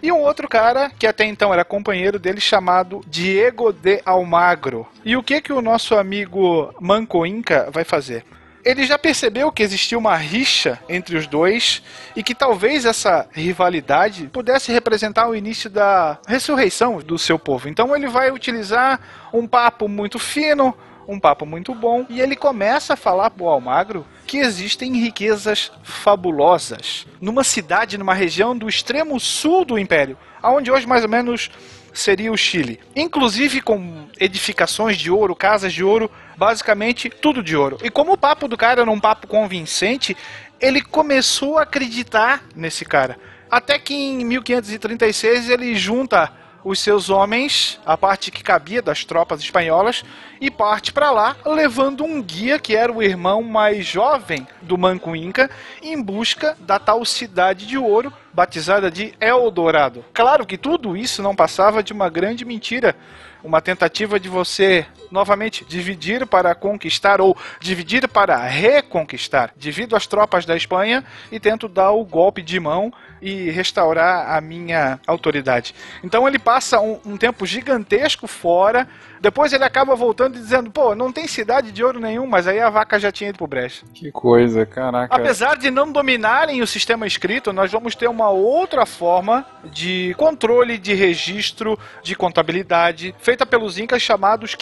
e 0.02 0.12
um 0.12 0.20
outro 0.20 0.46
cara 0.48 0.90
que 0.90 1.06
até 1.06 1.24
então 1.24 1.52
era 1.52 1.64
companheiro 1.64 2.18
dele 2.18 2.40
chamado 2.40 3.00
Diego 3.06 3.72
de 3.72 4.02
Almagro. 4.04 4.86
E 5.04 5.16
o 5.16 5.22
que 5.22 5.40
que 5.40 5.52
o 5.52 5.62
nosso 5.62 5.96
amigo 5.96 6.74
Manco 6.80 7.24
Inca 7.24 7.70
vai 7.70 7.84
fazer? 7.84 8.24
Ele 8.64 8.86
já 8.86 8.98
percebeu 8.98 9.52
que 9.52 9.62
existia 9.62 9.98
uma 9.98 10.16
rixa 10.16 10.78
entre 10.88 11.18
os 11.18 11.26
dois 11.26 11.82
e 12.16 12.22
que 12.22 12.34
talvez 12.34 12.86
essa 12.86 13.28
rivalidade 13.30 14.30
pudesse 14.32 14.72
representar 14.72 15.28
o 15.28 15.36
início 15.36 15.68
da 15.68 16.18
ressurreição 16.26 16.98
do 16.98 17.18
seu 17.18 17.38
povo. 17.38 17.68
Então 17.68 17.94
ele 17.94 18.08
vai 18.08 18.30
utilizar 18.30 18.98
um 19.34 19.46
papo 19.46 19.86
muito 19.86 20.18
fino, 20.18 20.74
um 21.06 21.18
papo 21.18 21.44
muito 21.44 21.74
bom, 21.74 22.06
e 22.08 22.20
ele 22.20 22.36
começa 22.36 22.94
a 22.94 22.96
falar 22.96 23.30
pro 23.30 23.48
Almagro 23.48 24.06
que 24.26 24.38
existem 24.38 24.96
riquezas 24.96 25.70
fabulosas 25.82 27.06
numa 27.20 27.44
cidade, 27.44 27.98
numa 27.98 28.14
região 28.14 28.56
do 28.56 28.68
extremo 28.68 29.18
sul 29.20 29.64
do 29.64 29.78
império, 29.78 30.16
aonde 30.42 30.70
hoje 30.70 30.86
mais 30.86 31.02
ou 31.02 31.08
menos 31.08 31.50
seria 31.92 32.32
o 32.32 32.36
Chile. 32.36 32.80
Inclusive 32.94 33.60
com 33.60 34.06
edificações 34.18 34.96
de 34.96 35.10
ouro, 35.10 35.36
casas 35.36 35.72
de 35.72 35.84
ouro, 35.84 36.10
basicamente 36.36 37.08
tudo 37.08 37.42
de 37.42 37.56
ouro. 37.56 37.78
E 37.82 37.90
como 37.90 38.12
o 38.12 38.18
papo 38.18 38.48
do 38.48 38.56
cara 38.56 38.82
era 38.82 38.90
um 38.90 39.00
papo 39.00 39.26
convincente, 39.26 40.16
ele 40.60 40.82
começou 40.82 41.58
a 41.58 41.62
acreditar 41.62 42.44
nesse 42.54 42.84
cara. 42.84 43.16
Até 43.50 43.78
que 43.78 43.94
em 43.94 44.24
1536 44.24 45.48
ele 45.48 45.76
junta 45.76 46.32
os 46.64 46.80
seus 46.80 47.10
homens, 47.10 47.78
a 47.84 47.96
parte 47.96 48.30
que 48.30 48.42
cabia 48.42 48.80
das 48.80 49.04
tropas 49.04 49.40
espanholas, 49.40 50.02
e 50.40 50.50
parte 50.50 50.92
para 50.92 51.10
lá, 51.10 51.36
levando 51.44 52.04
um 52.04 52.22
guia 52.22 52.58
que 52.58 52.74
era 52.74 52.90
o 52.90 53.02
irmão 53.02 53.42
mais 53.42 53.86
jovem 53.86 54.46
do 54.62 54.78
Manco 54.78 55.14
Inca, 55.14 55.50
em 55.82 56.00
busca 56.00 56.56
da 56.60 56.78
tal 56.78 57.04
cidade 57.04 57.66
de 57.66 57.76
ouro, 57.76 58.12
batizada 58.32 58.90
de 58.90 59.14
Eldorado. 59.20 60.04
Claro 60.14 60.46
que 60.46 60.56
tudo 60.56 60.96
isso 60.96 61.22
não 61.22 61.36
passava 61.36 61.82
de 61.82 61.92
uma 61.92 62.08
grande 62.08 62.44
mentira, 62.44 62.96
uma 63.42 63.60
tentativa 63.60 64.18
de 64.18 64.28
você 64.28 64.86
novamente 65.10 65.64
dividir 65.64 66.26
para 66.26 66.54
conquistar 66.54 67.20
ou 67.20 67.36
dividir 67.60 68.08
para 68.08 68.36
reconquistar, 68.36 69.52
devido 69.56 69.96
às 69.96 70.06
tropas 70.06 70.44
da 70.44 70.56
Espanha 70.56 71.04
e 71.30 71.38
tento 71.38 71.68
dar 71.68 71.90
o 71.92 72.04
golpe 72.04 72.42
de 72.42 72.58
mão 72.60 72.92
e 73.20 73.50
restaurar 73.50 74.36
a 74.36 74.40
minha 74.40 75.00
autoridade. 75.06 75.74
Então 76.02 76.28
ele 76.28 76.38
passa 76.38 76.80
um, 76.80 77.00
um 77.06 77.16
tempo 77.16 77.46
gigantesco 77.46 78.26
fora, 78.26 78.86
depois 79.20 79.52
ele 79.54 79.64
acaba 79.64 79.96
voltando 79.96 80.36
e 80.36 80.38
dizendo: 80.38 80.70
pô, 80.70 80.94
não 80.94 81.10
tem 81.10 81.26
cidade 81.26 81.72
de 81.72 81.82
ouro 81.82 81.98
nenhum, 81.98 82.26
mas 82.26 82.46
aí 82.46 82.60
a 82.60 82.68
vaca 82.68 82.98
já 82.98 83.10
tinha 83.10 83.30
ido 83.30 83.38
pro 83.38 83.46
brecha. 83.46 83.86
Que 83.94 84.12
coisa, 84.12 84.66
caraca. 84.66 85.14
Apesar 85.14 85.56
de 85.56 85.70
não 85.70 85.90
dominarem 85.90 86.60
o 86.60 86.66
sistema 86.66 87.06
escrito, 87.06 87.52
nós 87.52 87.72
vamos 87.72 87.94
ter 87.94 88.08
uma 88.08 88.28
outra 88.28 88.84
forma 88.84 89.46
de 89.64 90.14
controle 90.18 90.76
de 90.76 90.92
registro 90.92 91.78
de 92.02 92.14
contabilidade 92.14 93.14
feita 93.18 93.46
pelos 93.46 93.78
incas 93.78 94.02
chamados 94.02 94.54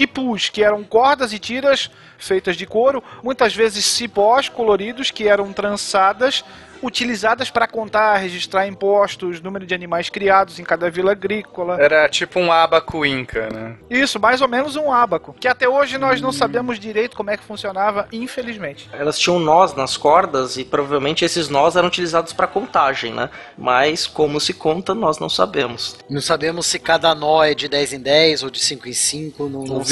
que 0.48 0.62
eram 0.62 0.82
cordas 0.84 1.32
e 1.32 1.38
tiras 1.38 1.90
feitas 2.18 2.56
de 2.56 2.66
couro, 2.66 3.02
muitas 3.22 3.54
vezes 3.54 3.84
cipós 3.84 4.48
coloridos 4.48 5.10
que 5.10 5.28
eram 5.28 5.52
trançadas 5.52 6.44
utilizadas 6.82 7.50
para 7.50 7.66
contar, 7.66 8.16
registrar 8.16 8.66
impostos, 8.66 9.40
número 9.40 9.64
de 9.64 9.74
animais 9.74 10.08
criados 10.08 10.58
em 10.58 10.64
cada 10.64 10.90
vila 10.90 11.12
agrícola. 11.12 11.80
Era 11.80 12.08
tipo 12.08 12.40
um 12.40 12.52
abaco 12.52 13.04
inca, 13.06 13.48
né? 13.48 13.76
Isso, 13.88 14.18
mais 14.18 14.40
ou 14.40 14.48
menos 14.48 14.76
um 14.76 14.92
ábaco, 14.92 15.34
que 15.38 15.48
até 15.48 15.68
hoje 15.68 15.98
nós 15.98 16.20
não 16.20 16.32
sabemos 16.32 16.78
direito 16.78 17.16
como 17.16 17.30
é 17.30 17.36
que 17.36 17.44
funcionava, 17.44 18.08
infelizmente. 18.12 18.88
Elas 18.92 19.18
tinham 19.18 19.38
nós 19.38 19.74
nas 19.74 19.96
cordas 19.96 20.56
e 20.56 20.64
provavelmente 20.64 21.24
esses 21.24 21.48
nós 21.48 21.76
eram 21.76 21.88
utilizados 21.88 22.32
para 22.32 22.46
contagem, 22.46 23.12
né? 23.12 23.30
Mas 23.56 24.06
como 24.06 24.40
se 24.40 24.52
conta, 24.52 24.94
nós 24.94 25.18
não 25.18 25.28
sabemos. 25.28 25.96
Não 26.08 26.20
sabemos 26.20 26.66
se 26.66 26.78
cada 26.78 27.14
nó 27.14 27.42
é 27.42 27.54
de 27.54 27.68
10 27.68 27.94
em 27.94 28.00
10 28.00 28.42
ou 28.42 28.50
de 28.50 28.58
5 28.58 28.88
em 28.88 28.92
5. 28.92 29.48
Não, 29.48 29.64
não 29.64 29.84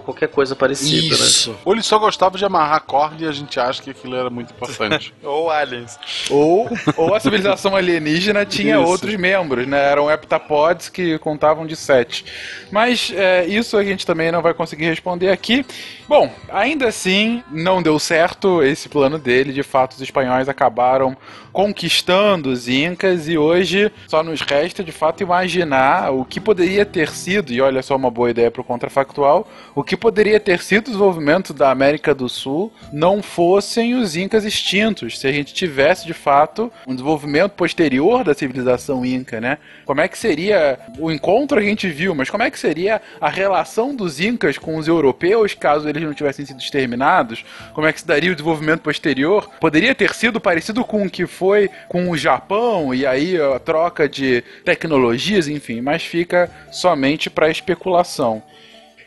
qualquer 0.00 0.28
coisa 0.28 0.56
parecida, 0.56 1.16
né? 1.16 1.24
Isso. 1.24 1.56
Ou 1.64 1.72
ele 1.72 1.82
só 1.82 1.98
gostava 1.98 2.38
de 2.38 2.44
amarrar 2.44 2.82
corda 2.82 3.24
e 3.24 3.26
a 3.26 3.32
gente 3.32 3.58
acha 3.58 3.82
que 3.82 3.90
aquilo 3.90 4.16
era 4.16 4.30
muito 4.30 4.52
importante. 4.52 5.14
Ou 5.22 5.50
aliens. 5.50 5.89
Aliens. 5.96 6.30
Ou, 6.30 6.68
ou 6.96 7.14
a 7.14 7.20
civilização 7.20 7.74
alienígena 7.74 8.44
tinha 8.44 8.76
Isso. 8.76 8.86
outros 8.86 9.14
membros, 9.16 9.66
né? 9.66 9.90
Eram 9.90 10.10
heptapods 10.10 10.88
que 10.88 11.18
contavam 11.18 11.66
de 11.66 11.76
sete. 11.76 12.24
Mas 12.70 13.12
é, 13.14 13.46
isso 13.46 13.76
a 13.76 13.84
gente 13.84 14.06
também 14.06 14.30
não 14.30 14.42
vai 14.42 14.54
conseguir 14.54 14.86
responder 14.86 15.30
aqui. 15.30 15.64
Bom, 16.08 16.30
ainda 16.50 16.88
assim, 16.88 17.42
não 17.50 17.82
deu 17.82 17.98
certo 17.98 18.62
esse 18.62 18.88
plano 18.88 19.18
dele. 19.18 19.52
De 19.52 19.62
fato, 19.62 19.92
os 19.92 20.00
espanhóis 20.00 20.48
acabaram 20.48 21.16
conquistando 21.52 22.50
os 22.50 22.68
incas 22.68 23.28
e 23.28 23.36
hoje 23.36 23.90
só 24.06 24.22
nos 24.22 24.40
resta 24.40 24.84
de 24.84 24.92
fato 24.92 25.22
imaginar 25.22 26.12
o 26.12 26.24
que 26.24 26.40
poderia 26.40 26.86
ter 26.86 27.10
sido, 27.10 27.52
e 27.52 27.60
olha 27.60 27.82
só 27.82 27.96
uma 27.96 28.10
boa 28.10 28.30
ideia 28.30 28.50
para 28.50 28.60
o 28.60 28.64
contrafactual, 28.64 29.48
o 29.74 29.82
que 29.82 29.96
poderia 29.96 30.38
ter 30.38 30.60
sido 30.60 30.86
o 30.86 30.90
desenvolvimento 30.90 31.52
da 31.52 31.70
América 31.70 32.14
do 32.14 32.28
Sul 32.28 32.72
não 32.92 33.20
fossem 33.20 33.94
os 33.94 34.16
incas 34.16 34.44
extintos, 34.44 35.18
se 35.18 35.26
a 35.26 35.32
gente 35.32 35.52
tivesse 35.52 35.79
de 36.04 36.14
fato 36.14 36.72
um 36.86 36.92
desenvolvimento 36.92 37.52
posterior 37.52 38.22
da 38.22 38.34
civilização 38.34 39.04
inca, 39.04 39.40
né? 39.40 39.58
Como 39.84 40.00
é 40.00 40.08
que 40.08 40.18
seria 40.18 40.78
o 40.98 41.10
encontro 41.10 41.58
a 41.58 41.62
gente 41.62 41.88
viu, 41.88 42.14
mas 42.14 42.30
como 42.30 42.42
é 42.42 42.50
que 42.50 42.58
seria 42.58 43.00
a 43.20 43.28
relação 43.28 43.94
dos 43.94 44.20
incas 44.20 44.58
com 44.58 44.76
os 44.76 44.86
europeus 44.86 45.54
caso 45.54 45.88
eles 45.88 46.02
não 46.02 46.14
tivessem 46.14 46.44
sido 46.44 46.60
exterminados? 46.60 47.44
Como 47.72 47.86
é 47.86 47.92
que 47.92 48.00
se 48.00 48.06
daria 48.06 48.30
o 48.30 48.34
desenvolvimento 48.34 48.82
posterior? 48.82 49.50
Poderia 49.60 49.94
ter 49.94 50.14
sido 50.14 50.40
parecido 50.40 50.84
com 50.84 51.04
o 51.04 51.10
que 51.10 51.26
foi 51.26 51.70
com 51.88 52.10
o 52.10 52.16
Japão 52.16 52.94
e 52.94 53.06
aí 53.06 53.40
a 53.40 53.58
troca 53.58 54.08
de 54.08 54.42
tecnologias, 54.64 55.48
enfim, 55.48 55.80
mas 55.80 56.02
fica 56.02 56.50
somente 56.70 57.30
para 57.30 57.50
especulação. 57.50 58.42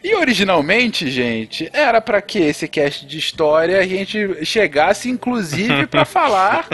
E 0.04 0.14
originalmente, 0.16 1.10
gente, 1.10 1.70
era 1.72 2.02
para 2.02 2.22
que 2.22 2.38
esse 2.38 2.68
cast 2.68 3.06
de 3.06 3.18
história 3.18 3.80
a 3.80 3.88
gente 3.88 4.44
chegasse 4.44 5.10
inclusive 5.10 5.88
para 5.88 6.04
falar 6.06 6.68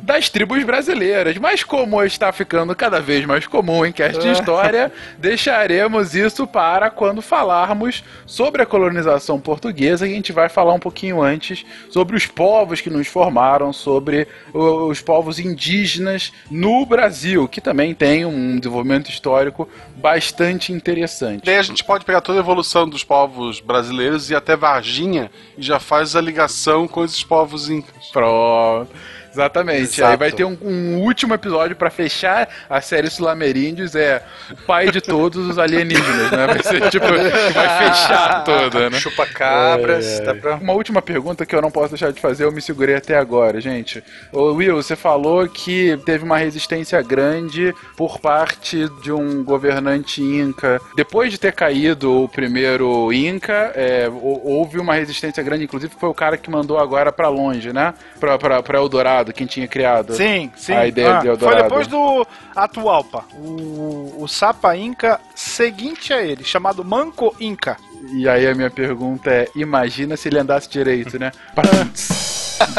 das 0.00 0.30
tribos 0.30 0.64
brasileiras. 0.64 1.36
Mas 1.36 1.62
como 1.62 2.02
está 2.02 2.32
ficando 2.32 2.74
cada 2.74 2.98
vez 2.98 3.26
mais 3.26 3.46
comum 3.46 3.84
em 3.84 3.92
cast 3.92 4.18
de 4.18 4.30
história, 4.30 4.90
deixaremos 5.18 6.14
isso 6.14 6.46
para 6.46 6.88
quando 6.88 7.20
falarmos 7.20 8.02
sobre 8.24 8.62
a 8.62 8.66
colonização 8.66 9.38
portuguesa. 9.38 10.06
A 10.06 10.08
gente 10.08 10.32
vai 10.32 10.48
falar 10.48 10.72
um 10.72 10.80
pouquinho 10.80 11.20
antes 11.22 11.66
sobre 11.90 12.16
os 12.16 12.24
povos 12.24 12.80
que 12.80 12.88
nos 12.88 13.06
formaram, 13.06 13.74
sobre 13.74 14.26
os 14.54 15.02
povos 15.02 15.38
indígenas 15.38 16.32
no 16.50 16.86
Brasil, 16.86 17.46
que 17.46 17.60
também 17.60 17.94
tem 17.94 18.24
um 18.24 18.58
desenvolvimento 18.58 19.10
histórico 19.10 19.68
bastante 20.00 20.72
interessante. 20.72 21.44
Daí 21.44 21.56
a 21.56 21.62
gente 21.62 21.84
pode 21.84 22.04
pegar 22.04 22.20
toda 22.20 22.38
a 22.38 22.42
evolução 22.42 22.88
dos 22.88 23.04
povos 23.04 23.60
brasileiros 23.60 24.30
e 24.30 24.34
até 24.34 24.56
Varginha 24.56 25.30
e 25.56 25.62
já 25.62 25.78
faz 25.78 26.16
a 26.16 26.20
ligação 26.20 26.88
com 26.88 27.04
esses 27.04 27.22
povos 27.22 27.68
incas. 27.68 28.06
Pronto. 28.12 28.90
Exatamente. 29.32 29.82
Exato. 30.00 30.10
Aí 30.12 30.16
vai 30.16 30.32
ter 30.32 30.44
um, 30.44 30.56
um 30.62 30.98
último 31.00 31.34
episódio 31.34 31.76
pra 31.76 31.90
fechar 31.90 32.48
a 32.68 32.80
série 32.80 33.08
Sul-Ameríndios, 33.10 33.94
é 33.94 34.22
o 34.50 34.56
pai 34.66 34.90
de 34.90 35.00
todos 35.00 35.46
os 35.48 35.58
alienígenas, 35.58 36.30
né? 36.30 36.46
Vai 36.46 36.62
ser 36.62 36.90
tipo, 36.90 37.06
vai 37.54 37.88
fechar 37.88 38.44
toda, 38.44 38.90
né? 38.90 38.98
Chupa-cabras, 38.98 40.06
É, 40.06 40.16
é. 40.16 40.20
dá 40.22 40.34
pra... 40.34 40.54
Uma 40.56 40.72
última 40.72 41.02
pergunta 41.02 41.44
que 41.46 41.54
eu 41.54 41.62
não 41.62 41.70
posso 41.70 41.90
deixar 41.90 42.12
de 42.12 42.20
fazer, 42.20 42.44
eu 42.44 42.52
me 42.52 42.60
segurei 42.62 42.96
até 42.96 43.16
agora, 43.16 43.60
gente. 43.60 44.02
Ô, 44.32 44.52
Will, 44.54 44.76
você 44.76 44.96
falou 44.96 45.46
que 45.48 45.98
teve 46.04 46.24
uma 46.24 46.36
resistência 46.38 47.00
grande 47.02 47.74
por 47.96 48.18
parte 48.18 48.88
de 49.02 49.12
um 49.12 49.42
governante 49.44 50.22
inca. 50.22 50.80
Depois 50.96 51.30
de 51.30 51.38
ter 51.38 51.52
caído 51.52 52.24
o 52.24 52.28
primeiro 52.28 53.12
inca, 53.12 53.72
é, 53.74 54.08
hou- 54.08 54.40
houve 54.44 54.78
uma 54.78 54.94
resistência 54.94 55.42
grande, 55.42 55.64
inclusive 55.64 55.92
foi 55.98 56.08
o 56.08 56.14
cara 56.14 56.36
que 56.36 56.50
mandou 56.50 56.78
agora 56.78 57.12
pra 57.12 57.28
longe, 57.28 57.72
né? 57.72 57.94
Pra, 58.18 58.38
pra, 58.38 58.62
pra 58.62 58.78
Eldorado, 58.78 59.19
quem 59.32 59.46
tinha 59.46 59.68
criado. 59.68 60.14
Sim, 60.14 60.50
sim. 60.56 60.72
A 60.72 60.86
ideia 60.86 61.10
Ah, 61.10 61.14
de 61.18 61.20
foi 61.22 61.30
Eldorado. 61.30 61.62
depois 61.62 61.86
do 61.86 62.26
Atualpa. 62.56 63.24
O, 63.34 64.16
o 64.22 64.26
Sapa 64.28 64.76
Inca 64.76 65.20
seguinte 65.34 66.12
a 66.12 66.22
ele, 66.22 66.42
chamado 66.44 66.84
Manco 66.84 67.34
Inca. 67.40 67.76
E 68.14 68.28
aí 68.28 68.46
a 68.46 68.54
minha 68.54 68.70
pergunta 68.70 69.30
é: 69.30 69.48
imagina 69.54 70.16
se 70.16 70.28
ele 70.28 70.38
andasse 70.38 70.68
direito, 70.68 71.18
né? 71.18 71.30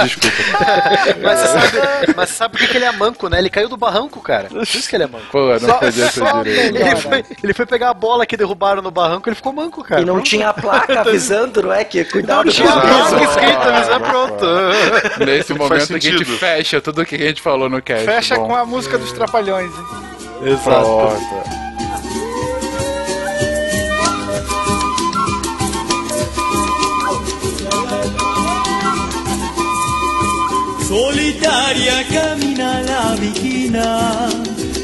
Desculpa. 0.03 0.38
Mas 1.22 1.40
você 1.40 1.48
sabe, 1.48 2.14
mas 2.16 2.30
sabe 2.30 2.52
por 2.58 2.60
que 2.62 2.68
que 2.68 2.78
ele 2.78 2.86
é 2.86 2.91
manco, 2.91 3.28
né? 3.30 3.40
Ele 3.40 3.49
caiu 3.49 3.68
do 3.70 3.78
barranco, 3.78 4.20
cara. 4.22 4.48
Por 4.49 4.62
isso 4.64 4.88
que 4.90 4.95
ele 4.95 5.03
é 5.03 5.08
manco. 5.08 5.26
Pô, 5.32 5.58
não 5.60 5.80
podia 5.80 6.10
ser 6.12 6.24
direito. 6.44 6.76
Ele 6.78 6.95
foi, 6.95 7.26
ele 7.44 7.53
foi 7.53 7.66
pegar 7.66 7.90
a 7.90 7.94
bola 7.94 8.26
que 8.26 8.36
derrubaram 8.38 8.82
no 8.82 8.91
barranco, 8.91 9.28
ele 9.30 9.36
ficou 9.36 9.53
manco, 9.53 9.84
cara. 9.84 10.02
E 10.02 10.06
não 10.06 10.16
Pronto. 10.16 10.28
tinha 10.28 10.49
a 10.49 10.53
placa 10.53 11.02
avisando, 11.02 11.64
não 11.64 11.74
é? 11.74 11.84
Que 11.84 12.03
cuidado 12.06 12.45
Não 12.45 12.52
tinha 12.52 12.70
a 12.70 12.82
placa 12.82 13.24
escrita, 13.24 13.72
mas 13.72 13.90
é 13.90 13.99
pronto. 13.99 14.45
Nesse 15.26 15.53
momento 15.53 15.95
a 15.95 15.99
gente 15.99 16.26
fecha 16.26 16.82
tudo 16.82 17.06
que 17.06 17.16
a 17.16 17.20
gente 17.20 17.41
falou 17.41 17.70
no 17.70 17.82
cast. 17.82 18.06
Fecha 18.06 18.36
bom. 18.36 18.48
com 18.48 18.56
a 18.56 18.66
música 18.66 18.98
dos 18.98 19.12
Trapalhões. 19.12 19.72
hein? 19.72 20.58
Pronto. 20.64 21.70
Solitaria 30.91 32.03
camina 32.11 32.81
la 32.81 33.15
vigina, 33.15 34.27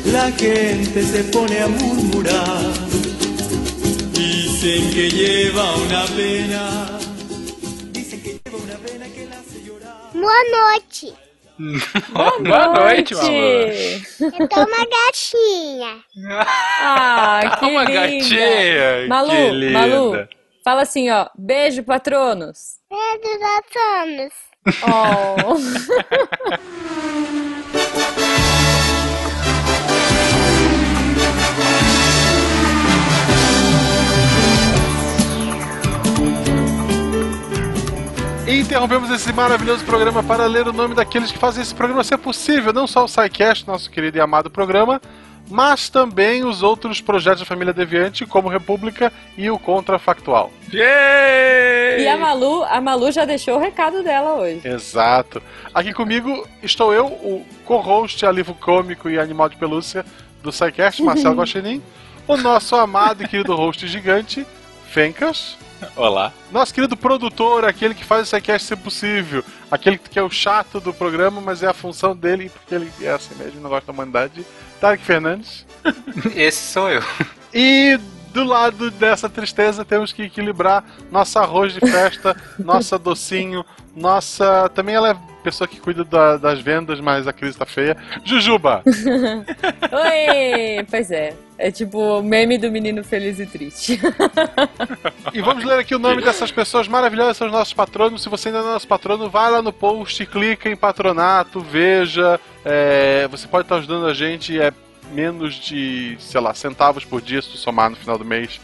la 0.05 0.31
gente 0.31 1.03
se 1.03 1.21
pone 1.25 1.59
a 1.61 1.67
murmurar. 1.67 2.61
Dicen 4.13 4.89
que 4.93 5.09
lleva 5.09 5.75
una 5.75 6.05
pena. 6.15 6.97
Dicen 7.91 8.23
que 8.23 8.39
lleva 8.39 8.57
una 8.57 8.77
pena 8.77 9.05
que 9.13 9.25
la 9.25 9.37
hace 9.39 9.61
llorar. 9.65 10.11
Boa 10.13 10.43
noite. 10.55 11.13
Boa 12.39 12.67
noite, 12.69 13.13
Malu. 13.13 13.27
Eu 14.39 14.47
tô 14.47 14.61
uma 14.61 14.85
gatinha. 14.95 16.03
Ah, 16.79 17.57
que 17.59 17.65
Uma 17.65 17.83
linda. 17.83 17.99
gatinha, 18.01 19.07
Malu, 19.09 19.29
que 19.29 19.51
linda. 19.51 19.79
Malu, 19.79 20.27
fala 20.63 20.83
assim, 20.83 21.09
ó. 21.09 21.27
Beijo, 21.37 21.83
patronos. 21.83 22.77
Dos 22.89 23.41
anos. 23.99 24.33
Oh. 24.83 25.57
Interrompemos 38.47 39.09
esse 39.11 39.31
maravilhoso 39.31 39.85
programa 39.85 40.21
para 40.21 40.45
ler 40.45 40.67
o 40.67 40.73
nome 40.73 40.93
daqueles 40.93 41.31
que 41.31 41.37
fazem 41.37 41.61
esse 41.61 41.73
programa 41.73 42.03
ser 42.03 42.17
possível. 42.17 42.73
Não 42.73 42.87
só 42.87 43.05
o 43.05 43.07
SciCast, 43.07 43.65
nosso 43.67 43.89
querido 43.89 44.17
e 44.17 44.21
amado 44.21 44.49
programa, 44.49 45.01
mas 45.49 45.89
também 45.89 46.43
os 46.43 46.61
outros 46.61 46.99
projetos 47.01 47.39
da 47.39 47.45
família 47.45 47.73
Deviante, 47.73 48.25
como 48.25 48.49
República 48.49 49.11
e 49.37 49.49
o 49.49 49.57
Contrafactual. 49.57 50.51
E 50.71 52.07
a 52.07 52.17
Malu, 52.17 52.63
a 52.63 52.81
Malu 52.81 53.11
já 53.11 53.25
deixou 53.25 53.55
o 53.55 53.59
recado 53.59 54.03
dela 54.03 54.35
hoje. 54.35 54.61
Exato. 54.67 55.41
Aqui 55.73 55.93
comigo 55.93 56.47
estou 56.61 56.93
eu, 56.93 57.05
o 57.05 57.45
co-host, 57.65 58.25
alívio 58.25 58.53
cômico 58.55 59.09
e 59.09 59.19
animal 59.19 59.49
de 59.49 59.55
pelúcia 59.55 60.05
do 60.43 60.51
SciCast, 60.51 61.01
Marcelo 61.01 61.35
Guaxinim, 61.39 61.81
o 62.27 62.37
nosso 62.37 62.75
amado 62.75 63.23
e 63.23 63.27
querido 63.27 63.55
host 63.55 63.87
gigante, 63.87 64.45
Fencas. 64.89 65.57
Olá. 65.95 66.33
Nosso 66.51 66.73
querido 66.73 66.97
produtor, 66.97 67.63
aquele 67.63 67.93
que 67.93 68.03
faz 68.03 68.23
o 68.23 68.25
SciCast 68.25 68.67
ser 68.67 68.77
possível, 68.77 69.43
aquele 69.69 69.97
que 69.97 70.17
é 70.17 70.23
o 70.23 70.29
chato 70.29 70.79
do 70.79 70.91
programa, 70.93 71.39
mas 71.39 71.61
é 71.61 71.67
a 71.67 71.73
função 71.73 72.15
dele, 72.15 72.49
porque 72.49 72.73
ele 72.73 72.91
é 73.01 73.11
assim 73.11 73.35
mesmo, 73.35 73.61
não 73.61 73.69
gosta 73.69 73.85
da 73.85 73.93
humanidade, 73.93 74.45
Tarek 74.79 75.03
Fernandes. 75.03 75.65
Esse 76.35 76.71
sou 76.73 76.89
eu. 76.89 77.01
E 77.53 77.99
do 78.33 78.43
lado 78.43 78.91
dessa 78.91 79.29
tristeza 79.29 79.83
temos 79.85 80.11
que 80.13 80.23
equilibrar 80.23 80.83
nossa 81.11 81.39
arroz 81.41 81.73
de 81.73 81.79
festa, 81.79 82.35
nossa 82.59 82.97
docinho, 82.99 83.65
nossa. 83.95 84.69
Também 84.75 84.95
ela 84.95 85.09
é 85.09 85.11
a 85.11 85.15
pessoa 85.43 85.67
que 85.67 85.79
cuida 85.79 86.03
da- 86.03 86.37
das 86.37 86.59
vendas, 86.59 86.99
mas 86.99 87.27
a 87.27 87.33
crise 87.33 87.57
tá 87.57 87.65
feia. 87.65 87.95
Jujuba! 88.23 88.83
Oi! 89.91 90.85
Pois 90.89 91.09
é. 91.11 91.33
É 91.57 91.71
tipo 91.71 91.97
o 91.97 92.21
meme 92.21 92.57
do 92.57 92.71
menino 92.71 93.03
feliz 93.03 93.39
e 93.39 93.45
triste. 93.45 93.99
E 95.33 95.41
vamos 95.41 95.65
ler 95.65 95.79
aqui 95.79 95.93
o 95.93 95.99
nome 95.99 96.21
dessas 96.21 96.51
pessoas 96.51 96.87
maravilhosas, 96.87 97.37
são 97.37 97.47
os 97.47 97.53
nossos 97.53 97.73
patronos. 97.73 98.23
Se 98.23 98.29
você 98.29 98.47
ainda 98.47 98.61
não 98.61 98.69
é 98.69 98.73
nosso 98.73 98.87
patrono, 98.87 99.29
vai 99.29 99.51
lá 99.51 99.61
no 99.61 99.73
post, 99.73 100.25
clica 100.25 100.69
em 100.69 100.75
patronato, 100.75 101.59
veja. 101.59 102.39
É, 102.63 103.27
você 103.29 103.45
pode 103.45 103.65
estar 103.65 103.75
ajudando 103.75 104.07
a 104.07 104.13
gente, 104.13 104.59
é 104.59 104.71
menos 105.11 105.55
de, 105.55 106.17
sei 106.19 106.39
lá, 106.39 106.53
centavos 106.53 107.03
por 107.03 107.21
dia 107.21 107.41
se 107.41 107.49
tu 107.49 107.57
somar 107.57 107.89
no 107.89 107.95
final 107.95 108.17
do 108.17 108.25
mês. 108.25 108.59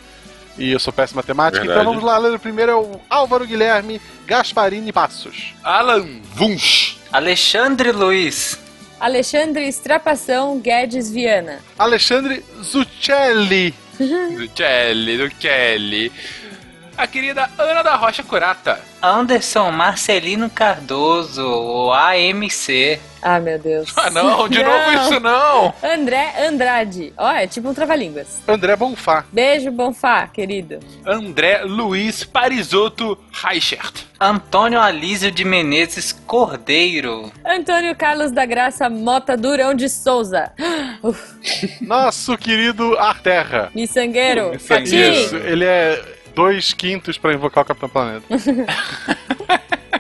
E 0.58 0.72
eu 0.72 0.80
sou 0.80 0.94
péssimo 0.94 1.18
em 1.18 1.22
matemática, 1.22 1.60
Verdade. 1.60 1.82
então 1.82 1.94
vamos 1.94 2.08
lá 2.08 2.18
ler 2.18 2.34
o 2.34 2.40
primeiro 2.40 2.72
é 2.72 2.76
o 2.76 3.00
Álvaro 3.10 3.46
Guilherme 3.46 4.00
Gasparini 4.26 4.92
Passos. 4.92 5.54
Alan 5.64 6.08
Vunch. 6.34 7.00
Alexandre 7.12 7.92
Luiz. 7.92 8.63
Alexandre 9.00 9.68
Estrapação 9.68 10.60
Guedes 10.60 11.12
Viana. 11.12 11.60
Alexandre 11.78 12.44
Kelly, 14.50 15.18
do 15.18 15.30
Kelly. 15.36 16.12
A 16.98 17.08
querida 17.08 17.50
Ana 17.58 17.84
da 17.84 17.96
Rocha 17.96 18.24
Curata. 18.24 18.80
Anderson 19.02 19.72
Marcelino 19.72 20.50
Cardoso, 20.50 21.46
o 21.46 21.92
AMC. 21.92 23.00
Ah, 23.22 23.40
meu 23.40 23.58
Deus. 23.60 23.94
Ah, 23.98 24.10
não, 24.10 24.48
de 24.50 24.62
novo 24.64 24.92
isso 24.92 25.20
não. 25.20 25.74
André 25.84 26.34
Andrade. 26.48 27.14
Ó, 27.18 27.32
é 27.32 27.48
tipo 27.48 27.70
um 27.70 27.74
trava-línguas. 27.74 28.42
André 28.48 28.76
Bonfá. 28.76 29.26
Beijo, 29.32 29.72
Bonfá, 29.72 30.28
querido. 30.28 30.80
André 31.06 31.64
Luiz 31.64 32.24
Parisotto 32.24 33.18
Reichert. 33.32 34.04
Antônio 34.20 34.80
Alísio 34.80 35.32
de 35.32 35.44
Menezes 35.44 36.12
Cordeiro. 36.26 37.32
Antônio 37.46 37.96
Carlos 37.96 38.32
da 38.32 38.46
Graça 38.46 38.90
Mota 38.90 39.36
Durão 39.36 39.74
de 39.74 39.90
Souza. 39.90 40.52
Nosso 41.82 42.38
querido 42.38 42.98
Arterra. 42.98 43.70
miçangueiro. 43.76 44.54
Isso, 44.56 44.68
Catim. 44.68 44.96
ele 45.46 45.66
é 45.66 46.02
dois 46.36 46.74
quintos 46.74 47.18
pra 47.18 47.34
invocar 47.34 47.64
o 47.64 47.68
Capitão 47.68 47.90
Planeta. 47.90 48.26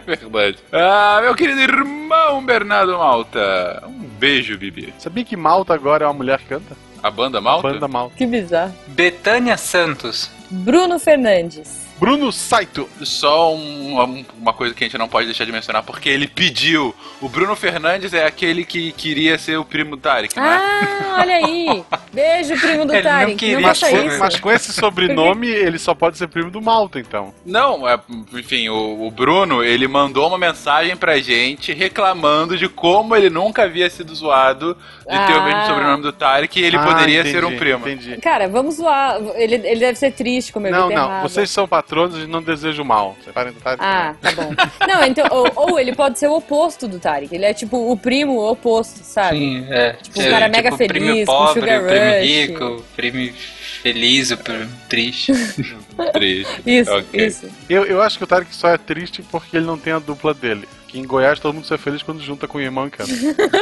Verdade. 0.05 0.57
Ah, 0.71 1.19
meu 1.21 1.33
querido 1.35 1.61
irmão 1.61 2.43
Bernardo 2.45 2.97
Malta. 2.97 3.83
Um 3.87 3.99
beijo, 4.19 4.57
Bibi. 4.57 4.93
Sabia 4.97 5.23
que 5.23 5.37
Malta 5.37 5.73
agora 5.73 6.03
é 6.05 6.07
uma 6.07 6.13
mulher 6.13 6.39
que 6.39 6.45
canta? 6.45 6.75
A 7.01 7.09
banda 7.11 7.39
Malta? 7.39 7.69
Banda 7.69 7.87
Malta. 7.87 8.15
Que 8.15 8.25
bizarro. 8.25 8.73
Betânia 8.87 9.57
Santos. 9.57 10.29
Bruno 10.49 10.99
Fernandes. 10.99 11.82
Bruno 11.99 12.31
Saito. 12.31 12.89
Só 13.03 13.53
um- 13.53 14.23
uma, 14.39 14.53
coisa 14.53 14.73
que 14.73 14.83
a 14.83 14.87
gente 14.87 14.97
não 14.97 15.07
pode 15.07 15.25
deixar 15.27 15.45
de 15.45 15.51
mencionar, 15.51 15.83
porque 15.83 16.09
ele 16.09 16.27
pediu. 16.27 16.93
O 17.21 17.29
Bruno 17.29 17.55
Fernandes 17.55 18.13
é 18.13 18.25
aquele 18.25 18.65
que 18.65 18.91
queria 18.91 19.37
ser 19.37 19.57
o 19.57 19.63
primo 19.65 19.95
do 19.95 20.01
Tarek, 20.01 20.35
não 20.35 20.43
é? 20.43 20.55
Ah, 20.57 21.17
olha 21.21 21.35
aí. 21.37 21.83
Beijo, 22.13 22.59
primo 22.59 22.85
do 22.85 22.93
Ele 22.93 23.01
não 23.03 23.09
Tarek. 23.11 23.31
Não, 23.31 23.37
queria 23.37 23.59
Mas, 23.59 23.79
faça 23.79 23.91
com- 23.97 24.07
isso. 24.07 24.19
mas 24.19 24.39
com 24.39 24.51
esse 24.51 24.73
sobrenome, 24.73 25.47
ele 25.47 25.79
só 25.79 25.93
pode 25.95 26.17
ser 26.17 26.27
primo 26.27 26.51
do 26.51 26.61
Malta, 26.61 26.99
então. 26.99 27.33
Não, 27.45 27.87
é, 27.87 27.97
enfim, 28.33 28.69
o, 28.69 29.07
o 29.07 29.11
Bruno, 29.11 29.63
ele 29.63 29.87
mandou 29.87 30.27
uma 30.27 30.37
mensagem 30.37 30.95
pra 30.97 31.17
gente 31.19 31.71
reclamando 31.73 32.57
de 32.57 32.67
como 32.67 33.15
ele 33.15 33.29
nunca 33.29 33.63
havia 33.63 33.89
sido 33.89 34.13
zoado 34.13 34.75
de 34.99 35.17
ter 35.27 35.33
o 35.33 35.39
Ah. 35.39 35.45
mesmo 35.45 35.65
sobrenome 35.67 36.03
do 36.03 36.11
Tarek 36.13 36.59
e 36.59 36.63
ele 36.63 36.77
Ah, 36.77 36.83
poderia 36.83 37.19
entendi, 37.21 37.31
ser 37.35 37.45
um 37.45 37.55
primo. 37.57 37.87
Entendi. 37.87 38.17
Cara, 38.17 38.47
vamos 38.47 38.75
zoar. 38.75 39.17
Ele, 39.35 39.55
ele 39.55 39.79
deve 39.79 39.97
ser 39.97 40.11
triste 40.11 40.51
com 40.51 40.59
o 40.59 40.61
meu 40.61 40.71
Não, 40.71 40.87
beterraba. 40.89 41.13
não, 41.15 41.21
vocês 41.21 41.49
são 41.49 41.67
patronos 41.83 42.23
e 42.23 42.27
não 42.27 42.41
desejo 42.41 42.83
mal. 42.83 43.15
Separem 43.23 43.53
do 43.53 43.59
Tarek. 43.59 43.83
Ah, 43.83 44.15
tá 44.21 44.31
bom. 44.31 44.53
Não, 44.87 45.03
então, 45.03 45.27
ou, 45.31 45.51
ou 45.55 45.79
ele 45.79 45.93
pode 45.95 46.17
ser 46.17 46.27
o 46.27 46.35
oposto 46.37 46.87
do 46.87 46.99
Tarek. 46.99 47.33
Ele 47.33 47.45
é 47.45 47.53
tipo 47.53 47.91
o 47.91 47.97
primo 47.97 48.39
oposto, 48.49 48.99
sabe? 49.03 49.37
Sim, 49.37 49.65
é. 49.69 49.93
Tipo, 49.93 50.21
um 50.21 50.29
cara 50.29 50.47
mega 50.49 50.73
o 50.73 50.77
primo 50.77 50.93
feliz, 51.05 51.25
com 51.25 51.33
pobre, 51.33 51.59
sugar 51.61 51.81
o 51.81 51.87
primo 51.87 52.05
rush. 52.05 52.23
rico, 52.27 52.65
o 52.65 52.83
primo 52.95 53.33
feliz, 53.81 54.31
o 54.31 54.37
primo 54.37 54.69
triste. 54.89 55.31
Triste. 56.13 56.61
Isso, 56.65 56.91
Ok. 56.91 57.25
isso. 57.25 57.47
Eu, 57.69 57.85
eu 57.85 58.01
acho 58.01 58.17
que 58.17 58.23
o 58.23 58.27
Tarek 58.27 58.53
só 58.55 58.69
é 58.69 58.77
triste 58.79 59.21
porque 59.21 59.55
ele 59.57 59.65
não 59.67 59.77
tem 59.77 59.93
a 59.93 59.99
dupla 59.99 60.33
dele. 60.33 60.67
Que 60.87 60.97
em 60.99 61.05
Goiás 61.05 61.39
todo 61.39 61.53
mundo 61.53 61.65
se 61.67 61.73
é 61.73 61.77
feliz 61.77 62.01
quando 62.01 62.19
junta 62.21 62.47
com 62.47 62.57
o 62.57 62.61
irmão 62.61 62.87
e 62.87 62.89
canta. 62.91 63.11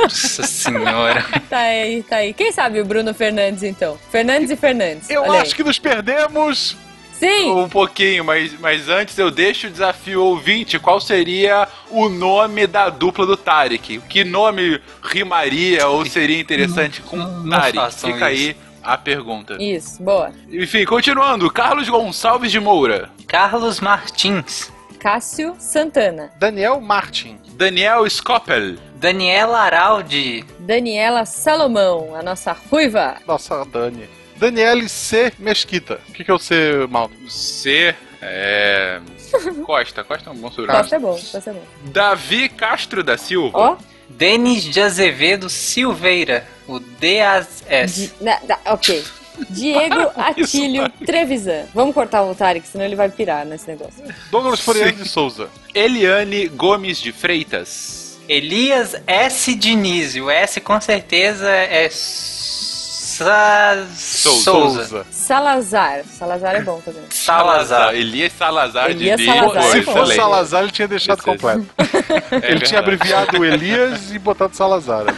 Nossa 0.01 0.43
senhora. 0.43 1.25
Tá 1.49 1.57
aí, 1.59 2.03
tá 2.03 2.15
aí. 2.17 2.33
Quem 2.33 2.51
sabe 2.53 2.79
o 2.79 2.85
Bruno 2.85 3.13
Fernandes, 3.13 3.63
então? 3.63 3.97
Fernandes 4.09 4.49
e 4.49 4.55
Fernandes. 4.55 5.09
Eu 5.09 5.21
Olha 5.23 5.33
aí. 5.33 5.39
acho 5.39 5.53
que 5.55 5.63
nos 5.63 5.77
perdemos! 5.77 6.77
Sim! 7.21 7.51
Um 7.51 7.69
pouquinho, 7.69 8.25
mas, 8.25 8.59
mas 8.59 8.89
antes 8.89 9.15
eu 9.15 9.29
deixo 9.29 9.67
o 9.67 9.69
desafio 9.69 10.21
ao 10.21 10.29
ouvinte. 10.29 10.79
Qual 10.79 10.99
seria 10.99 11.67
o 11.91 12.09
nome 12.09 12.65
da 12.65 12.89
dupla 12.89 13.27
do 13.27 13.37
Tarek? 13.37 14.01
Que 14.09 14.23
nome 14.23 14.81
rimaria 15.03 15.87
ou 15.87 16.03
seria 16.03 16.39
interessante 16.39 16.99
com 16.99 17.17
não 17.17 17.59
Tarek? 17.59 17.93
Fica 17.93 18.09
isso. 18.09 18.23
aí 18.23 18.57
a 18.81 18.97
pergunta. 18.97 19.61
Isso, 19.61 20.01
boa. 20.01 20.31
Enfim, 20.49 20.83
continuando. 20.83 21.47
Carlos 21.53 21.87
Gonçalves 21.87 22.51
de 22.51 22.59
Moura. 22.59 23.11
Carlos 23.27 23.79
Martins. 23.79 24.71
Cássio 24.99 25.55
Santana. 25.59 26.31
Daniel 26.39 26.81
Martin. 26.81 27.37
Daniel 27.53 28.09
Scopel. 28.09 28.77
Daniela 28.95 29.59
Araldi. 29.59 30.43
Daniela 30.59 31.25
Salomão, 31.25 32.15
a 32.15 32.23
nossa 32.23 32.51
ruiva. 32.51 33.17
Nossa, 33.27 33.63
Dani. 33.65 34.09
Daniele 34.41 34.89
C. 34.89 35.31
Mesquita. 35.37 36.01
O 36.09 36.13
que, 36.13 36.23
que 36.23 36.31
é 36.31 36.33
o 36.33 36.39
C, 36.39 36.87
Malta? 36.89 37.13
C. 37.29 37.93
É. 38.19 38.99
Costa. 39.63 40.03
Costa 40.03 40.29
é 40.31 40.33
um 40.33 40.35
bom 40.35 40.49
sobrenome. 40.49 40.79
Costa 40.81 40.95
é 40.95 40.99
bom, 40.99 41.11
Costa 41.11 41.49
é 41.51 41.53
bom. 41.53 41.63
Davi 41.85 42.49
Castro 42.49 43.03
da 43.03 43.17
Silva. 43.17 43.55
Ó, 43.55 43.77
Denis 44.09 44.63
de 44.63 44.81
Azevedo 44.81 45.47
Silveira. 45.47 46.47
O 46.67 46.79
DAS. 46.79 47.63
Di- 47.95 48.11
ok. 48.65 49.03
Diego 49.49 50.11
Atílio 50.15 50.89
Trevisan. 51.05 51.65
Vamos 51.73 51.93
cortar 51.93 52.23
o 52.23 52.33
Tarek, 52.35 52.67
senão 52.67 52.83
ele 52.83 52.95
vai 52.95 53.09
pirar 53.09 53.45
nesse 53.45 53.67
negócio. 53.67 54.03
Douglas 54.31 54.59
Foriano 54.59 54.91
de 54.91 55.07
Souza. 55.07 55.49
Eliane 55.73 56.47
Gomes 56.47 56.99
de 56.99 57.11
Freitas. 57.11 58.19
Elias 58.27 58.95
S. 59.05 59.53
Diniz. 59.55 60.15
O 60.15 60.29
S 60.31 60.59
com 60.61 60.79
certeza 60.81 61.47
é. 61.49 61.89
Sa... 63.23 63.85
Souza. 63.95 65.05
Salazar. 65.11 66.03
Salazar 66.05 66.55
é 66.55 66.61
bom 66.61 66.81
também. 66.83 67.03
Salazar. 67.09 67.93
Elias 67.93 68.33
Salazar 68.33 68.89
Elias 68.89 69.19
de 69.19 69.25
Salazar, 69.25 69.51
Diniz. 69.53 69.75
é 69.75 69.79
Se 69.79 69.81
fosse. 69.83 70.15
Salazar, 70.15 70.63
ele 70.63 70.71
tinha 70.71 70.87
deixado 70.87 71.17
Isso, 71.19 71.27
completo. 71.27 71.65
É 72.31 72.51
ele 72.51 72.61
tinha 72.61 72.81
verdade. 72.81 73.03
abreviado 73.03 73.39
o 73.39 73.45
Elias 73.45 74.11
e 74.11 74.19
botado 74.19 74.55
Salazar. 74.55 75.05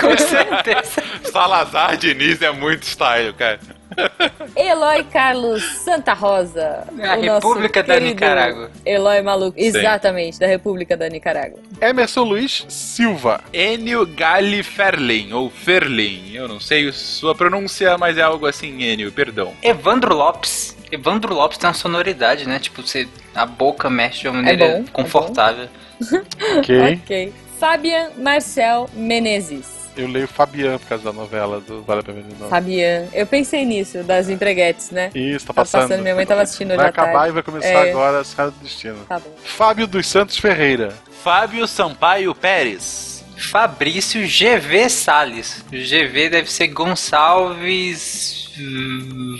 com 0.00 0.18
certeza. 0.18 1.02
Salazar 1.30 1.96
Diniz 1.96 2.40
é 2.42 2.50
muito 2.50 2.82
style, 2.84 3.32
cara. 3.34 3.58
Eloy 4.56 5.04
Carlos 5.04 5.62
Santa 5.62 6.12
Rosa. 6.12 6.84
A 7.02 7.16
o 7.16 7.24
nosso 7.24 7.48
República 7.48 7.82
da 7.82 8.00
Nicarágua. 8.00 8.70
Eloy 8.84 9.22
Maluco. 9.22 9.58
Exatamente, 9.58 10.38
da 10.38 10.46
República 10.46 10.96
da 10.96 11.08
Nicarágua. 11.08 11.58
Emerson 11.80 12.22
Luiz 12.22 12.64
Silva. 12.68 13.40
Enio 13.52 14.06
Gali 14.06 14.62
Ferlin, 14.62 15.32
ou 15.32 15.50
Ferlin, 15.50 16.32
eu 16.34 16.48
não 16.48 16.60
sei 16.60 16.90
sua 16.92 17.34
pronúncia, 17.34 17.96
mas 17.98 18.18
é 18.18 18.22
algo 18.22 18.46
assim, 18.46 18.82
Enio, 18.82 19.12
perdão. 19.12 19.52
Evandro 19.62 20.14
Lopes. 20.14 20.76
Evandro 20.90 21.34
Lopes 21.34 21.58
tem 21.58 21.68
uma 21.68 21.74
sonoridade, 21.74 22.48
né? 22.48 22.58
Tipo, 22.58 22.82
você, 22.82 23.06
a 23.34 23.46
boca 23.46 23.88
mexe 23.88 24.20
de 24.22 24.28
uma 24.28 24.42
maneira 24.42 24.66
bom, 24.66 24.84
é 24.86 24.90
confortável. 24.92 25.68
Ok. 26.56 26.94
Ok. 27.04 27.32
Fabian 27.58 28.08
Marcel 28.16 28.88
Menezes. 28.94 29.79
Eu 29.96 30.06
leio 30.06 30.28
Fabian 30.28 30.78
por 30.78 30.86
causa 30.88 31.04
da 31.04 31.12
novela 31.12 31.60
do 31.60 31.82
Vale 31.82 32.00
a 32.00 32.02
Pena 32.04 32.20
Novo. 32.38 32.48
Fabian. 32.48 33.06
Eu 33.12 33.26
pensei 33.26 33.64
nisso, 33.64 34.02
das 34.04 34.28
empreguetes, 34.28 34.90
né? 34.90 35.10
Isso, 35.14 35.46
tá 35.46 35.52
Tá 35.52 35.62
passando. 35.62 35.82
passando, 35.82 36.02
minha 36.02 36.14
mãe 36.14 36.24
tava 36.24 36.42
assistindo 36.42 36.74
Vai 36.76 36.88
acabar 36.88 37.12
tarde. 37.12 37.28
e 37.28 37.32
vai 37.32 37.42
começar 37.42 37.68
É. 37.86 37.90
agora 37.90 38.20
as 38.20 38.32
caras 38.32 38.54
do 38.54 38.60
destino. 38.60 39.04
Tá 39.08 39.18
bom. 39.18 39.34
Fábio 39.44 39.86
dos 39.86 40.06
Santos 40.06 40.38
Ferreira. 40.38 40.94
Fábio 41.22 41.66
Sampaio 41.66 42.34
Pérez. 42.34 43.24
Fabrício 43.36 44.20
GV 44.26 44.88
Salles. 44.88 45.64
O 45.72 45.76
GV 45.76 46.28
deve 46.30 46.50
ser 46.50 46.68
Gonçalves 46.68 48.39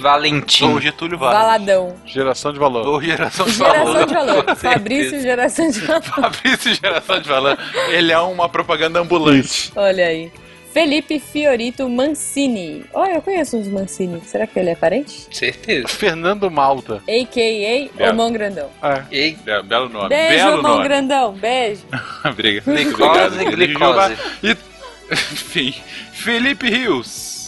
Valentim. 0.00 0.64
Ou 0.72 0.80
Getúlio 0.80 1.18
Vargas. 1.18 1.40
Valadão. 1.42 1.94
Geração 2.06 2.52
de 2.52 2.58
valor. 2.58 2.86
Ou 2.86 3.02
Geração 3.02 3.46
de 3.46 3.52
Geração 3.52 3.84
Valor. 3.92 4.06
de 4.06 4.14
valor. 4.14 4.44
Fabrício, 4.56 5.20
geração 5.20 5.70
de 5.70 5.80
valor. 5.80 6.02
Fabrício 6.02 6.74
Geração 6.74 7.20
de 7.20 7.28
Valor. 7.28 7.58
Ele 7.90 8.12
é 8.12 8.18
uma 8.18 8.48
propaganda 8.48 9.00
ambulante. 9.00 9.72
Olha 9.76 10.06
aí. 10.06 10.30
Felipe 10.72 11.18
Fiorito 11.18 11.88
Mancini. 11.88 12.84
Olha, 12.94 13.14
eu 13.14 13.22
conheço 13.22 13.56
uns 13.56 13.66
Mancini. 13.66 14.20
Será 14.24 14.46
que 14.46 14.56
ele 14.56 14.70
é 14.70 14.76
parente? 14.76 15.26
Certeza. 15.32 15.88
Fernando 15.88 16.48
Malta. 16.48 17.02
A.K.A. 17.08 17.92
Belo. 17.96 18.12
Omão 18.12 18.32
Grandão. 18.32 18.70
É. 18.80 19.02
E 19.10 19.30
Be- 19.32 19.62
Belo 19.64 19.88
nome. 19.88 20.08
Beijo, 20.10 20.44
Belo 20.44 20.58
Omão 20.60 20.72
nome. 20.76 20.84
Grandão. 20.84 21.32
Beijo. 21.32 21.82
Obrigado. 22.24 22.64
Glicose, 22.66 23.44
glicose. 23.46 24.16
E, 24.44 24.50
enfim, 25.12 25.74
Felipe 26.12 26.70
Rios. 26.70 27.39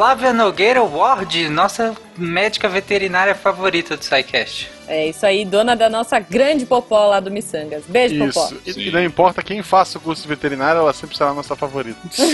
Flávia 0.00 0.32
Nogueira 0.32 0.82
Ward, 0.82 1.50
nossa 1.50 1.94
médica 2.16 2.70
veterinária 2.70 3.34
favorita 3.34 3.98
do 3.98 4.02
SciCast. 4.02 4.70
É 4.88 5.08
isso 5.08 5.26
aí, 5.26 5.44
dona 5.44 5.76
da 5.76 5.90
nossa 5.90 6.18
grande 6.18 6.64
popó 6.64 7.04
lá 7.04 7.20
do 7.20 7.30
Missangas. 7.30 7.84
Beijo, 7.86 8.16
popó. 8.28 8.50
Isso. 8.64 8.80
E, 8.80 8.90
não 8.90 9.04
importa 9.04 9.42
quem 9.42 9.62
faça 9.62 9.98
o 9.98 10.00
curso 10.00 10.22
de 10.22 10.28
veterinário, 10.28 10.80
ela 10.80 10.94
sempre 10.94 11.18
será 11.18 11.28
a 11.28 11.34
nossa 11.34 11.54
favorita. 11.54 11.98
Sim. 12.10 12.32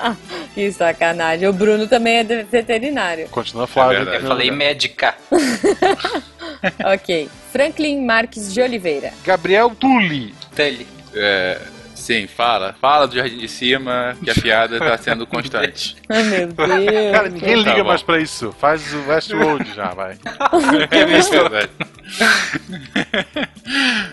que 0.54 0.72
sacanagem. 0.72 1.46
O 1.46 1.52
Bruno 1.52 1.86
também 1.86 2.20
é 2.20 2.24
de- 2.24 2.44
veterinário. 2.44 3.28
Continua 3.28 3.66
Flávia. 3.66 3.98
verdade. 3.98 4.22
Eu 4.24 4.28
falei 4.28 4.50
médica. 4.50 5.14
ok. 6.94 7.28
Franklin 7.52 8.06
Marques 8.06 8.50
de 8.54 8.62
Oliveira. 8.62 9.12
Gabriel 9.22 9.68
Tulli. 9.78 10.34
Tully. 10.56 10.86
É, 11.14 11.60
sim, 11.94 12.26
fala. 12.26 12.74
Fala 12.80 13.06
do 13.06 13.14
Jardim 13.14 13.38
de 13.38 13.48
Cima, 13.48 14.16
que 14.22 14.30
a 14.30 14.34
piada 14.34 14.78
tá 14.78 14.96
sendo 14.98 15.26
constante. 15.26 15.96
Ai, 16.08 16.22
meu 16.24 16.46
Deus. 16.52 17.12
Cara, 17.12 17.28
ninguém 17.28 17.54
Tá 17.64 17.70
liga 17.70 17.82
bom. 17.82 17.88
mais 17.88 18.02
pra 18.02 18.20
isso. 18.20 18.52
Faz 18.58 18.92
o 18.92 19.08
Westworld 19.08 19.72
já, 19.74 19.88
vai. 19.94 20.16
É 20.90 21.04
verdade. 21.06 21.70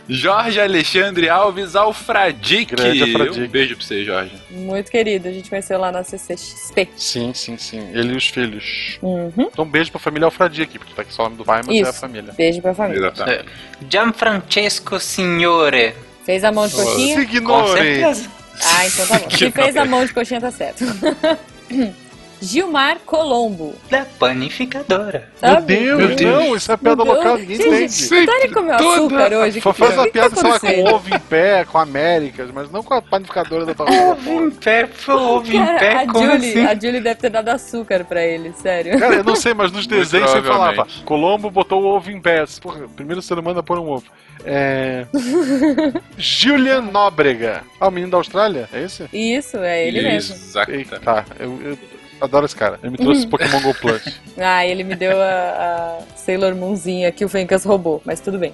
Jorge 0.08 0.60
Alexandre 0.60 1.28
Alves 1.30 1.76
Alfradique. 1.76 2.74
Alfradique. 2.74 3.42
Um 3.42 3.48
beijo 3.48 3.76
pra 3.76 3.86
você, 3.86 4.04
Jorge. 4.06 4.32
Muito 4.50 4.90
querido, 4.90 5.28
a 5.28 5.32
gente 5.32 5.50
conheceu 5.50 5.78
lá 5.80 5.92
na 5.92 6.04
CCXP. 6.04 6.90
Sim, 6.96 7.34
sim, 7.34 7.58
sim. 7.58 7.90
Ele 7.94 8.14
e 8.14 8.18
os 8.18 8.28
filhos. 8.28 8.98
Uhum. 9.02 9.32
Então, 9.38 9.66
um 9.66 9.68
beijo 9.70 9.92
pra 9.92 10.00
família 10.00 10.26
Alfradi 10.26 10.62
aqui, 10.62 10.80
porque 10.80 10.94
tá 10.94 11.02
aqui 11.02 11.14
só 11.14 11.24
o 11.24 11.26
nome 11.26 11.38
do 11.38 11.46
pai, 11.46 11.62
mas 11.66 11.76
é 11.76 11.80
a 11.80 11.90
Isso. 11.90 12.00
família. 12.00 12.34
Beijo 12.36 12.62
pra 12.62 12.74
família. 12.74 13.08
Exatamente. 13.08 13.46
Gianfrancesco 13.90 15.00
Signore. 15.00 15.94
Fez 16.26 16.44
a 16.44 16.52
mão 16.52 16.68
de 16.68 16.76
coxinha? 16.76 17.16
Com 17.16 17.22
Signore. 17.32 17.82
certeza. 17.82 18.30
Ah, 18.64 18.88
então 18.88 19.08
tá 19.08 19.20
bom. 19.20 19.30
Se 19.38 19.52
fez 19.52 19.78
a 19.78 19.86
mão 19.86 20.06
de 20.06 20.14
coxinha, 20.14 20.42
tá 20.42 20.52
certo. 20.52 20.84
Gilmar 22.42 22.98
Colombo. 23.06 23.76
Da 23.90 24.06
panificadora. 24.18 25.30
Sabe? 25.36 25.80
Meu 25.80 26.16
Deus, 26.16 26.22
não, 26.22 26.56
isso 26.56 26.72
é 26.72 26.78
piada 26.78 27.04
Meu 27.04 27.14
local, 27.14 27.38
Deus. 27.38 27.48
ninguém 27.48 27.88
Gente, 27.88 28.06
entende. 28.06 28.22
o 28.22 28.26
Tony 28.26 28.54
comeu 28.54 28.76
açúcar 28.76 29.34
hoje. 29.34 29.62
Só 29.62 29.74
que 29.74 29.80
faz 29.80 29.94
que 29.94 30.00
a 30.00 30.04
tá 30.04 30.12
piada, 30.12 30.36
sei 30.36 30.50
lá, 30.50 30.60
com 30.60 30.96
ovo 30.96 31.16
em 31.16 31.20
pé, 31.20 31.66
com 31.66 31.78
Américas, 31.78 32.50
mas 32.52 32.72
não 32.72 32.84
com 32.84 32.94
a 32.94 33.02
panificadora 33.02 33.66
da 33.66 33.74
tua 33.74 33.86
Ovo 33.92 34.46
em 34.46 34.52
pé, 34.52 34.88
foi 34.88 35.14
ovo 35.16 35.48
em 35.54 35.66
pé, 35.66 35.98
a, 35.98 36.08
como 36.08 36.26
Julie, 36.26 36.50
assim? 36.50 36.66
a 36.66 36.74
Julie 36.76 37.02
deve 37.02 37.16
ter 37.20 37.30
dado 37.30 37.50
açúcar 37.50 38.04
pra 38.06 38.26
ele, 38.26 38.54
sério. 38.54 38.98
Cara, 39.00 39.16
eu 39.16 39.24
não 39.24 39.36
sei, 39.36 39.54
mas 39.54 39.72
nos 39.72 39.86
desenhos 39.86 40.32
sempre 40.32 40.50
falava. 40.50 40.88
Colombo 41.06 41.50
botou 41.52 41.82
o 41.84 41.86
ovo 41.86 42.10
em 42.12 42.20
pé. 42.20 42.44
Porra, 42.62 42.88
primeiro 42.96 43.22
ser 43.22 43.38
humano 43.38 43.60
a 43.60 43.64
pôr 43.64 43.78
um 43.80 43.88
ovo. 43.90 44.06
É. 44.44 45.06
Julian 46.18 46.82
Nóbrega. 46.82 47.64
Ah, 47.80 47.88
o 47.88 47.92
menino 47.92 48.12
da 48.12 48.18
Austrália? 48.18 48.68
É 48.74 48.82
esse? 48.84 49.08
Isso, 49.14 49.58
é 49.58 49.88
ele 49.88 50.00
Isso, 50.00 50.08
mesmo. 50.32 50.36
exato. 50.36 50.72
Eita, 50.72 51.00
tá. 51.00 51.26
Eu, 51.40 51.60
eu 51.64 51.78
adoro 52.22 52.46
esse 52.46 52.56
cara. 52.56 52.80
Ele 52.82 52.92
me 52.92 52.98
trouxe 52.98 53.28
Pokémon 53.28 53.62
Go 53.62 53.74
Plus. 53.74 54.02
Ah, 54.38 54.66
ele 54.66 54.84
me 54.84 54.96
deu 54.96 55.22
a, 55.22 56.00
a 56.06 56.18
Sailor 56.18 56.56
Moonzinha 56.56 57.12
que 57.12 57.24
o 57.24 57.30
Fencas 57.30 57.64
roubou, 57.64 58.02
mas 58.06 58.20
tudo 58.20 58.40
bem. 58.40 58.54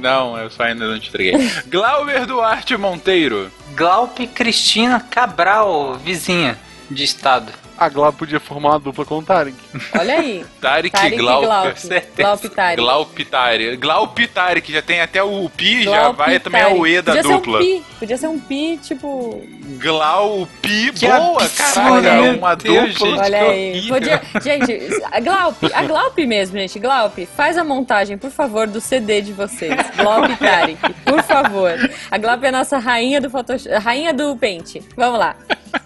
Não, 0.00 0.36
eu 0.36 0.50
só 0.50 0.64
ainda 0.64 0.86
não 0.86 0.98
te 0.98 1.08
entreguei. 1.08 1.34
Glauber 1.68 2.26
Duarte 2.26 2.76
Monteiro. 2.76 3.50
Glaupe 3.76 4.26
Cristina 4.26 4.98
Cabral, 5.00 5.94
vizinha 5.96 6.58
de 6.90 7.04
estado. 7.04 7.52
A 7.78 7.88
Glá 7.88 8.10
podia 8.12 8.40
formar 8.40 8.70
uma 8.70 8.78
dupla 8.80 9.04
com 9.04 9.18
o 9.18 9.22
Tarek. 9.22 9.56
Olha 9.96 10.14
aí. 10.18 10.44
Tarek, 10.60 10.90
Tarek. 10.90 11.16
Glaup. 11.16 11.76
certeza. 11.78 12.22
Glaup 12.22 12.44
Tarek. 12.46 12.82
Glaup 12.82 13.18
Tarek. 13.30 13.76
Glaup 13.76 14.18
Tarek, 14.34 14.72
já 14.72 14.82
tem 14.82 15.00
até 15.00 15.22
o 15.22 15.48
Pi, 15.48 15.84
já 15.84 16.10
vai 16.10 16.40
também 16.40 16.60
Tarek. 16.60 16.80
o 16.80 16.86
E 16.86 17.00
da 17.00 17.14
Podia 17.14 17.22
dupla. 17.36 17.62
Ser 17.62 17.64
um 17.74 17.78
pi. 17.78 17.84
Podia 18.00 18.16
ser 18.16 18.26
um 18.26 18.38
pi, 18.40 18.78
tipo. 18.82 19.42
Glaupi, 19.80 20.92
Que 20.92 21.06
boa, 21.06 21.42
absurdo, 21.42 22.02
caraca, 22.02 22.22
meu 22.22 22.38
uma 22.38 22.56
Deus, 22.56 22.94
dupla. 22.94 23.08
gente. 23.10 23.20
Olha 23.20 23.40
aí. 23.42 23.88
Podia... 23.88 24.22
Gente, 24.42 25.02
a 25.12 25.20
Glaup, 25.20 25.56
a 25.72 25.82
Glaup 25.86 26.18
mesmo, 26.18 26.58
gente. 26.58 26.78
Glaup, 26.80 27.16
faz 27.36 27.56
a 27.56 27.62
montagem, 27.62 28.18
por 28.18 28.30
favor, 28.30 28.66
do 28.66 28.80
CD 28.80 29.20
de 29.20 29.32
vocês. 29.32 29.74
Glaup 29.96 30.36
Tarek, 30.38 30.78
por 31.04 31.22
favor. 31.22 31.72
A 32.10 32.18
Glaup 32.18 32.42
é 32.42 32.48
a 32.48 32.52
nossa 32.52 32.78
rainha 32.78 33.20
do 33.20 33.30
Photoshop, 33.30 33.72
rainha 33.76 34.12
do 34.12 34.36
pente. 34.36 34.82
Vamos 34.96 35.18
lá. 35.20 35.36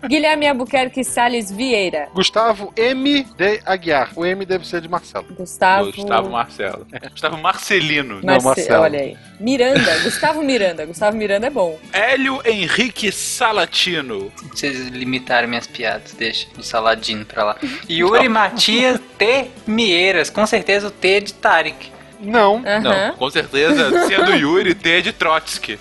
Guilherme 0.09 0.47
Albuquerque 0.49 1.03
Salles 1.05 1.51
Vieira. 1.51 1.82
Gustavo 2.15 2.73
M. 2.77 3.25
de 3.37 3.61
Aguiar. 3.65 4.11
O 4.17 4.25
M 4.25 4.45
deve 4.45 4.67
ser 4.67 4.81
de 4.81 4.89
Marcelo. 4.89 5.27
Gustavo. 5.35 5.93
Gustavo 5.93 6.31
Marcelo. 6.31 6.87
Gustavo 7.11 7.37
Marcelino. 7.39 8.21
Marce- 8.23 8.47
Marcelo. 8.47 8.83
Olha 8.83 9.01
aí. 9.01 9.17
Miranda, 9.41 9.99
Gustavo 10.05 10.43
Miranda. 10.43 10.87
Gustavo 10.87 11.17
Miranda 11.17 11.47
é 11.47 11.51
bom. 11.51 11.79
Hélio 11.93 12.41
Henrique 12.45 13.11
Salatino. 13.11 14.31
Vocês 14.51 14.89
limitaram 14.89 15.49
minhas 15.49 15.67
piadas, 15.67 16.13
deixa 16.13 16.47
o 16.59 16.63
saladinho 16.63 17.25
pra 17.27 17.45
lá. 17.45 17.57
Yuri 17.91 18.29
Matias 18.29 19.01
T. 19.19 19.49
Mieiras, 19.67 20.31
com 20.31 20.47
certeza 20.47 20.89
o 20.89 20.91
T 20.91 21.21
de 21.21 21.35
Tarek. 21.35 21.91
Não. 22.23 22.63
Aham. 22.65 22.81
Não, 23.09 23.15
com 23.17 23.29
certeza, 23.31 24.07
sendo 24.07 24.31
Yuri, 24.37 24.75
T 24.75 24.89
é 24.91 25.01
de 25.01 25.13
Trotsky. 25.13 25.79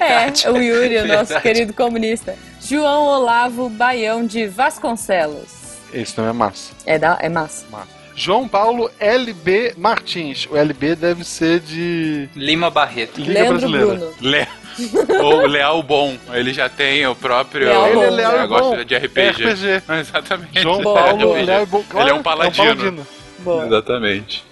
É, 0.00 0.26
o 0.50 0.56
Yuri, 0.56 0.96
o 0.98 1.06
nosso 1.06 1.26
Verdade. 1.26 1.42
querido 1.42 1.72
comunista. 1.74 2.36
João 2.60 3.06
Olavo 3.06 3.68
Baião 3.68 4.24
de 4.24 4.46
Vasconcelos. 4.46 5.48
Esse 5.92 6.16
não 6.18 6.28
é 6.28 6.32
massa. 6.32 6.72
É, 6.86 6.98
da, 6.98 7.18
é 7.20 7.28
massa. 7.28 7.66
João 8.14 8.46
Paulo 8.46 8.90
LB 9.00 9.74
Martins. 9.76 10.46
O 10.50 10.56
LB 10.56 10.94
deve 10.94 11.24
ser 11.24 11.58
de 11.60 12.28
Lima 12.36 12.70
Barreto. 12.70 13.18
Liga 13.20 13.32
Leandro 13.32 13.68
Brasileira. 13.70 13.86
Bruno. 13.96 14.14
Le... 14.20 14.46
Ou 15.22 15.46
Leal 15.46 15.82
Bom. 15.82 16.16
Ele 16.32 16.52
já 16.52 16.68
tem 16.68 17.06
o 17.06 17.14
próprio 17.14 17.66
Leal 17.66 17.82
Bom. 17.94 18.02
Ele 18.02 18.04
é 18.04 18.10
leal 18.10 18.38
negócio 18.38 18.76
bom. 18.76 18.84
de 18.84 18.96
RPG. 18.96 19.20
É 19.20 19.30
RPG. 19.30 19.82
Exatamente. 20.00 20.60
João 20.62 20.82
Paulo 20.82 21.18
boa. 21.18 21.42
Léo 21.42 21.66
Bo- 21.66 21.84
Ele 21.94 22.10
é 22.10 22.14
um 22.14 22.22
Claro, 22.22 22.22
paladino. 22.22 23.06
Boa. 23.38 23.66
Exatamente. 23.66 24.44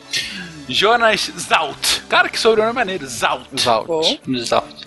Jonas 0.69 1.33
Zalt. 1.39 2.01
Cara, 2.09 2.29
que 2.29 2.39
sobrenome 2.39 2.75
maneiro. 2.75 3.07
Zalt. 3.07 3.47
Zalt. 3.59 3.87
Bom. 3.87 4.19
Exato. 4.29 4.87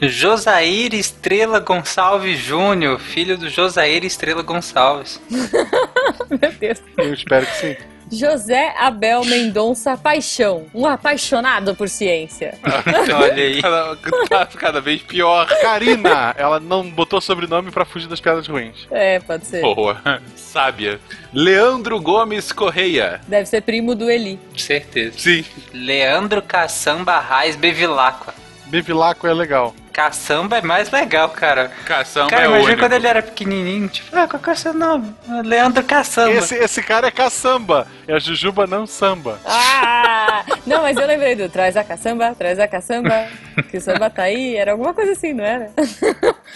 Josair 0.00 0.92
Estrela 0.94 1.60
Gonçalves 1.60 2.38
Júnior, 2.38 2.98
filho 2.98 3.38
do 3.38 3.48
Josair 3.48 4.04
Estrela 4.04 4.42
Gonçalves. 4.42 5.20
Meu 5.30 6.52
Deus. 6.52 6.82
Eu 6.98 7.14
espero 7.14 7.46
que 7.46 7.56
sim. 7.56 7.76
José 8.14 8.74
Abel 8.78 9.24
Mendonça 9.24 9.96
Paixão. 9.96 10.66
Um 10.74 10.86
apaixonado 10.86 11.74
por 11.74 11.88
ciência. 11.88 12.58
Olha 13.20 13.42
aí. 13.42 13.60
Cada, 13.62 13.96
tá 14.28 14.46
cada 14.46 14.80
vez 14.80 15.02
pior. 15.02 15.46
Karina, 15.60 16.34
ela 16.38 16.58
não 16.60 16.88
botou 16.88 17.20
sobrenome 17.20 17.70
pra 17.70 17.84
fugir 17.84 18.08
das 18.08 18.20
piadas 18.20 18.46
ruins. 18.46 18.86
É, 18.90 19.18
pode 19.20 19.46
ser. 19.46 19.60
Boa. 19.62 20.00
Sábia. 20.36 21.00
Leandro 21.32 22.00
Gomes 22.00 22.52
Correia. 22.52 23.20
Deve 23.26 23.46
ser 23.46 23.60
primo 23.62 23.94
do 23.94 24.10
Eli. 24.10 24.38
Certeza. 24.56 25.18
Sim. 25.18 25.44
Leandro 25.72 26.40
Caçamba 26.40 27.18
Raiz 27.18 27.56
Bevilacqua. 27.56 28.34
Bevilacqua 28.66 29.28
é 29.28 29.34
legal. 29.34 29.74
Caçamba 29.94 30.58
é 30.58 30.62
mais 30.62 30.90
legal, 30.90 31.28
cara. 31.28 31.70
Caçamba 31.86 32.28
cara, 32.28 32.42
é 32.42 32.46
imagina 32.46 32.66
único. 32.66 32.82
quando 32.82 32.92
ele 32.94 33.06
era 33.06 33.22
pequenininho, 33.22 33.88
tipo, 33.88 34.14
ah, 34.16 34.26
qual 34.26 34.42
que 34.42 34.50
é 34.50 34.52
o 34.52 34.56
seu 34.56 34.74
nome? 34.74 35.14
Leandro 35.44 35.84
Caçamba. 35.84 36.32
Esse, 36.32 36.56
esse 36.56 36.82
cara 36.82 37.06
é 37.06 37.10
caçamba. 37.12 37.86
E 38.08 38.12
a 38.12 38.18
Jujuba 38.18 38.66
não 38.66 38.88
samba. 38.88 39.38
Ah! 39.46 40.44
Não, 40.66 40.82
mas 40.82 40.96
eu 40.96 41.06
lembrei 41.06 41.34
do 41.34 41.48
traz 41.48 41.76
a 41.76 41.84
caçamba, 41.84 42.34
traz 42.34 42.58
a 42.58 42.66
caçamba, 42.66 43.28
que 43.70 43.76
o 43.76 43.80
samba 43.80 44.08
tá 44.08 44.22
aí. 44.22 44.56
Era 44.56 44.72
alguma 44.72 44.94
coisa 44.94 45.12
assim, 45.12 45.32
não 45.32 45.44
era? 45.44 45.70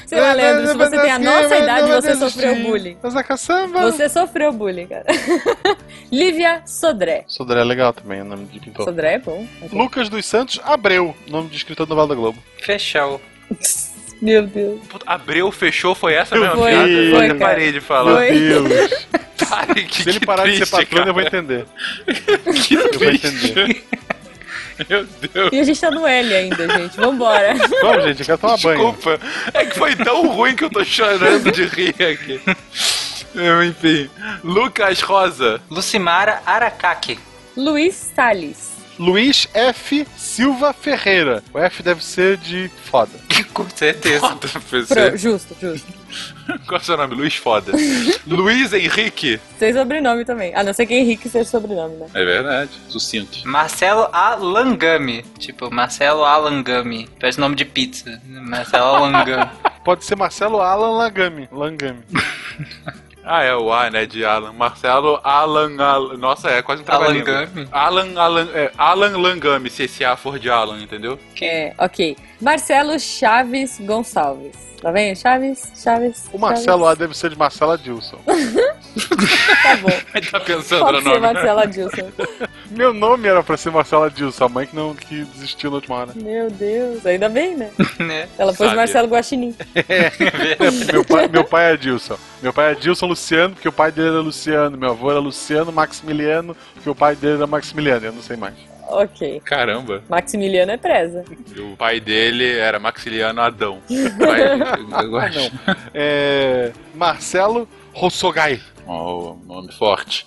Sei 0.06 0.20
lá, 0.20 0.32
Leandro, 0.32 0.68
se 0.68 0.76
você 0.76 1.00
tem 1.00 1.10
a 1.10 1.18
nossa 1.18 1.56
idade, 1.56 1.90
você 1.90 2.14
sofreu 2.14 2.56
bullying. 2.56 2.96
Mas 3.02 3.16
a 3.16 3.22
caçamba. 3.22 3.90
Você 3.90 4.08
sofreu 4.08 4.52
bullying, 4.52 4.86
cara. 4.86 5.04
Lívia 6.10 6.62
Sodré. 6.66 7.24
Sodré 7.26 7.60
é 7.60 7.64
legal 7.64 7.92
também, 7.92 8.22
o 8.22 8.24
nome 8.24 8.46
de 8.46 8.60
pintor. 8.60 8.84
Sodré 8.84 9.14
é 9.14 9.18
bom. 9.18 9.46
Lucas 9.72 10.08
dos 10.08 10.24
Santos 10.24 10.60
Abreu, 10.64 11.14
nome 11.26 11.48
de 11.48 11.56
escritor 11.56 11.86
do 11.86 11.90
Novela 11.90 12.08
da 12.08 12.14
Globo. 12.14 12.38
Fechou. 12.58 13.20
Meu 14.20 14.42
Deus. 14.46 14.80
Puta, 14.88 15.04
Abreu 15.06 15.50
fechou, 15.52 15.94
foi 15.94 16.14
essa 16.14 16.36
mesma 16.36 16.56
Foi, 16.56 16.70
piada? 16.70 16.86
foi, 16.88 17.10
eu 17.12 17.16
até 17.16 17.26
cara. 17.28 17.38
parei 17.38 17.72
de 17.72 17.80
falar. 17.80 18.16
Foi. 18.16 18.30
Deus. 18.38 18.90
Tarek, 19.38 20.02
Se 20.02 20.08
ele 20.08 20.20
que 20.20 20.26
parar 20.26 20.44
de 20.46 20.52
ser 20.58 20.66
triste, 20.66 20.86
patrão, 20.86 21.06
eu 21.06 21.14
vou 21.14 21.22
cara. 21.22 21.36
entender. 21.38 21.66
Que 22.66 22.74
Eu 22.74 22.80
vou 22.82 22.90
triste. 22.98 23.26
entender. 23.28 23.84
Meu 24.88 25.04
Deus. 25.04 25.50
E 25.52 25.60
a 25.60 25.64
gente 25.64 25.80
tá 25.80 25.90
no 25.90 26.06
L 26.06 26.34
ainda, 26.34 26.68
gente. 26.68 26.96
Vambora. 26.96 27.54
Vamos, 27.82 28.04
gente, 28.04 28.20
eu 28.20 28.26
quero 28.26 28.38
tomar 28.38 28.58
banho. 28.58 28.76
Desculpa. 28.92 29.20
É 29.54 29.64
que 29.66 29.76
foi 29.78 29.94
tão 29.96 30.26
ruim 30.28 30.54
que 30.54 30.64
eu 30.64 30.70
tô 30.70 30.84
chorando 30.84 31.50
de 31.50 31.64
rir 31.66 31.94
aqui. 32.00 32.40
Eu, 33.34 33.62
Enfim. 33.64 34.08
Lucas 34.44 35.00
Rosa. 35.00 35.60
Lucimara 35.70 36.42
Aracaki. 36.46 37.18
Luiz 37.56 37.94
Salles. 38.14 38.72
Luiz 38.98 39.48
F. 39.54 40.06
Silva 40.16 40.72
Ferreira. 40.72 41.42
O 41.52 41.58
F 41.58 41.82
deve 41.82 42.04
ser 42.04 42.36
de 42.36 42.70
foda. 42.84 43.10
Com 43.54 43.68
certeza. 43.70 44.36
Pro, 44.36 45.16
justo, 45.16 45.56
justo. 45.60 45.92
Qual 46.66 46.78
é 46.78 46.82
o 46.82 46.84
seu 46.84 46.96
nome? 46.96 47.14
Luiz 47.14 47.36
Foda. 47.36 47.72
Luiz 48.26 48.72
Henrique. 48.72 49.40
Tem 49.58 49.72
sobrenome 49.72 50.24
também. 50.24 50.54
A 50.54 50.62
não 50.62 50.72
ser 50.72 50.86
que 50.86 50.94
Henrique 50.94 51.28
seja 51.28 51.48
sobrenome, 51.48 51.96
né? 51.96 52.06
É 52.14 52.24
verdade. 52.24 52.70
Sucinto. 52.88 53.46
Marcelo 53.46 54.08
Alangami. 54.12 55.22
Tipo, 55.38 55.70
Marcelo 55.70 56.24
Alangami. 56.24 57.08
Parece 57.20 57.38
nome 57.38 57.54
de 57.54 57.64
pizza. 57.64 58.20
Marcelo 58.26 58.84
Alangami. 58.84 59.50
Pode 59.84 60.04
ser 60.04 60.16
Marcelo 60.16 60.60
Alan 60.60 60.98
Langami. 60.98 61.48
Langami. 61.50 62.02
Ah, 63.24 63.42
é 63.42 63.54
o 63.54 63.72
A, 63.72 63.90
né? 63.90 64.04
De 64.04 64.24
Alan. 64.24 64.52
Marcelo 64.52 65.20
Alan. 65.24 65.82
Alan. 65.82 66.16
Nossa, 66.16 66.50
é 66.50 66.62
quase 66.62 66.82
um 66.82 66.84
trabalhinho. 66.84 67.26
Alangami. 67.26 67.68
Alan, 67.72 68.20
Alan, 68.20 68.48
é, 68.52 68.72
Alan 68.76 69.16
Langami, 69.16 69.70
se 69.70 69.84
esse 69.84 70.04
A 70.04 70.16
for 70.16 70.38
de 70.38 70.50
Alan, 70.50 70.80
entendeu? 70.82 71.18
É, 71.40 71.72
ok. 71.78 72.16
Marcelo 72.40 72.98
Chaves 72.98 73.78
Gonçalves. 73.80 74.68
Tá 74.80 74.92
vendo? 74.92 75.16
Chaves, 75.18 75.72
Chaves. 75.74 76.26
O 76.32 76.38
Marcelo 76.38 76.84
A 76.84 76.90
Chaves. 76.90 76.98
deve 76.98 77.16
ser 77.16 77.30
de 77.30 77.36
Marcelo 77.38 77.72
Adilson. 77.72 78.18
Tá 79.62 79.76
bom. 79.76 79.88
Ele 80.14 80.26
tá 80.26 80.40
pensando 80.40 80.80
Pode 80.80 80.96
no 80.98 81.02
ser 81.02 81.08
nome. 81.08 81.20
Marcelo 81.20 81.60
Adilson. 81.60 82.12
Meu 82.70 82.92
nome 82.92 83.28
era 83.28 83.42
pra 83.42 83.56
ser 83.56 83.70
Marcelo 83.70 84.04
Adilson, 84.04 84.44
a 84.44 84.48
mãe 84.48 84.66
que 84.66 84.74
não 84.74 84.94
que 84.94 85.24
desistiu 85.24 85.70
na 85.70 85.76
última 85.76 85.96
hora. 85.96 86.12
Meu 86.14 86.50
Deus, 86.50 87.04
ainda 87.06 87.28
bem, 87.28 87.56
né? 87.56 87.70
né? 87.98 88.28
Ela 88.38 88.52
pôs 88.52 88.68
Sabe. 88.68 88.76
Marcelo 88.76 89.08
Guaxinim. 89.08 89.54
meu, 90.92 91.04
pai, 91.04 91.28
meu 91.28 91.44
pai 91.44 91.70
é 91.70 91.72
Adilson. 91.74 92.16
Meu 92.42 92.52
pai 92.52 92.68
é 92.68 92.70
Adilson 92.72 93.06
Luciano, 93.06 93.54
porque 93.54 93.68
o 93.68 93.72
pai 93.72 93.90
dele 93.92 94.08
era 94.08 94.20
Luciano. 94.20 94.76
Meu 94.76 94.90
avô 94.90 95.10
era 95.10 95.20
Luciano 95.20 95.72
Maximiliano, 95.72 96.56
porque 96.74 96.90
o 96.90 96.94
pai 96.94 97.14
dele 97.14 97.36
era 97.36 97.46
Maximiliano. 97.46 98.06
Eu 98.06 98.12
não 98.12 98.22
sei 98.22 98.36
mais. 98.36 98.54
Ok. 98.88 99.40
Caramba. 99.44 100.02
Maximiliano 100.08 100.72
é 100.72 100.76
presa. 100.76 101.24
E 101.54 101.60
o 101.60 101.76
pai 101.76 102.00
dele 102.00 102.58
era 102.58 102.78
Maxiliano 102.78 103.40
Adão. 103.40 103.80
Pai, 104.18 105.04
eu 105.04 105.10
gosto. 105.10 105.52
É, 105.94 106.72
Marcelo 106.94 107.68
Rossogai. 107.92 108.60
Ó, 108.86 109.34
nome 109.46 109.72
forte. 109.72 110.26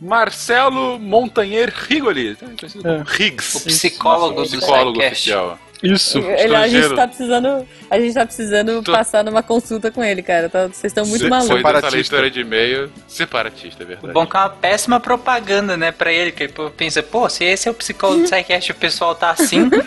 Marcelo 0.00 0.98
Montanher 0.98 1.72
Rigoli. 1.74 2.36
como 2.36 3.02
Riggs. 3.06 3.56
O 3.56 3.64
psicólogo 3.66 4.42
do 4.42 4.48
psicólogo 4.48 5.00
Sidecast. 5.00 5.12
oficial. 5.32 5.58
Isso, 5.84 6.18
Ele, 6.18 6.56
a 6.56 6.66
gente 6.66 6.94
tá 6.94 7.06
precisando. 7.06 7.66
A 7.90 8.00
gente 8.00 8.14
tá 8.14 8.26
precisando 8.26 8.82
passar 8.82 9.22
numa 9.24 9.42
consulta 9.42 9.90
com 9.90 10.02
ele, 10.02 10.22
cara. 10.22 10.48
Tá- 10.48 10.66
Vocês 10.66 10.84
estão 10.90 11.04
muito 11.04 11.22
Se- 11.22 11.28
malucos. 11.28 11.60
Foi 11.60 11.72
dessa 11.72 11.88
leitura 11.90 12.30
de 12.30 12.40
e-mail 12.40 12.90
separatista, 13.06 13.82
é 13.82 13.86
verdade. 13.86 14.12
Bom 14.12 14.26
que 14.26 14.36
é 14.36 14.40
uma 14.40 14.48
péssima 14.48 14.98
propaganda, 14.98 15.76
né, 15.76 15.92
pra 15.92 16.12
ele, 16.12 16.32
que 16.32 16.44
ele 16.44 16.54
pensa, 16.76 17.02
pô, 17.02 17.28
se 17.28 17.44
esse 17.44 17.68
é 17.68 17.70
o 17.70 17.74
psicólogo 17.74 18.22
do 18.22 18.30
Psycast 18.30 18.70
e 18.70 18.72
o 18.72 18.76
pessoal 18.76 19.14
tá 19.14 19.30
assim, 19.30 19.70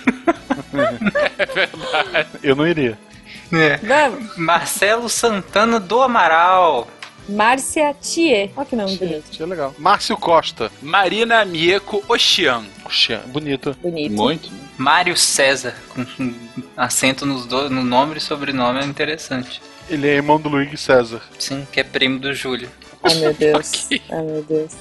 Eu 2.44 2.56
não 2.56 2.68
iria. 2.68 2.98
Vamos. 3.84 4.38
Marcelo 4.38 5.10
Santana 5.10 5.80
do 5.80 6.02
Amaral. 6.02 6.88
Márcia 7.30 7.94
Thier. 7.96 8.52
Olha 8.56 8.66
que 8.66 8.76
nome 8.76 8.96
bonito. 8.96 9.26
Isso 9.32 9.44
é 9.44 9.46
legal. 9.46 9.76
Márcio 9.78 10.16
Costa. 10.16 10.72
Marina 10.82 11.44
Mieko 11.44 12.02
Oxian. 12.08 12.64
Oxian, 12.86 13.20
bonito. 13.28 13.76
Bonito. 13.82 14.14
Muito. 14.14 14.50
Mário 14.78 15.18
César, 15.18 15.76
com 15.90 16.06
acento 16.76 17.26
nos 17.26 17.46
do, 17.46 17.70
no 17.70 17.84
nome 17.84 18.18
e 18.18 18.22
sobrenome 18.22 18.80
é 18.80 18.86
interessante. 18.86 19.62
Ele 19.90 20.08
é 20.08 20.16
irmão 20.16 20.40
do 20.40 20.50
Luigi 20.50 20.78
César. 20.78 21.22
Sim, 21.40 21.68
que 21.72 21.80
é 21.80 21.84
primo 21.84 22.20
do 22.20 22.34
Júlio. 22.34 22.70
Ai, 23.04 23.16
meu 23.16 23.34
Deus. 23.36 23.88
Ai, 24.10 24.22
meu 24.22 24.44
Deus. 24.44 24.72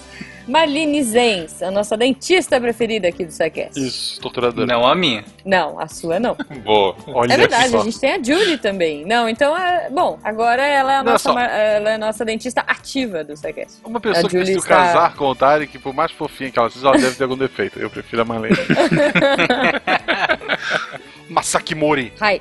Marlene 0.46 1.02
Zenz, 1.02 1.62
a 1.62 1.70
nossa 1.70 1.96
dentista 1.96 2.60
preferida 2.60 3.08
aqui 3.08 3.24
do 3.24 3.32
SciCast. 3.32 3.80
Isso, 3.80 4.20
torturadora. 4.20 4.66
Não 4.66 4.86
a 4.86 4.94
minha. 4.94 5.24
Não, 5.44 5.78
a 5.80 5.88
sua 5.88 6.20
não. 6.20 6.36
Boa. 6.64 6.94
Olha 7.08 7.32
é 7.32 7.36
verdade, 7.36 7.70
só. 7.70 7.80
a 7.80 7.84
gente 7.84 7.98
tem 7.98 8.12
a 8.12 8.22
Julie 8.22 8.56
também. 8.56 9.04
Não, 9.04 9.28
então, 9.28 9.56
é, 9.56 9.90
bom, 9.90 10.18
agora 10.22 10.64
ela 10.64 10.92
é 10.92 10.96
a 10.96 11.02
Não, 11.02 11.12
nossa, 11.12 11.32
só- 11.32 11.38
ela 11.38 11.90
é 11.90 11.94
a 11.94 11.98
nossa 11.98 12.24
dentista 12.24 12.62
ativa 12.66 13.24
do 13.24 13.36
SciCast. 13.36 13.78
Uma 13.84 14.00
pessoa 14.00 14.26
A 14.26 14.28
que 14.28 14.36
decidiu 14.38 14.58
está- 14.58 14.76
casar 14.76 15.14
com 15.16 15.24
o 15.26 15.34
Tarek, 15.34 15.78
por 15.80 15.92
mais 15.92 16.12
fofinha 16.12 16.50
que 16.50 16.58
ela 16.58 16.70
seja, 16.70 16.86
ela 16.88 16.96
deve 16.98 17.16
ter 17.16 17.22
algum 17.24 17.36
defeito. 17.36 17.78
Eu 17.80 17.90
prefiro 17.90 18.22
a 18.22 18.24
Marlene. 18.24 18.56
Masaki 21.28 21.74
Mori. 21.74 22.12
Hi. 22.22 22.40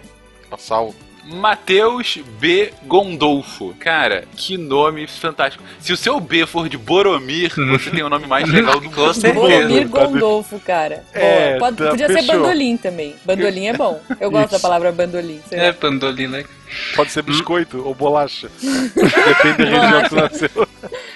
Passal. 0.50 0.94
Matheus 1.26 2.18
B. 2.40 2.72
Gondolfo. 2.84 3.74
Cara, 3.80 4.26
que 4.36 4.58
nome 4.58 5.08
fantástico. 5.08 5.64
Se 5.80 5.92
o 5.92 5.98
seu 5.98 6.20
B 6.20 6.46
for 6.46 6.70
de 6.70 6.78
Boromir, 6.78 7.52
você 7.72 7.90
tem 7.90 8.04
o 8.04 8.10
nome 8.10 8.28
mais 8.28 8.48
legal 8.50 8.80
do 8.80 8.84
mundo. 8.90 9.34
Boromir 9.34 9.88
Gondolfo, 9.88 10.60
cara. 10.60 11.04
É. 11.14 11.58
Pode- 11.58 11.78
tá, 11.78 11.90
podia 11.90 12.08
ser 12.08 12.14
fechou. 12.22 12.40
bandolim 12.42 12.78
também. 12.78 13.16
Bandolim 13.26 13.68
é 13.68 13.74
bom. 13.74 14.00
Eu 14.20 14.30
gosto 14.30 14.52
da 14.52 14.58
Isso. 14.58 14.62
palavra 14.62 14.92
bandolim. 14.92 15.42
É, 15.52 15.72
Pandolina. 15.72 16.44
Pode 16.96 17.12
ser 17.12 17.22
biscoito 17.24 17.82
ou 17.86 17.94
bolacha. 17.96 18.50
Depende 18.62 19.72
da 19.72 19.80
região 19.82 20.02
que 20.04 20.10
você 20.10 20.16
nasceu. 20.16 20.68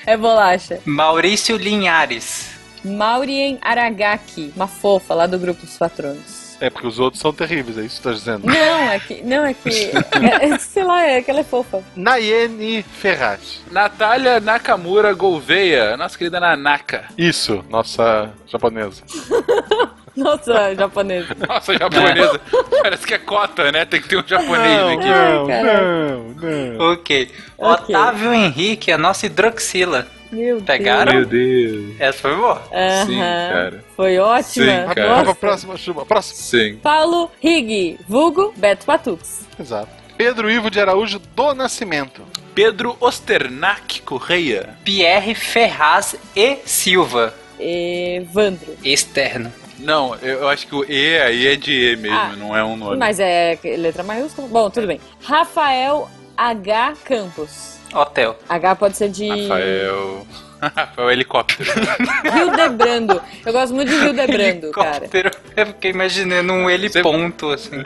É 0.06 0.18
bolacha. 0.18 0.80
Maurício 0.86 1.58
Linhares. 1.58 2.50
Maurien 2.84 3.58
Aragaki, 3.62 4.54
uma 4.56 4.68
fofa 4.68 5.14
lá 5.14 5.28
do 5.28 5.38
grupo 5.38 5.66
dos 5.66 5.78
patronos. 5.78 6.49
É, 6.62 6.70
porque 6.70 6.88
os 6.88 7.00
outros 7.00 7.22
são 7.22 7.32
terríveis, 7.32 7.78
é 7.78 7.82
isso 7.82 7.98
que 7.98 8.04
você 8.04 8.10
tá 8.10 8.14
dizendo. 8.16 8.46
Não, 8.46 8.92
é 8.92 9.00
que. 9.00 9.22
Não, 9.24 9.46
é 9.46 9.54
que. 9.54 9.70
é- 9.70 10.46
é- 10.54 10.58
sei 10.58 10.84
lá, 10.84 11.04
é 11.06 11.22
que 11.22 11.32
ela 11.32 11.40
é 11.40 11.44
fofa. 11.44 11.82
Nayene 11.96 12.84
Ferraz. 12.84 13.62
Natália 13.72 14.40
Nakamura 14.40 15.14
Gouveia, 15.14 15.96
nossa 15.96 16.18
querida 16.18 16.40
Nanaka. 16.40 17.06
Isso, 17.18 17.64
nossa 17.70 18.30
japonesa. 18.48 19.04
Nossa, 20.16 20.76
japonesa. 20.76 21.34
Nossa, 21.48 21.78
japonesa. 21.78 22.42
Parece 22.82 23.08
que 23.08 23.14
é 23.14 23.18
cota, 23.18 23.72
né? 23.72 23.86
Tem 23.86 24.02
que 24.02 24.10
ter 24.10 24.18
um 24.18 24.28
japonês 24.28 24.98
aqui. 24.98 25.08
não, 25.08 25.48
caralho. 25.48 26.36
não, 26.36 26.74
não. 26.74 26.92
Ok. 26.92 27.32
Ok. 27.58 27.96
Otávio 27.96 28.34
Henrique, 28.34 28.92
a 28.92 28.98
nossa 28.98 29.28
hidroxila. 29.28 30.06
Meu 30.32 30.62
Pegaram? 30.62 31.14
Meu 31.14 31.26
Deus. 31.26 31.96
Essa 32.00 32.20
foi 32.20 32.36
boa. 32.36 32.62
Deus. 32.72 33.08
Sim, 33.08 33.20
cara. 33.20 33.84
Foi 33.96 34.18
ótima. 34.20 34.66
Sim, 34.66 34.94
cara. 34.94 35.08
Vamos 35.10 35.24
pra 35.24 35.36
próxima 35.36 35.78
chuva. 35.78 36.06
Próximo. 36.06 36.38
Sim. 36.38 36.76
Paulo 36.84 37.32
Rig, 37.42 38.00
vulgo 38.08 38.54
Beto 38.56 38.86
Patux. 38.86 39.42
Exato. 39.60 39.90
Pedro 40.18 40.52
Ivo 40.52 40.70
de 40.70 40.80
Araújo 40.80 41.18
do 41.20 41.54
Nascimento. 41.54 42.22
Pedro 42.54 42.96
Osternak 43.00 44.02
Correia. 44.02 44.70
Pierre 44.84 45.34
Ferraz 45.34 46.16
e 46.36 46.58
Silva. 46.66 47.34
Evandro. 47.60 48.76
Externo. 48.84 49.52
Não, 49.80 50.14
eu 50.16 50.48
acho 50.50 50.68
que 50.68 50.76
o 50.76 50.84
E 50.92 51.18
aí 51.20 51.48
é 51.48 51.56
de 51.56 51.72
E 51.72 51.96
mesmo, 51.96 52.18
Ah. 52.18 52.36
não 52.38 52.56
é 52.56 52.64
um 52.64 52.76
nome. 52.76 52.98
Mas 52.98 53.18
é 53.20 53.58
letra 53.78 54.04
maiúscula? 54.04 54.48
Bom, 54.50 54.70
tudo 54.70 54.88
bem. 54.88 55.00
Rafael 55.24 56.10
H. 56.38 56.94
Campos. 57.06 57.79
Hotel. 57.94 58.38
H 58.48 58.76
pode 58.76 58.98
ser 58.98 59.10
de 59.10 59.28
Rafael. 59.28 60.26
Rafael 60.62 61.12
Helicóptero. 61.12 61.70
Hildebrando. 62.36 63.22
Eu 63.46 63.54
gosto 63.54 63.74
muito 63.74 63.90
de 63.90 63.96
Hildebrando, 63.96 64.72
cara. 64.72 64.98
Helicóptero. 65.06 65.32
Eu 65.56 65.66
fiquei 65.68 65.92
imaginando 65.92 66.52
um 66.52 66.70
ele 66.70 66.90
ponto, 67.02 67.50
assim. 67.52 67.82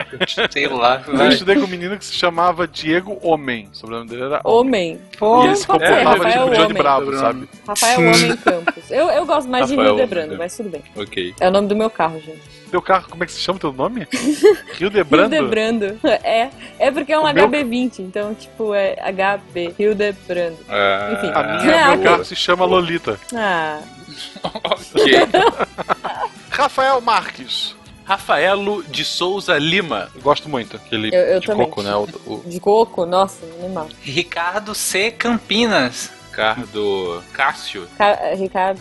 Sei 0.50 0.66
lá. 0.66 1.02
Eu 1.06 1.28
estudei 1.28 1.54
com 1.54 1.62
um 1.62 1.68
menino 1.68 1.96
que 1.96 2.04
se 2.04 2.14
chamava 2.14 2.66
Diego 2.66 3.16
Homem. 3.22 3.68
O 3.72 3.76
sobrenome 3.76 4.08
dele 4.10 4.22
era 4.24 4.40
Homem. 4.44 5.00
Pô, 5.18 5.44
E 5.44 5.46
ele 5.46 5.56
se 5.56 5.66
comportava 5.66 6.00
de 6.00 6.04
Rafael 6.04 6.46
Johnny 6.48 6.64
Homem. 6.64 6.74
Bravo, 6.74 7.16
sabe? 7.16 7.48
Rafael 7.66 8.00
Homem 8.00 8.36
Campos. 8.38 8.90
Eu, 8.90 9.06
eu 9.08 9.24
gosto 9.26 9.48
mais 9.48 9.68
de 9.68 9.76
Rafael 9.76 9.90
Hildebrando, 9.94 10.26
Homem. 10.26 10.38
mas 10.38 10.56
tudo 10.56 10.68
bem. 10.70 10.82
ok. 10.96 11.34
É 11.40 11.48
o 11.48 11.52
nome 11.52 11.68
do 11.68 11.76
meu 11.76 11.88
carro, 11.90 12.20
gente. 12.20 12.53
Teu 12.74 12.82
carro, 12.82 13.06
como 13.08 13.22
é 13.22 13.26
que 13.26 13.30
se 13.32 13.38
chama 13.38 13.56
teu 13.60 13.72
nome? 13.72 14.04
Hildebrando? 14.80 15.32
Hildebrando. 15.36 15.96
É, 16.24 16.50
é 16.80 16.90
porque 16.90 17.12
é 17.12 17.18
um 17.20 17.22
O 17.22 17.32
meu- 17.32 17.48
HB20, 17.48 18.00
então, 18.00 18.34
tipo, 18.34 18.74
é 18.74 18.96
HB, 19.12 19.76
Hildebrando. 19.78 20.58
Ah, 20.68 21.12
Enfim. 21.12 21.30
A 21.32 21.42
minha, 21.62 21.84
Ah, 21.86 21.96
meu 21.96 22.02
carro 22.02 22.24
se 22.24 22.34
chama 22.34 22.64
Lolita. 22.64 23.16
Ah, 23.32 23.78
ok. 24.42 25.14
Rafael 26.50 27.00
Marques. 27.00 27.76
Rafaelo 28.04 28.82
de 28.82 29.04
Souza 29.04 29.56
Lima. 29.56 30.10
Eu 30.12 30.20
gosto 30.20 30.48
muito. 30.48 30.74
Aquele 30.76 31.14
Eu- 31.14 31.20
eu 31.20 31.40
de 31.40 31.46
também. 31.46 31.66
coco, 31.66 31.80
né? 31.80 31.94
O, 31.94 32.08
o- 32.26 32.42
de 32.44 32.58
coco, 32.58 33.06
nossa, 33.06 33.46
animal. 33.60 33.86
Ricardo 34.02 34.74
C. 34.74 35.12
Campinas. 35.12 36.10
Ricardo 36.28 37.22
Cássio. 37.32 37.86
Ca- 37.96 38.34
Ricardo. 38.34 38.80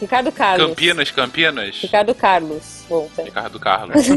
Ricardo 0.00 0.32
Carlos. 0.32 0.68
Campinas, 0.68 1.10
Campinas. 1.10 1.76
Ricardo 1.80 2.14
Carlos. 2.14 2.84
Bom, 2.88 3.08
tá. 3.14 3.22
Ricardo 3.22 3.58
Carlos. 3.60 4.06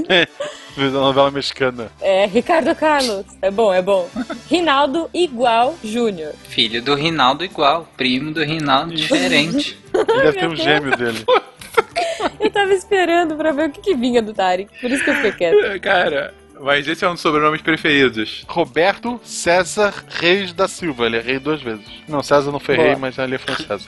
da 0.77 0.99
novela 0.99 1.31
mexicana. 1.31 1.91
É, 1.99 2.25
Ricardo 2.25 2.73
Carlos. 2.75 3.25
É 3.41 3.49
bom, 3.49 3.73
é 3.73 3.81
bom. 3.81 4.09
Rinaldo 4.49 5.09
igual 5.13 5.75
Júnior. 5.83 6.33
Filho 6.49 6.81
do 6.81 6.93
Rinaldo 6.93 7.43
igual. 7.43 7.87
Primo 7.97 8.31
do 8.31 8.43
Rinaldo 8.43 8.93
diferente. 8.93 9.77
Ele 9.93 10.21
deve 10.21 10.39
ter 10.39 10.47
um 10.47 10.55
gêmeo 10.55 10.95
dele. 10.95 11.25
Eu 12.39 12.51
tava 12.51 12.73
esperando 12.73 13.35
pra 13.35 13.51
ver 13.51 13.69
o 13.69 13.71
que, 13.71 13.81
que 13.81 13.95
vinha 13.95 14.21
do 14.21 14.33
Tarek. 14.33 14.79
Por 14.79 14.89
isso 14.89 15.03
que 15.03 15.09
eu 15.09 15.15
fiquei 15.15 15.31
quieto. 15.31 15.81
Cara, 15.81 16.33
mas 16.59 16.87
esse 16.87 17.05
é 17.05 17.09
um 17.09 17.13
dos 17.13 17.21
sobrenomes 17.21 17.61
preferidos. 17.61 18.43
Roberto 18.47 19.19
César 19.23 19.93
Reis 20.07 20.53
da 20.53 20.67
Silva. 20.67 21.05
Ele 21.05 21.17
é 21.17 21.21
rei 21.21 21.39
duas 21.39 21.61
vezes. 21.61 21.85
Não, 22.07 22.23
César 22.23 22.51
não 22.51 22.59
foi 22.59 22.75
Boa. 22.75 22.87
rei, 22.87 22.95
mas 22.95 23.17
ele 23.17 23.35
é 23.35 23.37
francesa. 23.37 23.87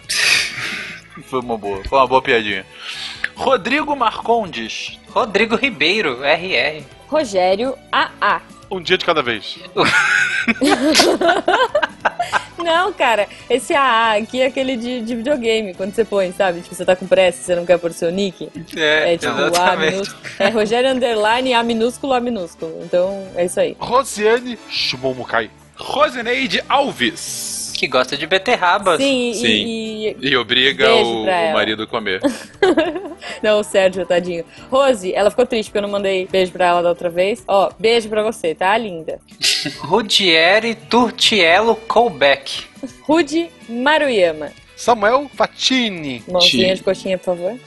Foi 1.27 1.39
uma 1.39 1.57
boa. 1.57 1.81
Foi 1.87 1.97
uma 1.97 2.07
boa 2.07 2.21
piadinha. 2.21 2.65
Rodrigo 3.35 3.95
Marcondes. 3.95 4.99
Rodrigo 5.09 5.55
Ribeiro, 5.55 6.23
RR. 6.23 6.83
Rogério 7.07 7.75
AA. 7.91 8.41
Um 8.71 8.81
dia 8.81 8.97
de 8.97 9.05
cada 9.05 9.23
vez. 9.23 9.57
Não, 12.57 12.91
cara, 12.93 13.27
esse 13.49 13.73
AA 13.73 14.17
aqui 14.17 14.41
é 14.41 14.45
aquele 14.45 14.75
de, 14.75 15.01
de 15.01 15.15
videogame, 15.15 15.73
quando 15.73 15.93
você 15.95 16.03
põe, 16.05 16.31
sabe? 16.33 16.61
Tipo, 16.61 16.75
você 16.75 16.85
tá 16.85 16.95
com 16.95 17.07
pressa, 17.07 17.41
você 17.41 17.55
não 17.55 17.65
quer 17.65 17.79
pôr 17.79 17.91
seu 17.93 18.11
nick. 18.11 18.49
É, 18.75 19.13
É 19.13 19.17
tipo 19.17 19.31
A 19.59 19.75
minúsculo. 19.75 20.21
É 20.37 20.49
Rogério 20.49 20.91
Underline 20.91 21.53
A 21.53 21.63
minúsculo 21.63 22.13
A 22.13 22.19
minúsculo. 22.19 22.79
Então, 22.83 23.27
é 23.35 23.45
isso 23.45 23.59
aí. 23.59 23.75
Rosiane 23.79 24.59
Shimomukai. 24.69 25.49
Rosineide 25.75 26.61
Alves. 26.67 27.58
Que 27.79 27.87
gosta 27.87 28.17
de 28.17 28.27
beterrabas. 28.27 28.97
Sim, 29.01 29.31
e- 29.31 29.35
Sim. 29.35 29.47
E, 29.47 30.17
E 30.31 30.35
obriga 30.35 30.85
Beijo 30.85 31.09
o, 31.09 31.21
o 31.23 31.53
marido 31.53 31.83
a 31.83 31.87
comer. 31.87 32.19
Não, 33.41 33.61
o 33.61 33.63
Sérgio, 33.63 34.05
tadinho. 34.05 34.43
Rose, 34.69 35.13
ela 35.13 35.29
ficou 35.29 35.45
triste 35.45 35.69
porque 35.69 35.77
eu 35.77 35.83
não 35.83 35.89
mandei 35.89 36.27
beijo 36.27 36.51
pra 36.51 36.65
ela 36.65 36.81
da 36.83 36.89
outra 36.89 37.09
vez. 37.09 37.41
Ó, 37.47 37.71
beijo 37.79 38.09
pra 38.09 38.21
você, 38.21 38.53
tá, 38.53 38.77
linda? 38.77 39.21
Rudieri 39.79 40.75
Turtiello 40.75 41.73
Colbeck. 41.73 42.65
Rude 43.03 43.49
Maruyama. 43.69 44.51
Samuel 44.75 45.29
Fatini. 45.33 46.21
Mãozinha 46.27 46.75
de 46.75 46.83
coxinha, 46.83 47.17
por 47.17 47.25
favor. 47.37 47.57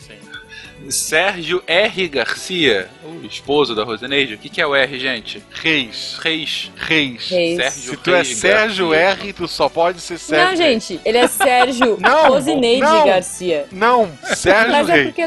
Sérgio 0.88 1.62
R. 1.66 2.08
Garcia, 2.08 2.88
o 3.04 3.24
esposo 3.26 3.74
da 3.74 3.84
Roseneide. 3.84 4.34
O 4.34 4.38
que, 4.38 4.48
que 4.48 4.60
é 4.60 4.66
o 4.66 4.74
R, 4.74 4.98
gente? 4.98 5.42
Reis. 5.50 6.18
Reis. 6.20 6.70
Reis. 6.76 7.28
Reis. 7.30 7.56
Sérgio 7.56 7.90
Se 7.92 7.96
tu 7.96 8.10
é 8.10 8.16
Reis 8.22 8.36
Sérgio 8.38 8.88
Garcia. 8.90 9.10
R, 9.24 9.32
tu 9.32 9.48
só 9.48 9.68
pode 9.68 10.00
ser 10.00 10.18
Sérgio. 10.18 10.46
Não, 10.48 10.56
gente, 10.56 11.00
ele 11.04 11.18
é 11.18 11.26
Sérgio 11.28 11.96
Não, 12.00 12.28
Rosineide 12.28 12.80
não. 12.82 13.06
Garcia. 13.06 13.66
Não, 13.72 14.10
Sérgio 14.34 14.72
Mas 14.72 14.88
é 14.88 14.92
Reis. 14.94 15.06
porque, 15.06 15.22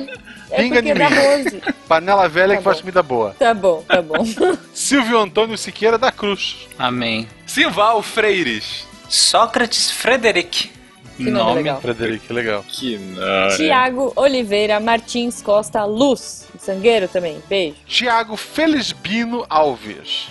é 0.51 0.57
Pinga 0.57 0.79
em 0.81 0.89
é 0.91 0.95
da 0.95 1.09
mim. 1.09 1.15
Rose. 1.15 1.61
Panela 1.87 2.27
velha 2.29 2.49
Tá 2.53 2.57
que 2.57 2.63
faz 2.63 2.77
bom. 2.77 2.81
comida 2.81 3.03
boa. 3.03 3.35
Tá 3.39 3.53
bom, 3.53 3.83
tá 3.87 4.01
bom. 4.01 4.25
Silvio 4.73 5.17
Antônio 5.19 5.57
Siqueira 5.57 5.97
da 5.97 6.11
Cruz. 6.11 6.67
Amém. 6.77 7.27
Simval 7.45 8.01
Freires. 8.03 8.85
Sócrates 9.09 9.89
Frederic. 9.91 10.71
Que 11.17 11.29
nome 11.31 11.55
legal. 11.55 11.79
Frederico, 11.81 12.33
legal. 12.33 12.63
Que 12.67 12.97
não. 12.97 13.55
Tiago 13.55 14.11
Oliveira 14.15 14.79
Martins 14.79 15.41
Costa 15.41 15.83
Luz. 15.85 16.47
Sangueiro 16.59 17.07
também. 17.07 17.37
Beijo. 17.47 17.75
Tiago 17.87 18.35
Felisbino 18.35 19.45
Alves. 19.49 20.27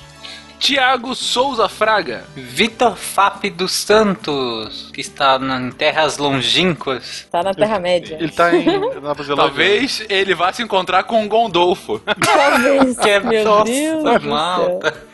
Tiago 0.59 1.15
Souza 1.15 1.69
Fraga. 1.69 2.25
Vitor 2.35 2.97
Fap 2.97 3.45
dos 3.51 3.73
Santos, 3.73 4.91
que 4.95 5.01
está 5.03 5.39
em 5.39 5.71
terras 5.71 6.17
longínquas. 6.17 7.27
Tá 7.31 7.43
na 7.43 7.53
Terra-média. 7.53 8.17
Ele 8.19 8.33
tá 8.33 8.55
em 8.55 8.65
Nova 9.01 9.23
Zelândia. 9.23 9.37
Talvez 9.37 10.05
ele 10.09 10.35
vá 10.35 10.53
se 10.53 10.63
encontrar 10.63 11.05
com 11.05 11.23
o 11.25 11.29
Gondolfo. 11.29 11.99
Talvez. 11.99 12.97
Que 13.05 13.11
é- 13.11 13.21
Meu 13.21 13.45
Nossa, 13.45 13.65
Deus 13.71 14.03
do 14.05 14.11
céu. 14.11 14.21
malta. 14.31 15.14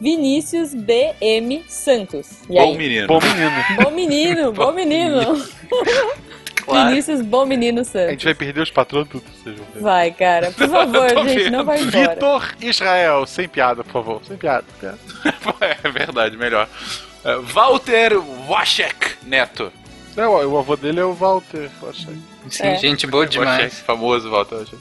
Vinícius 0.00 0.74
BM 0.74 1.64
Santos. 1.68 2.42
E 2.48 2.54
Bom 2.54 2.60
aí? 2.72 2.76
menino. 2.76 3.06
Bom 3.08 3.20
menino. 3.20 3.64
Bom 3.82 3.90
menino, 3.90 4.52
bom 4.52 4.72
menino. 4.72 5.44
Claro. 6.64 6.88
Vinícius, 6.90 7.22
bom 7.22 7.46
menino 7.46 7.80
A 7.82 7.84
Santos. 7.84 8.10
gente 8.10 8.24
vai 8.24 8.34
perder 8.34 8.60
os 8.60 8.70
patrões 8.70 9.08
tudo, 9.08 9.24
ver. 9.44 9.56
Vai, 9.80 10.10
cara. 10.10 10.50
Por 10.52 10.68
favor, 10.70 11.08
gente, 11.26 11.44
vendo. 11.44 11.50
não 11.52 11.64
vai 11.64 11.80
embora. 11.80 12.10
Vitor 12.14 12.54
Israel, 12.60 13.26
sem 13.26 13.48
piada, 13.48 13.82
por 13.82 13.92
favor. 13.92 14.20
Sem 14.26 14.36
piada. 14.36 14.64
é 15.82 15.88
verdade, 15.90 16.36
melhor. 16.36 16.68
É, 17.24 17.36
Walter 17.38 18.12
Waszek 18.48 19.16
Neto. 19.24 19.72
É, 20.16 20.26
o, 20.26 20.58
avô 20.58 20.76
dele 20.76 21.00
é 21.00 21.04
o 21.04 21.12
Walter. 21.14 21.70
Poxa. 21.80 22.08
Sim, 22.50 22.62
É. 22.62 22.76
gente 22.76 23.06
boa 23.06 23.26
demais. 23.26 23.78
famoso 23.80 24.30
Walter 24.30 24.56
Waszek. 24.56 24.76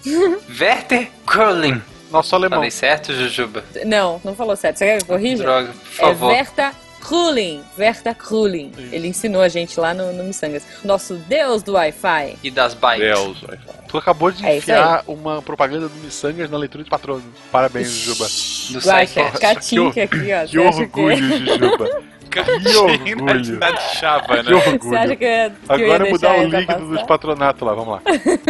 Werther 0.60 1.08
Curling. 1.26 1.82
Nosso 2.12 2.36
alemão. 2.36 2.60
Falei 2.60 2.72
certo, 2.72 3.14
Jujuba? 3.14 3.64
Não, 3.86 4.22
não 4.24 4.36
falou 4.36 4.56
certo. 4.56 4.78
Você 4.78 4.86
quer 4.86 4.98
que 4.98 5.04
eu 5.04 5.08
corrija? 5.08 5.44
Droga, 5.44 5.68
por 5.74 5.92
É 5.92 5.96
favor. 5.96 6.32
Verta 6.34 6.74
Krulin. 7.02 7.62
Verta 7.78 8.14
Krulin. 8.14 8.72
Ele 8.92 9.08
ensinou 9.08 9.42
a 9.42 9.48
gente 9.48 9.80
lá 9.80 9.94
no, 9.94 10.12
no 10.14 10.24
Missangas. 10.24 10.64
Nosso 10.84 11.16
deus 11.16 11.64
do 11.64 11.74
Wi-Fi. 11.74 12.38
E 12.44 12.52
das 12.52 12.74
bikes. 12.74 13.00
Deus, 13.08 13.42
vai 13.42 13.58
falar. 13.58 13.78
Tu 13.88 13.98
acabou 13.98 14.32
de 14.32 14.46
É 14.46 14.58
isso 14.58 14.64
enfiar 14.72 15.04
uma 15.08 15.42
propaganda 15.42 15.88
do 15.88 15.96
Missangas 15.96 16.50
na 16.50 16.58
leitura 16.58 16.84
de 16.84 16.90
patronos. 16.90 17.24
Parabéns, 17.52 17.90
Jujuba. 17.90 18.28
Do. 18.72 19.40
Catinca 19.40 20.04
aqui, 20.04 20.34
ó. 20.34 20.46
Que 20.46 20.58
Você 20.58 20.68
acha 20.68 20.88
que... 22.44 22.52
orgulho, 22.52 22.70
Jujuba. 22.70 22.98
Catinho 22.98 23.24
orgulho. 23.24 23.60
na 23.60 23.78
chapa, 23.78 24.38
Que 24.38 24.44
né? 24.52 24.62
Você 24.62 24.70
orgulho. 24.70 24.98
acha 24.98 25.16
que 25.16 25.24
ia, 25.26 25.50
que 25.50 25.72
Agora 25.74 26.08
é 26.08 26.12
mudar 26.12 26.38
o 26.40 26.44
líquido 26.48 26.86
dos 26.88 27.04
patronatos 27.04 27.62
lá, 27.68 27.74
vamos 27.74 27.94
lá. 27.96 28.02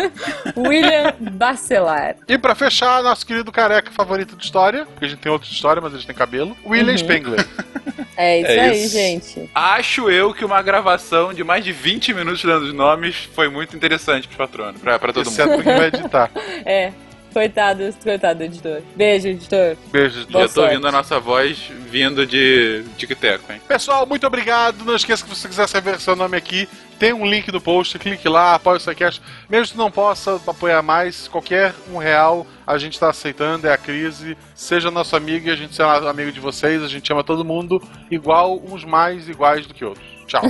William 0.57 1.13
Bacelar. 1.19 2.15
E 2.27 2.37
pra 2.37 2.55
fechar, 2.55 3.01
nosso 3.03 3.25
querido 3.25 3.51
careca 3.51 3.91
favorito 3.91 4.35
de 4.35 4.43
história, 4.45 4.85
porque 4.85 5.05
a 5.05 5.07
gente 5.07 5.19
tem 5.19 5.31
outros 5.31 5.49
de 5.49 5.55
história, 5.55 5.81
mas 5.81 5.93
eles 5.93 6.05
têm 6.05 6.15
cabelo, 6.15 6.55
William 6.65 6.91
Uhum. 6.91 6.97
Spengler. 6.97 7.45
É 8.19 8.39
isso 8.41 8.49
É 8.51 8.59
aí, 8.61 8.83
isso. 8.83 8.93
gente. 8.97 9.49
Acho 9.53 10.09
eu 10.09 10.33
que 10.33 10.43
uma 10.43 10.59
gravação 10.63 11.31
de 11.31 11.43
mais 11.43 11.63
de 11.63 11.71
20 11.71 12.15
minutos 12.15 12.43
dando 12.43 12.63
os 12.65 12.73
nomes 12.73 13.29
foi 13.35 13.47
muito 13.47 13.75
interessante 13.75 14.27
pros 14.27 14.37
patronos, 14.37 14.81
pra, 14.81 14.97
pra 14.97 15.13
todo 15.13 15.27
Exceto 15.27 15.51
mundo. 15.51 15.61
quem 15.63 15.75
vai 15.77 15.87
editar. 15.89 16.31
É. 16.65 16.91
Coitado, 17.37 17.93
coitado 18.03 18.39
do 18.39 18.45
editor. 18.45 18.81
Beijo, 18.95 19.27
editor. 19.27 19.77
Beijos. 19.91 20.25
Boa 20.25 20.47
Já 20.47 20.53
tô 20.55 20.63
ouvindo 20.63 20.87
a 20.87 20.91
nossa 20.91 21.19
voz 21.19 21.69
vindo 21.87 22.25
de 22.25 22.83
tic-teco, 22.97 23.53
hein? 23.53 23.61
Pessoal, 23.67 24.07
muito 24.07 24.25
obrigado. 24.25 24.83
Não 24.83 24.95
esqueça 24.95 25.23
que 25.23 25.29
se 25.29 25.41
você 25.41 25.47
quiser 25.47 25.65
escrever 25.65 25.99
seu 25.99 26.15
nome 26.15 26.35
aqui, 26.35 26.67
tem 26.97 27.13
um 27.13 27.27
link 27.27 27.51
no 27.51 27.61
post, 27.61 27.99
clique 27.99 28.27
lá, 28.27 28.55
apoie 28.55 28.77
o 28.77 28.79
SciCast. 28.79 29.21
Mesmo 29.47 29.73
que 29.73 29.77
não 29.77 29.91
possa 29.91 30.41
apoiar 30.47 30.81
mais, 30.81 31.27
qualquer 31.27 31.75
um 31.93 31.99
real 31.99 32.47
a 32.65 32.75
gente 32.79 32.93
está 32.93 33.11
aceitando, 33.11 33.67
é 33.67 33.71
a 33.71 33.77
crise. 33.77 34.35
Seja 34.55 34.89
nosso 34.89 35.15
amigo 35.15 35.47
e 35.47 35.51
a 35.51 35.55
gente 35.55 35.75
será 35.75 36.09
amigo 36.09 36.31
de 36.31 36.39
vocês, 36.39 36.81
a 36.81 36.87
gente 36.87 37.13
ama 37.13 37.23
todo 37.23 37.45
mundo 37.45 37.79
igual, 38.09 38.59
uns 38.65 38.83
mais 38.83 39.29
iguais 39.29 39.67
do 39.67 39.75
que 39.75 39.85
outros. 39.85 40.16
Tchau. 40.27 40.41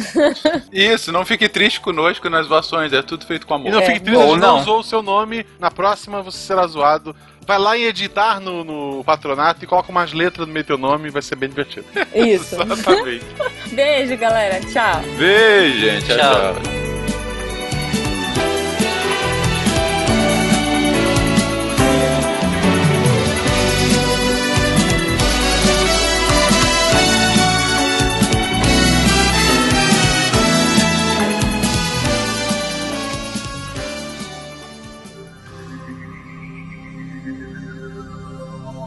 Isso, 0.71 1.11
não 1.11 1.23
fique 1.25 1.47
triste 1.47 1.79
conosco 1.79 2.29
nas 2.29 2.47
zoações, 2.47 2.91
é 2.91 3.01
tudo 3.01 3.25
feito 3.25 3.45
com 3.47 3.53
amor. 3.53 3.67
E 3.67 3.71
não 3.71 3.79
É, 3.79 3.85
fique 3.85 3.99
triste, 4.01 4.19
a 4.19 4.25
ou 4.25 4.33
gente 4.33 4.41
não 4.41 4.53
não. 4.55 4.61
usou 4.61 4.79
o 4.79 4.83
seu 4.83 5.01
nome. 5.01 5.45
Na 5.59 5.69
próxima 5.71 6.21
você 6.21 6.37
será 6.39 6.65
zoado. 6.67 7.15
Vai 7.45 7.57
lá 7.59 7.77
em 7.77 7.83
editar 7.83 8.41
no, 8.41 8.63
no 8.65 9.03
patronato 9.05 9.63
e 9.63 9.67
coloca 9.67 9.89
umas 9.89 10.11
letras 10.11 10.45
no 10.45 10.51
meio 10.53 10.65
do 10.65 10.67
teu 10.67 10.77
nome, 10.77 11.09
vai 11.09 11.21
ser 11.21 11.35
bem 11.37 11.47
divertido. 11.47 11.85
Isso. 12.13 12.55
Exatamente. 12.61 13.25
Beijo, 13.71 14.17
galera. 14.17 14.59
Tchau. 14.65 15.01
Beijo, 15.17 15.79
gente. 15.79 16.05
Tchau. 16.07 16.17
Tchau. 16.17 16.53
tchau. 16.55 16.96